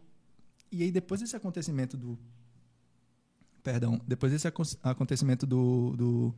E 0.73 0.83
aí 0.83 0.91
depois 0.91 1.21
desse 1.21 1.37
acontecimento 1.37 1.97
do. 1.97 2.19
Perdão. 3.63 4.01
Depois 4.07 4.33
desse 4.33 4.47
acon- 4.47 4.63
acontecimento 4.83 5.47
do, 5.47 5.95
do, 5.97 6.35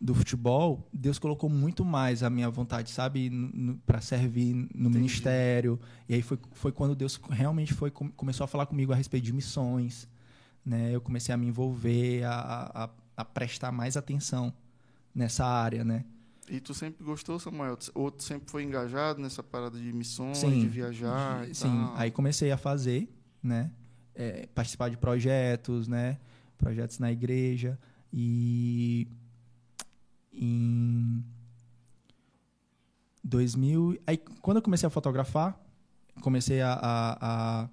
do 0.00 0.14
futebol, 0.14 0.88
Deus 0.92 1.18
colocou 1.18 1.48
muito 1.48 1.84
mais 1.84 2.22
a 2.22 2.30
minha 2.30 2.50
vontade, 2.50 2.90
sabe? 2.90 3.30
para 3.86 4.00
servir 4.00 4.52
no 4.54 4.66
Entendi. 4.88 4.88
ministério. 4.98 5.78
E 6.08 6.14
aí 6.14 6.22
foi, 6.22 6.38
foi 6.52 6.72
quando 6.72 6.94
Deus 6.96 7.20
realmente 7.30 7.72
foi, 7.74 7.90
com- 7.90 8.10
começou 8.10 8.44
a 8.44 8.48
falar 8.48 8.66
comigo 8.66 8.92
a 8.92 8.96
respeito 8.96 9.24
de 9.24 9.32
missões. 9.32 10.08
Né? 10.64 10.92
Eu 10.94 11.00
comecei 11.00 11.32
a 11.34 11.38
me 11.38 11.46
envolver, 11.46 12.24
a, 12.24 12.84
a, 12.84 12.90
a 13.18 13.24
prestar 13.24 13.70
mais 13.72 13.96
atenção 13.96 14.52
nessa 15.14 15.44
área, 15.44 15.84
né? 15.84 16.04
E 16.48 16.60
tu 16.60 16.74
sempre 16.74 17.04
gostou, 17.04 17.38
Samuel? 17.38 17.78
Ou 17.94 18.10
tu 18.10 18.22
sempre 18.22 18.50
foi 18.50 18.62
engajado 18.62 19.20
nessa 19.20 19.42
parada 19.42 19.78
de 19.78 19.92
missões, 19.92 20.38
Sim. 20.38 20.60
de 20.60 20.68
viajar 20.68 21.48
e 21.48 21.54
Sim, 21.54 21.90
aí 21.94 22.10
comecei 22.10 22.50
a 22.50 22.56
fazer, 22.56 23.08
né? 23.42 23.70
É, 24.14 24.46
participar 24.54 24.90
de 24.90 24.96
projetos, 24.96 25.88
né? 25.88 26.18
Projetos 26.58 26.98
na 26.98 27.10
igreja. 27.10 27.78
E 28.12 29.08
em 30.32 31.24
2000... 33.24 33.98
Aí, 34.06 34.18
quando 34.18 34.58
eu 34.58 34.62
comecei 34.62 34.86
a 34.86 34.90
fotografar, 34.90 35.58
comecei 36.20 36.60
a, 36.60 36.72
a, 36.74 37.18
a, 37.62 37.68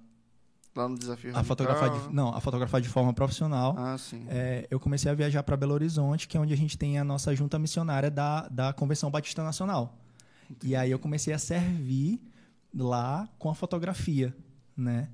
Lá 0.74 0.88
no 0.88 0.96
Desafio 0.96 1.36
a 1.36 1.42
fotografar 1.42 1.90
de, 1.90 2.14
não, 2.14 2.28
a 2.32 2.40
fotografar 2.40 2.80
de 2.80 2.88
forma 2.88 3.12
profissional. 3.12 3.74
Ah, 3.76 3.98
sim. 3.98 4.24
É, 4.28 4.68
eu 4.70 4.78
comecei 4.78 5.10
a 5.10 5.14
viajar 5.14 5.42
para 5.42 5.56
Belo 5.56 5.74
Horizonte, 5.74 6.28
que 6.28 6.36
é 6.36 6.40
onde 6.40 6.52
a 6.52 6.56
gente 6.56 6.78
tem 6.78 6.96
a 6.98 7.02
nossa 7.04 7.34
junta 7.34 7.58
missionária 7.58 8.10
da, 8.10 8.48
da 8.48 8.72
Convenção 8.72 9.10
Batista 9.10 9.42
Nacional. 9.42 9.98
E 10.62 10.76
aí 10.76 10.90
eu 10.90 10.98
comecei 10.98 11.32
a 11.34 11.38
servir 11.38 12.20
lá 12.74 13.28
com 13.38 13.50
a 13.50 13.54
fotografia, 13.54 14.34
né? 14.76 15.08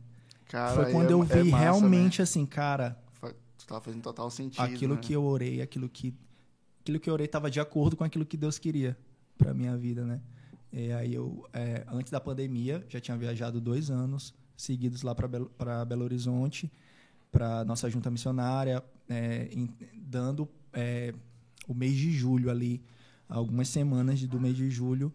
Cara, 0.46 0.74
Foi 0.74 0.92
quando 0.92 1.10
é- 1.10 1.12
eu 1.14 1.22
é 1.22 1.26
vi 1.42 1.50
massa, 1.50 1.64
realmente 1.64 2.22
assim, 2.22 2.44
cara, 2.46 2.98
Né? 3.22 3.32
Tu 3.58 3.66
tava 3.66 3.80
fazendo 3.80 4.02
total 4.02 4.30
sentido, 4.30 4.62
aquilo 4.62 4.94
né? 4.94 5.00
que 5.00 5.12
eu 5.12 5.24
orei, 5.24 5.60
aquilo 5.60 5.88
que 5.88 6.14
aquilo 6.80 7.00
que 7.00 7.10
eu 7.10 7.14
orei 7.14 7.26
estava 7.26 7.50
de 7.50 7.58
acordo 7.58 7.96
com 7.96 8.04
aquilo 8.04 8.24
que 8.24 8.36
Deus 8.36 8.58
queria 8.58 8.96
para 9.36 9.52
minha 9.52 9.76
vida, 9.76 10.04
né? 10.04 10.20
E 10.72 10.92
aí 10.92 11.14
eu, 11.14 11.44
é, 11.52 11.84
antes 11.88 12.12
da 12.12 12.20
pandemia, 12.20 12.84
já 12.88 13.00
tinha 13.00 13.16
viajado 13.16 13.60
dois 13.60 13.90
anos 13.90 14.32
seguidos 14.56 15.02
lá 15.02 15.14
para 15.14 15.28
Belo, 15.28 15.50
Belo 15.86 16.04
Horizonte, 16.04 16.70
para 17.30 17.64
nossa 17.64 17.88
junta 17.90 18.10
missionária, 18.10 18.82
é, 19.08 19.48
em- 19.52 19.68
dando 19.94 20.48
é, 20.72 21.12
o 21.68 21.74
mês 21.74 21.94
de 21.94 22.10
julho 22.12 22.50
ali, 22.50 22.82
algumas 23.28 23.68
semanas 23.68 24.20
do 24.26 24.40
mês 24.40 24.56
de 24.56 24.70
julho, 24.70 25.12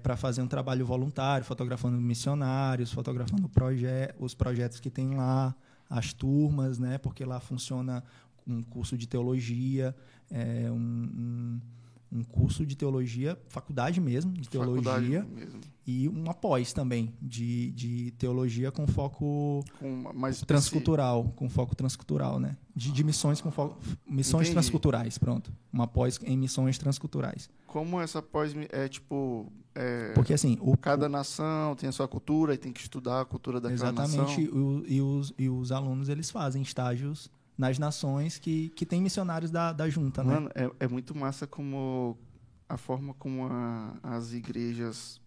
para 0.00 0.16
fazer 0.16 0.42
um 0.42 0.46
trabalho 0.46 0.86
voluntário, 0.86 1.44
fotografando 1.44 2.00
missionários, 2.00 2.92
fotografando 2.92 3.48
proje 3.48 3.84
os 4.16 4.32
projetos 4.32 4.78
que 4.78 4.88
tem 4.88 5.16
lá, 5.16 5.54
as 5.90 6.12
turmas, 6.12 6.78
né? 6.78 6.98
Porque 6.98 7.24
lá 7.24 7.40
funciona 7.40 8.04
um 8.46 8.62
curso 8.62 8.96
de 8.96 9.08
teologia, 9.08 9.94
é, 10.30 10.70
um, 10.70 10.76
um, 10.76 11.60
um 12.16 12.24
curso 12.24 12.64
de 12.64 12.74
teologia, 12.76 13.38
faculdade 13.48 14.00
mesmo, 14.00 14.32
de 14.32 14.48
teologia, 14.48 15.22
mesmo. 15.24 15.60
e 15.86 16.08
uma 16.08 16.32
pós 16.32 16.72
também, 16.72 17.12
de, 17.20 17.70
de 17.72 18.10
teologia 18.12 18.72
com 18.72 18.86
foco 18.86 19.62
Com 19.78 20.12
mais 20.14 20.40
transcultural, 20.42 21.24
com 21.36 21.48
foco 21.48 21.74
transcultural, 21.74 22.38
né? 22.40 22.56
De, 22.74 22.90
de 22.92 23.04
missões 23.04 23.40
com 23.40 23.50
foco. 23.50 23.78
Missões 24.08 24.42
Entendi. 24.48 24.52
transculturais, 24.54 25.18
pronto. 25.18 25.52
Uma 25.72 25.86
pós 25.86 26.18
em 26.24 26.36
missões 26.36 26.78
transculturais. 26.78 27.48
Como 27.66 28.00
essa 28.00 28.22
pós 28.22 28.54
é 28.70 28.88
tipo. 28.88 29.52
é, 29.74 30.12
Porque 30.14 30.32
assim, 30.32 30.56
o, 30.60 30.76
cada 30.76 31.08
nação 31.08 31.74
tem 31.76 31.88
a 31.88 31.92
sua 31.92 32.08
cultura 32.08 32.54
e 32.54 32.58
tem 32.58 32.72
que 32.72 32.80
estudar 32.80 33.20
a 33.20 33.24
cultura 33.24 33.60
daquela 33.60 33.90
Exatamente, 33.90 34.42
nação. 34.42 34.58
o- 34.58 34.84
e, 34.86 35.00
os, 35.02 35.34
e 35.38 35.48
os 35.48 35.70
alunos 35.72 36.08
eles 36.08 36.30
fazem 36.30 36.62
estágios 36.62 37.30
nas 37.56 37.78
nações 37.78 38.38
que, 38.38 38.68
que 38.70 38.84
tem 38.84 39.00
missionários 39.00 39.50
da, 39.50 39.72
da 39.72 39.88
junta, 39.88 40.22
né? 40.22 40.34
Mano, 40.34 40.50
é, 40.54 40.70
é 40.80 40.88
muito 40.88 41.14
massa 41.14 41.46
como 41.46 42.16
a 42.68 42.76
forma 42.76 43.14
como 43.14 43.46
a- 43.46 43.96
as 44.02 44.32
igrejas 44.32 45.20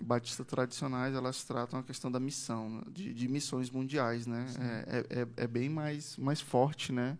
batistas 0.00 0.46
tradicionais 0.46 1.14
elas 1.14 1.42
tratam 1.42 1.78
a 1.80 1.82
questão 1.82 2.10
da 2.12 2.20
missão, 2.20 2.68
né? 2.68 2.82
de, 2.92 3.14
de 3.14 3.26
missões 3.28 3.70
mundiais, 3.70 4.26
né? 4.26 4.46
É, 4.60 4.98
é, 4.98 5.22
é- 5.22 5.28
é 5.44 5.46
bem 5.46 5.68
mais, 5.68 6.16
mais 6.18 6.40
forte, 6.40 6.92
né? 6.92 7.18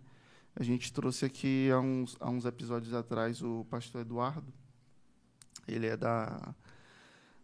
A 0.54 0.62
gente 0.62 0.92
trouxe 0.92 1.24
aqui 1.24 1.70
há 1.70 1.80
uns, 1.80 2.16
há 2.20 2.30
uns 2.30 2.44
episódios 2.44 2.94
atrás 2.94 3.42
o 3.42 3.64
pastor 3.68 4.00
Eduardo. 4.02 4.52
Ele 5.66 5.86
é 5.86 5.96
da, 5.96 6.54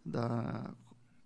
da 0.05 0.71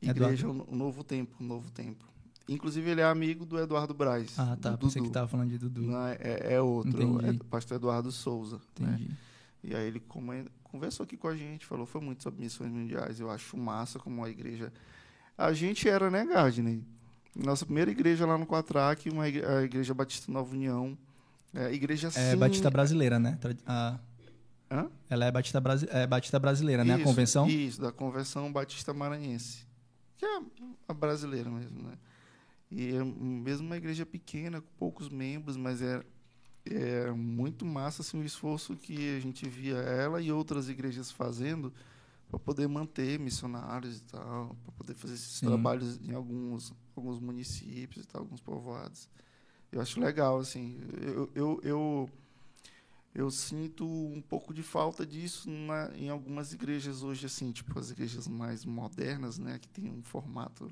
igreja 0.01 0.49
O 0.49 0.75
Novo 0.75 1.05
Tempo, 1.05 1.43
Novo 1.43 1.71
Tempo. 1.71 2.05
Inclusive 2.49 2.89
ele 2.91 3.01
é 3.01 3.05
amigo 3.05 3.45
do 3.45 3.59
Eduardo 3.59 3.93
Braz. 3.93 4.39
Ah, 4.39 4.57
tá. 4.61 4.71
do 4.71 4.79
Pensei 4.79 5.01
Dudu. 5.01 5.11
que 5.11 5.15
tava 5.15 5.27
falando 5.29 5.49
de 5.51 5.59
Dudu. 5.59 5.83
Não, 5.83 6.07
é, 6.07 6.19
é 6.55 6.61
outro, 6.61 7.03
Entendi. 7.03 7.41
é 7.41 7.45
pastor 7.51 7.77
Eduardo 7.77 8.13
Souza. 8.13 8.61
né? 8.79 8.91
Entendi. 8.95 9.11
E 9.65 9.75
aí 9.75 9.87
ele 9.87 9.99
come- 9.99 10.47
conversou 10.63 11.03
aqui 11.05 11.17
com 11.17 11.27
a 11.27 11.37
gente, 11.37 11.67
falou 11.67 11.85
foi 11.87 12.01
muito 12.01 12.23
sobre 12.23 12.41
missões 12.41 12.71
mundiais. 12.71 13.19
Eu 13.19 13.29
acho 13.31 13.57
massa 13.57 13.99
como 13.99 14.25
a 14.25 14.31
igreja. 14.31 14.73
A 15.37 15.53
gente 15.53 15.89
era, 15.89 16.09
né, 16.11 16.25
Gardner? 16.25 16.79
Nossa 17.35 17.67
primeira 17.67 17.91
igreja 17.91 18.25
lá 18.25 18.39
no 18.39 18.47
Quatraque, 18.47 19.11
uma 19.11 19.29
igre- 19.29 19.45
a 19.45 19.63
Igreja 19.63 19.93
Batista 19.93 20.31
Nova 20.31 20.55
União. 20.55 20.97
É, 21.53 21.73
igreja 21.73 22.09
É 22.09 22.11
sim- 22.33 22.37
Batista 22.39 22.71
Brasileira, 22.71 23.19
né? 23.19 23.39
A- 23.67 23.99
Hã? 24.71 24.89
ela 25.11 25.25
é 25.27 25.31
Batista, 25.33 25.61
Brasi- 25.61 25.87
é 25.91 26.07
Batista 26.07 26.39
Brasileira, 26.39 26.85
né? 26.85 26.95
A 26.95 26.99
convenção? 27.03 27.49
Isso, 27.49 27.81
da 27.81 27.91
Convenção 27.93 28.53
Batista 28.53 28.95
Maranhense. 28.95 29.67
Que 30.17 30.25
é 30.25 30.41
a 30.89 30.95
brasileira 30.95 31.51
mesmo, 31.51 31.83
né? 31.83 31.93
E 32.79 32.95
é 32.95 33.03
mesmo 33.03 33.67
uma 33.67 33.79
igreja 33.79 34.05
pequena, 34.05 34.61
com 34.61 34.69
poucos 34.77 35.09
membros, 35.09 35.57
mas 35.57 35.81
é, 35.81 36.05
é 36.67 37.11
muito 37.11 37.65
massa 37.65 38.03
assim, 38.03 38.21
o 38.21 38.23
esforço 38.23 38.77
que 38.77 39.17
a 39.17 39.19
gente 39.19 39.49
via 39.49 39.77
ela 39.77 40.21
e 40.21 40.31
outras 40.31 40.69
igrejas 40.69 41.11
fazendo 41.11 41.73
para 42.29 42.39
poder 42.39 42.69
manter 42.69 43.19
missionários 43.19 43.97
e 43.97 44.03
tal, 44.03 44.55
para 44.63 44.73
poder 44.73 44.93
fazer 44.93 45.15
esses 45.15 45.39
Sim. 45.39 45.47
trabalhos 45.47 45.99
em 46.03 46.13
alguns, 46.13 46.75
alguns 46.95 47.19
municípios 47.19 48.05
e 48.05 48.09
tal, 48.09 48.21
alguns 48.21 48.43
povoados. 48.43 49.09
Eu 49.73 49.81
acho 49.81 49.99
legal, 49.99 50.39
assim. 50.39 50.79
Eu, 51.01 51.31
eu, 51.35 51.61
eu, 51.63 52.11
eu 53.15 53.31
sinto 53.31 53.87
um 53.87 54.21
pouco 54.21 54.53
de 54.53 54.63
falta 54.63 55.07
disso 55.07 55.49
na, 55.49 55.91
em 55.97 56.11
algumas 56.11 56.53
igrejas 56.53 57.03
hoje, 57.03 57.25
assim, 57.25 57.53
tipo 57.53 57.79
as 57.79 57.91
igrejas 57.91 58.29
mais 58.29 58.67
modernas, 58.67 59.39
né, 59.39 59.59
que 59.59 59.69
tem 59.69 59.89
um 59.89 60.03
formato 60.03 60.71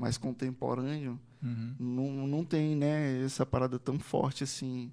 mais 0.00 0.16
contemporâneo, 0.16 1.20
Uhum. 1.42 1.74
não, 1.78 2.26
não 2.26 2.44
tem, 2.44 2.74
né, 2.76 3.22
essa 3.24 3.46
parada 3.46 3.78
tão 3.78 3.98
forte 3.98 4.44
assim. 4.44 4.90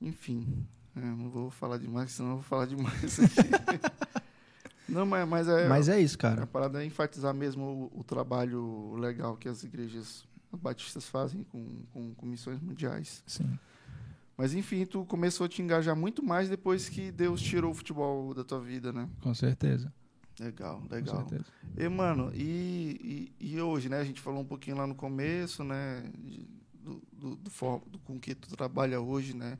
Enfim, 0.00 0.66
é, 0.96 1.00
não 1.00 1.28
vou 1.30 1.50
falar 1.50 1.78
demais, 1.78 2.10
senão 2.12 2.30
eu 2.30 2.34
vou 2.36 2.42
falar 2.44 2.66
demais 2.66 3.18
aqui. 3.20 3.90
não, 4.88 5.04
mas, 5.06 5.28
mas 5.28 5.48
é, 5.48 5.68
Mas 5.68 5.88
é 5.88 6.00
isso, 6.00 6.16
a 6.16 6.18
cara. 6.18 6.46
parada 6.46 6.82
é 6.82 6.86
enfatizar 6.86 7.32
mesmo 7.34 7.90
o, 7.94 8.00
o 8.00 8.04
trabalho 8.04 8.94
legal 8.96 9.36
que 9.36 9.48
as 9.48 9.62
igrejas 9.64 10.24
batistas 10.52 11.06
fazem 11.08 11.42
com, 11.44 11.82
com, 11.92 12.14
com 12.14 12.26
missões 12.26 12.60
mundiais. 12.60 13.22
Sim. 13.26 13.58
Mas 14.36 14.52
enfim, 14.54 14.84
tu 14.84 15.04
começou 15.06 15.46
a 15.46 15.48
te 15.48 15.62
engajar 15.62 15.96
muito 15.96 16.22
mais 16.22 16.48
depois 16.48 16.88
que 16.88 17.10
Deus 17.10 17.40
tirou 17.40 17.70
o 17.70 17.74
futebol 17.74 18.34
da 18.34 18.44
tua 18.44 18.60
vida, 18.60 18.92
né? 18.92 19.08
Com 19.22 19.32
certeza. 19.32 19.92
Legal, 20.38 20.80
Com 20.80 20.94
legal. 20.94 21.16
certeza. 21.28 21.44
E, 21.76 21.88
mano, 21.88 22.30
e, 22.34 23.32
e, 23.40 23.54
e 23.54 23.60
hoje, 23.60 23.88
né? 23.88 23.98
A 24.00 24.04
gente 24.04 24.20
falou 24.20 24.40
um 24.40 24.44
pouquinho 24.44 24.76
lá 24.76 24.86
no 24.86 24.94
começo, 24.94 25.64
né? 25.64 26.10
de- 26.18 26.46
do, 26.74 27.02
do, 27.12 27.36
do, 27.36 27.50
for- 27.50 27.82
do- 27.86 27.98
com 28.00 28.18
que 28.20 28.34
tu 28.34 28.48
trabalha 28.56 29.00
hoje, 29.00 29.34
né? 29.34 29.58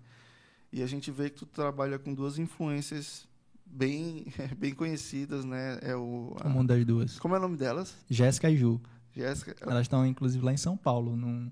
E 0.73 0.83
a 0.83 0.87
gente 0.87 1.11
vê 1.11 1.31
que 1.31 1.37
tu 1.39 1.47
trabalha 1.47 1.99
com 1.99 2.13
duas 2.15 2.39
influências 2.39 3.27
bem, 3.65 4.27
bem 4.59 4.75
conhecidas, 4.75 5.45
né? 5.45 5.79
É 5.83 5.97
o... 5.97 6.37
a- 6.41 6.47
Uma 6.49 6.63
das 6.65 6.85
duas. 6.85 7.19
como 7.19 7.35
é 7.35 7.39
o 7.39 7.41
nome 7.41 7.57
delas? 7.57 7.97
Jéssica 8.09 8.51
e 8.51 8.57
Ju. 8.57 8.81
Jéssica? 9.15 9.57
Elas 9.63 9.83
estão, 9.83 10.07
inclusive, 10.07 10.45
lá 10.45 10.53
em 10.53 10.57
São 10.59 10.77
Paulo, 10.77 11.17
num, 11.17 11.51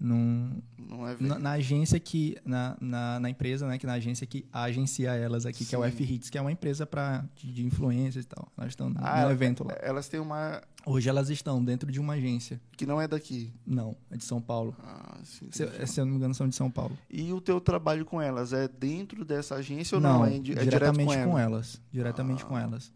num, 0.00 0.62
Não 0.78 1.08
é 1.08 1.16
na, 1.38 1.50
agência 1.52 1.98
que. 1.98 2.36
Na, 2.44 2.76
na, 2.80 3.18
na 3.18 3.28
empresa, 3.30 3.66
né? 3.66 3.78
Que 3.78 3.86
na 3.86 3.94
agência 3.94 4.24
que 4.26 4.46
agencia 4.52 5.10
elas 5.14 5.44
aqui, 5.44 5.64
que 5.64 5.74
é 5.74 5.78
o 5.78 5.82
Sim. 5.82 5.88
F-Hits, 5.88 6.30
que 6.30 6.38
é 6.38 6.40
uma 6.40 6.52
empresa 6.52 6.86
pra, 6.86 7.24
de, 7.34 7.52
de 7.52 7.64
influências 7.66 8.24
e 8.24 8.28
tal. 8.28 8.46
Elas 8.56 8.70
estão 8.70 8.92
Ah, 8.96 9.24
no 9.24 9.32
evento 9.32 9.64
lá. 9.64 9.74
Elas 9.80 10.08
têm 10.08 10.20
uma 10.20 10.62
Hoje 10.86 11.08
elas 11.08 11.28
estão 11.30 11.62
dentro 11.62 11.90
de 11.90 11.98
uma 12.00 12.12
agência. 12.14 12.60
que 12.76 12.86
não 12.86 13.00
é 13.00 13.08
daqui. 13.08 13.52
Não, 13.66 13.96
é 14.10 14.16
de 14.16 14.24
São 14.24 14.40
Paulo. 14.40 14.74
Ah, 14.82 15.18
sim, 15.24 15.48
Se, 15.50 15.86
se 15.86 16.00
eu 16.00 16.04
não 16.04 16.12
me 16.12 16.16
engano, 16.18 16.32
são 16.32 16.48
de 16.48 16.54
São 16.54 16.70
Paulo. 16.70 16.96
E 17.10 17.32
o 17.32 17.40
teu 17.40 17.60
trabalho 17.60 18.04
com 18.06 18.22
elas 18.22 18.52
é 18.52 18.68
dentro 18.68 19.24
dessa 19.24 19.56
agência 19.56 19.96
ou 19.96 20.00
não? 20.00 20.24
É, 20.24 20.36
indi- 20.36 20.52
é 20.52 20.54
direto 20.54 20.70
diretamente 20.70 21.08
com, 21.16 21.24
com, 21.32 21.38
ela? 21.38 21.40
elas. 21.56 21.82
Diretamente 21.92 22.42
Ah. 22.44 22.46
com 22.46 22.56
elas. 22.58 22.92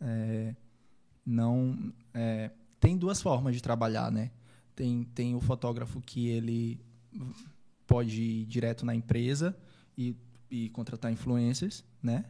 É, 0.00 0.54
não, 1.24 1.92
é, 2.14 2.50
tem 2.80 2.96
duas 2.96 3.20
formas 3.20 3.54
de 3.54 3.62
trabalhar, 3.62 4.10
né? 4.10 4.30
Tem, 4.78 5.02
tem 5.12 5.34
o 5.34 5.40
fotógrafo 5.40 6.00
que 6.00 6.28
ele 6.28 6.80
pode 7.84 8.22
ir 8.22 8.44
direto 8.46 8.86
na 8.86 8.94
empresa 8.94 9.56
e, 9.96 10.14
e 10.48 10.68
contratar 10.68 11.10
influencers, 11.10 11.84
né? 12.00 12.24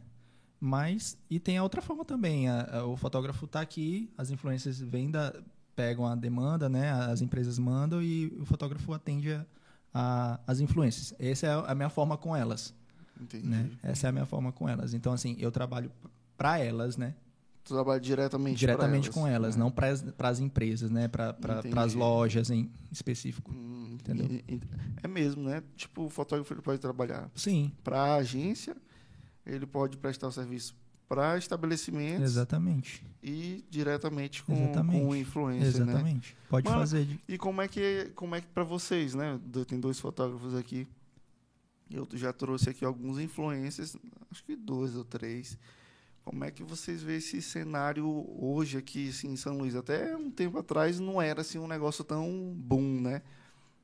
Mas, 0.59 1.19
e 1.29 1.39
tem 1.39 1.59
a 1.59 1.63
outra 1.63 1.83
forma 1.83 2.07
também. 2.07 2.49
a- 2.49 2.79
a- 2.79 2.87
o 2.87 2.97
fotógrafo 2.97 3.45
está 3.45 3.61
aqui, 3.61 4.11
as 4.17 4.31
influências 4.31 4.81
vêm 4.81 5.11
da, 5.11 5.35
pegam 5.77 6.07
a 6.07 6.15
demanda, 6.15 6.71
né? 6.71 6.91
As 6.91 7.21
empresas 7.21 7.59
mandam 7.59 8.03
e 8.03 8.29
o 8.41 8.47
fotógrafo 8.47 8.95
atende 8.95 9.31
a, 9.31 9.45
a- 9.93 10.41
as 10.47 10.61
influências. 10.61 11.13
Essa 11.19 11.47
é 11.49 11.71
a 11.71 11.75
minha 11.75 11.91
forma 11.91 12.17
com 12.17 12.35
elas 12.35 12.75
Entendi. 13.21 13.47
né? 13.47 13.71
Essa 13.83 14.07
é 14.07 14.09
a 14.09 14.13
minha 14.13 14.27
forma 14.27 14.53
com 14.53 14.67
elas. 14.67 14.95
Então, 14.95 15.13
assim, 15.13 15.37
eu 15.39 15.53
trabalho 15.53 15.93
para 16.37 16.59
elas, 16.59 16.97
né? 16.97 17.15
Trabalha 17.69 18.01
diretamente 18.01 18.59
Diretamente 18.59 19.11
pra 19.11 19.21
com 19.21 19.27
elas, 19.27 19.57
né? 19.57 19.61
não 19.63 19.71
para 19.71 19.89
as 20.31 20.41
empresas, 20.41 20.91
né? 20.91 21.09
Para 21.09 21.37
as 21.83 21.95
lojas 21.95 22.51
em 22.51 22.71
específico. 22.91 23.53
Hum, 23.53 23.89
Entendeu? 23.93 24.27
É 25.03 25.09
mesmo, 25.09 25.43
né? 25.43 25.63
Tipo, 25.77 26.05
o 26.05 26.09
fotógrafo 26.11 26.53
ele 26.55 26.63
pode 26.63 26.81
trabalhar 26.81 27.31
Sim, 27.35 27.71
para 27.85 28.01
a 28.01 28.15
agência, 28.17 28.77
ele 29.45 29.67
pode 29.67 29.97
prestar 29.99 30.29
o 30.29 30.33
serviço 30.33 30.75
para 31.09 31.37
estabelecimentos 31.39 32.23
exatamente. 32.23 33.03
e 33.23 33.65
diretamente 33.71 34.43
com, 34.43 34.53
Exatamente. 34.55 35.05
com 35.07 35.17
influencer, 35.17 35.85
né? 35.85 35.93
Exatamente. 35.93 36.37
Pode 36.51 36.67
Mano, 36.67 36.81
fazer. 36.81 37.05
de- 37.07 37.21
E 37.29 37.39
como 37.39 37.61
é 37.63 37.69
que 37.69 38.11
como 38.15 38.35
é 38.35 38.41
que 38.41 38.47
para 38.49 38.63
vocês, 38.65 39.15
né? 39.15 39.39
Tem 39.67 39.81
dois 39.81 39.99
fotógrafos 39.99 40.55
aqui. 40.55 40.87
Eu 41.91 42.07
já 42.13 42.33
trouxe 42.33 42.69
aqui 42.69 42.85
alguns 42.85 43.19
influencers, 43.19 43.97
acho 44.31 44.45
que 44.45 44.55
dois 44.55 44.95
ou 44.95 45.05
três. 45.05 45.57
Como 46.29 46.45
é 46.45 46.51
que 46.51 46.63
vocês 46.63 47.03
veem 47.03 47.17
esse 47.19 47.41
cenário 47.41 48.07
hoje 48.39 48.77
aqui 48.77 49.09
assim, 49.09 49.29
em 49.33 49.37
São 49.37 49.57
Luís? 49.57 49.75
Até 49.75 50.15
um 50.15 50.31
tempo 50.31 50.59
atrás 50.59 51.01
não 51.01 51.23
era 51.23 51.41
assim 51.41 51.59
um 51.59 51.67
negócio 51.67 52.05
tão 52.05 52.55
boom, 52.55 53.01
né? 53.01 53.23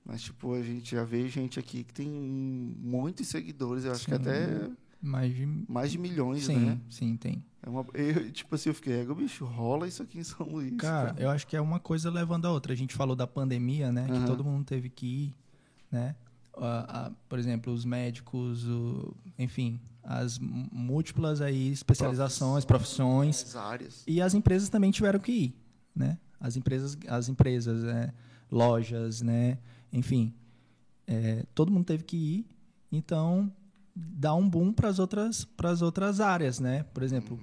Mas 0.04 0.20
tipo, 0.20 0.52
a 0.52 0.62
gente 0.62 0.94
já 0.94 1.04
vê 1.04 1.26
gente 1.26 1.58
aqui 1.58 1.82
que 1.84 1.94
tem 1.94 2.06
muitos 2.06 3.28
seguidores, 3.28 3.86
eu 3.86 3.92
acho 3.92 4.04
que 4.04 4.10
Sim. 4.10 4.16
até 4.20 4.68
Mais 5.00 5.34
de. 5.34 5.46
mais 5.66 5.90
de 5.90 5.96
milhões, 5.96 6.44
Sim, 6.44 6.66
né? 6.66 6.80
sim, 6.90 7.16
tem. 7.16 7.42
É 7.62 7.68
uma, 7.70 7.86
eu, 7.94 8.30
tipo 8.30 8.54
assim, 8.54 8.68
eu 8.68 8.74
fiquei, 8.74 9.00
"Ego, 9.00 9.14
bicho, 9.14 9.46
rola 9.46 9.88
isso 9.88 10.02
aqui 10.02 10.18
em 10.18 10.22
São 10.24 10.46
Luís. 10.46 10.74
Cara, 10.76 11.14
eu 11.18 11.30
acho 11.30 11.46
que 11.46 11.56
é 11.56 11.60
uma 11.62 11.80
coisa 11.80 12.10
levando 12.10 12.44
a 12.44 12.52
outra. 12.52 12.74
A 12.74 12.76
gente 12.76 12.94
falou 12.94 13.16
da 13.16 13.26
pandemia, 13.26 13.90
né? 13.90 14.06
Aham. 14.10 14.20
Que 14.20 14.26
todo 14.26 14.44
mundo 14.44 14.66
teve 14.66 14.90
que 14.90 15.06
ir, 15.06 15.34
né? 15.90 16.14
A- 16.56 17.06
a- 17.06 17.10
por 17.28 17.38
exemplo, 17.38 17.72
os 17.72 17.84
médicos, 17.84 18.64
o- 18.66 19.14
enfim, 19.38 19.80
as 20.02 20.38
múltiplas 20.38 21.40
aí 21.40 21.70
especializações, 21.72 22.64
profissões. 22.64 23.42
As 23.42 23.56
áreas. 23.56 24.02
E 24.06 24.20
as 24.20 24.34
empresas 24.34 24.68
também 24.68 24.90
tiveram 24.90 25.18
que 25.18 25.32
ir, 25.32 25.56
né? 25.94 26.18
As 26.38 26.56
empresas, 26.56 26.96
as 27.08 27.28
empresas, 27.28 27.84
é, 27.84 28.12
lojas, 28.50 29.20
né? 29.22 29.58
Enfim, 29.92 30.32
é, 31.06 31.44
todo 31.54 31.72
mundo 31.72 31.84
teve 31.86 32.04
que 32.04 32.16
ir. 32.16 32.46
Então, 32.92 33.50
dá 33.94 34.34
um 34.34 34.48
boom 34.48 34.72
para 34.72 34.88
as 34.88 34.98
outras, 34.98 35.44
pras 35.44 35.82
outras 35.82 36.20
áreas, 36.20 36.60
né? 36.60 36.84
Por 36.94 37.02
exemplo, 37.02 37.38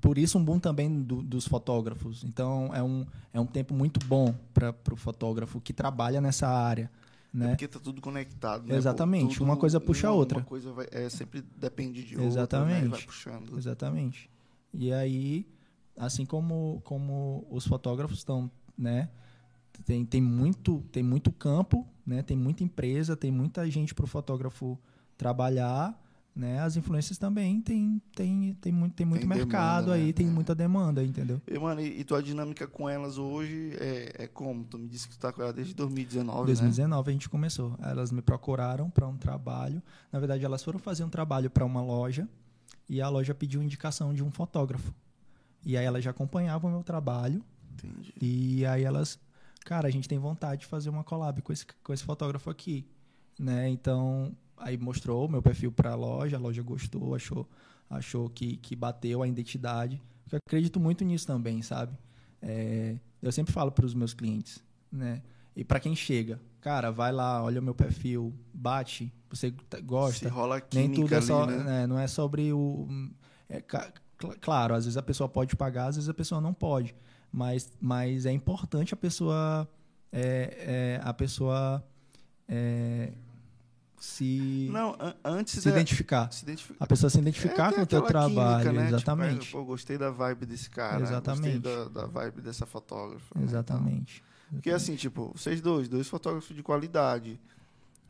por 0.00 0.18
isso 0.18 0.36
um 0.38 0.44
boom 0.44 0.58
também 0.58 1.02
do- 1.02 1.22
dos 1.22 1.46
fotógrafos. 1.46 2.24
Então, 2.24 2.70
é 2.74 2.82
um, 2.82 3.06
é 3.32 3.40
um 3.40 3.46
tempo 3.46 3.72
muito 3.72 4.04
bom 4.06 4.34
para 4.52 4.74
o 4.92 4.96
fotógrafo 4.96 5.60
que 5.60 5.72
trabalha 5.72 6.20
nessa 6.20 6.48
área. 6.48 6.90
Né? 7.32 7.46
É 7.46 7.48
porque 7.50 7.66
tá 7.68 7.80
tudo 7.80 8.00
conectado, 8.00 8.66
né? 8.66 8.76
Exatamente, 8.76 9.34
Tudo- 9.38 9.44
uma 9.44 9.56
coisa 9.56 9.80
puxa 9.80 10.08
a 10.08 10.12
outra. 10.12 10.38
Uma 10.38 10.44
coisa 10.44 10.72
vai, 10.72 10.86
é, 10.90 11.08
sempre 11.08 11.42
depende 11.56 12.04
de 12.04 12.14
outra, 12.14 12.22
né? 12.24 12.28
Exatamente. 12.30 12.84
E 12.84 12.88
vai 12.88 13.02
puxando. 13.02 13.56
Exatamente. 13.58 14.30
E 14.74 14.92
aí, 14.92 15.46
assim 15.96 16.24
como, 16.26 16.80
como 16.84 17.46
os 17.50 17.66
fotógrafos 17.66 18.18
estão, 18.18 18.50
né? 18.76 19.08
Tem, 19.86 20.04
tem, 20.04 20.20
muito, 20.20 20.82
tem 20.92 21.02
muito 21.02 21.32
campo, 21.32 21.86
né? 22.06 22.22
Tem 22.22 22.36
muita 22.36 22.62
empresa, 22.62 23.16
tem 23.16 23.30
muita 23.30 23.68
gente 23.70 23.94
para 23.94 24.04
o 24.04 24.08
fotógrafo 24.08 24.78
trabalhar, 25.16 25.98
né? 26.34 26.60
As 26.60 26.76
influências 26.76 27.18
também 27.18 27.60
tem, 27.60 28.00
tem, 28.14 28.54
tem 28.60 28.72
muito, 28.72 28.94
tem 28.94 29.04
muito 29.04 29.20
Tem 29.20 29.28
mercado 29.28 29.84
demanda, 29.86 29.92
aí, 29.94 30.06
né? 30.06 30.12
tem 30.12 30.26
É. 30.26 30.30
muita 30.30 30.54
demanda, 30.54 31.04
entendeu? 31.04 31.40
E, 31.46 31.58
mano, 31.58 31.80
e, 31.80 32.00
e 32.00 32.04
tua 32.04 32.22
dinâmica 32.22 32.66
com 32.66 32.88
elas 32.88 33.18
hoje 33.18 33.72
é, 33.78 34.24
é 34.24 34.26
como? 34.26 34.64
Tu 34.64 34.78
me 34.78 34.88
disse 34.88 35.06
que 35.08 35.14
tu 35.16 35.20
tá 35.20 35.32
com 35.32 35.42
ela 35.42 35.52
desde 35.52 35.74
2019, 35.74 36.40
né? 36.40 36.46
2019 36.46 37.10
a 37.10 37.12
gente 37.12 37.28
começou. 37.28 37.76
Elas 37.82 38.10
me 38.10 38.22
procuraram 38.22 38.88
para 38.88 39.06
um 39.06 39.16
trabalho. 39.16 39.82
Na 40.10 40.18
verdade, 40.18 40.44
elas 40.44 40.62
foram 40.64 40.78
fazer 40.78 41.04
um 41.04 41.10
trabalho 41.10 41.50
para 41.50 41.64
uma 41.64 41.82
loja 41.82 42.26
e 42.88 43.00
a 43.02 43.08
loja 43.08 43.34
pediu 43.34 43.62
indicação 43.62 44.14
de 44.14 44.22
um 44.24 44.30
fotógrafo. 44.30 44.94
E 45.64 45.76
aí 45.76 45.84
elas 45.84 46.02
já 46.02 46.10
acompanhavam 46.10 46.70
o 46.70 46.74
meu 46.74 46.82
trabalho 46.82 47.44
Entendi. 47.74 48.12
e 48.20 48.66
aí 48.66 48.82
elas, 48.82 49.18
cara, 49.64 49.86
a 49.86 49.90
gente 49.90 50.08
tem 50.08 50.18
vontade 50.18 50.62
de 50.62 50.66
fazer 50.66 50.88
uma 50.90 51.04
collab 51.04 51.40
com 51.42 51.52
esse, 51.52 51.64
com 51.84 51.92
esse 51.92 52.02
fotógrafo 52.02 52.50
aqui, 52.50 52.84
né? 53.38 53.68
Então, 53.68 54.34
aí 54.62 54.78
mostrou 54.78 55.26
o 55.26 55.28
meu 55.28 55.42
perfil 55.42 55.70
para 55.72 55.90
a 55.92 55.94
loja, 55.94 56.36
a 56.36 56.40
loja 56.40 56.62
gostou, 56.62 57.14
achou, 57.14 57.48
achou 57.90 58.28
que, 58.30 58.56
que 58.56 58.74
bateu 58.74 59.22
a 59.22 59.28
identidade. 59.28 60.00
Porque 60.24 60.36
eu 60.36 60.40
acredito 60.46 60.80
muito 60.80 61.04
nisso 61.04 61.26
também, 61.26 61.60
sabe? 61.62 61.96
É, 62.40 62.96
eu 63.20 63.30
sempre 63.30 63.52
falo 63.52 63.70
para 63.70 63.84
os 63.84 63.94
meus 63.94 64.14
clientes, 64.14 64.62
né? 64.90 65.22
E 65.54 65.62
para 65.62 65.78
quem 65.78 65.94
chega, 65.94 66.40
cara, 66.60 66.90
vai 66.90 67.12
lá, 67.12 67.42
olha 67.42 67.60
o 67.60 67.62
meu 67.62 67.74
perfil, 67.74 68.32
bate, 68.54 69.12
você 69.28 69.50
tá- 69.68 69.76
Se 69.76 69.82
gosta. 69.82 70.28
rola 70.30 70.62
Nem 70.72 70.90
química 70.90 71.02
tudo 71.02 71.12
é 71.14 71.16
ali, 71.18 71.26
só, 71.26 71.46
né? 71.46 71.56
né, 71.58 71.86
não 71.86 71.98
é 71.98 72.06
sobre 72.06 72.52
o. 72.52 72.88
é 73.48 73.62
claro, 74.40 74.74
às 74.74 74.84
vezes 74.84 74.96
a 74.96 75.02
pessoa 75.02 75.28
pode 75.28 75.54
pagar, 75.56 75.88
às 75.88 75.96
vezes 75.96 76.08
a 76.08 76.14
pessoa 76.14 76.40
não 76.40 76.54
pode. 76.54 76.94
Mas, 77.30 77.70
mas 77.80 78.24
é 78.26 78.32
importante 78.32 78.94
a 78.94 78.96
pessoa. 78.96 79.68
é, 80.10 80.98
é, 80.98 81.00
a 81.02 81.12
pessoa 81.12 81.82
é, 82.48 83.12
se, 84.04 84.68
Não, 84.72 84.96
an- 84.98 85.14
antes 85.24 85.62
se 85.62 85.68
é- 85.68 85.70
identificar. 85.72 86.32
se 86.32 86.42
identificar. 86.42 86.76
A 86.84 86.86
pessoa 86.88 87.08
se 87.08 87.18
É, 87.18 87.20
identificar 87.20 87.68
tem 87.68 87.76
com 87.76 87.82
o 87.82 87.86
teu 87.86 88.04
aquela 88.04 88.24
química, 88.24 88.42
trabalho. 88.42 88.72
né? 88.72 88.84
Tipo, 88.86 88.96
Exatamente. 88.96 89.48
é, 89.48 89.52
pô, 89.52 89.64
gostei 89.64 89.96
da 89.96 90.10
vibe 90.10 90.44
desse 90.46 90.68
cara. 90.68 91.02
Exatamente. 91.02 91.58
Gostei 91.60 91.60
da, 91.60 92.00
da 92.00 92.06
vibe 92.06 92.40
dessa 92.40 92.66
fotógrafa. 92.66 93.38
né, 93.38 93.44
Exatamente. 93.44 94.16
então. 94.48 94.56
Porque 94.58 94.70
assim, 94.70 94.96
tipo, 94.96 95.32
vocês 95.36 95.60
dois, 95.60 95.88
dois 95.88 96.08
fotógrafos 96.08 96.54
de 96.54 96.62
qualidade. 96.64 97.38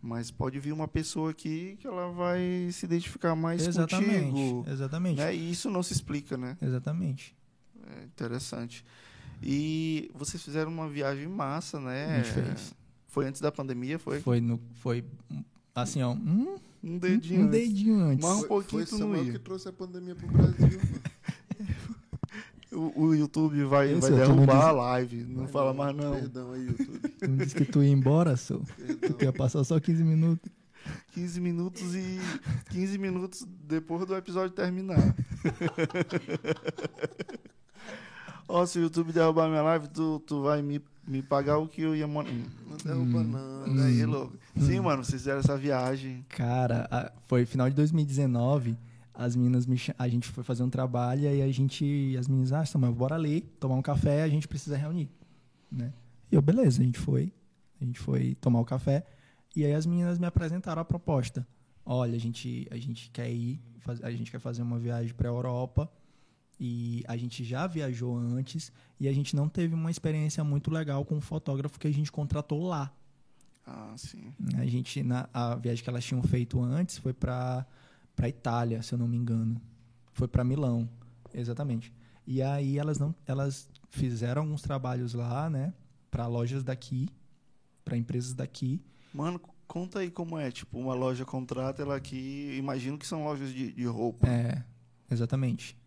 Mas 0.01 0.31
pode 0.31 0.59
vir 0.59 0.73
uma 0.73 0.89
pessoa 0.89 1.31
aqui 1.31 1.77
que 1.78 1.86
ela 1.86 2.10
vai 2.10 2.70
se 2.73 2.86
identificar 2.86 3.36
mais 3.36 3.64
Exatamente. 3.66 4.31
contigo. 4.32 4.64
Exatamente. 4.69 5.16
Né? 5.19 5.36
E 5.36 5.51
isso 5.52 5.70
não 5.70 5.82
se 5.82 5.93
explica, 5.93 6.36
né? 6.39 6.56
Exatamente. 6.60 7.36
É 7.98 8.05
interessante. 8.05 8.82
E 9.43 10.10
vocês 10.14 10.43
fizeram 10.43 10.73
uma 10.73 10.89
viagem 10.89 11.28
massa, 11.28 11.78
né? 11.78 12.23
Foi 13.09 13.27
antes 13.27 13.40
da 13.43 13.52
pandemia, 13.52 13.98
foi? 13.98 14.20
Foi, 14.20 14.40
no, 14.40 14.59
foi 14.74 15.05
assim, 15.74 16.03
ó. 16.03 16.12
Um, 16.12 16.59
Um 16.85 16.94
um 16.94 16.99
dedinho. 16.99 17.43
antes. 17.47 17.51
dedinho 17.61 18.01
antes. 18.01 18.24
Mas 18.24 18.36
um 18.36 18.39
Foi- 18.40 18.49
pouquinho 18.49 18.86
foi 18.86 18.99
tu 18.99 19.07
não 19.07 19.16
ia. 19.16 19.32
que 19.32 19.39
trouxe 19.39 19.69
a 19.69 19.73
pandemia 19.73 20.15
pro 20.15 20.27
Brasil. 20.28 20.81
O, 22.74 23.03
o 23.09 23.15
YouTube 23.15 23.62
vai, 23.65 23.94
vai 23.97 24.11
no 24.11 24.16
derrubar 24.16 24.47
des- 24.57 24.65
a 24.65 24.70
live. 24.73 25.24
Não 25.24 25.43
Vai 25.43 25.53
fala 25.53 25.74
mais, 25.74 25.94
não. 25.94 26.12
Perdão 26.15 26.53
aí, 26.53 26.65
YouTube. 26.69 26.99
Tu 27.19 27.28
não 27.28 27.36
disse 27.36 27.55
que 27.55 27.66
tu 27.66 27.82
ia 27.82 27.90
embora, 27.90 28.35
sou. 28.35 28.62
Perdão. 28.78 29.11
Tu 29.12 29.24
ia 29.27 29.31
passar 29.32 29.62
só 29.62 29.78
15 29.78 30.03
minutos. 30.03 30.51
15 31.12 31.39
minutos 31.39 31.94
e 31.94 32.19
15 32.70 32.97
minutos 32.97 33.47
depois 33.69 34.07
do 34.07 34.16
episódio 34.16 34.53
terminar. 34.57 34.97
Ó, 38.49 38.65
se 38.66 38.78
o 38.78 38.82
YouTube 38.82 39.12
derrubar 39.12 39.49
minha 39.49 39.62
live, 39.62 39.89
tu, 39.89 40.20
tu 40.27 40.43
vai 40.43 40.62
me, 40.62 40.81
me 41.07 41.23
pagar 41.23 41.59
o 41.59 41.66
que 41.69 41.83
eu 41.83 41.95
ia. 41.97 42.07
mon- 42.07 42.23
Hum, 42.23 42.45
Não 42.69 42.77
derruba, 42.77 43.23
não. 43.24 43.62
Olha 43.73 43.85
aí, 43.85 44.05
louco. 44.07 44.37
Sim, 44.59 44.81
mano, 44.81 45.05
vocês 45.05 45.20
fizeram 45.23 45.41
essa 45.41 45.57
viagem. 45.57 46.24
Cara, 46.29 46.87
a- 46.91 47.12
foi 47.27 47.45
final 47.45 47.69
de 47.69 47.77
2019. 47.77 48.77
As 49.15 49.37
meninas 49.37 49.66
me 49.66 49.77
a 49.99 50.09
gente 50.09 50.27
foi 50.29 50.43
fazer 50.43 50.62
um 50.62 50.70
trabalho 50.70 51.23
e 51.23 51.27
aí 51.29 51.43
a 51.43 51.53
gente, 51.53 52.16
as 52.19 52.27
meninas, 52.29 52.53
ah, 52.53 52.65
Samuel, 52.65 52.95
bora 52.95 53.15
ali, 53.15 53.43
tomar 53.61 53.74
um 53.74 53.83
café, 53.83 54.23
a 54.23 54.29
gente 54.29 54.49
precisa 54.49 54.77
reunir, 54.77 55.11
né? 55.70 55.93
E 56.31 56.35
eu, 56.35 56.41
beleza, 56.41 56.81
a 56.81 56.85
gente 56.85 56.99
foi, 56.99 57.31
a 57.81 57.85
gente 57.85 57.99
foi 58.01 58.35
tomar 58.41 58.61
o 58.61 58.65
café 58.65 59.05
e 59.55 59.66
aí 59.66 59.74
as 59.74 59.85
meninas 59.85 60.19
me 60.19 60.24
apresentaram 60.27 60.81
a 60.81 60.85
proposta. 60.85 61.47
Olha, 61.85 62.16
a 62.16 62.19
gente, 62.19 62.66
a 62.70 62.77
gente 62.79 63.11
quer 63.11 63.31
ir, 63.31 63.61
a 64.03 64.11
gente 64.11 64.31
quer 64.31 64.39
fazer 64.41 64.62
uma 64.62 64.79
viagem 64.79 65.12
para 65.12 65.29
a 65.29 65.33
Europa 65.33 65.91
e 66.64 67.02
a 67.09 67.16
gente 67.16 67.43
já 67.43 67.66
viajou 67.66 68.16
antes 68.16 68.70
e 69.01 69.09
a 69.09 69.12
gente 69.12 69.34
não 69.34 69.48
teve 69.48 69.74
uma 69.74 69.90
experiência 69.90 70.44
muito 70.44 70.70
legal 70.70 71.05
com 71.05 71.18
o 71.18 71.20
fotógrafo 71.20 71.76
que 71.76 71.89
a 71.89 71.93
gente 71.93 72.12
contratou 72.12 72.68
lá. 72.68 72.94
Ah, 73.66 73.93
sim. 73.97 74.32
A 74.56 74.64
gente 74.64 75.02
na 75.02 75.28
a 75.34 75.56
viagem 75.56 75.82
que 75.82 75.90
elas 75.90 76.05
tinham 76.05 76.22
feito 76.22 76.62
antes 76.62 76.98
foi 76.98 77.12
para 77.12 77.66
para 78.14 78.28
Itália, 78.28 78.80
se 78.80 78.94
eu 78.94 78.98
não 78.98 79.09
me 79.09 79.16
engano. 79.16 79.60
Foi 80.12 80.28
para 80.28 80.44
Milão, 80.44 80.89
exatamente. 81.34 81.93
E 82.24 82.40
aí 82.40 82.78
elas 82.78 82.97
não 82.97 83.12
elas 83.26 83.68
fizeram 83.90 84.43
alguns 84.43 84.62
trabalhos 84.62 85.14
lá, 85.14 85.51
né, 85.51 85.74
para 86.12 86.28
lojas 86.28 86.62
daqui, 86.62 87.09
para 87.84 87.97
empresas 87.97 88.34
daqui. 88.34 88.80
Mano, 89.12 89.40
conta 89.66 89.98
aí 89.98 90.12
como 90.12 90.39
é. 90.39 90.52
Tipo, 90.52 90.78
uma 90.78 90.94
loja 90.94 91.24
contrata 91.24 91.82
ela 91.82 91.97
aqui. 91.97 92.55
Imagino 92.56 92.97
que 92.97 93.06
são 93.06 93.24
lojas 93.24 93.52
de, 93.52 93.72
de 93.72 93.84
roupa. 93.84 94.28
É, 94.28 94.62
exatamente. 95.10 95.82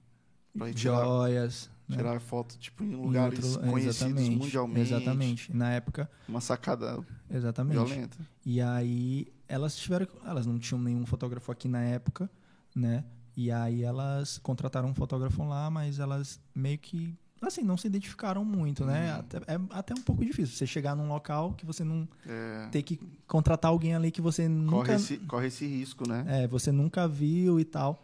Pra 0.57 0.67
gente 0.67 0.77
tirar, 0.77 1.03
Joias, 1.03 1.69
né, 1.87 1.97
tirar 1.97 2.19
foto, 2.19 2.57
tipo, 2.57 2.83
em 2.83 2.93
em 2.93 2.95
lugares 2.95 3.43
outro- 3.55 3.69
conhecidos 3.69 4.01
exatamente, 4.01 4.35
mundialmente. 4.37 4.81
Exatamente. 4.93 5.55
Na 5.55 5.71
época, 5.73 6.09
Uma 6.27 6.41
sacada 6.41 6.99
exatamente. 7.29 7.73
violenta. 7.73 8.17
E 8.45 8.61
aí 8.61 9.27
elas 9.47 9.75
tiveram, 9.75 10.07
elas 10.25 10.45
não 10.45 10.57
tinham 10.57 10.81
nenhum 10.81 11.05
fotógrafo 11.05 11.51
aqui 11.51 11.67
na 11.67 11.81
época, 11.83 12.29
né? 12.75 13.03
E 13.37 13.51
aí 13.51 13.83
elas 13.83 14.37
contrataram 14.37 14.87
um 14.89 14.93
fotógrafo 14.93 15.43
lá, 15.43 15.69
mas 15.69 15.99
elas 15.99 16.39
meio 16.55 16.77
que 16.77 17.13
assim 17.41 17.61
não 17.63 17.77
se 17.77 17.85
identificaram 17.85 18.43
muito, 18.43 18.83
né? 18.85 19.11
Uhum. 19.13 19.19
Até, 19.19 19.37
é 19.39 19.59
até 19.71 19.93
um 19.93 20.01
pouco 20.01 20.25
difícil 20.25 20.55
você 20.55 20.65
chegar 20.65 20.95
num 20.95 21.07
local 21.07 21.53
que 21.53 21.63
você 21.65 21.83
não 21.83 22.07
É, 22.25 22.67
ter 22.71 22.81
que 22.81 22.97
contratar 23.27 23.69
alguém 23.69 23.93
ali 23.93 24.09
que 24.09 24.21
você 24.21 24.43
corre, 24.47 24.55
nunca 24.55 24.93
esse, 24.95 25.17
corre 25.17 25.47
esse 25.47 25.67
risco, 25.67 26.07
né? 26.07 26.23
é, 26.27 26.47
você 26.47 26.71
nunca 26.71 27.07
viu 27.07 27.59
e 27.59 27.65
tal. 27.65 28.01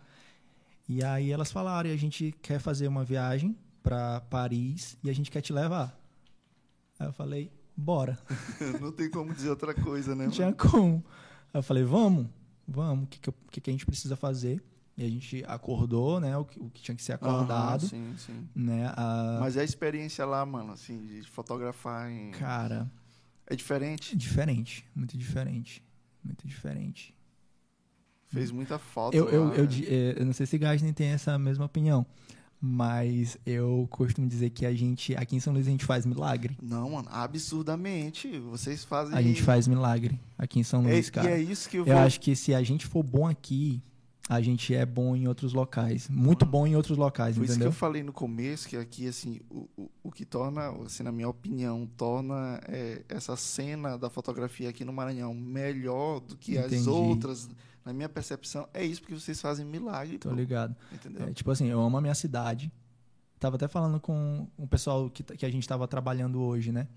E 0.94 1.02
aí 1.06 1.32
elas 1.32 1.50
falaram, 1.50 1.90
e 1.90 1.94
a 1.94 1.98
gente 1.98 2.36
quer 2.42 2.60
fazer 2.60 2.86
uma 2.86 3.06
viagem 3.06 3.58
para 3.82 4.20
Paris 4.20 4.98
e 5.02 5.10
a 5.10 5.14
gente 5.14 5.32
quer 5.32 5.40
te 5.40 5.54
levar. 5.54 5.98
Aí 7.00 7.08
eu 7.08 7.14
falei, 7.14 7.50
bora. 7.78 8.20
Não 8.82 8.92
tem 8.92 9.10
como 9.10 9.34
dizer 9.34 9.52
outra 9.52 9.74
coisa, 9.74 10.14
né? 10.14 10.26
Não 10.26 10.32
tinha 10.32 10.52
como. 10.52 11.02
Aí 11.54 11.60
eu 11.60 11.64
falei, 11.64 11.86
vamos, 11.86 12.28
vamos, 12.68 13.06
o 13.06 13.08
que, 13.08 13.22
que, 13.22 13.62
que, 13.62 13.70
a 13.70 13.74
gente 13.74 13.86
precisa 13.86 14.18
fazer? 14.18 14.62
E 14.98 15.06
a 15.06 15.10
gente 15.10 15.42
acordou, 15.48 16.20
né? 16.20 16.36
O 16.36 16.44
que, 16.44 16.60
o 16.60 16.70
que 16.70 16.82
tinha 16.82 16.94
que 16.94 17.04
ser 17.04 17.14
acordado. 17.14 17.86
Aham, 17.86 17.88
sim, 17.88 18.14
sim. 18.18 18.50
né? 18.54 18.92
A, 18.98 19.38
Mas 19.40 19.56
é 19.56 19.62
a 19.62 19.64
experiência 19.64 20.26
lá, 20.26 20.46
mano, 20.46 20.74
assim, 20.74 21.06
de 21.06 21.24
fotografar 21.24 22.12
em... 22.12 22.32
Cara, 22.32 22.92
É 23.48 23.56
diferente? 23.56 24.14
diferente. 24.14 24.86
Muito 24.94 25.18
diferente. 25.18 25.82
Muito 26.22 26.46
diferente. 26.46 27.16
Fez 28.32 28.52
muita 28.52 28.78
falta 28.80 29.16
Eu, 29.16 29.28
eu, 29.30 29.54
eu, 29.54 29.64
né? 29.66 29.70
eh, 29.88 30.16
eu 30.18 30.26
não 30.26 30.34
sei 30.34 30.46
se 30.46 30.58
Gasden 30.58 30.94
tem 30.94 31.08
essa 31.08 31.38
mesma 31.38 31.66
opinião. 31.66 32.06
Mas 32.64 33.38
eu 33.44 33.88
costumo 33.90 34.28
dizer 34.28 34.52
que 34.52 34.68
a 34.68 34.74
gente, 34.74 35.16
aqui 35.16 35.36
em 35.36 35.40
São 35.40 35.52
Luís, 35.52 35.66
a 35.68 35.72
gente 35.72 35.84
faz 35.84 36.06
milagre. 36.06 36.56
Não, 36.62 36.92
mano, 36.92 37.08
absurdamente. 37.12 38.38
Vocês 38.40 38.84
fazem... 38.84 39.18
A 39.18 39.22
gente 39.22 39.42
faz 39.42 39.68
milagre 39.68 40.20
aqui 40.38 40.60
em 40.60 40.64
São 40.64 40.82
É, 40.88 40.92
Luís, 40.94 41.08
e 41.08 41.12
cara. 41.12 41.32
é 41.32 41.40
isso 41.42 41.68
que 41.68 41.78
eu 41.78 41.86
Eu 41.88 41.96
vou... 41.96 42.04
acho 42.04 42.20
que 42.20 42.36
se 42.36 42.54
a 42.54 42.62
gente 42.62 42.86
for 42.86 43.02
bom 43.02 43.28
aqui, 43.28 43.82
a 44.30 44.40
gente 44.42 44.76
é 44.76 44.86
bom 44.86 45.16
em 45.16 45.28
outros 45.28 45.54
locais. 45.54 46.08
Muito 46.08 46.46
bom 46.46 46.68
em 46.68 46.76
outros 46.76 47.00
locais, 47.00 47.36
Foi 47.36 47.46
isso 47.46 47.54
que 47.54 47.58
entendeu? 47.58 47.70
eu 47.70 47.74
falei 47.74 48.04
no 48.04 48.14
começo, 48.14 48.68
que 48.70 48.78
aqui, 48.78 49.08
assim, 49.08 49.40
o, 49.50 49.68
o, 49.76 49.90
o 50.04 50.12
que 50.12 50.24
torna, 50.24 50.70
assim, 50.86 51.02
na 51.02 51.12
minha 51.12 51.28
opinião, 51.30 51.90
torna 51.98 52.62
é, 52.68 53.02
essa 53.10 53.36
cena 53.36 53.98
da 53.98 54.10
fotografia 54.10 54.70
aqui 54.70 54.86
no 54.86 54.94
Maranhão 54.94 55.34
melhor 55.34 56.20
do 56.20 56.38
que 56.38 56.60
as 56.60 56.68
Entendi. 56.72 56.90
outras, 56.90 57.50
na 57.86 57.94
minha 57.94 58.10
percepção, 58.10 58.68
é 58.74 58.84
isso, 58.86 59.02
porque 59.02 59.16
vocês 59.16 59.40
fazem 59.42 59.66
milagre, 59.66 60.18
Tô 60.18 60.30
pô, 60.30 60.36
ligado. 60.36 60.76
entendeu? 60.92 61.28
É, 61.28 61.34
tipo 61.34 61.50
assim, 61.52 61.68
eu 61.68 61.80
amo 61.82 61.98
a 61.98 62.02
minha 62.02 62.16
cidade. 62.16 62.72
Tava 63.40 63.56
até 63.56 63.68
falando 63.68 64.00
com 64.00 64.48
o 64.56 64.68
pessoal 64.68 65.10
que, 65.10 65.24
que 65.24 65.46
a 65.46 65.50
gente 65.50 65.68
tava 65.68 65.88
trabalhando 65.88 66.40
hoje, 66.40 66.72
né? 66.72 66.88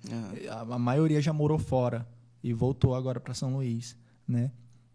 É. 0.43 0.49
A, 0.49 0.61
a 0.61 0.79
maioria 0.79 1.21
já 1.23 1.33
morou 1.33 1.59
fora 1.59 2.07
e 2.43 2.53
voltou 2.53 2.95
agora 2.95 3.19
para 3.19 3.33
São 3.33 3.55
Luís, 3.55 3.97
né? 4.29 4.51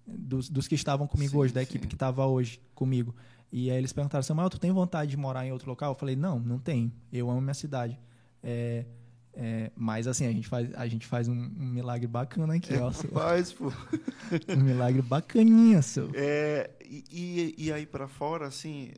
Dos, 0.06 0.48
dos 0.50 0.68
que 0.68 0.76
estavam 0.76 1.08
comigo 1.08 1.32
Sim, 1.32 1.38
hoje, 1.38 1.54
da 1.54 1.62
sim. 1.62 1.68
equipe 1.68 1.88
que 1.88 1.96
estava 1.96 2.26
hoje 2.26 2.62
comigo. 2.76 3.16
E 3.52 3.72
aí 3.72 3.78
eles 3.78 3.92
perguntaram, 3.92 4.22
Samuel, 4.22 4.50
tu 4.50 4.60
tem 4.60 4.72
vontade 4.72 5.10
de 5.10 5.18
morar 5.18 5.46
em 5.46 5.52
outro 5.52 5.68
local? 5.70 5.92
Eu 5.92 5.96
falei, 5.96 6.16
não, 6.16 6.40
não 6.40 6.60
tenho. 6.60 6.92
Eu 7.12 7.30
amo 7.32 7.42
minha 7.42 7.54
cidade. 7.56 8.00
É, 8.44 8.86
É, 9.34 9.72
mas 9.76 10.08
assim, 10.08 10.26
a 10.26 10.32
gente 10.32 10.48
faz, 10.48 10.70
a 10.76 10.88
gente 10.88 11.06
faz 11.06 11.28
um, 11.28 11.34
um 11.34 11.66
milagre 11.66 12.08
bacana 12.08 12.56
aqui, 12.56 12.76
ó. 12.76 12.92
só. 12.92 13.08
Faz, 13.08 13.54
pô. 13.54 13.72
Um 14.50 14.62
milagre 14.62 15.02
bacaninha, 15.02 15.82
seu. 15.82 16.10
É, 16.14 16.70
e, 16.82 17.56
e, 17.58 17.72
aí 17.72 17.86
pra 17.86 18.08
fora, 18.08 18.48
assim, 18.48 18.92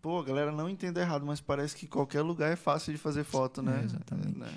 pô, 0.00 0.20
a 0.20 0.24
galera 0.24 0.52
não 0.52 0.68
entende 0.68 1.00
errado, 1.00 1.26
mas 1.26 1.40
parece 1.40 1.76
que 1.76 1.86
qualquer 1.86 2.22
lugar 2.22 2.52
é 2.52 2.56
fácil 2.56 2.92
de 2.92 2.98
fazer 2.98 3.24
foto, 3.24 3.62
né? 3.62 3.80
É, 3.80 3.84
exatamente. 3.84 4.38
Né? 4.38 4.52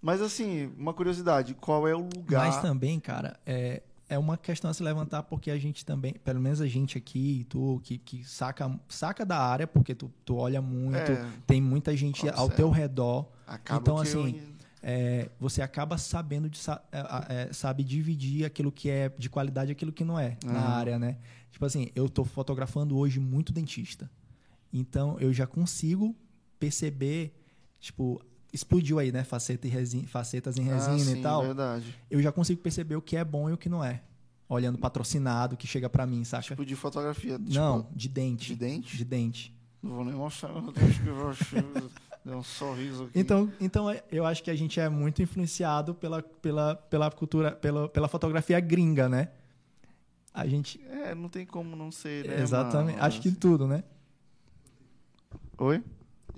Mas 0.00 0.22
assim, 0.22 0.72
uma 0.78 0.94
curiosidade, 0.94 1.54
qual 1.54 1.86
é 1.86 1.94
o 1.94 2.08
lugar? 2.14 2.46
Mas 2.46 2.62
também, 2.62 2.98
cara, 2.98 3.38
é, 3.44 3.82
é 4.10 4.18
uma 4.18 4.36
questão 4.36 4.70
a 4.70 4.74
se 4.74 4.82
levantar 4.82 5.22
porque 5.22 5.50
a 5.50 5.56
gente 5.58 5.84
também, 5.84 6.12
pelo 6.14 6.40
menos 6.40 6.60
a 6.60 6.66
gente 6.66 6.98
aqui, 6.98 7.46
tu, 7.48 7.80
que, 7.84 7.96
que 7.96 8.24
saca, 8.24 8.78
saca 8.88 9.24
da 9.24 9.38
área, 9.38 9.66
porque 9.66 9.94
tu, 9.94 10.10
tu 10.24 10.34
olha 10.36 10.60
muito, 10.60 11.12
É, 11.12 11.24
tem 11.46 11.60
muita 11.60 11.96
gente 11.96 12.28
ao 12.28 12.50
teu 12.50 12.68
redor. 12.70 13.30
acaba 13.46 13.80
então, 13.80 14.02
que 14.02 14.08
eu- 14.08 14.24
assim, 14.24 14.40
é, 14.82 15.30
você 15.38 15.62
acaba 15.62 15.96
sabendo 15.96 16.50
de 16.50 16.58
é, 16.90 17.48
é, 17.48 17.52
sabe 17.52 17.84
dividir 17.84 18.44
aquilo 18.44 18.72
que 18.72 18.90
é 18.90 19.08
de 19.10 19.30
qualidade 19.30 19.70
e 19.70 19.72
aquilo 19.72 19.92
que 19.92 20.04
não 20.04 20.18
é 20.18 20.36
na 20.44 20.58
Aham. 20.58 20.74
área, 20.76 20.98
né? 20.98 21.18
Tipo 21.52 21.64
assim, 21.64 21.88
eu 21.94 22.08
tô 22.08 22.24
fotografando 22.24 22.96
hoje 22.98 23.20
muito 23.20 23.52
dentista. 23.52 24.10
Então 24.72 25.18
eu 25.20 25.32
já 25.32 25.46
consigo 25.46 26.16
perceber, 26.58 27.32
tipo, 27.78 28.20
explodiu 28.52 28.98
aí, 28.98 29.10
né? 29.12 29.24
Faceta 29.24 29.66
e 29.66 29.70
resina, 29.70 30.06
facetas 30.08 30.56
em 30.56 30.68
Ah, 30.70 30.74
resina 30.74 30.98
sim, 31.14 31.18
e 31.20 31.22
tal. 31.22 31.42
verdade. 31.42 31.94
Eu 32.10 32.20
já 32.22 32.30
consigo 32.32 32.60
perceber 32.60 32.96
o 32.96 33.02
que 33.02 33.16
é 33.16 33.24
bom 33.24 33.48
e 33.48 33.52
o 33.52 33.56
que 33.58 33.68
não 33.68 33.82
é. 33.84 34.02
Olhando 34.48 34.78
patrocinado 34.78 35.56
que 35.56 35.66
chega 35.66 35.88
pra 35.88 36.04
mim, 36.06 36.24
saca? 36.24 36.42
Tipo 36.42 36.64
de 36.66 36.74
fotografia. 36.74 37.38
tipo, 37.38 37.50
não, 37.54 37.86
de 37.94 38.08
dente. 38.08 38.48
de 38.48 38.56
dente? 38.56 38.96
De 38.96 39.04
dente. 39.04 39.54
Não 39.82 39.94
vou 39.94 40.04
nem 40.04 40.14
mostrar, 40.14 40.50
eu 40.50 40.58
acho 40.68 41.02
que 41.02 41.08
eu 41.08 41.30
achei- 41.30 41.62
deu 42.24 42.36
um 42.36 42.42
sorriso 42.42 43.04
aqui. 43.04 43.18
Então, 43.18 43.50
então 43.60 43.86
eu 44.10 44.26
acho 44.26 44.42
que 44.42 44.50
a 44.50 44.54
gente 44.56 44.78
é 44.78 44.88
muito 44.88 45.22
influenciado 45.22 45.94
pela, 45.94 46.22
pela, 46.22 46.74
pela 46.74 47.10
cultura, 47.10 47.52
pela, 47.52 47.88
pela 47.88 48.08
fotografia 48.08 48.58
gringa, 48.60 49.08
né? 49.08 49.28
A 50.34 50.46
gente. 50.46 50.80
É, 50.88 51.14
não 51.14 51.28
tem 51.28 51.46
como 51.46 51.74
não 51.74 51.90
ser, 51.90 52.26
né? 52.26 52.40
exatamente. 52.42 52.96
mano? 52.96 53.04
Acho 53.06 53.20
que 53.20 53.30
tudo, 53.32 53.66
né? 53.66 53.82
Oi? 55.58 55.82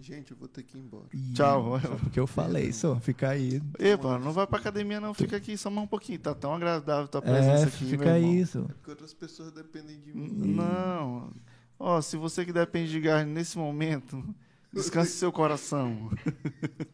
Gente, 0.02 0.32
eu 0.32 0.36
vou 0.36 0.48
ter 0.48 0.62
que 0.64 0.76
ir 0.76 0.80
embora. 0.80 1.04
E- 1.14 1.32
Tchau. 1.32 1.80
Só 1.80 1.88
porque 1.96 2.18
eu 2.18 2.26
falei, 2.26 2.72
só. 2.72 2.98
Fica 2.98 3.28
aí. 3.30 3.62
Epa, 3.78 4.18
não 4.18 4.32
vai 4.32 4.46
pra 4.46 4.58
academia 4.58 5.00
não, 5.00 5.14
fica 5.14 5.36
aqui 5.36 5.56
só 5.56 5.70
mais 5.70 5.84
um 5.84 5.88
pouquinho. 5.88 6.18
Tá 6.18 6.34
tão 6.34 6.52
agradável 6.54 7.06
tua 7.06 7.22
presença 7.22 7.64
É, 7.64 7.68
aqui, 7.68 7.84
fica 7.90 8.04
meu 8.04 8.16
irmão. 8.16 8.30
aí, 8.32 8.46
só. 8.46 8.58
É 8.60 8.62
porque 8.64 8.90
outras 8.90 9.14
pessoas 9.14 9.52
dependem 9.52 10.00
de 10.00 10.12
mim. 10.12 10.54
Não. 10.54 11.30
Ó, 11.78 12.00
se 12.00 12.16
você 12.16 12.44
que 12.44 12.52
depende 12.52 12.90
de 12.90 13.00
Garden 13.00 13.32
nesse 13.32 13.56
momento, 13.56 14.22
descanse 14.72 15.12
seu 15.12 15.30
coração. 15.32 16.10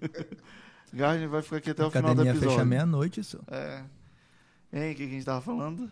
Garden 0.93 1.29
vai 1.29 1.43
ficar 1.43 1.57
aqui 1.57 1.71
até 1.71 1.85
o 1.85 1.91
final 1.91 2.15
do 2.15 2.21
academia 2.23 2.31
episódio. 2.33 2.57
fecha 2.57 2.65
meia-noite, 2.65 3.23
só. 3.25 3.39
É. 3.49 3.85
Hein, 4.73 4.93
o 4.93 4.95
que 4.97 5.07
que 5.07 5.11
a 5.13 5.15
gente 5.17 5.25
tava 5.25 5.41
falando? 5.41 5.91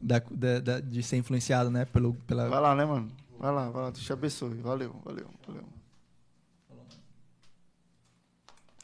Da, 0.00 0.18
da- 0.30 0.60
da- 0.60 0.80
de 0.80 1.02
ser 1.02 1.16
influenciado, 1.16 1.70
né? 1.70 1.84
Pelo, 1.86 2.14
pela, 2.26 2.48
Vai 2.48 2.60
lá, 2.60 2.74
né, 2.74 2.84
mano? 2.84 3.08
Vai 3.38 3.52
lá, 3.52 3.70
vai 3.70 3.82
lá. 3.84 3.90
Deus 3.90 4.04
te 4.04 4.12
abençoe. 4.12 4.54
Valeu, 4.60 4.94
valeu, 5.04 5.26
valeu. 5.46 5.64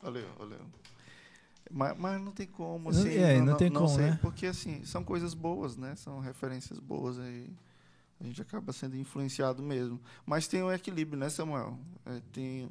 Valeu, 0.02 0.28
valeu. 0.39 0.60
Mas, 1.70 1.97
mas 1.98 2.20
não 2.20 2.32
tem 2.32 2.47
como, 2.47 2.90
Não- 2.90 2.98
assim. 3.01 3.10
é, 3.16 3.40
não 3.40 3.56
tem 3.56 3.70
como, 3.70 3.89
sei, 3.89 4.10
né? 4.10 4.18
Porque, 4.20 4.47
assim, 4.47 4.85
são 4.85 5.05
coisas 5.05 5.35
boas, 5.35 5.77
né? 5.77 5.94
São 5.97 6.18
referências 6.18 6.78
boas 6.81 7.18
aí. 7.18 7.48
A 8.20 8.24
gente 8.24 8.43
acaba 8.43 8.72
sendo 8.72 8.97
influenciado 8.97 9.62
mesmo. 9.62 10.01
Mas 10.27 10.48
tem 10.48 10.62
um 10.62 10.72
equilíbrio, 10.72 11.18
né, 11.18 11.28
Samuel? 11.31 11.78
É, 12.05 12.20
tem, 12.32 12.68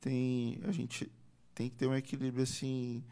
tem... 0.00 0.58
A 0.64 0.72
gente 0.72 1.10
tem 1.54 1.70
que 1.70 1.76
ter 1.76 1.86
um 1.86 1.94
equilíbrio, 1.94 2.42
assim, 2.42 3.02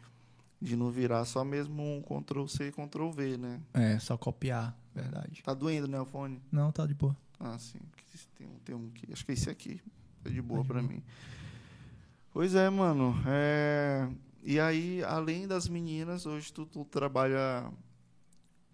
de 0.61 0.75
não 0.75 0.91
virar 0.91 1.25
só 1.25 1.43
mesmo 1.43 1.81
um 1.81 2.01
Ctrl-C 2.01 2.67
e 2.67 2.71
Ctrl-V, 2.71 3.37
né? 3.37 3.61
É, 3.73 3.97
só 3.97 4.17
copiar, 4.17 4.77
verdade. 4.93 5.41
Tá 5.43 5.53
doendo, 5.53 5.87
né, 5.87 5.99
o 5.99 6.05
fone? 6.05 6.41
Não, 6.51 6.71
tá 6.71 6.85
de 6.85 6.93
boa. 6.93 7.15
Ah, 7.39 7.57
sim. 7.57 7.79
Tem 8.37 8.47
um, 8.47 8.59
tem 8.63 8.75
um 8.75 8.89
que. 8.91 9.11
Acho 9.11 9.25
que 9.25 9.31
é 9.31 9.33
esse 9.33 9.49
aqui. 9.49 9.81
É 10.23 10.29
de 10.29 10.41
boa 10.41 10.63
pra 10.63 10.81
boa. 10.81 10.93
mim. 10.93 11.03
Pois 12.35 12.53
é, 12.53 12.69
mano. 12.69 13.15
É... 13.25 14.09
E 14.43 14.59
aí, 14.59 15.01
além 15.05 15.47
das 15.47 15.69
meninas, 15.69 16.25
hoje 16.25 16.51
tu, 16.51 16.65
tu 16.65 16.83
trabalha. 16.83 17.71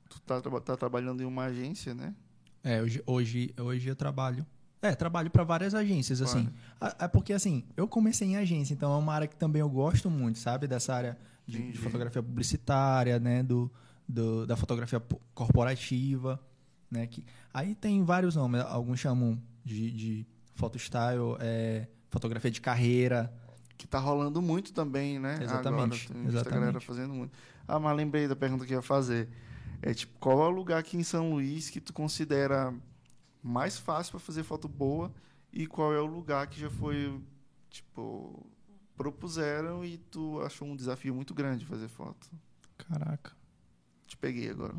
Tu 0.09 0.19
tá, 0.21 0.41
tá 0.41 0.75
trabalhando 0.75 1.21
em 1.21 1.25
uma 1.27 1.43
agência, 1.43 1.93
né? 1.93 2.15
É, 2.63 2.81
hoje, 2.81 3.03
hoje, 3.05 3.53
hoje 3.59 3.87
eu 3.87 3.95
trabalho. 3.95 4.43
É, 4.81 4.95
trabalho 4.95 5.29
para 5.29 5.43
várias 5.43 5.75
agências, 5.75 6.23
assim. 6.23 6.49
É 6.97 7.07
porque, 7.07 7.33
assim, 7.33 7.63
eu 7.77 7.87
comecei 7.87 8.29
em 8.29 8.35
agência, 8.35 8.73
então 8.73 8.91
é 8.91 8.97
uma 8.97 9.13
área 9.13 9.27
que 9.27 9.35
também 9.35 9.59
eu 9.59 9.69
gosto 9.69 10.09
muito, 10.09 10.39
sabe? 10.39 10.65
Dessa 10.67 10.95
área 10.95 11.17
de, 11.45 11.71
de 11.71 11.77
fotografia 11.77 12.23
publicitária, 12.23 13.19
né? 13.19 13.43
Do, 13.43 13.71
do- 14.09 14.47
da 14.47 14.55
fotografia 14.57 14.99
po- 14.99 15.21
corporativa, 15.35 16.41
né? 16.89 17.05
Que, 17.05 17.23
aí 17.53 17.75
tem 17.75 18.03
vários 18.03 18.35
nomes, 18.35 18.59
alguns 18.61 18.99
chamam 18.99 19.39
de, 19.63 19.91
de 19.91 20.27
photostyle, 20.55 21.37
é, 21.39 21.85
fotografia 22.09 22.49
de 22.49 22.59
carreira. 22.59 23.31
Que 23.81 23.87
tá 23.87 23.97
rolando 23.97 24.43
muito 24.43 24.71
também, 24.73 25.17
né? 25.17 25.39
Exatamente, 25.41 26.05
Agora, 26.11 26.27
exatamente. 26.27 26.59
galera 26.59 26.79
fazendo 26.79 27.15
muito. 27.15 27.35
Ah, 27.67 27.79
mas 27.79 27.97
lembrei 27.97 28.27
da 28.27 28.35
pergunta 28.35 28.63
que 28.63 28.73
eu 28.73 28.77
ia 28.77 28.81
fazer. 28.83 29.27
É 29.81 29.91
tipo, 29.91 30.19
qual 30.19 30.39
é 30.43 30.47
o 30.47 30.51
lugar 30.51 30.77
aqui 30.77 30.97
em 30.97 31.03
São 31.03 31.31
Luís 31.31 31.67
que 31.71 31.81
tu 31.81 31.91
considera 31.91 32.71
mais 33.41 33.79
fácil 33.79 34.11
para 34.11 34.19
fazer 34.19 34.43
foto 34.43 34.67
boa 34.67 35.11
e 35.51 35.65
qual 35.65 35.91
é 35.95 35.99
o 35.99 36.05
lugar 36.05 36.45
que 36.45 36.59
já 36.59 36.69
foi, 36.69 37.19
tipo, 37.71 38.45
propuseram 38.95 39.83
e 39.83 39.97
tu 39.97 40.39
achou 40.43 40.67
um 40.67 40.75
desafio 40.75 41.15
muito 41.15 41.33
grande 41.33 41.65
fazer 41.65 41.87
foto? 41.87 42.29
Caraca. 42.77 43.31
Te 44.05 44.15
peguei 44.15 44.51
agora. 44.51 44.75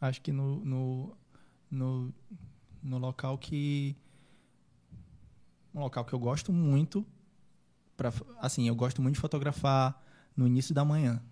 Acho 0.00 0.20
que 0.20 0.30
no, 0.30 0.64
no, 0.64 1.16
no, 1.68 2.14
no 2.80 2.98
local 2.98 3.36
que. 3.38 3.96
Um 5.74 5.80
local 5.80 6.04
que 6.04 6.12
eu 6.12 6.20
gosto 6.20 6.52
muito. 6.52 7.04
Pra, 7.96 8.12
assim, 8.40 8.66
eu 8.68 8.74
gosto 8.74 9.00
muito 9.02 9.14
de 9.14 9.20
fotografar 9.20 10.00
no 10.36 10.46
início 10.46 10.74
da 10.74 10.84
manhã. 10.84 11.22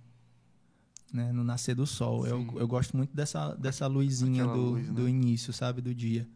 Né, 1.13 1.33
no 1.33 1.43
nascer 1.43 1.75
do 1.75 1.87
sol. 1.87 2.25
Eu, 2.27 2.47
eu 2.57 2.69
gosto 2.69 2.97
muito 2.97 3.15
dessa, 3.17 3.55
dessa 3.57 3.87
luzinha 3.89 4.45
Aquela 4.45 4.57
do, 4.57 4.71
luz, 4.71 4.87
né? 4.89 4.95
do 4.95 5.09
início, 5.09 5.53
sabe? 5.53 5.81
Do 5.81 5.93
dia. 5.93 6.29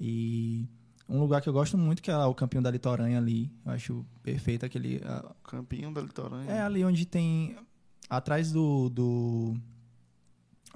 E 0.00 0.66
um 1.08 1.20
lugar 1.20 1.40
que 1.40 1.48
eu 1.48 1.52
gosto 1.52 1.78
muito, 1.78 2.02
que 2.02 2.10
é 2.10 2.16
o 2.16 2.34
Campinho 2.34 2.60
da 2.62 2.70
Litoranha 2.70 3.18
ali. 3.18 3.52
Eu 3.64 3.72
acho 3.72 4.04
perfeito 4.24 4.66
aquele. 4.66 5.00
a- 5.04 5.32
Campinho 5.44 5.94
da 5.94 6.00
Litoranha. 6.00 6.50
é 6.50 6.60
ali 6.60 6.84
onde 6.84 7.06
tem. 7.06 7.56
Atrás 8.10 8.50
do. 8.50 8.88
do 8.88 9.56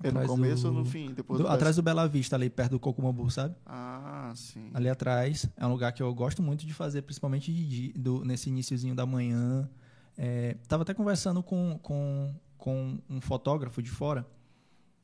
É 0.03 0.11
no 0.11 0.27
começo 0.27 0.63
do- 0.63 0.69
ou 0.69 0.75
no 0.75 0.85
fim? 0.85 1.13
Depois 1.13 1.39
do- 1.39 1.45
do 1.47 1.51
atrás 1.51 1.77
do 1.77 1.83
Bela 1.83 2.07
Vista, 2.09 2.37
ali 2.37 2.49
perto 2.51 2.73
do 2.73 2.81
Cocumambu, 2.81 3.31
sabe? 3.31 3.55
Ah, 3.67 4.33
sim. 4.35 4.71
Ali 4.75 4.89
atrás. 4.89 5.49
É 5.57 5.67
um 5.67 5.71
lugar 5.71 5.93
que 5.93 6.03
eu 6.03 6.13
gosto 6.15 6.43
muito 6.43 6.67
de 6.67 6.73
fazer, 6.75 7.03
principalmente 7.03 7.53
de 7.53 7.93
do, 7.93 8.25
nesse 8.25 8.49
iniciozinho 8.49 8.95
da 8.95 9.05
manhã. 9.05 9.69
É, 10.17 10.57
tava 10.69 10.83
até 10.83 10.93
conversando 10.95 11.43
com, 11.43 11.79
com, 11.83 12.35
com 12.59 12.99
um 13.09 13.21
fotógrafo 13.21 13.83
de 13.83 13.91
fora. 13.91 14.27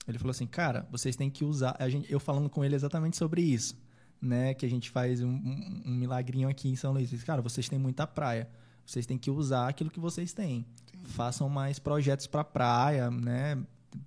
Ele 0.07 0.19
falou 0.19 0.31
assim, 0.31 0.47
cara, 0.47 0.87
vocês 0.91 1.17
têm 1.17 1.29
que 1.29 1.45
usar. 1.45 1.75
A 1.79 1.89
gente, 1.89 2.11
eu 2.13 2.21
falando 2.21 2.49
com 2.49 2.65
ele 2.65 2.75
exatamente 2.75 3.17
sobre 3.17 3.43
isso. 3.43 3.77
Né, 4.23 4.55
que 4.55 4.65
a 4.65 4.69
gente 4.69 4.89
faz 4.89 5.23
um, 5.23 5.29
um- 5.29 5.83
um 5.87 5.95
milagrinho 5.95 6.49
aqui 6.49 6.71
em 6.71 6.75
São 6.75 6.91
Luís. 6.95 7.11
Disse, 7.11 7.25
Cara, 7.25 7.43
vocês 7.43 7.69
têm 7.69 7.79
muita 7.79 8.07
praia. 8.07 8.49
Vocês 8.85 9.05
têm 9.05 9.19
que 9.19 9.31
usar 9.31 9.69
aquilo 9.69 9.91
que 9.91 10.01
vocês 10.01 10.33
têm. 10.33 10.65
Façam 11.05 11.51
mais 11.51 11.79
projetos 11.79 12.27
para 12.27 12.43
praia, 12.43 13.11
né? 13.11 13.59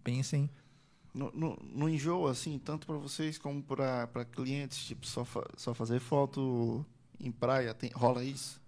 Pensem 0.03 0.49
No, 1.14 1.31
no, 1.31 1.57
no 1.73 1.90
enjoa, 1.90 2.31
assim, 2.31 2.60
tanto 2.60 2.86
para 2.86 2.98
vocês 2.98 3.38
como 3.38 3.61
para 3.64 4.07
clientes, 4.31 4.77
tipo, 4.86 5.06
só, 5.07 5.26
fa- 5.26 5.48
só 5.57 5.73
fazer 5.73 5.99
foto 5.99 6.86
em 7.19 7.31
praia, 7.31 7.73
tem, 7.73 7.90
rola 7.94 8.23
isso? 8.23 8.61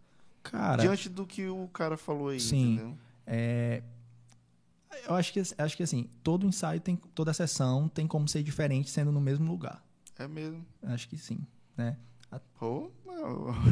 Cara, 0.44 0.82
Diante 0.82 1.08
do 1.08 1.26
que 1.26 1.48
o 1.48 1.68
cara 1.68 1.96
falou 1.98 2.30
aí, 2.30 2.40
Sim. 2.40 2.74
entendeu? 2.74 2.98
é, 3.28 3.84
eu 5.08 5.14
acho 5.16 5.32
que, 5.32 5.42
acho 5.58 5.78
que 5.78 5.84
assim, 5.84 6.10
todo 6.24 6.46
ensaio 6.46 6.80
tem, 6.82 6.96
toda 6.96 7.32
sessão 7.34 7.88
tem 7.88 8.08
como 8.08 8.28
ser 8.28 8.44
diferente 8.44 8.90
sendo 8.90 9.12
no 9.12 9.22
mesmo 9.22 9.50
lugar. 9.50 9.84
É 10.18 10.28
mesmo. 10.28 10.66
Acho 10.84 11.08
que 11.08 11.18
sim, 11.18 11.40
né? 11.78 11.98
Ou 12.60 12.92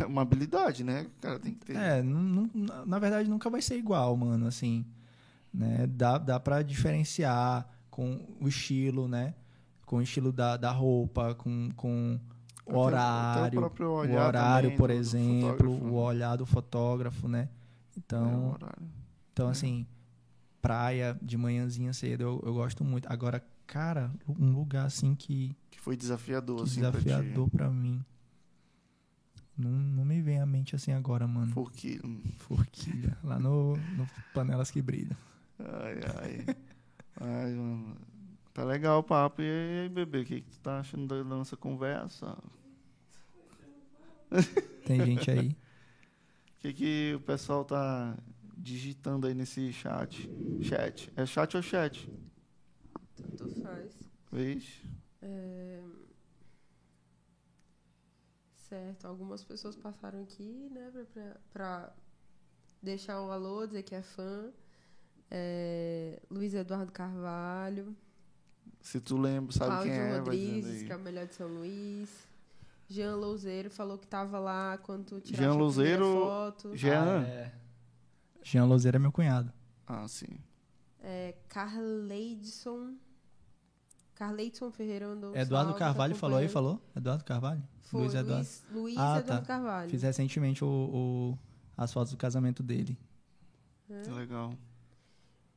é 0.02 0.06
uma 0.06 0.22
habilidade, 0.24 0.84
né? 0.84 1.04
O 1.18 1.22
cara 1.22 1.40
tem 1.40 1.54
que 1.54 1.66
ter. 1.66 1.76
É, 1.76 2.02
não- 2.02 2.50
não- 2.54 2.86
na 2.86 3.00
verdade 3.00 3.30
nunca 3.30 3.50
vai 3.50 3.62
ser 3.62 3.78
igual, 3.78 4.16
mano, 4.18 4.48
assim, 4.48 4.86
né? 5.54 5.86
Dá, 5.88 6.18
dá 6.18 6.40
para 6.40 6.62
diferenciar 6.64 7.68
com 8.00 8.18
o 8.40 8.48
estilo, 8.48 9.10
né? 9.10 9.34
Com 9.86 9.98
o 9.98 10.02
estilo 10.02 10.32
da, 10.32 10.56
da 10.56 10.72
roupa, 10.72 11.36
com, 11.36 11.70
com 11.76 12.18
o 12.66 12.78
horário, 12.78 13.58
o 13.58 13.62
próprio 13.62 13.90
o 13.90 14.14
horário, 14.16 14.70
também 14.70 14.78
por 14.78 14.88
do- 14.88 14.94
do 14.94 15.00
exemplo, 15.00 15.50
fotógrafo, 15.52 15.84
o 15.84 15.86
né? 15.86 15.92
olhar 16.08 16.36
do 16.38 16.46
fotógrafo, 16.46 17.28
né? 17.28 17.50
É, 17.50 17.98
Então, 17.98 18.52
horário. 18.52 18.88
Então, 19.34 19.48
É. 19.50 19.52
assim, 19.52 19.86
praia 20.62 21.18
de 21.22 21.36
manhãzinha 21.38 21.92
cedo, 21.92 22.22
eu, 22.22 22.42
eu 22.46 22.54
gosto 22.54 22.86
muito. 22.86 23.12
Agora, 23.12 23.44
cara, 23.68 24.10
um 24.30 24.52
lugar 24.54 24.86
assim 24.86 25.14
que 25.14 25.54
Que 25.70 25.80
foi 25.82 25.98
desafiador, 25.98 26.58
que 26.58 26.64
assim, 26.64 26.76
desafiador 26.82 27.50
pra 27.50 27.70
mim. 27.70 28.02
Não, 29.58 29.72
não 29.72 30.06
me 30.06 30.22
vem 30.22 30.40
à 30.40 30.46
mente 30.46 30.74
assim 30.74 30.94
agora, 30.94 31.28
mano. 31.28 31.52
Porque. 31.54 32.00
Forquilha. 32.38 33.18
Lá 33.22 33.38
no, 33.38 33.76
no 33.76 34.08
Panelas 34.34 34.72
que 34.72 34.82
Brilham. 34.82 35.18
Ai, 35.60 36.00
ai. 36.48 36.56
ai, 37.20 37.52
mano. 37.54 37.96
Tá 38.54 38.64
legal 38.64 39.00
o 39.00 39.04
papo. 39.04 39.42
E 39.42 39.46
aí, 39.84 39.90
bebê, 39.90 40.22
o 40.22 40.26
que, 40.26 40.42
que 40.42 40.50
tu 40.52 40.60
tá 40.60 40.80
achando 40.80 41.08
da 41.08 41.24
nossa 41.24 41.56
conversa? 41.58 42.38
Tem 44.84 45.04
gente 45.04 45.30
aí. 45.32 45.50
O 45.52 46.62
que, 46.62 46.74
que 46.74 47.14
o 47.16 47.22
pessoal 47.22 47.64
tá 47.64 48.18
digitando 48.58 49.28
aí 49.28 49.34
nesse 49.34 49.72
chat? 49.72 50.30
Chat. 50.60 51.12
É 51.16 51.26
chat 51.26 51.56
ou 51.56 51.64
chat? 51.64 52.10
Tanto 53.16 53.48
faz. 53.62 53.94
Vês? 54.32 54.82
É, 55.22 55.80
Certo, 58.56 59.06
algumas 59.08 59.44
pessoas 59.44 59.76
passaram 59.76 60.22
aqui, 60.22 60.70
né, 60.72 60.92
pra- 60.92 61.06
pra, 61.06 61.36
pra 61.52 61.94
deixar 62.84 63.22
um 63.22 63.32
alô, 63.32 63.66
dizer 63.68 63.84
que 63.84 63.96
é 63.96 64.02
fã. 64.04 64.52
É, 65.32 66.20
Luiz 66.30 66.54
Eduardo 66.54 66.92
Carvalho, 66.92 67.96
Se 68.82 69.00
tu 69.00 69.18
lembra, 69.18 69.52
sabe 69.52 69.70
Cláudio 69.72 69.92
quem 69.92 70.02
é, 70.02 70.18
Rodrigues, 70.18 70.84
que 70.84 70.92
é 70.92 70.96
o 70.96 71.00
melhor 71.00 71.28
de 71.28 71.36
São 71.36 71.48
Luís. 71.48 72.10
Jean 72.88 73.16
Louzeiro 73.16 73.70
falou 73.70 73.98
que 74.00 74.08
tava 74.08 74.40
lá 74.40 74.78
quando 74.80 75.06
tu 75.06 75.22
tiraste 75.22 75.44
Jean 75.44 75.54
Louzeiro- 75.54 76.06
foto. 76.22 76.76
Jean? 76.76 77.22
Ah, 77.22 77.28
é. 77.28 77.52
Jean 78.44 78.66
Lozeiro 78.66 78.96
é 78.98 79.00
meu 79.00 79.12
cunhado. 79.12 79.54
Ah, 79.86 80.08
sim. 80.08 80.40
É, 81.02 81.36
Carleidson. 81.50 82.96
Carleidson 84.16 84.72
Ferreira 84.72 85.08
mandou 85.08 85.36
Eduardo 85.36 85.74
tá 85.74 85.80
Carvalho 85.80 86.16
falou 86.16 86.40
aí, 86.40 86.50
falou? 86.50 86.82
Eduardo 86.96 87.24
Carvalho? 87.24 87.62
Foi, 87.84 88.02
Luiz 88.02 88.14
Luiz, 88.14 88.26
Eduardo. 88.26 88.50
Luiz 88.82 88.98
Ah, 88.98 89.20
Eduardo 89.20 89.28
tá. 89.28 89.42
Carvalho. 89.48 89.90
Fiz 89.92 90.02
recentemente 90.04 90.64
o, 90.64 90.68
o- 90.68 91.40
as 91.78 91.94
fotos 91.94 92.12
do 92.12 92.18
casamento 92.18 92.62
dele. 92.64 92.98
né? 93.88 94.02
Legal. 94.08 94.54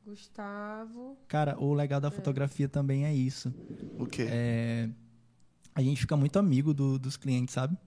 Gustavo. 0.05 1.17
Cara, 1.27 1.57
o 1.59 1.73
legal 1.73 1.99
da 2.01 2.11
fotografia 2.11 2.67
também 2.67 3.05
é 3.05 3.13
isso. 3.13 3.53
O 3.97 4.05
quê? 4.05 4.27
É, 4.29 4.89
a 5.73 5.81
gente 5.81 6.01
fica 6.01 6.15
muito 6.17 6.37
amigo 6.37 6.73
do- 6.73 6.99
dos 6.99 7.15
clientes, 7.17 7.53
sabe? 7.53 7.77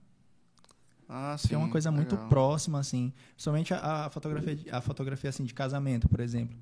Ah, 1.07 1.37
sim. 1.37 1.53
É 1.53 1.57
uma 1.57 1.69
coisa 1.69 1.89
muito 1.91 2.13
legal. 2.15 2.27
próxima, 2.29 2.79
assim. 2.79 3.13
Somente 3.37 3.73
a, 3.73 4.05
a 4.05 4.09
fotografia, 4.09 4.55
de- 4.55 4.69
a 4.69 4.81
fotografia 4.81 5.29
assim, 5.29 5.45
de 5.45 5.53
casamento, 5.53 6.09
por 6.09 6.19
exemplo. 6.19 6.57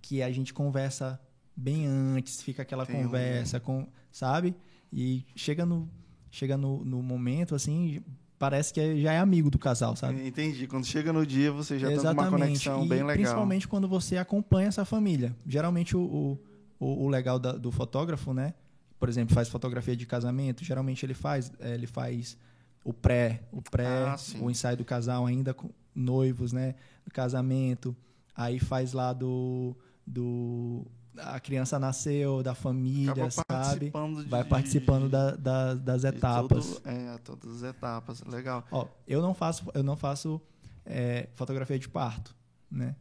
Que 0.00 0.22
a 0.22 0.30
gente 0.30 0.52
conversa 0.54 1.20
bem 1.56 1.86
antes, 1.86 2.42
fica 2.42 2.62
aquela 2.62 2.86
Tem 2.86 3.00
um- 3.00 3.04
conversa, 3.04 3.58
com, 3.58 3.88
sabe? 4.10 4.54
E 4.92 5.24
chega 5.34 5.66
no, 5.66 5.88
chega 6.30 6.56
no, 6.56 6.84
no 6.84 7.02
momento, 7.02 7.54
assim, 7.54 8.02
parece 8.42 8.74
que 8.74 8.80
é- 8.80 8.96
já 8.96 9.12
é 9.12 9.18
amigo 9.20 9.48
do 9.48 9.56
casal, 9.56 9.94
sabe? 9.94 10.26
Entendi. 10.26 10.66
Quando 10.66 10.84
chega 10.84 11.12
no 11.12 11.24
dia, 11.24 11.52
você 11.52 11.78
já 11.78 11.86
tá 12.02 12.12
numa 12.12 12.24
conexão 12.28 12.84
e 12.84 12.88
bem 12.88 12.98
legal. 12.98 13.14
principalmente 13.14 13.68
quando 13.68 13.86
você 13.86 14.16
acompanha 14.16 14.66
essa 14.66 14.84
família. 14.84 15.32
Geralmente 15.46 15.96
o, 15.96 16.38
o, 16.80 17.04
o- 17.04 17.08
legal 17.08 17.38
da- 17.38 17.52
do 17.52 17.70
fotógrafo, 17.70 18.34
né? 18.34 18.52
Por 18.98 19.08
exemplo, 19.08 19.32
faz 19.32 19.48
fotografia 19.48 19.94
de 19.94 20.04
casamento. 20.06 20.64
Geralmente 20.64 21.06
ele 21.06 21.14
faz, 21.14 21.52
eh, 21.60 21.74
ele 21.74 21.86
faz 21.86 22.36
o 22.84 22.92
pré, 22.92 23.44
o 23.52 23.62
pré, 23.62 23.86
Ah, 23.86 24.16
o 24.40 24.50
ensaio 24.50 24.76
do 24.76 24.84
casal 24.84 25.24
ainda 25.24 25.54
com 25.54 25.70
noivos, 25.94 26.52
né? 26.52 26.74
Do 27.04 27.12
casamento. 27.12 27.94
Aí 28.34 28.58
faz 28.58 28.92
lá 28.92 29.12
do, 29.12 29.76
do 30.04 30.84
a 31.18 31.38
criança 31.40 31.78
nasceu, 31.78 32.42
da 32.42 32.54
família, 32.54 33.12
Acaba 33.12 33.30
sabe? 33.30 33.46
participando 33.90 34.22
de, 34.24 34.28
Vai 34.30 34.44
participando 34.44 35.08
da- 35.08 35.36
da- 35.36 35.74
das 35.74 36.02
de 36.02 36.08
etapas. 36.08 36.66
todo- 36.66 36.82
é, 36.88 37.18
todas 37.18 37.56
as 37.56 37.62
etapas. 37.62 38.22
Legal. 38.22 38.64
Ó, 38.70 38.86
eu 39.06 39.20
não 39.22 39.34
faço, 39.34 39.64
eu 39.74 39.82
não 39.82 39.96
faço 39.96 40.40
é, 40.84 41.28
fotografia 41.34 41.78
de 41.78 41.88
parto, 41.88 42.34
né? 42.70 42.96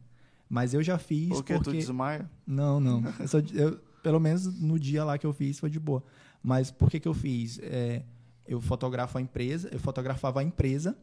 Mas 0.47 0.73
eu 0.73 0.83
já 0.83 0.97
fiz 0.97 1.29
Porque, 1.29 1.53
porque, 1.55 1.71
tu 1.71 1.75
desmaia? 1.77 2.29
não, 2.45 2.79
não. 2.79 3.01
Eu 3.33 3.41
de- 3.41 3.57
eu- 3.57 3.79
pelo 4.03 4.19
menos 4.19 4.45
no 4.59 4.77
dia 4.79 5.03
lá 5.03 5.17
que 5.17 5.25
eu 5.25 5.31
fiz 5.33 5.59
foi 5.59 5.69
de 5.69 5.79
boa. 5.79 6.03
Mas 6.43 6.69
por 6.71 6.89
que 6.91 6.99
que 6.99 7.07
eu 7.07 7.13
fiz? 7.13 7.57
É, 7.61 8.03
eu 8.47 8.59
fotografo 8.61 9.17
a 9.17 9.21
empresa, 9.21 9.69
eu 9.71 9.79
fotografava 9.79 10.41
a 10.41 10.43
empresa 10.43 10.95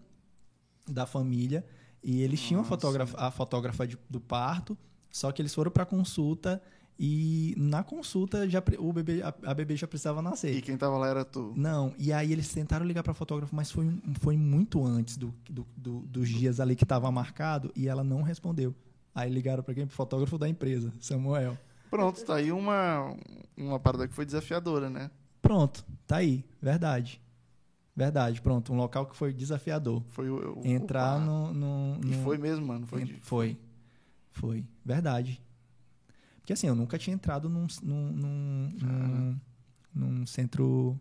da 0.86 1.06
família 1.06 1.64
e 2.02 2.22
eles 2.22 2.40
tinham 2.40 2.60
a 2.60 2.62
Nossa. 2.62 2.68
fotógrafa, 2.76 3.16
a 3.18 3.30
fotógrafa 3.30 3.86
de- 3.86 3.98
do 4.08 4.20
parto, 4.20 4.76
só 5.10 5.32
que 5.32 5.40
eles 5.42 5.54
foram 5.54 5.70
para 5.70 5.84
consulta 5.86 6.62
e 6.98 7.54
na 7.56 7.84
consulta 7.84 8.48
já 8.48 8.62
o 8.78 8.92
bebê 8.92 9.22
a, 9.22 9.32
a 9.50 9.54
bebê 9.54 9.76
já 9.76 9.86
precisava 9.86 10.20
nascer. 10.20 10.54
E 10.56 10.60
quem 10.62 10.76
tava 10.76 10.98
lá 10.98 11.06
era 11.08 11.24
tu. 11.24 11.52
Não, 11.56 11.94
e 11.98 12.12
aí 12.12 12.32
eles 12.32 12.52
tentaram 12.52 12.84
ligar 12.84 13.02
para 13.02 13.14
fotógrafo, 13.14 13.54
mas 13.54 13.70
foi, 13.70 13.88
foi 14.20 14.36
muito 14.36 14.84
antes 14.84 15.16
do, 15.16 15.32
do- 15.48 15.66
do- 15.76 16.00
dos 16.00 16.28
dias 16.28 16.58
ali 16.60 16.74
que 16.74 16.84
estava 16.84 17.10
marcado 17.10 17.70
e 17.76 17.86
ela 17.88 18.02
não 18.02 18.22
respondeu. 18.22 18.74
Aí 19.14 19.30
ligaram 19.30 19.62
para 19.62 19.74
quem? 19.74 19.86
Pro 19.86 19.94
fotógrafo 19.94 20.36
da 20.38 20.48
empresa, 20.48 20.92
Samuel. 21.00 21.56
Pronto, 21.90 22.22
tá 22.24 22.34
aí 22.36 22.52
uma, 22.52 23.16
uma 23.56 23.78
parada 23.80 24.06
que 24.06 24.14
foi 24.14 24.26
desafiadora, 24.26 24.90
né? 24.90 25.10
Pronto, 25.40 25.84
tá 26.06 26.16
aí, 26.16 26.44
verdade. 26.60 27.20
Verdade, 27.96 28.40
pronto, 28.40 28.72
um 28.72 28.76
local 28.76 29.06
que 29.06 29.16
foi 29.16 29.32
desafiador. 29.32 30.02
Foi 30.10 30.28
o, 30.30 30.60
o- 30.60 30.66
Entrar 30.66 31.16
o- 31.16 31.20
no, 31.20 31.54
no, 31.54 32.00
E 32.04 32.16
no- 32.16 32.22
foi 32.24 32.38
mesmo, 32.38 32.66
mano. 32.66 32.86
Foi, 32.86 33.18
foi. 33.22 33.58
Foi. 34.30 34.64
Verdade. 34.84 35.40
Porque 36.48 36.54
assim, 36.54 36.66
eu 36.66 36.74
nunca 36.74 36.96
tinha 36.96 37.12
entrado 37.12 37.46
num, 37.50 37.66
num, 37.82 38.10
num, 38.10 38.68
num- 38.80 39.40
num 39.94 40.26
centro 40.26 40.98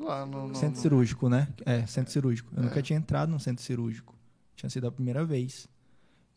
lá 0.00 0.26
no, 0.26 0.48
no- 0.48 0.54
Centro 0.56 0.74
no- 0.74 0.82
cirúrgico, 0.82 1.28
né? 1.28 1.46
É, 1.64 1.86
centro 1.86 2.12
cirúrgico. 2.12 2.52
Eu 2.56 2.62
É. 2.64 2.66
nunca 2.66 2.82
tinha 2.82 2.98
entrado 2.98 3.30
num 3.30 3.38
centro 3.38 3.62
cirúrgico. 3.62 4.12
Tinha 4.56 4.68
sido 4.68 4.88
a 4.88 4.90
primeira 4.90 5.24
vez. 5.24 5.68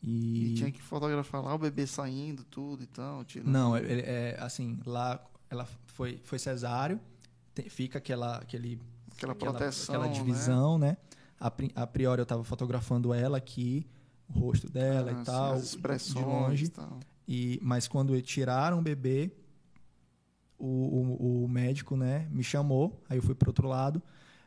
E. 0.00 0.52
E 0.52 0.54
tinha 0.54 0.70
que 0.70 0.80
fotografar 0.80 1.42
lá 1.42 1.52
o 1.56 1.58
bebê 1.58 1.88
saindo, 1.88 2.44
tudo 2.44 2.84
e 2.84 2.86
tal. 2.86 3.24
tirando- 3.24 3.50
Não, 3.50 3.76
é, 3.76 3.80
é- 3.82 4.34
é, 4.36 4.36
assim, 4.40 4.78
lá 4.86 5.20
ela 5.50 5.66
foi, 5.86 6.20
foi 6.22 6.38
cesáreo, 6.38 7.00
te- 7.52 7.68
fica 7.68 7.98
aquela, 7.98 8.36
aquele, 8.36 8.80
Aquela 9.16 9.32
aquela, 9.32 9.50
proteção. 9.54 9.92
aquela 9.92 10.06
né? 10.06 10.12
divisão, 10.14 10.78
né? 10.78 10.96
A, 11.40 11.50
pri- 11.50 11.72
a 11.74 11.84
priori 11.84 12.20
eu 12.22 12.26
tava 12.26 12.44
fotografando 12.44 13.12
ela 13.12 13.38
aqui, 13.38 13.84
o 14.28 14.38
rosto 14.38 14.70
dela 14.70 15.10
Ah, 15.10 15.20
e 15.20 15.24
tal, 15.24 15.52
as 15.54 15.64
expressões 15.64 16.14
de 16.14 16.30
longe. 16.30 16.64
e 16.66 16.68
tal. 16.68 17.00
E, 17.26 17.58
mas 17.62 17.88
quando 17.88 18.20
tiraram 18.20 18.78
o 18.78 18.82
bebê, 18.82 19.30
o, 20.58 20.66
o, 20.66 21.44
o 21.44 21.48
médico, 21.48 21.96
né, 21.96 22.28
me 22.30 22.42
chamou, 22.42 23.02
aí 23.08 23.18
eu 23.18 23.22
fui 23.22 23.34
pro 23.34 23.50
outro 23.50 23.68
lado. 23.68 24.02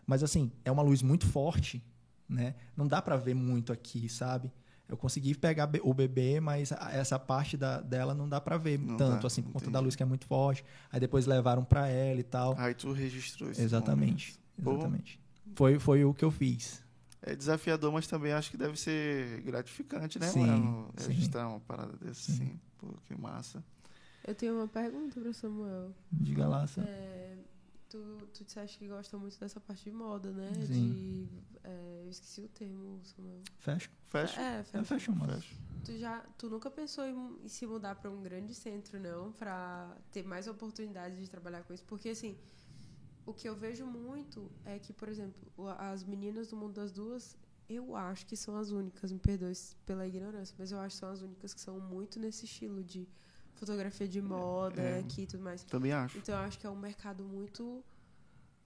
Mas 0.05 0.23
assim, 0.23 0.51
é 0.63 0.71
uma 0.71 0.81
luz 0.81 1.01
muito 1.01 1.25
forte, 1.25 1.83
né? 2.29 2.55
Não 2.75 2.87
dá 2.87 3.01
para 3.01 3.17
ver 3.17 3.33
muito 3.33 3.73
aqui, 3.73 4.07
sabe? 4.07 4.51
Eu 4.87 4.95
consegui 4.95 5.35
pegar 5.35 5.69
o 5.83 5.93
bebê, 5.93 6.39
mas 6.39 6.71
essa 6.71 7.19
parte 7.19 7.57
da, 7.57 7.81
dela 7.81 8.13
não 8.13 8.29
dá 8.29 8.39
para 8.39 8.57
ver 8.57 8.79
Não 8.79 8.95
tanto, 8.95 9.21
dá, 9.23 9.27
assim, 9.27 9.41
por 9.41 9.51
conta 9.51 9.65
entendi. 9.65 9.73
da 9.73 9.79
luz 9.81 9.97
que 9.97 10.03
é 10.03 10.05
muito 10.05 10.25
forte. 10.25 10.63
Aí 10.89 10.97
depois 10.97 11.25
levaram 11.25 11.65
para 11.65 11.89
ela 11.89 12.21
e 12.21 12.23
tal. 12.23 12.55
Aí 12.57 12.73
tu 12.73 12.93
registrou 12.93 13.51
isso. 13.51 13.61
exatamente, 13.61 14.39
Pô. 14.63 14.71
exatamente. 14.71 15.19
Foi, 15.55 15.77
foi 15.77 16.05
o 16.05 16.13
que 16.13 16.23
eu 16.23 16.31
fiz. 16.31 16.81
É 17.21 17.35
desafiador, 17.35 17.91
mas 17.91 18.07
também 18.07 18.31
acho 18.31 18.51
que 18.51 18.57
deve 18.57 18.77
ser 18.79 19.41
gratificante, 19.41 20.19
né, 20.19 20.27
Sim, 20.27 20.39
mano? 20.45 20.93
sim. 20.97 21.07
Registrar 21.07 21.47
uma 21.49 21.59
parada 21.59 21.93
desse, 21.97 22.31
Sim. 22.31 22.37
sim. 22.37 22.59
Pô, 22.77 22.87
que 23.05 23.15
massa. 23.15 23.63
Eu 24.25 24.35
tenho 24.35 24.55
uma 24.55 24.67
pergunta 24.67 25.19
para 25.19 25.33
Samuel. 25.33 25.93
Diga 26.11 26.47
lá, 26.47 26.67
Sam. 26.67 26.83
É, 26.83 27.37
tu, 27.89 28.17
tu 28.33 28.43
disseste 28.43 28.77
que 28.77 28.87
gosta 28.87 29.17
muito 29.17 29.39
dessa 29.39 29.59
parte 29.59 29.85
de 29.85 29.91
moda, 29.91 30.31
né? 30.31 30.51
Sim. 30.65 30.93
De, 30.93 31.27
é, 31.63 32.01
eu 32.05 32.09
esqueci 32.09 32.41
o 32.41 32.47
termo, 32.49 33.01
Samuel. 33.03 33.41
Fecha. 33.59 33.89
Fecha. 34.07 34.41
É, 34.41 34.59
É 34.59 34.63
fashion. 34.83 35.15
fashion. 35.15 35.57
Tu 35.85 35.97
já, 35.97 36.19
tu 36.37 36.49
nunca 36.49 36.69
pensou 36.69 37.05
em, 37.05 37.39
em 37.43 37.47
se 37.47 37.65
mudar 37.65 37.95
para 37.95 38.11
um 38.11 38.21
grande 38.21 38.53
centro, 38.53 38.99
não, 38.99 39.31
para 39.31 39.95
ter 40.11 40.23
mais 40.23 40.47
oportunidades 40.47 41.17
de 41.19 41.29
trabalhar 41.29 41.63
com 41.63 41.73
isso? 41.73 41.83
Porque 41.85 42.09
assim, 42.09 42.37
o 43.27 43.33
que 43.33 43.47
eu 43.47 43.55
vejo 43.55 43.85
muito 43.85 44.49
é 44.65 44.79
que, 44.79 44.91
por 44.93 45.07
exemplo, 45.09 45.37
as 45.77 46.03
meninas 46.03 46.47
do 46.47 46.55
mundo 46.55 46.73
das 46.73 46.91
duas, 46.91 47.35
eu 47.69 47.95
acho 47.95 48.25
que 48.25 48.35
são 48.37 48.55
as 48.57 48.71
únicas, 48.71 49.11
me 49.11 49.19
perdoe 49.19 49.53
pela 49.85 50.07
ignorância, 50.07 50.55
mas 50.57 50.71
eu 50.71 50.79
acho 50.79 50.95
que 50.95 50.99
são 51.01 51.09
as 51.11 51.21
únicas 51.21 51.53
que 51.53 51.59
são 51.61 51.79
muito 51.79 52.19
nesse 52.19 52.45
estilo 52.45 52.81
de 52.83 53.07
fotografia 53.53 54.07
de 54.07 54.21
moda 54.21 54.81
é. 54.81 54.99
aqui 54.99 55.23
e 55.23 55.27
tudo 55.27 55.43
mais. 55.43 55.63
Também 55.63 55.91
acho. 55.91 56.17
Então 56.17 56.33
eu 56.35 56.41
acho 56.41 56.57
que 56.57 56.65
é 56.65 56.69
um 56.69 56.75
mercado 56.79 57.23
muito 57.23 57.83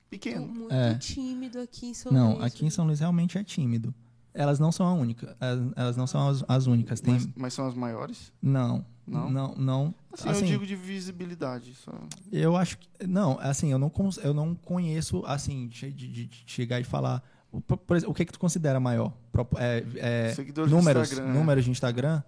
Pequeno. 0.09 0.45
muito 0.45 0.73
É. 0.73 0.95
tímido 0.97 1.59
aqui 1.59 1.87
em 1.87 1.93
São 1.93 2.11
Não, 2.11 2.33
Luís. 2.33 2.43
aqui 2.43 2.65
em 2.65 2.69
São 2.69 2.85
Luís 2.85 2.99
realmente 2.99 3.37
é 3.37 3.43
tímido. 3.43 3.93
Elas 4.33 4.59
não 4.59 4.71
são 4.71 4.87
a 4.87 4.93
única. 4.93 5.35
Elas, 5.39 5.71
elas 5.75 5.97
não 5.97 6.07
são 6.07 6.27
as, 6.29 6.43
as 6.47 6.67
únicas. 6.67 7.01
Tem, 7.01 7.13
Mas, 7.15 7.29
mas 7.35 7.53
são 7.53 7.67
as 7.67 7.75
maiores? 7.75 8.31
não, 8.41 8.85
Não? 9.05 9.29
não, 9.29 9.55
não. 9.55 9.95
Assim, 10.13 10.29
Assim, 10.29 10.41
eu 10.45 10.47
digo 10.51 10.65
de 10.65 10.75
visibilidade. 10.75 11.73
Só. 11.75 11.91
eu 12.31 12.55
acho 12.55 12.77
que 12.77 12.87
não. 13.07 13.37
Assim, 13.39 13.71
eu 13.71 13.77
não, 13.79 13.91
eu 14.23 14.33
não 14.33 14.55
conheço 14.55 15.23
assim 15.25 15.67
de, 15.67 15.91
de- 15.91 16.07
de- 16.07 16.43
chegar 16.45 16.79
e 16.79 16.83
falar. 16.83 17.21
Por, 17.67 17.75
por 17.77 17.97
o 18.07 18.13
que 18.13 18.23
que 18.25 18.31
tu 18.31 18.39
considera 18.39 18.79
maior? 18.79 19.11
É- 19.57 19.83
é, 19.97 20.33
números, 20.69 21.09
Instagram. 21.11 21.33
números 21.33 21.65
de 21.65 21.71
Instagram. 21.71 22.23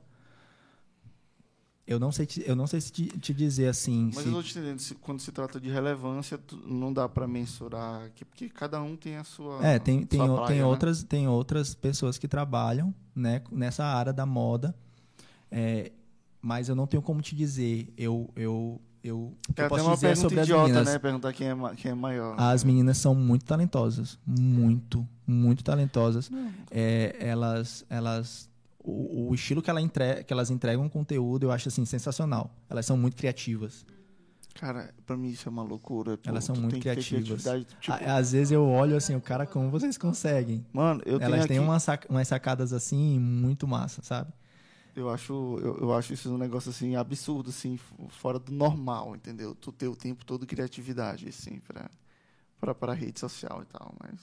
Eu 1.86 2.00
não 2.00 2.12
sei 2.12 2.26
te, 2.26 2.44
eu 2.48 2.56
não 2.56 2.66
sei 2.68 2.80
se 2.82 2.92
te, 2.92 3.06
te 3.20 3.34
dizer 3.34 3.68
assim. 3.68 4.06
Mas 4.14 4.24
se- 4.24 4.30
eu 4.30 4.34
tô 4.36 4.44
te 4.44 4.52
entendendo, 4.58 4.82
quando 5.02 5.20
se 5.20 5.32
trata 5.32 5.60
de 5.60 5.70
relevância, 5.70 6.40
não 6.66 6.92
dá 6.94 7.08
pra 7.10 7.28
mensurar 7.28 8.06
aqui, 8.06 8.24
porque 8.26 8.50
cada 8.50 8.82
um 8.82 8.96
tem 8.96 9.18
a 9.18 9.24
sua. 9.24 9.66
É, 9.66 9.80
tem, 9.80 10.06
tem, 10.06 10.20
praia, 10.20 10.48
tem, 10.48 10.58
né? 10.60 10.66
outras, 10.66 11.04
tem 11.04 11.28
outras 11.28 11.76
pessoas 11.76 12.18
que 12.18 12.28
trabalham 12.28 12.94
né, 13.16 13.42
nessa 13.52 13.84
área 13.86 14.14
da 14.14 14.26
moda. 14.26 14.74
É, 15.52 15.92
mas 16.42 16.70
eu 16.70 16.76
não 16.76 16.88
tenho 16.88 17.02
como 17.04 17.22
te 17.22 17.36
dizer. 17.36 17.94
Eu, 17.98 18.30
eu, 18.36 18.82
eu, 19.04 19.34
o 19.50 19.54
que 19.54 19.62
É 19.62 19.66
eu 19.66 19.70
posso 19.70 19.84
uma 19.86 19.94
dizer 19.94 20.18
sobre 20.18 20.40
as 20.40 20.48
idiota, 20.48 20.64
meninas. 20.68 20.88
né? 20.88 21.00
Perguntar 21.00 21.34
quem 21.34 21.48
é, 21.50 21.56
quem 21.76 21.92
é 21.92 21.94
maior. 21.94 22.36
As 22.40 22.64
meninas 22.64 22.98
são 22.98 23.14
muito 23.14 23.46
talentosas. 23.46 24.18
Muito, 24.26 25.08
muito 25.28 25.64
talentosas. 25.64 26.30
É, 26.72 27.16
elas, 27.20 27.86
elas, 27.90 28.50
o, 28.84 29.30
o 29.30 29.36
estilo 29.36 29.62
que, 29.62 29.70
ela 29.70 29.82
entre, 29.82 30.24
que 30.24 30.34
elas 30.34 30.50
entregam 30.50 30.88
conteúdo, 30.90 31.44
eu 31.46 31.52
acho 31.52 31.70
assim, 31.70 31.86
sensacional. 31.86 32.54
Elas 32.70 32.86
são 32.86 32.98
muito 32.98 33.16
criativas. 33.16 33.86
Cara, 34.56 34.94
pra 35.06 35.18
mim 35.18 35.30
isso 35.30 35.50
é 35.50 35.52
uma 35.52 35.64
loucura. 35.64 36.20
Elas 36.26 36.44
são 36.44 36.56
tu 36.56 36.62
muito 36.62 36.80
criativas. 36.80 37.44
tipo, 37.80 38.04
Às 38.06 38.32
vezes 38.34 38.52
eu 38.52 38.64
olho 38.66 38.96
assim, 38.96 39.16
o 39.16 39.22
cara, 39.22 39.46
como 39.46 39.70
vocês 39.70 39.98
conseguem? 39.98 40.66
Mano, 40.72 41.02
eu 41.06 41.20
tenho 41.20 41.34
Elas 41.34 41.46
têm 41.48 41.58
aqui, 41.58 41.66
umas, 41.68 41.84
sac- 41.84 42.06
umas 42.10 42.28
sacadas 42.28 42.72
assim, 42.74 43.20
muito 43.20 43.68
massa, 43.68 44.02
sabe? 44.04 44.32
eu 44.96 45.10
acho, 45.10 45.34
eu, 45.60 45.78
eu 45.80 45.94
acho 45.94 46.14
isso 46.14 46.32
um 46.32 46.38
negócio 46.38 46.70
assim 46.70 46.96
absurdo, 46.96 47.50
assim, 47.50 47.80
fora 48.10 48.38
do 48.38 48.52
normal, 48.52 49.16
entendeu? 49.16 49.56
Tu 49.56 49.72
ter 49.72 49.88
o 49.88 49.96
tempo 49.96 50.24
todo 50.24 50.46
criatividade, 50.46 51.28
assim, 51.28 51.60
pra, 51.68 51.90
pra, 52.60 52.76
pra 52.76 52.94
rede 52.94 53.20
social 53.20 53.64
e 53.64 53.66
tal, 53.66 53.94
mas... 54.00 54.20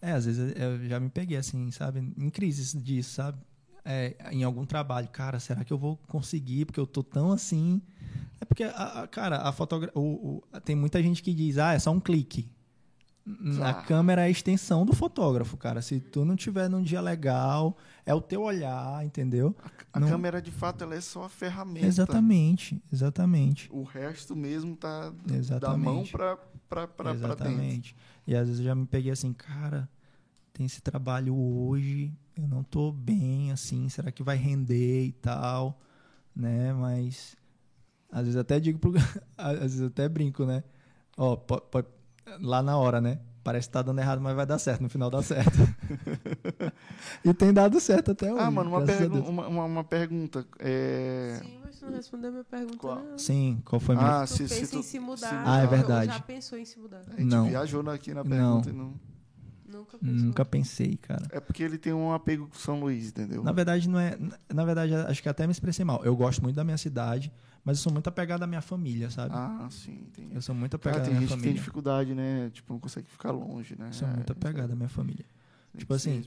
É, 0.00 0.12
às 0.12 0.24
vezes 0.26 0.54
eu 0.56 0.84
já 0.88 0.98
me 1.00 1.08
peguei 1.10 1.36
assim, 1.36 1.70
sabe? 1.70 2.00
Em 2.16 2.30
crises 2.30 2.72
disso, 2.72 3.14
sabe? 3.14 3.38
É, 3.84 4.14
em 4.30 4.44
algum 4.44 4.64
trabalho, 4.64 5.08
cara, 5.08 5.40
será 5.40 5.64
que 5.64 5.72
eu 5.72 5.78
vou 5.78 5.96
conseguir? 6.08 6.66
Porque 6.66 6.78
eu 6.78 6.86
tô 6.86 7.02
tão 7.02 7.32
assim. 7.32 7.82
É 8.40 8.44
porque, 8.44 8.62
a, 8.64 9.02
a- 9.02 9.08
cara, 9.08 9.38
a 9.38 9.50
fotografia. 9.52 10.00
tem 10.64 10.76
muita 10.76 11.02
gente 11.02 11.22
que 11.22 11.34
diz, 11.34 11.58
ah, 11.58 11.72
é 11.72 11.78
só 11.78 11.90
um 11.90 12.00
clique. 12.00 12.48
A 13.62 13.70
Ah. 13.70 13.74
câmera 13.74 14.22
é 14.22 14.24
a 14.24 14.30
extensão 14.30 14.84
do 14.84 14.92
fotógrafo, 14.92 15.56
cara. 15.56 15.80
Se 15.80 16.00
tu 16.00 16.24
não 16.24 16.34
tiver 16.34 16.68
num 16.68 16.82
dia 16.82 17.00
legal, 17.00 17.76
é 18.04 18.12
o 18.12 18.20
teu 18.20 18.42
olhar, 18.42 19.04
entendeu? 19.04 19.54
A 19.92 20.00
Não- 20.00 20.08
câmera, 20.08 20.42
de 20.42 20.50
fato, 20.50 20.82
ela 20.82 20.96
é 20.96 21.00
só 21.00 21.24
a 21.24 21.28
ferramenta. 21.28 21.86
Exatamente, 21.86 22.82
exatamente. 22.92 23.68
O 23.72 23.84
resto 23.84 24.34
mesmo 24.34 24.74
tá 24.76 25.10
d- 25.10 25.16
da 25.32 25.36
Exatamente. 25.36 25.84
mão 25.84 26.04
pra, 26.06 26.36
pra, 26.68 26.86
pra, 26.88 26.88
pra. 26.88 27.14
Exatamente. 27.14 27.94
E 28.26 28.34
às 28.34 28.46
vezes 28.48 28.58
eu 28.60 28.66
já 28.66 28.74
me 28.74 28.86
peguei 28.86 29.12
assim, 29.12 29.32
cara, 29.32 29.88
tem 30.52 30.66
esse 30.66 30.80
trabalho 30.80 31.34
hoje, 31.36 32.12
eu 32.36 32.46
não 32.46 32.62
tô 32.62 32.92
bem, 32.92 33.50
assim, 33.52 33.88
será 33.88 34.10
que 34.12 34.22
vai 34.22 34.36
render 34.36 35.04
e 35.06 35.12
tal, 35.12 35.78
né? 36.34 36.72
Mas 36.72 37.36
às 38.10 38.24
vezes 38.24 38.36
até 38.36 38.60
digo 38.60 38.78
pro. 38.78 38.92
às 39.36 39.58
vezes 39.60 39.82
até 39.82 40.08
brinco, 40.08 40.44
né? 40.44 40.62
Ó, 41.16 41.36
po- 41.36 41.60
po- 41.60 41.84
lá 42.40 42.62
na 42.62 42.76
hora, 42.76 43.00
né? 43.00 43.18
Parece 43.44 43.66
que 43.68 43.72
tá 43.72 43.82
dando 43.82 43.98
errado, 43.98 44.20
mas 44.20 44.36
vai 44.36 44.46
dar 44.46 44.58
certo, 44.58 44.82
no 44.82 44.88
final 44.88 45.10
dá 45.10 45.20
certo. 45.20 45.50
e 47.24 47.34
tem 47.34 47.52
dado 47.52 47.80
certo 47.80 48.12
até 48.12 48.32
hoje. 48.32 48.40
Ah, 48.42 48.50
mano, 48.50 48.70
uma, 48.70 48.84
pergu 48.84 49.18
uma, 49.18 49.48
uma, 49.48 49.64
uma 49.64 49.84
pergunta. 49.84 50.46
É... 50.60 51.40
Sim, 51.42 51.58
mas 51.64 51.76
tu 51.78 51.86
não 51.86 51.92
respondeu 51.92 52.28
a 52.28 52.32
minha 52.32 52.44
pergunta, 52.44 52.78
Qual? 52.78 53.02
não. 53.02 53.18
Sim, 53.18 53.60
qual 53.64 53.80
foi 53.80 53.96
a 53.96 53.98
minha. 53.98 54.20
Ah, 54.22 54.26
Tu 54.26 54.34
se, 54.34 54.48
se 54.48 54.54
pensa 54.60 54.70
tu, 54.72 54.78
em 54.78 54.82
se 54.82 55.00
mudar. 55.00 55.28
se 55.28 55.34
Ah, 55.44 55.58
é 55.58 55.64
ou 55.64 55.70
verdade. 55.70 56.06
Já 56.12 56.20
pensou 56.20 56.56
em 56.56 56.64
se 56.64 56.78
mudar? 56.78 57.02
A 57.08 57.10
gente 57.20 57.24
Não. 57.24 57.48
viajou 57.48 57.90
aqui 57.90 58.14
na 58.14 58.22
Não. 58.22 58.60
pergunta 58.60 58.70
e 58.70 58.72
não... 58.72 58.94
Nunca. 59.72 59.98
Nunca 60.00 60.44
pensei, 60.44 60.96
cara. 60.96 61.26
É 61.30 61.40
porque 61.40 61.62
ele 61.62 61.78
tem 61.78 61.92
um 61.92 62.12
apego 62.12 62.46
com 62.48 62.54
São 62.56 62.78
Luís, 62.80 63.08
entendeu? 63.08 63.42
Na 63.42 63.52
verdade, 63.52 63.88
não 63.88 63.98
é. 63.98 64.16
Na 64.52 64.64
verdade, 64.64 64.94
acho 64.94 65.22
que 65.22 65.28
até 65.28 65.46
me 65.46 65.52
expressei 65.52 65.84
mal. 65.84 66.04
Eu 66.04 66.14
gosto 66.16 66.42
muito 66.42 66.56
da 66.56 66.64
minha 66.64 66.76
cidade, 66.78 67.32
mas 67.64 67.78
eu 67.78 67.82
sou 67.84 67.92
muito 67.92 68.06
apegado 68.08 68.42
à 68.42 68.46
minha 68.46 68.60
família, 68.62 69.10
sabe? 69.10 69.34
Ah, 69.34 69.66
sim, 69.70 69.92
entendi. 70.08 70.34
Eu 70.34 70.42
sou 70.42 70.54
muito 70.54 70.78
Cara, 70.78 70.96
apegado 70.96 71.02
à 71.02 71.04
tem 71.10 71.14
minha 71.14 71.20
gente 71.22 71.28
que 71.28 71.34
tem 71.34 71.40
família. 71.42 71.60
dificuldade, 71.60 72.14
né? 72.14 72.50
Tipo, 72.52 72.72
não 72.74 72.80
consegue 72.80 73.08
ficar 73.08 73.30
longe, 73.30 73.74
né? 73.78 73.88
Eu 73.88 73.92
sou 73.92 74.08
muito 74.08 74.30
É, 74.30 74.36
apegado 74.36 74.72
à 74.72 74.76
minha 74.76 74.88
família. 74.88 75.24
tipo 75.76 75.94
assim. 75.94 76.22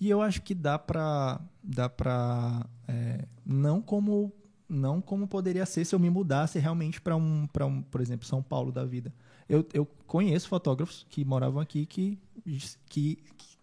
E 0.00 0.08
eu 0.10 0.20
acho 0.22 0.42
que 0.42 0.54
dá 0.54 0.78
pra. 0.78 1.40
Dá 1.62 1.88
pra. 1.88 2.64
é, 2.86 3.24
não 3.44 3.80
como. 3.82 4.32
Não 4.68 5.00
como 5.00 5.28
poderia 5.28 5.64
ser 5.64 5.84
se 5.84 5.94
eu 5.94 5.98
me 6.00 6.10
mudasse 6.10 6.58
realmente 6.58 7.00
para 7.00 7.14
um, 7.14 7.46
pra 7.46 7.64
um, 7.64 7.80
por 7.82 8.00
exemplo, 8.00 8.26
São 8.26 8.42
Paulo 8.42 8.72
da 8.72 8.84
vida. 8.84 9.14
Eu, 9.48 9.64
eu 9.72 9.86
conheço 10.08 10.48
fotógrafos 10.48 11.06
que 11.08 11.24
moravam 11.24 11.60
aqui 11.62 11.86
que, 11.86 12.18
que, 12.88 13.16
que 13.36 13.56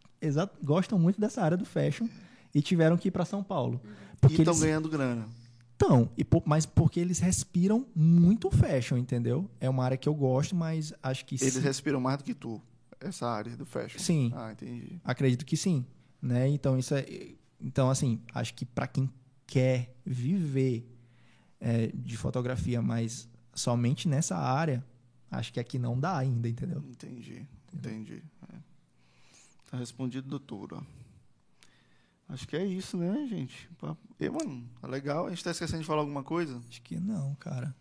gostam 0.64 1.00
muito 1.00 1.20
dessa 1.20 1.42
área 1.42 1.58
do 1.58 1.66
fashion 1.66 2.08
e 2.54 2.62
tiveram 2.62 2.98
que 2.98 3.08
ir 3.08 3.12
para 3.12 3.26
São 3.26 3.44
Paulo. 3.44 3.82
E 3.84 4.18
Porque 4.20 4.42
estão 4.42 4.54
eles, 4.54 4.64
ganhando 4.64 4.90
grana. 4.90 5.28
Então, 5.76 6.10
e 6.16 6.24
po- 6.24 6.44
mas 6.46 6.66
porque 6.66 7.00
eles 7.00 7.20
respiram 7.20 7.86
muito 7.96 8.50
fashion, 8.52 8.98
entendeu? 8.98 9.50
É 9.60 9.70
uma 9.70 9.84
área 9.84 9.98
que 9.98 10.08
eu 10.08 10.14
gosto, 10.14 10.56
mas 10.56 10.94
acho 11.02 11.26
que 11.26 11.36
Eles 11.36 11.56
respiram 11.58 12.00
mais 12.00 12.18
do 12.20 12.24
que 12.24 12.34
tu, 12.34 12.62
essa 13.00 13.28
área 13.28 13.56
do 13.58 13.66
fashion. 13.66 14.00
Sim. 14.00 14.32
Ah, 14.36 14.52
entendi. 14.52 15.00
acredito 15.04 15.46
que 15.46 15.58
sim, 15.58 15.86
né? 16.22 16.48
Então 16.48 16.78
isso 16.78 16.94
é, 16.96 17.06
então 17.60 17.90
assim, 17.90 18.22
acho 18.34 18.54
que 18.54 18.66
para 18.66 18.88
quem 18.88 19.10
quer 19.46 19.94
viver 20.06 20.90
é, 21.60 21.88
de 21.88 22.16
fotografia, 22.16 22.82
mas 22.82 23.28
somente 23.54 24.08
nessa 24.08 24.38
área, 24.38 24.84
acho 25.30 25.52
que 25.52 25.60
aqui 25.60 25.78
não 25.78 26.00
dá 26.00 26.18
ainda, 26.18 26.48
entendeu? 26.48 26.82
Entendi, 26.88 27.46
entendi. 27.74 28.24
É. 29.74 29.76
Tá 29.76 29.78
respondido, 29.80 30.28
doutora. 30.28 30.82
Acho 32.30 32.48
que 32.48 32.56
é 32.56 32.64
isso, 32.66 32.96
né, 32.96 33.28
gente? 33.28 33.70
E, 34.20 34.30
mano, 34.30 34.64
é 34.82 34.88
legal. 34.88 35.26
A 35.26 35.30
gente 35.30 35.44
tá 35.44 35.52
esquecendo 35.52 35.82
de 35.82 35.88
falar 35.88 36.02
alguma 36.02 36.24
coisa? 36.24 36.62
Acho 36.70 36.82
que 36.82 37.00
não, 37.00 37.36
cara. 37.36 37.76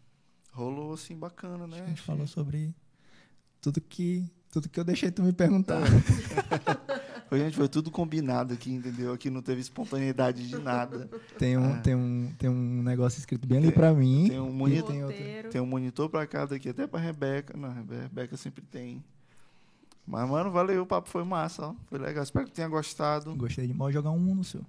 Rolou 0.53 0.93
assim 0.95 1.17
bacana, 1.17 1.65
Acho 1.65 1.71
né? 1.71 1.77
que 1.77 1.83
a 1.85 1.89
gente 1.89 2.03
falou 2.03 2.27
sobre 2.27 2.75
tudo 3.61 3.81
que 3.81 4.27
tudo 4.51 4.69
que 4.69 4.79
eu 4.79 4.85
deixei 4.85 5.11
tu 5.11 5.23
me 5.23 5.33
perguntar. 5.33 5.81
Foi, 7.31 7.39
gente, 7.39 7.57
foi 7.57 7.67
tudo 7.67 7.91
combinado 7.91 8.53
aqui, 8.53 8.71
entendeu? 8.71 9.15
Aqui 9.15 9.31
não 9.31 9.41
teve 9.41 9.63
espontaneidade 9.63 10.47
de 10.47 10.59
nada. 10.59 11.09
Tem 11.39 11.57
um, 11.57 11.77
É. 11.77 11.81
tem 11.81 11.95
um, 11.95 12.31
tem 12.39 12.51
um 12.51 12.83
negócio 12.83 13.19
escrito 13.19 13.49
bem 13.49 13.57
ali 13.57 13.69
Tem- 13.69 13.75
pra 13.75 13.95
mim. 13.95 14.29
Tem 14.29 14.39
um, 14.39 14.51
e 14.51 14.53
moni 14.53 14.83
tem 14.83 15.01
tem 15.51 15.59
um 15.63 15.65
monitor 15.65 16.11
pra 16.11 16.27
cada 16.27 16.57
aqui, 16.57 16.69
até 16.69 16.87
pra 16.87 17.01
Rebeca. 17.01 17.57
Não, 17.57 17.71
a 17.71 17.73
Rebeca 17.73 18.37
sempre 18.37 18.63
tem. 18.63 19.03
Mas, 20.07 20.29
mano, 20.29 20.51
valeu, 20.51 20.83
o 20.83 20.87
papo 20.87 21.09
foi 21.09 21.25
massa, 21.25 21.67
ó. 21.69 21.75
Foi 21.87 21.99
legal. 21.99 22.23
Espero 22.25 22.47
que 22.47 22.53
tenha 22.53 22.69
gostado. 22.69 23.35
Gostei 23.37 23.67
de 23.67 23.75
mal 23.75 23.91
jogar 23.93 24.11
um 24.11 24.35
no 24.35 24.45
seu. 24.45 24.65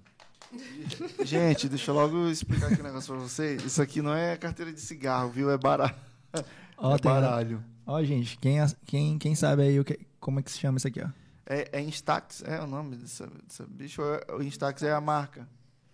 Gente, 1.24 1.68
deixa 1.68 1.90
eu 1.90 1.94
logo 1.94 2.28
explicar 2.28 2.70
aqui 2.72 2.80
um 2.80 2.84
negócio 2.84 3.12
pra 3.14 3.22
vocês. 3.22 3.64
Isso 3.64 3.82
aqui 3.82 4.00
não 4.00 4.14
é 4.14 4.36
carteira 4.36 4.72
de 4.72 4.80
cigarro, 4.80 5.30
viu? 5.30 5.50
É 5.50 5.58
baralho. 5.58 5.94
Ó, 6.78 6.94
é 6.94 6.98
tem- 6.98 7.10
baralho. 7.10 7.64
ó, 7.86 8.02
gente, 8.02 8.36
quem, 8.38 8.58
quem, 8.84 9.16
quem 9.18 9.34
sabe 9.36 9.62
aí 9.62 9.78
o 9.78 9.84
que, 9.84 9.98
como 10.18 10.40
é 10.40 10.42
que 10.42 10.50
se 10.50 10.58
chama 10.58 10.76
isso 10.78 10.88
aqui, 10.88 11.00
ó? 11.00 11.08
É, 11.46 11.68
é 11.78 11.80
Instax, 11.80 12.42
é 12.44 12.60
o 12.60 12.66
nome 12.66 12.96
dessa, 12.96 13.28
dessa 13.46 13.64
bicho. 13.66 14.02
é- 14.02 14.34
O 14.34 14.42
Instax 14.42 14.82
é 14.82 14.92
a 14.92 15.00
marca. 15.00 15.48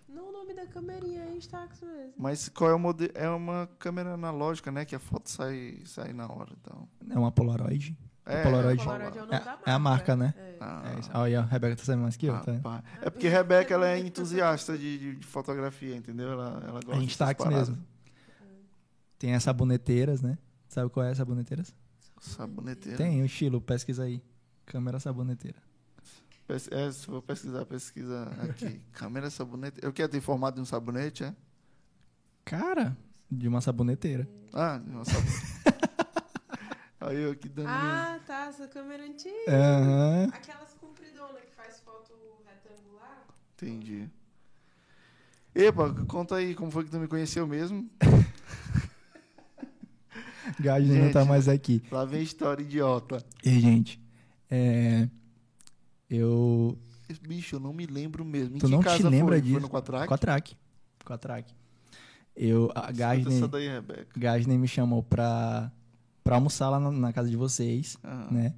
Não, 0.08 0.30
o 0.30 0.32
nome 0.32 0.54
da 0.54 0.66
câmerinha 0.66 1.20
é 1.24 1.36
Instax 1.36 1.82
mesmo. 1.82 2.14
Mas 2.16 2.48
qual 2.48 2.70
é 2.70 2.74
o 2.74 2.78
modelo? 2.78 3.12
É 3.14 3.28
uma 3.28 3.68
câmera 3.78 4.14
analógica, 4.14 4.70
né? 4.72 4.84
Que 4.86 4.94
a 4.94 4.98
foto 4.98 5.28
sai, 5.28 5.80
sai 5.84 6.12
na 6.14 6.26
hora. 6.32 6.50
Então. 6.60 6.88
É 7.10 7.18
uma 7.18 7.30
Polaroid. 7.30 7.94
É, 8.32 8.42
Polaroid. 8.42 8.82
Polaroid 8.84 9.18
é 9.18 9.22
o 9.22 9.26
nome 9.26 9.36
É- 9.36 9.38
da 9.40 9.44
marca. 9.46 9.70
é 9.70 9.72
a 9.72 9.78
marca, 9.78 10.16
né? 10.16 10.34
É. 10.36 10.56
Ah, 10.60 10.82
É 10.94 11.00
isso. 11.00 11.10
Olha, 11.14 11.40
a 11.40 11.44
Rebeca 11.44 11.76
tá 11.76 11.84
sabendo 11.84 12.02
mais 12.02 12.16
que 12.16 12.26
eu, 12.26 12.38
tá? 12.40 12.82
É 13.02 13.10
porque 13.10 13.26
a 13.26 13.30
Rebeca 13.30 13.74
ela 13.74 13.88
é 13.88 13.98
entusiasta 13.98 14.76
de, 14.76 14.98
de- 14.98 15.16
de 15.16 15.26
fotografia, 15.26 15.96
entendeu? 15.96 16.30
Ela, 16.32 16.62
ela 16.66 16.72
gosta 16.80 16.90
É 16.90 16.94
dessas 16.94 17.04
Instax 17.04 17.44
mesmo. 17.46 17.78
Tem 19.18 19.34
as 19.34 19.42
saboneteiras, 19.42 20.22
né? 20.22 20.38
Sabe 20.68 20.88
qual 20.90 21.04
é 21.04 21.10
a 21.10 21.14
saboneteiras? 21.14 21.74
Saboneteira. 22.20 22.96
Tem 22.98 23.22
o 23.22 23.24
estilo, 23.26 23.60
pesquisa 23.60 24.04
aí. 24.04 24.22
Câmera 24.66 24.98
saboneteira. 25.00 25.58
Pes- 26.46 26.68
É, 26.70 26.90
se 26.92 27.06
for 27.06 27.22
pesquisar, 27.22 27.64
pesquisa 27.64 28.24
aqui. 28.42 28.80
Câmera 28.92 29.30
sabonete. 29.30 29.78
Eu 29.82 29.92
quero 29.92 30.08
ter 30.10 30.20
formato 30.20 30.56
de 30.56 30.62
um 30.62 30.64
sabonete, 30.64 31.24
é? 31.24 31.34
Cara, 32.44 32.96
de 33.30 33.46
uma 33.48 33.60
saboneteira. 33.60 34.28
Ah, 34.52 34.78
de 34.78 34.90
uma 34.90 35.04
sabonete. 35.04 35.60
Aí 37.00 37.16
eu 37.22 37.30
aqui 37.32 37.48
dando. 37.48 37.66
minha- 37.66 38.14
Ah, 38.16 38.20
tá, 38.26 38.46
essa 38.46 38.68
câmera 38.68 39.02
antiga. 39.04 39.34
Aham. 39.48 40.28
Aquelas 40.32 40.74
compridonas 40.74 41.40
que 41.42 41.54
faz 41.56 41.80
foto 41.80 42.12
retangular. 42.44 43.24
Entendi. 43.54 44.08
Epa, 45.54 45.92
conta 46.06 46.36
aí 46.36 46.54
como 46.54 46.70
foi 46.70 46.84
que 46.84 46.90
tu 46.90 46.98
me 46.98 47.08
conheceu 47.08 47.46
mesmo. 47.46 47.88
Gardner 50.58 51.04
não 51.04 51.12
tá 51.12 51.24
mais 51.24 51.48
aqui. 51.48 51.82
Lá 51.90 52.04
vem 52.04 52.22
história 52.22 52.62
idiota. 52.62 53.24
E, 53.44 53.60
gente, 53.60 54.00
é... 54.50 55.08
Eu... 56.08 56.78
Esse 57.08 57.20
Bicho, 57.20 57.56
eu 57.56 57.60
não 57.60 57.72
me 57.72 57.86
lembro 57.86 58.24
mesmo. 58.24 58.56
Em 58.56 58.58
Tu 58.58 58.66
que 58.66 58.72
não 58.72 58.82
te 58.82 59.02
lembra 59.02 59.34
foi? 59.36 59.40
disso? 59.40 59.52
Foi 59.54 59.60
no 59.62 59.68
Quatrack? 59.68 60.08
Quatrack. 60.08 60.56
Quatrack. 61.04 61.54
Eu... 62.36 62.70
A 62.74 62.90
Gardner... 62.92 63.48
daí, 63.48 63.68
Rebeca. 63.68 64.08
Gardner 64.18 64.58
me 64.58 64.68
chamou 64.68 65.02
pra... 65.02 65.72
Pra 66.24 66.36
almoçar 66.36 66.68
lá 66.70 66.78
na, 66.78 66.90
na 66.90 67.12
casa 67.12 67.28
de 67.30 67.36
vocês, 67.36 67.96
Ah, 68.04 68.28
né? 68.30 68.54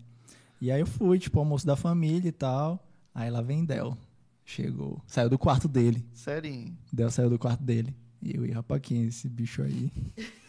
E 0.61 0.71
aí 0.71 0.81
eu 0.81 0.87
fui, 0.87 1.19
tipo, 1.19 1.39
almoço 1.39 1.67
da 1.67 1.75
família 1.77 2.29
e 2.29 2.33
tal. 2.33 2.85
Aí 3.15 3.31
lá 3.31 3.41
vem 3.43 3.65
Del. 3.65 3.97
Chegou. 4.45 5.01
Saiu 5.07 5.29
do 5.31 5.39
quarto 5.39 5.69
dele. 5.69 6.05
Sério? 6.13 6.73
Del 6.93 7.11
saiu 7.11 7.31
do 7.31 7.39
quarto 7.39 7.63
dele. 7.63 7.95
E 8.21 8.37
eu, 8.37 8.47
e 8.47 8.51
rapaz, 8.53 8.81
quem 8.83 9.03
é 9.03 9.07
esse 9.07 9.29
bicho 9.29 9.63
aí? 9.63 9.91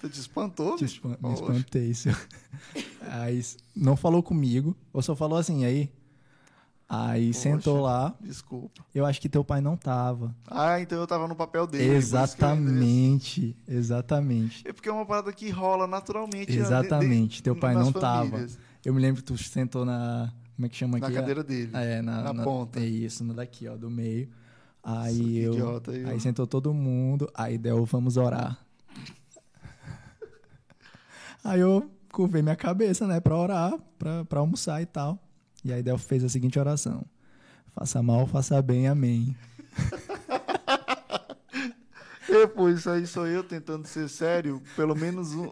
Tu 0.01 0.09
te 0.09 0.19
espantou? 0.19 0.75
Te 0.75 0.83
bicho? 0.85 0.95
espan- 0.97 1.17
me 1.21 1.33
espantei. 1.33 1.93
Seu. 1.93 2.13
Aí 3.01 3.41
não 3.75 3.95
falou 3.95 4.21
comigo, 4.23 4.75
ou 4.93 5.01
só 5.01 5.15
falou 5.15 5.37
assim, 5.37 5.65
aí. 5.65 5.91
Aí 6.95 7.27
Poxa. 7.27 7.39
sentou 7.39 7.81
lá. 7.81 8.13
Desculpa. 8.21 8.83
Eu 8.93 9.03
acho 9.05 9.19
que 9.19 9.27
teu 9.27 9.43
pai 9.43 9.61
não 9.61 9.75
tava. 9.75 10.35
Ah, 10.45 10.79
então 10.79 10.99
eu 10.99 11.07
tava 11.07 11.27
no 11.27 11.35
papel 11.35 11.65
dele. 11.65 11.95
exatamente, 11.95 13.57
exatamente. 13.67 14.67
É 14.67 14.71
porque 14.73 14.89
é 14.89 14.91
uma 14.91 15.05
parada 15.05 15.33
que 15.33 15.49
rola 15.49 15.87
naturalmente. 15.87 16.51
né, 16.51 16.57
Exatamente, 16.61 17.37
de- 17.37 17.43
teu 17.43 17.55
pai 17.55 17.73
não 17.73 17.91
tava. 17.91 18.29
famílias, 18.29 18.59
Eu 18.85 18.93
me 18.93 19.01
lembro 19.01 19.23
que 19.23 19.27
tu 19.27 19.37
sentou 19.37 19.85
na. 19.85 20.31
Como 20.55 20.67
é 20.67 20.69
que 20.69 20.75
chama 20.75 20.99
Na 20.99 21.07
aqui? 21.07 21.15
cadeira 21.15 21.43
dele. 21.43 21.71
É, 21.73 22.01
na, 22.01 22.31
na 22.31 22.43
ponta. 22.43 22.79
É 22.79 22.85
isso, 22.85 23.23
no 23.23 23.33
daqui, 23.33 23.67
ó, 23.67 23.75
do 23.75 23.89
meio. 23.89 24.29
Nossa, 24.85 24.99
Aí 25.07 25.17
que 25.19 25.37
eu. 25.39 25.53
idiota, 25.53 25.91
aí, 25.91 26.05
aí 26.05 26.19
sentou 26.19 26.45
todo 26.45 26.73
mundo, 26.73 27.27
aí 27.33 27.57
deu, 27.57 27.83
vamos 27.85 28.17
orar. 28.17 28.59
Aí 31.43 31.59
eu 31.59 31.89
curvei 32.11 32.41
minha 32.41 32.55
cabeça, 32.55 33.07
né, 33.07 33.19
pra 33.19 33.35
orar, 33.37 33.73
pra, 33.97 34.23
pra 34.25 34.39
almoçar 34.39 34.81
e 34.81 34.85
tal. 34.85 35.19
E 35.63 35.71
aí 35.71 35.81
Del 35.81 35.97
fez 35.97 36.23
a 36.23 36.29
seguinte 36.29 36.59
oração: 36.59 37.05
Faça 37.73 38.01
mal, 38.03 38.27
faça 38.27 38.61
bem, 38.61 38.87
amém. 38.87 39.35
E, 42.29 42.47
pô, 42.55 42.69
isso 42.69 42.89
aí 42.89 43.05
sou 43.07 43.27
eu 43.27 43.43
tentando 43.43 43.85
ser 43.87 44.07
sério, 44.09 44.61
pelo 44.75 44.95
menos 44.95 45.33
um, 45.33 45.49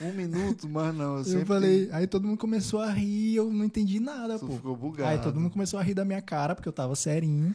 um 0.00 0.12
minuto, 0.12 0.68
mas 0.68 0.94
não. 0.94 1.18
Eu, 1.18 1.40
Eu, 1.40 1.46
falei, 1.46 1.88
aí 1.92 2.06
todo 2.06 2.26
mundo 2.26 2.38
começou 2.38 2.80
a 2.80 2.90
rir, 2.90 3.36
eu 3.36 3.52
não 3.52 3.64
entendi 3.64 4.00
nada, 4.00 4.38
pô. 4.38 4.48
ficou 4.48 4.76
bugado. 4.76 5.08
Aí 5.10 5.18
todo 5.18 5.40
mundo 5.40 5.50
começou 5.52 5.78
a 5.78 5.82
rir 5.82 5.94
da 5.94 6.04
minha 6.04 6.22
cara, 6.22 6.54
porque 6.54 6.68
eu 6.68 6.72
tava 6.72 6.94
serinho. 6.94 7.54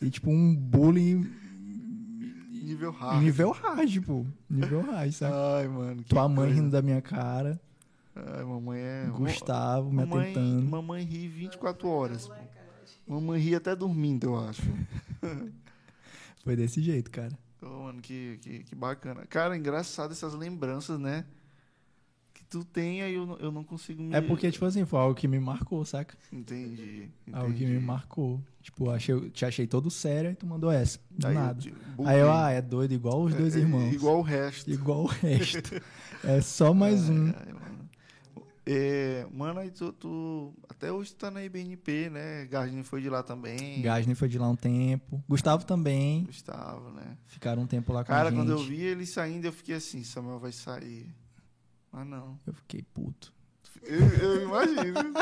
E 0.00 0.08
tipo, 0.10 0.30
um 0.30 0.54
bullying 0.54 1.28
Nível 2.62 2.90
hard. 2.92 3.22
nível 3.22 3.50
hard, 3.50 4.00
pô. 4.04 4.26
Nível 4.48 4.82
hard, 4.82 5.12
sabe? 5.12 5.34
Ai, 5.34 5.68
mano. 5.68 6.02
Tua 6.04 6.28
mãe 6.28 6.46
coisa. 6.46 6.54
rindo 6.54 6.70
da 6.70 6.82
minha 6.82 7.00
cara, 7.00 7.58
Ai, 8.36 8.44
mamãe 8.44 8.80
é. 8.80 9.06
Gustavo 9.14 9.90
me 9.90 9.96
mamãe, 10.04 10.30
atentando. 10.32 10.62
mamãe 10.68 11.04
ri 11.04 11.28
24 11.28 11.88
horas. 11.88 12.30
Mamãe 13.06 13.40
ri 13.40 13.54
até 13.54 13.74
dormindo, 13.74 14.24
eu 14.24 14.38
acho. 14.38 14.62
Foi 16.44 16.56
desse 16.56 16.82
jeito, 16.82 17.10
cara. 17.10 17.36
Ô, 17.60 17.84
mano, 17.84 18.00
que, 18.00 18.38
que, 18.40 18.60
que 18.64 18.74
bacana. 18.74 19.26
Cara, 19.26 19.56
engraçado 19.56 20.12
essas 20.12 20.34
lembranças, 20.34 20.98
né? 20.98 21.24
Que 22.32 22.44
tu 22.44 22.64
tem, 22.64 23.02
aí 23.02 23.14
eu, 23.14 23.26
não- 23.26 23.36
eu 23.38 23.50
não 23.50 23.64
consigo 23.64 24.02
me. 24.02 24.14
É 24.14 24.20
porque, 24.20 24.50
tipo 24.50 24.64
assim, 24.64 24.84
foi 24.84 25.00
algo 25.00 25.14
que 25.14 25.26
me 25.26 25.40
marcou, 25.40 25.84
saca? 25.84 26.16
Entendi. 26.32 27.10
entendi. 27.26 27.36
Algo 27.36 27.52
que 27.52 27.66
me 27.66 27.80
marcou. 27.80 28.40
Tipo, 28.62 28.90
achei, 28.90 29.30
te 29.30 29.44
achei 29.44 29.66
todo 29.66 29.90
sério 29.90 30.30
e 30.30 30.34
tu 30.36 30.46
mandou 30.46 30.70
essa. 30.70 31.00
Do 31.10 31.26
Aí 31.26 31.34
eu 31.34 31.40
nada. 31.40 31.60
te 31.60 31.74
Aí 32.04 32.20
eu, 32.20 32.30
ah, 32.32 32.50
é 32.50 32.62
doido, 32.62 32.92
igual 32.92 33.22
os 33.22 33.34
dois 33.34 33.56
É, 33.56 33.58
é, 33.58 33.62
irmãos. 33.62 33.92
Igual 33.92 34.18
o 34.18 34.22
resto. 34.22 34.70
Igual 34.70 35.02
o 35.04 35.06
resto. 35.06 35.82
é 36.22 36.40
só 36.40 36.72
mais 36.72 37.08
um. 37.08 37.26
Ai, 37.28 37.34
ai. 37.60 37.67
É, 38.70 39.26
mano, 39.32 39.60
aí 39.60 39.70
tu, 39.70 39.92
tu- 39.92 40.52
Até 40.68 40.92
hoje 40.92 41.10
tu 41.12 41.16
tá 41.16 41.30
na 41.30 41.42
IBNP, 41.42 42.10
né? 42.10 42.44
Gardner 42.46 42.84
foi 42.84 43.00
de 43.00 43.08
lá 43.08 43.22
também. 43.22 43.80
Gasney 43.80 44.14
foi 44.14 44.28
de 44.28 44.38
lá 44.38 44.46
um 44.48 44.54
tempo. 44.56 45.24
Gustavo 45.26 45.64
também. 45.64 46.24
Gustavo, 46.24 46.90
né? 46.90 47.16
Ficaram 47.26 47.62
um 47.62 47.66
tempo 47.66 47.92
lá 47.94 48.04
com 48.04 48.08
Cara, 48.08 48.28
a 48.28 48.30
gente. 48.30 48.38
quando 48.40 48.50
eu 48.52 48.58
vi 48.58 48.82
ele 48.82 49.06
saindo, 49.06 49.46
eu 49.46 49.52
fiquei 49.52 49.74
assim, 49.76 50.04
Samuel 50.04 50.38
vai 50.38 50.52
sair. 50.52 51.08
Mas 51.90 52.06
não. 52.06 52.38
Eu 52.46 52.52
fiquei 52.52 52.82
puto. 52.82 53.32
Eu, 53.82 54.00
eu 54.00 54.42
imagino. 54.42 55.14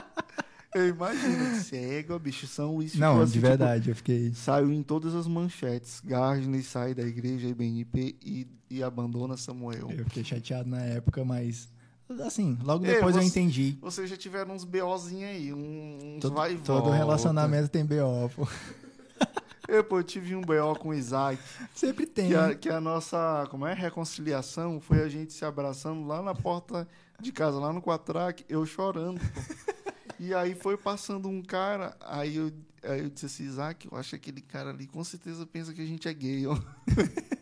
eu 0.74 0.89
imagino. 0.89 1.55
Cego, 1.62 2.18
bicho, 2.18 2.48
São 2.48 2.74
Luís 2.74 2.97
Não, 2.97 3.20
assim, 3.20 3.27
de 3.27 3.32
tipo, 3.35 3.47
verdade, 3.47 3.90
eu 3.90 3.94
fiquei. 3.94 4.35
Saiu 4.35 4.73
em 4.73 4.82
todas 4.82 5.14
as 5.14 5.28
manchetes. 5.28 6.01
Gardner 6.05 6.64
sai 6.64 6.94
da 6.94 7.02
igreja 7.06 7.47
IBNP 7.47 8.16
e, 8.20 8.48
e 8.68 8.82
abandona 8.82 9.36
Samuel. 9.36 9.89
Eu 9.93 10.05
fiquei 10.06 10.24
chateado 10.24 10.68
na 10.68 10.81
época, 10.82 11.24
mas. 11.24 11.68
Assim, 12.24 12.57
logo 12.62 12.85
Ei, 12.87 12.95
depois 12.95 13.16
eu 13.16 13.23
você- 13.23 13.28
entendi. 13.28 13.77
Vocês 13.81 14.09
já 14.09 14.16
tiveram 14.16 14.55
uns 14.55 14.65
BOzinhos 14.65 15.28
aí, 15.31 15.53
um- 15.53 16.16
uns 16.16 16.20
Todo, 16.23 16.35
vai 16.35 16.53
e 16.55 16.59
todo 16.59 16.83
volta. 16.85 16.97
relacionamento 16.97 17.69
tem 17.69 17.85
BO, 17.85 18.31
pô. 18.35 18.47
Eu, 19.69 19.83
pô, 19.85 19.99
eu 19.99 20.05
tive 20.05 20.37
um 20.37 20.41
BO 20.41 20.77
com 20.78 20.91
o 20.91 20.95
Isaac, 20.95 21.41
Sempre 21.74 22.07
tem. 22.07 22.28
que 22.28 22.35
a, 22.37 22.47
né? 22.49 22.55
que 22.55 22.69
a 22.69 22.81
nossa, 22.81 23.47
como 23.51 23.66
é, 23.66 23.74
reconciliação 23.74 24.81
foi 24.81 25.03
a 25.03 25.09
gente 25.09 25.33
se 25.33 25.45
abraçando 25.45 26.07
lá 26.07 26.23
na 26.23 26.35
porta 26.35 26.87
de 27.20 27.33
casa, 27.33 27.59
lá 27.59 27.73
no 27.73 27.83
Quatrac, 27.83 28.45
eu 28.49 28.65
chorando, 28.65 29.19
pô. 29.20 29.27
E 30.19 30.33
aí 30.33 30.55
foi 30.55 30.78
passando 30.78 31.28
um 31.28 31.43
cara, 31.43 31.95
aí 32.01 32.37
eu, 32.37 32.51
aí 32.83 33.01
eu 33.03 33.11
disse 33.11 33.27
assim, 33.27 33.45
Isaac, 33.45 33.87
eu 33.91 33.99
acho 33.99 34.11
que 34.11 34.16
aquele 34.16 34.41
cara 34.41 34.70
ali 34.70 34.87
com 34.87 35.05
certeza 35.05 35.45
pensa 35.45 35.74
que 35.74 35.81
a 35.83 35.85
gente 35.85 36.09
é 36.09 36.15
gay, 36.15 36.47
ó. 36.47 36.57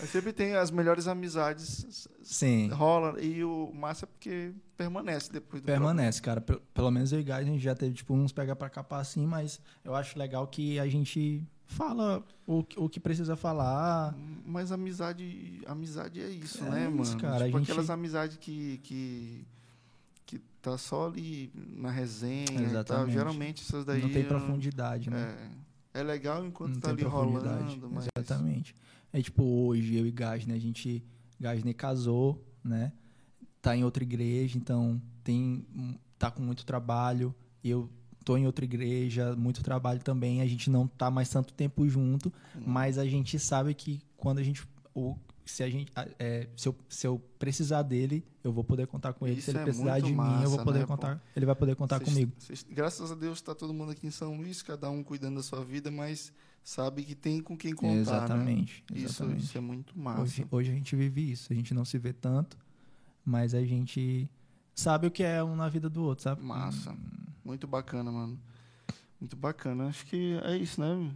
Mas 0.00 0.10
sempre 0.10 0.32
tem 0.32 0.54
as 0.54 0.70
melhores 0.70 1.08
amizades, 1.08 2.08
Sim. 2.22 2.68
rola, 2.68 3.20
e 3.20 3.42
o 3.42 3.72
massa 3.74 4.04
é 4.04 4.06
porque 4.06 4.52
permanece 4.76 5.32
depois 5.32 5.60
do 5.60 5.66
Permanece, 5.66 6.22
cara. 6.22 6.40
Pel- 6.40 6.60
Pelo 6.72 6.90
menos 6.90 7.12
eu 7.12 7.20
e 7.20 7.32
a 7.32 7.42
gente 7.42 7.60
já 7.62 7.74
teve, 7.74 7.94
tipo, 7.94 8.14
uns 8.14 8.30
pega 8.30 8.54
pra 8.54 8.70
capar 8.70 9.00
assim, 9.00 9.26
mas 9.26 9.60
eu 9.84 9.94
acho 9.96 10.16
legal 10.18 10.46
que 10.46 10.78
a 10.78 10.86
gente 10.88 11.42
fala 11.66 12.24
o, 12.46 12.62
que- 12.62 12.78
o 12.78 12.88
que 12.88 13.00
precisa 13.00 13.34
falar. 13.34 14.14
Mas 14.46 14.70
amizade, 14.70 15.60
amizade 15.66 16.20
é 16.20 16.28
isso, 16.28 16.62
É 16.64 16.70
né, 16.70 16.86
isso, 16.88 17.16
mano? 17.16 17.20
cara, 17.20 17.44
Tipo, 17.46 17.58
gente- 17.58 17.70
aquelas 17.70 17.90
amizades 17.90 18.36
que, 18.36 18.78
que, 18.84 19.44
que 20.24 20.38
tá 20.62 20.78
só 20.78 21.08
ali 21.08 21.50
na 21.54 21.90
resenha. 21.90 22.62
Exatamente. 22.62 23.12
Geralmente 23.14 23.62
essas 23.66 23.84
daí... 23.84 24.00
não 24.00 24.10
tem 24.10 24.22
eu- 24.22 24.28
profundidade, 24.28 25.10
né? 25.10 25.36
É, 25.92 26.00
é 26.00 26.02
legal 26.04 26.46
enquanto 26.46 26.74
não 26.74 26.80
tá 26.80 26.90
ali 26.90 27.02
rolando, 27.02 27.90
mas... 27.90 28.06
Exatamente. 28.16 28.74
É 29.12 29.20
tipo, 29.22 29.42
hoje, 29.42 29.96
eu 29.96 30.06
e 30.06 30.10
Gasne, 30.10 30.52
a 30.52 30.58
gente. 30.58 31.04
Gasne 31.40 31.72
casou, 31.72 32.44
né? 32.62 32.92
Tá 33.62 33.76
em 33.76 33.84
outra 33.84 34.02
igreja, 34.02 34.56
então 34.58 35.00
tem. 35.24 35.64
tá 36.18 36.30
com 36.30 36.42
muito 36.42 36.64
trabalho. 36.66 37.34
Eu 37.62 37.88
tô 38.24 38.36
em 38.36 38.44
outra 38.46 38.64
igreja, 38.64 39.34
muito 39.36 39.62
trabalho 39.62 40.00
também. 40.00 40.42
A 40.42 40.46
gente 40.46 40.68
não 40.70 40.86
tá 40.86 41.10
mais 41.10 41.28
tanto 41.28 41.52
tempo 41.54 41.88
junto, 41.88 42.32
mas 42.66 42.98
a 42.98 43.06
gente 43.06 43.38
sabe 43.38 43.72
que 43.74 44.00
quando 44.16 44.38
a 44.38 44.42
gente. 44.42 44.66
Ou, 44.94 45.18
se 45.46 45.62
a 45.62 45.70
gente. 45.70 45.90
é, 46.18 46.46
se, 46.56 46.68
eu, 46.68 46.76
se 46.88 47.06
eu 47.06 47.18
precisar 47.38 47.82
dele, 47.82 48.22
eu 48.44 48.52
vou 48.52 48.62
poder 48.64 48.86
contar 48.86 49.12
com 49.14 49.26
ele. 49.26 49.36
Isso 49.38 49.46
se 49.46 49.50
ele 49.52 49.58
é 49.60 49.62
precisar 49.62 49.98
de 50.00 50.12
mim, 50.12 50.18
eu 50.42 50.50
vou 50.50 50.58
massa, 50.58 50.64
poder 50.64 50.80
né, 50.80 50.86
contar. 50.86 51.22
Ele 51.34 51.46
vai 51.46 51.54
poder 51.54 51.74
contar 51.76 51.98
Vocês- 51.98 52.10
comigo. 52.10 52.32
vocês- 52.38 52.66
graças 52.68 53.10
a 53.10 53.14
Deus 53.14 53.40
tá 53.40 53.54
todo 53.54 53.72
mundo 53.72 53.92
aqui 53.92 54.06
em 54.06 54.10
São 54.10 54.36
Luís, 54.36 54.60
cada 54.60 54.90
um 54.90 55.02
cuidando 55.02 55.36
da 55.36 55.42
sua 55.42 55.64
vida, 55.64 55.90
mas 55.90 56.32
sabe 56.62 57.02
que 57.02 57.14
tem 57.14 57.40
com 57.40 57.56
quem 57.56 57.74
contar, 57.74 57.94
né? 57.94 58.00
exatamente. 58.00 58.84
Isso, 58.92 59.04
exatamente. 59.06 59.44
isso 59.44 59.58
é 59.58 59.60
muito 59.60 59.98
massa. 59.98 60.22
Hoje, 60.22 60.46
hoje 60.50 60.70
a 60.70 60.74
gente 60.74 60.96
vive 60.96 61.32
isso. 61.32 61.52
A 61.52 61.56
gente 61.56 61.72
não 61.74 61.84
se 61.84 61.98
vê 61.98 62.12
tanto, 62.12 62.58
mas 63.24 63.54
a 63.54 63.64
gente 63.64 64.28
sabe 64.74 65.06
o 65.06 65.10
que 65.10 65.22
é 65.22 65.42
um 65.42 65.56
na 65.56 65.68
vida 65.68 65.88
do 65.88 66.02
outro, 66.02 66.24
sabe? 66.24 66.42
Massa. 66.42 66.96
Muito 67.44 67.66
bacana, 67.66 68.10
mano. 68.12 68.38
Muito 69.20 69.36
bacana. 69.36 69.86
Acho 69.88 70.06
que 70.06 70.38
é 70.44 70.56
isso, 70.56 70.80
né? 70.80 71.10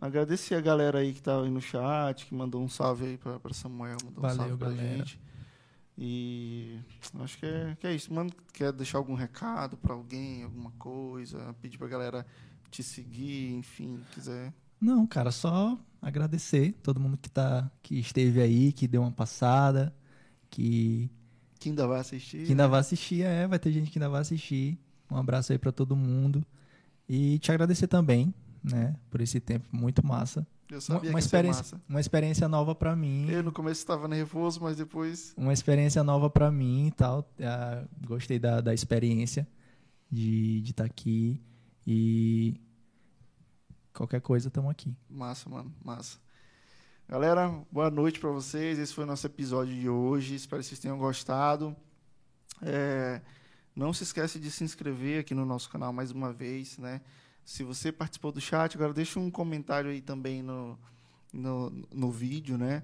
Agradecer 0.00 0.54
a 0.54 0.60
galera 0.60 0.98
aí 0.98 1.12
que 1.12 1.22
tá 1.22 1.40
aí 1.40 1.50
no 1.50 1.60
chat, 1.60 2.26
que 2.26 2.34
mandou 2.34 2.62
um 2.62 2.68
salve 2.68 3.04
aí 3.04 3.18
pra, 3.18 3.38
pra 3.38 3.52
Samuel, 3.52 3.96
mandou 4.04 4.18
um 4.18 4.22
Valeu, 4.22 4.36
salve 4.36 4.56
pra 4.56 4.68
galera. 4.70 4.96
gente. 4.96 5.20
E 5.96 6.80
acho 7.20 7.38
que 7.38 7.46
é, 7.46 7.76
que 7.78 7.86
é 7.86 7.94
isso. 7.94 8.12
Mano, 8.12 8.32
quer 8.52 8.72
deixar 8.72 8.98
algum 8.98 9.14
recado 9.14 9.76
pra 9.76 9.94
alguém, 9.94 10.42
alguma 10.42 10.70
coisa, 10.72 11.54
pedir 11.60 11.78
pra 11.78 11.86
galera 11.86 12.26
te 12.72 12.82
seguir, 12.82 13.52
enfim, 13.54 14.00
quiser. 14.12 14.52
Não, 14.80 15.06
cara, 15.06 15.30
só 15.30 15.78
agradecer 16.00 16.72
todo 16.82 16.98
mundo 16.98 17.16
que 17.16 17.30
tá 17.30 17.70
que 17.82 17.98
esteve 18.00 18.40
aí, 18.40 18.72
que 18.72 18.88
deu 18.88 19.02
uma 19.02 19.12
passada, 19.12 19.94
que, 20.50 21.08
Que 21.60 21.68
ainda 21.68 21.86
vai 21.86 22.00
assistir. 22.00 22.44
que 22.44 22.50
ainda 22.50 22.66
vai 22.66 22.80
assistir, 22.80 23.22
é, 23.22 23.46
vai 23.46 23.58
ter 23.58 23.70
gente 23.70 23.90
que 23.90 23.98
ainda 23.98 24.08
vai 24.08 24.22
assistir. 24.22 24.76
Um 25.10 25.16
abraço 25.16 25.52
aí 25.52 25.58
pra 25.58 25.70
todo 25.70 25.94
mundo 25.94 26.44
e 27.08 27.38
te 27.38 27.52
agradecer 27.52 27.86
também, 27.86 28.34
né, 28.64 28.96
por 29.10 29.20
esse 29.20 29.38
tempo 29.38 29.68
muito 29.70 30.04
massa. 30.04 30.44
Eu 30.70 30.76
Uma, 30.76 30.80
sabia 30.80 30.96
uma 30.96 31.02
que 31.02 31.06
ia 31.08 31.12
ser 31.12 31.18
experiência, 31.26 31.62
massa. 31.62 31.80
uma 31.86 32.00
experiência 32.00 32.48
nova 32.48 32.74
pra 32.74 32.96
mim. 32.96 33.28
Eu 33.28 33.42
no 33.42 33.52
começo 33.52 33.80
estava 33.80 34.08
nervoso, 34.08 34.58
mas 34.62 34.74
depois. 34.76 35.34
uma 35.36 35.52
experiência 35.52 36.02
nova 36.02 36.30
pra 36.30 36.50
mim 36.50 36.86
e 36.86 36.90
tal. 36.92 37.30
Ah, 37.40 37.84
gostei 38.06 38.38
da, 38.38 38.60
da 38.62 38.72
experiência 38.72 39.46
de 40.10 40.62
estar 40.64 40.84
aqui 40.84 41.38
e 41.86 42.60
qualquer 43.92 44.20
coisa 44.20 44.48
estamos 44.48 44.70
aqui. 44.70 44.94
Massa, 45.08 45.48
mano, 45.48 45.74
massa. 45.84 46.18
Galera, 47.08 47.48
boa 47.70 47.90
noite 47.90 48.18
pra 48.18 48.30
vocês. 48.30 48.78
Esse 48.78 48.94
foi 48.94 49.04
o 49.04 49.06
nosso 49.06 49.26
episódio 49.26 49.74
de 49.74 49.88
hoje. 49.88 50.34
Espero 50.34 50.62
que 50.62 50.68
vocês 50.68 50.80
tenham 50.80 50.96
gostado. 50.96 51.76
É, 52.62 53.20
não 53.74 53.92
se 53.92 54.04
esquece 54.04 54.38
de 54.38 54.50
se 54.50 54.64
inscrever 54.64 55.20
aqui 55.20 55.34
no 55.34 55.44
nosso 55.44 55.68
canal 55.68 55.92
mais 55.92 56.10
uma 56.10 56.32
vez, 56.32 56.78
né? 56.78 57.00
Se 57.44 57.64
você 57.64 57.90
participou 57.90 58.30
do 58.30 58.40
chat, 58.40 58.76
agora 58.76 58.94
deixa 58.94 59.18
um 59.18 59.30
comentário 59.30 59.90
aí 59.90 60.00
também 60.00 60.42
no, 60.42 60.78
no, 61.32 61.70
no 61.92 62.10
vídeo, 62.10 62.56
né? 62.56 62.82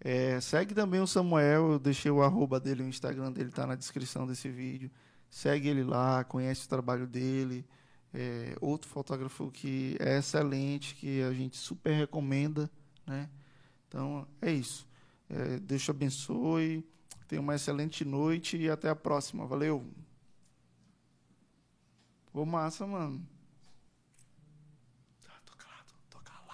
É, 0.00 0.40
segue 0.40 0.74
também 0.74 1.00
o 1.00 1.06
Samuel, 1.06 1.72
eu 1.72 1.78
deixei 1.78 2.10
o 2.10 2.22
arroba 2.22 2.58
dele, 2.58 2.82
o 2.82 2.88
Instagram 2.88 3.30
dele 3.30 3.50
tá 3.50 3.66
na 3.66 3.74
descrição 3.74 4.26
desse 4.26 4.48
vídeo. 4.48 4.90
Segue 5.28 5.68
ele 5.68 5.84
lá, 5.84 6.24
conhece 6.24 6.66
o 6.66 6.68
trabalho 6.68 7.06
dele. 7.06 7.64
É, 8.12 8.56
outro 8.60 8.88
fotógrafo 8.88 9.50
que 9.50 9.96
é 10.00 10.18
excelente, 10.18 10.96
que 10.96 11.22
a 11.22 11.32
gente 11.32 11.56
super 11.56 11.92
recomenda, 11.92 12.68
né? 13.06 13.30
Então, 13.86 14.26
é 14.42 14.52
isso. 14.52 14.86
É, 15.28 15.58
Deus 15.58 15.82
te 15.82 15.90
abençoe. 15.90 16.84
Tenha 17.28 17.40
uma 17.40 17.54
excelente 17.54 18.04
noite 18.04 18.56
e 18.56 18.68
até 18.68 18.88
a 18.88 18.96
próxima. 18.96 19.46
Valeu. 19.46 19.86
Ô, 22.32 22.44
massa, 22.44 22.86
mano. 22.86 23.24
Ah, 25.28 25.40
tô 25.44 25.52
calado, 25.56 25.92
tô 26.08 26.18
calado. 26.18 26.50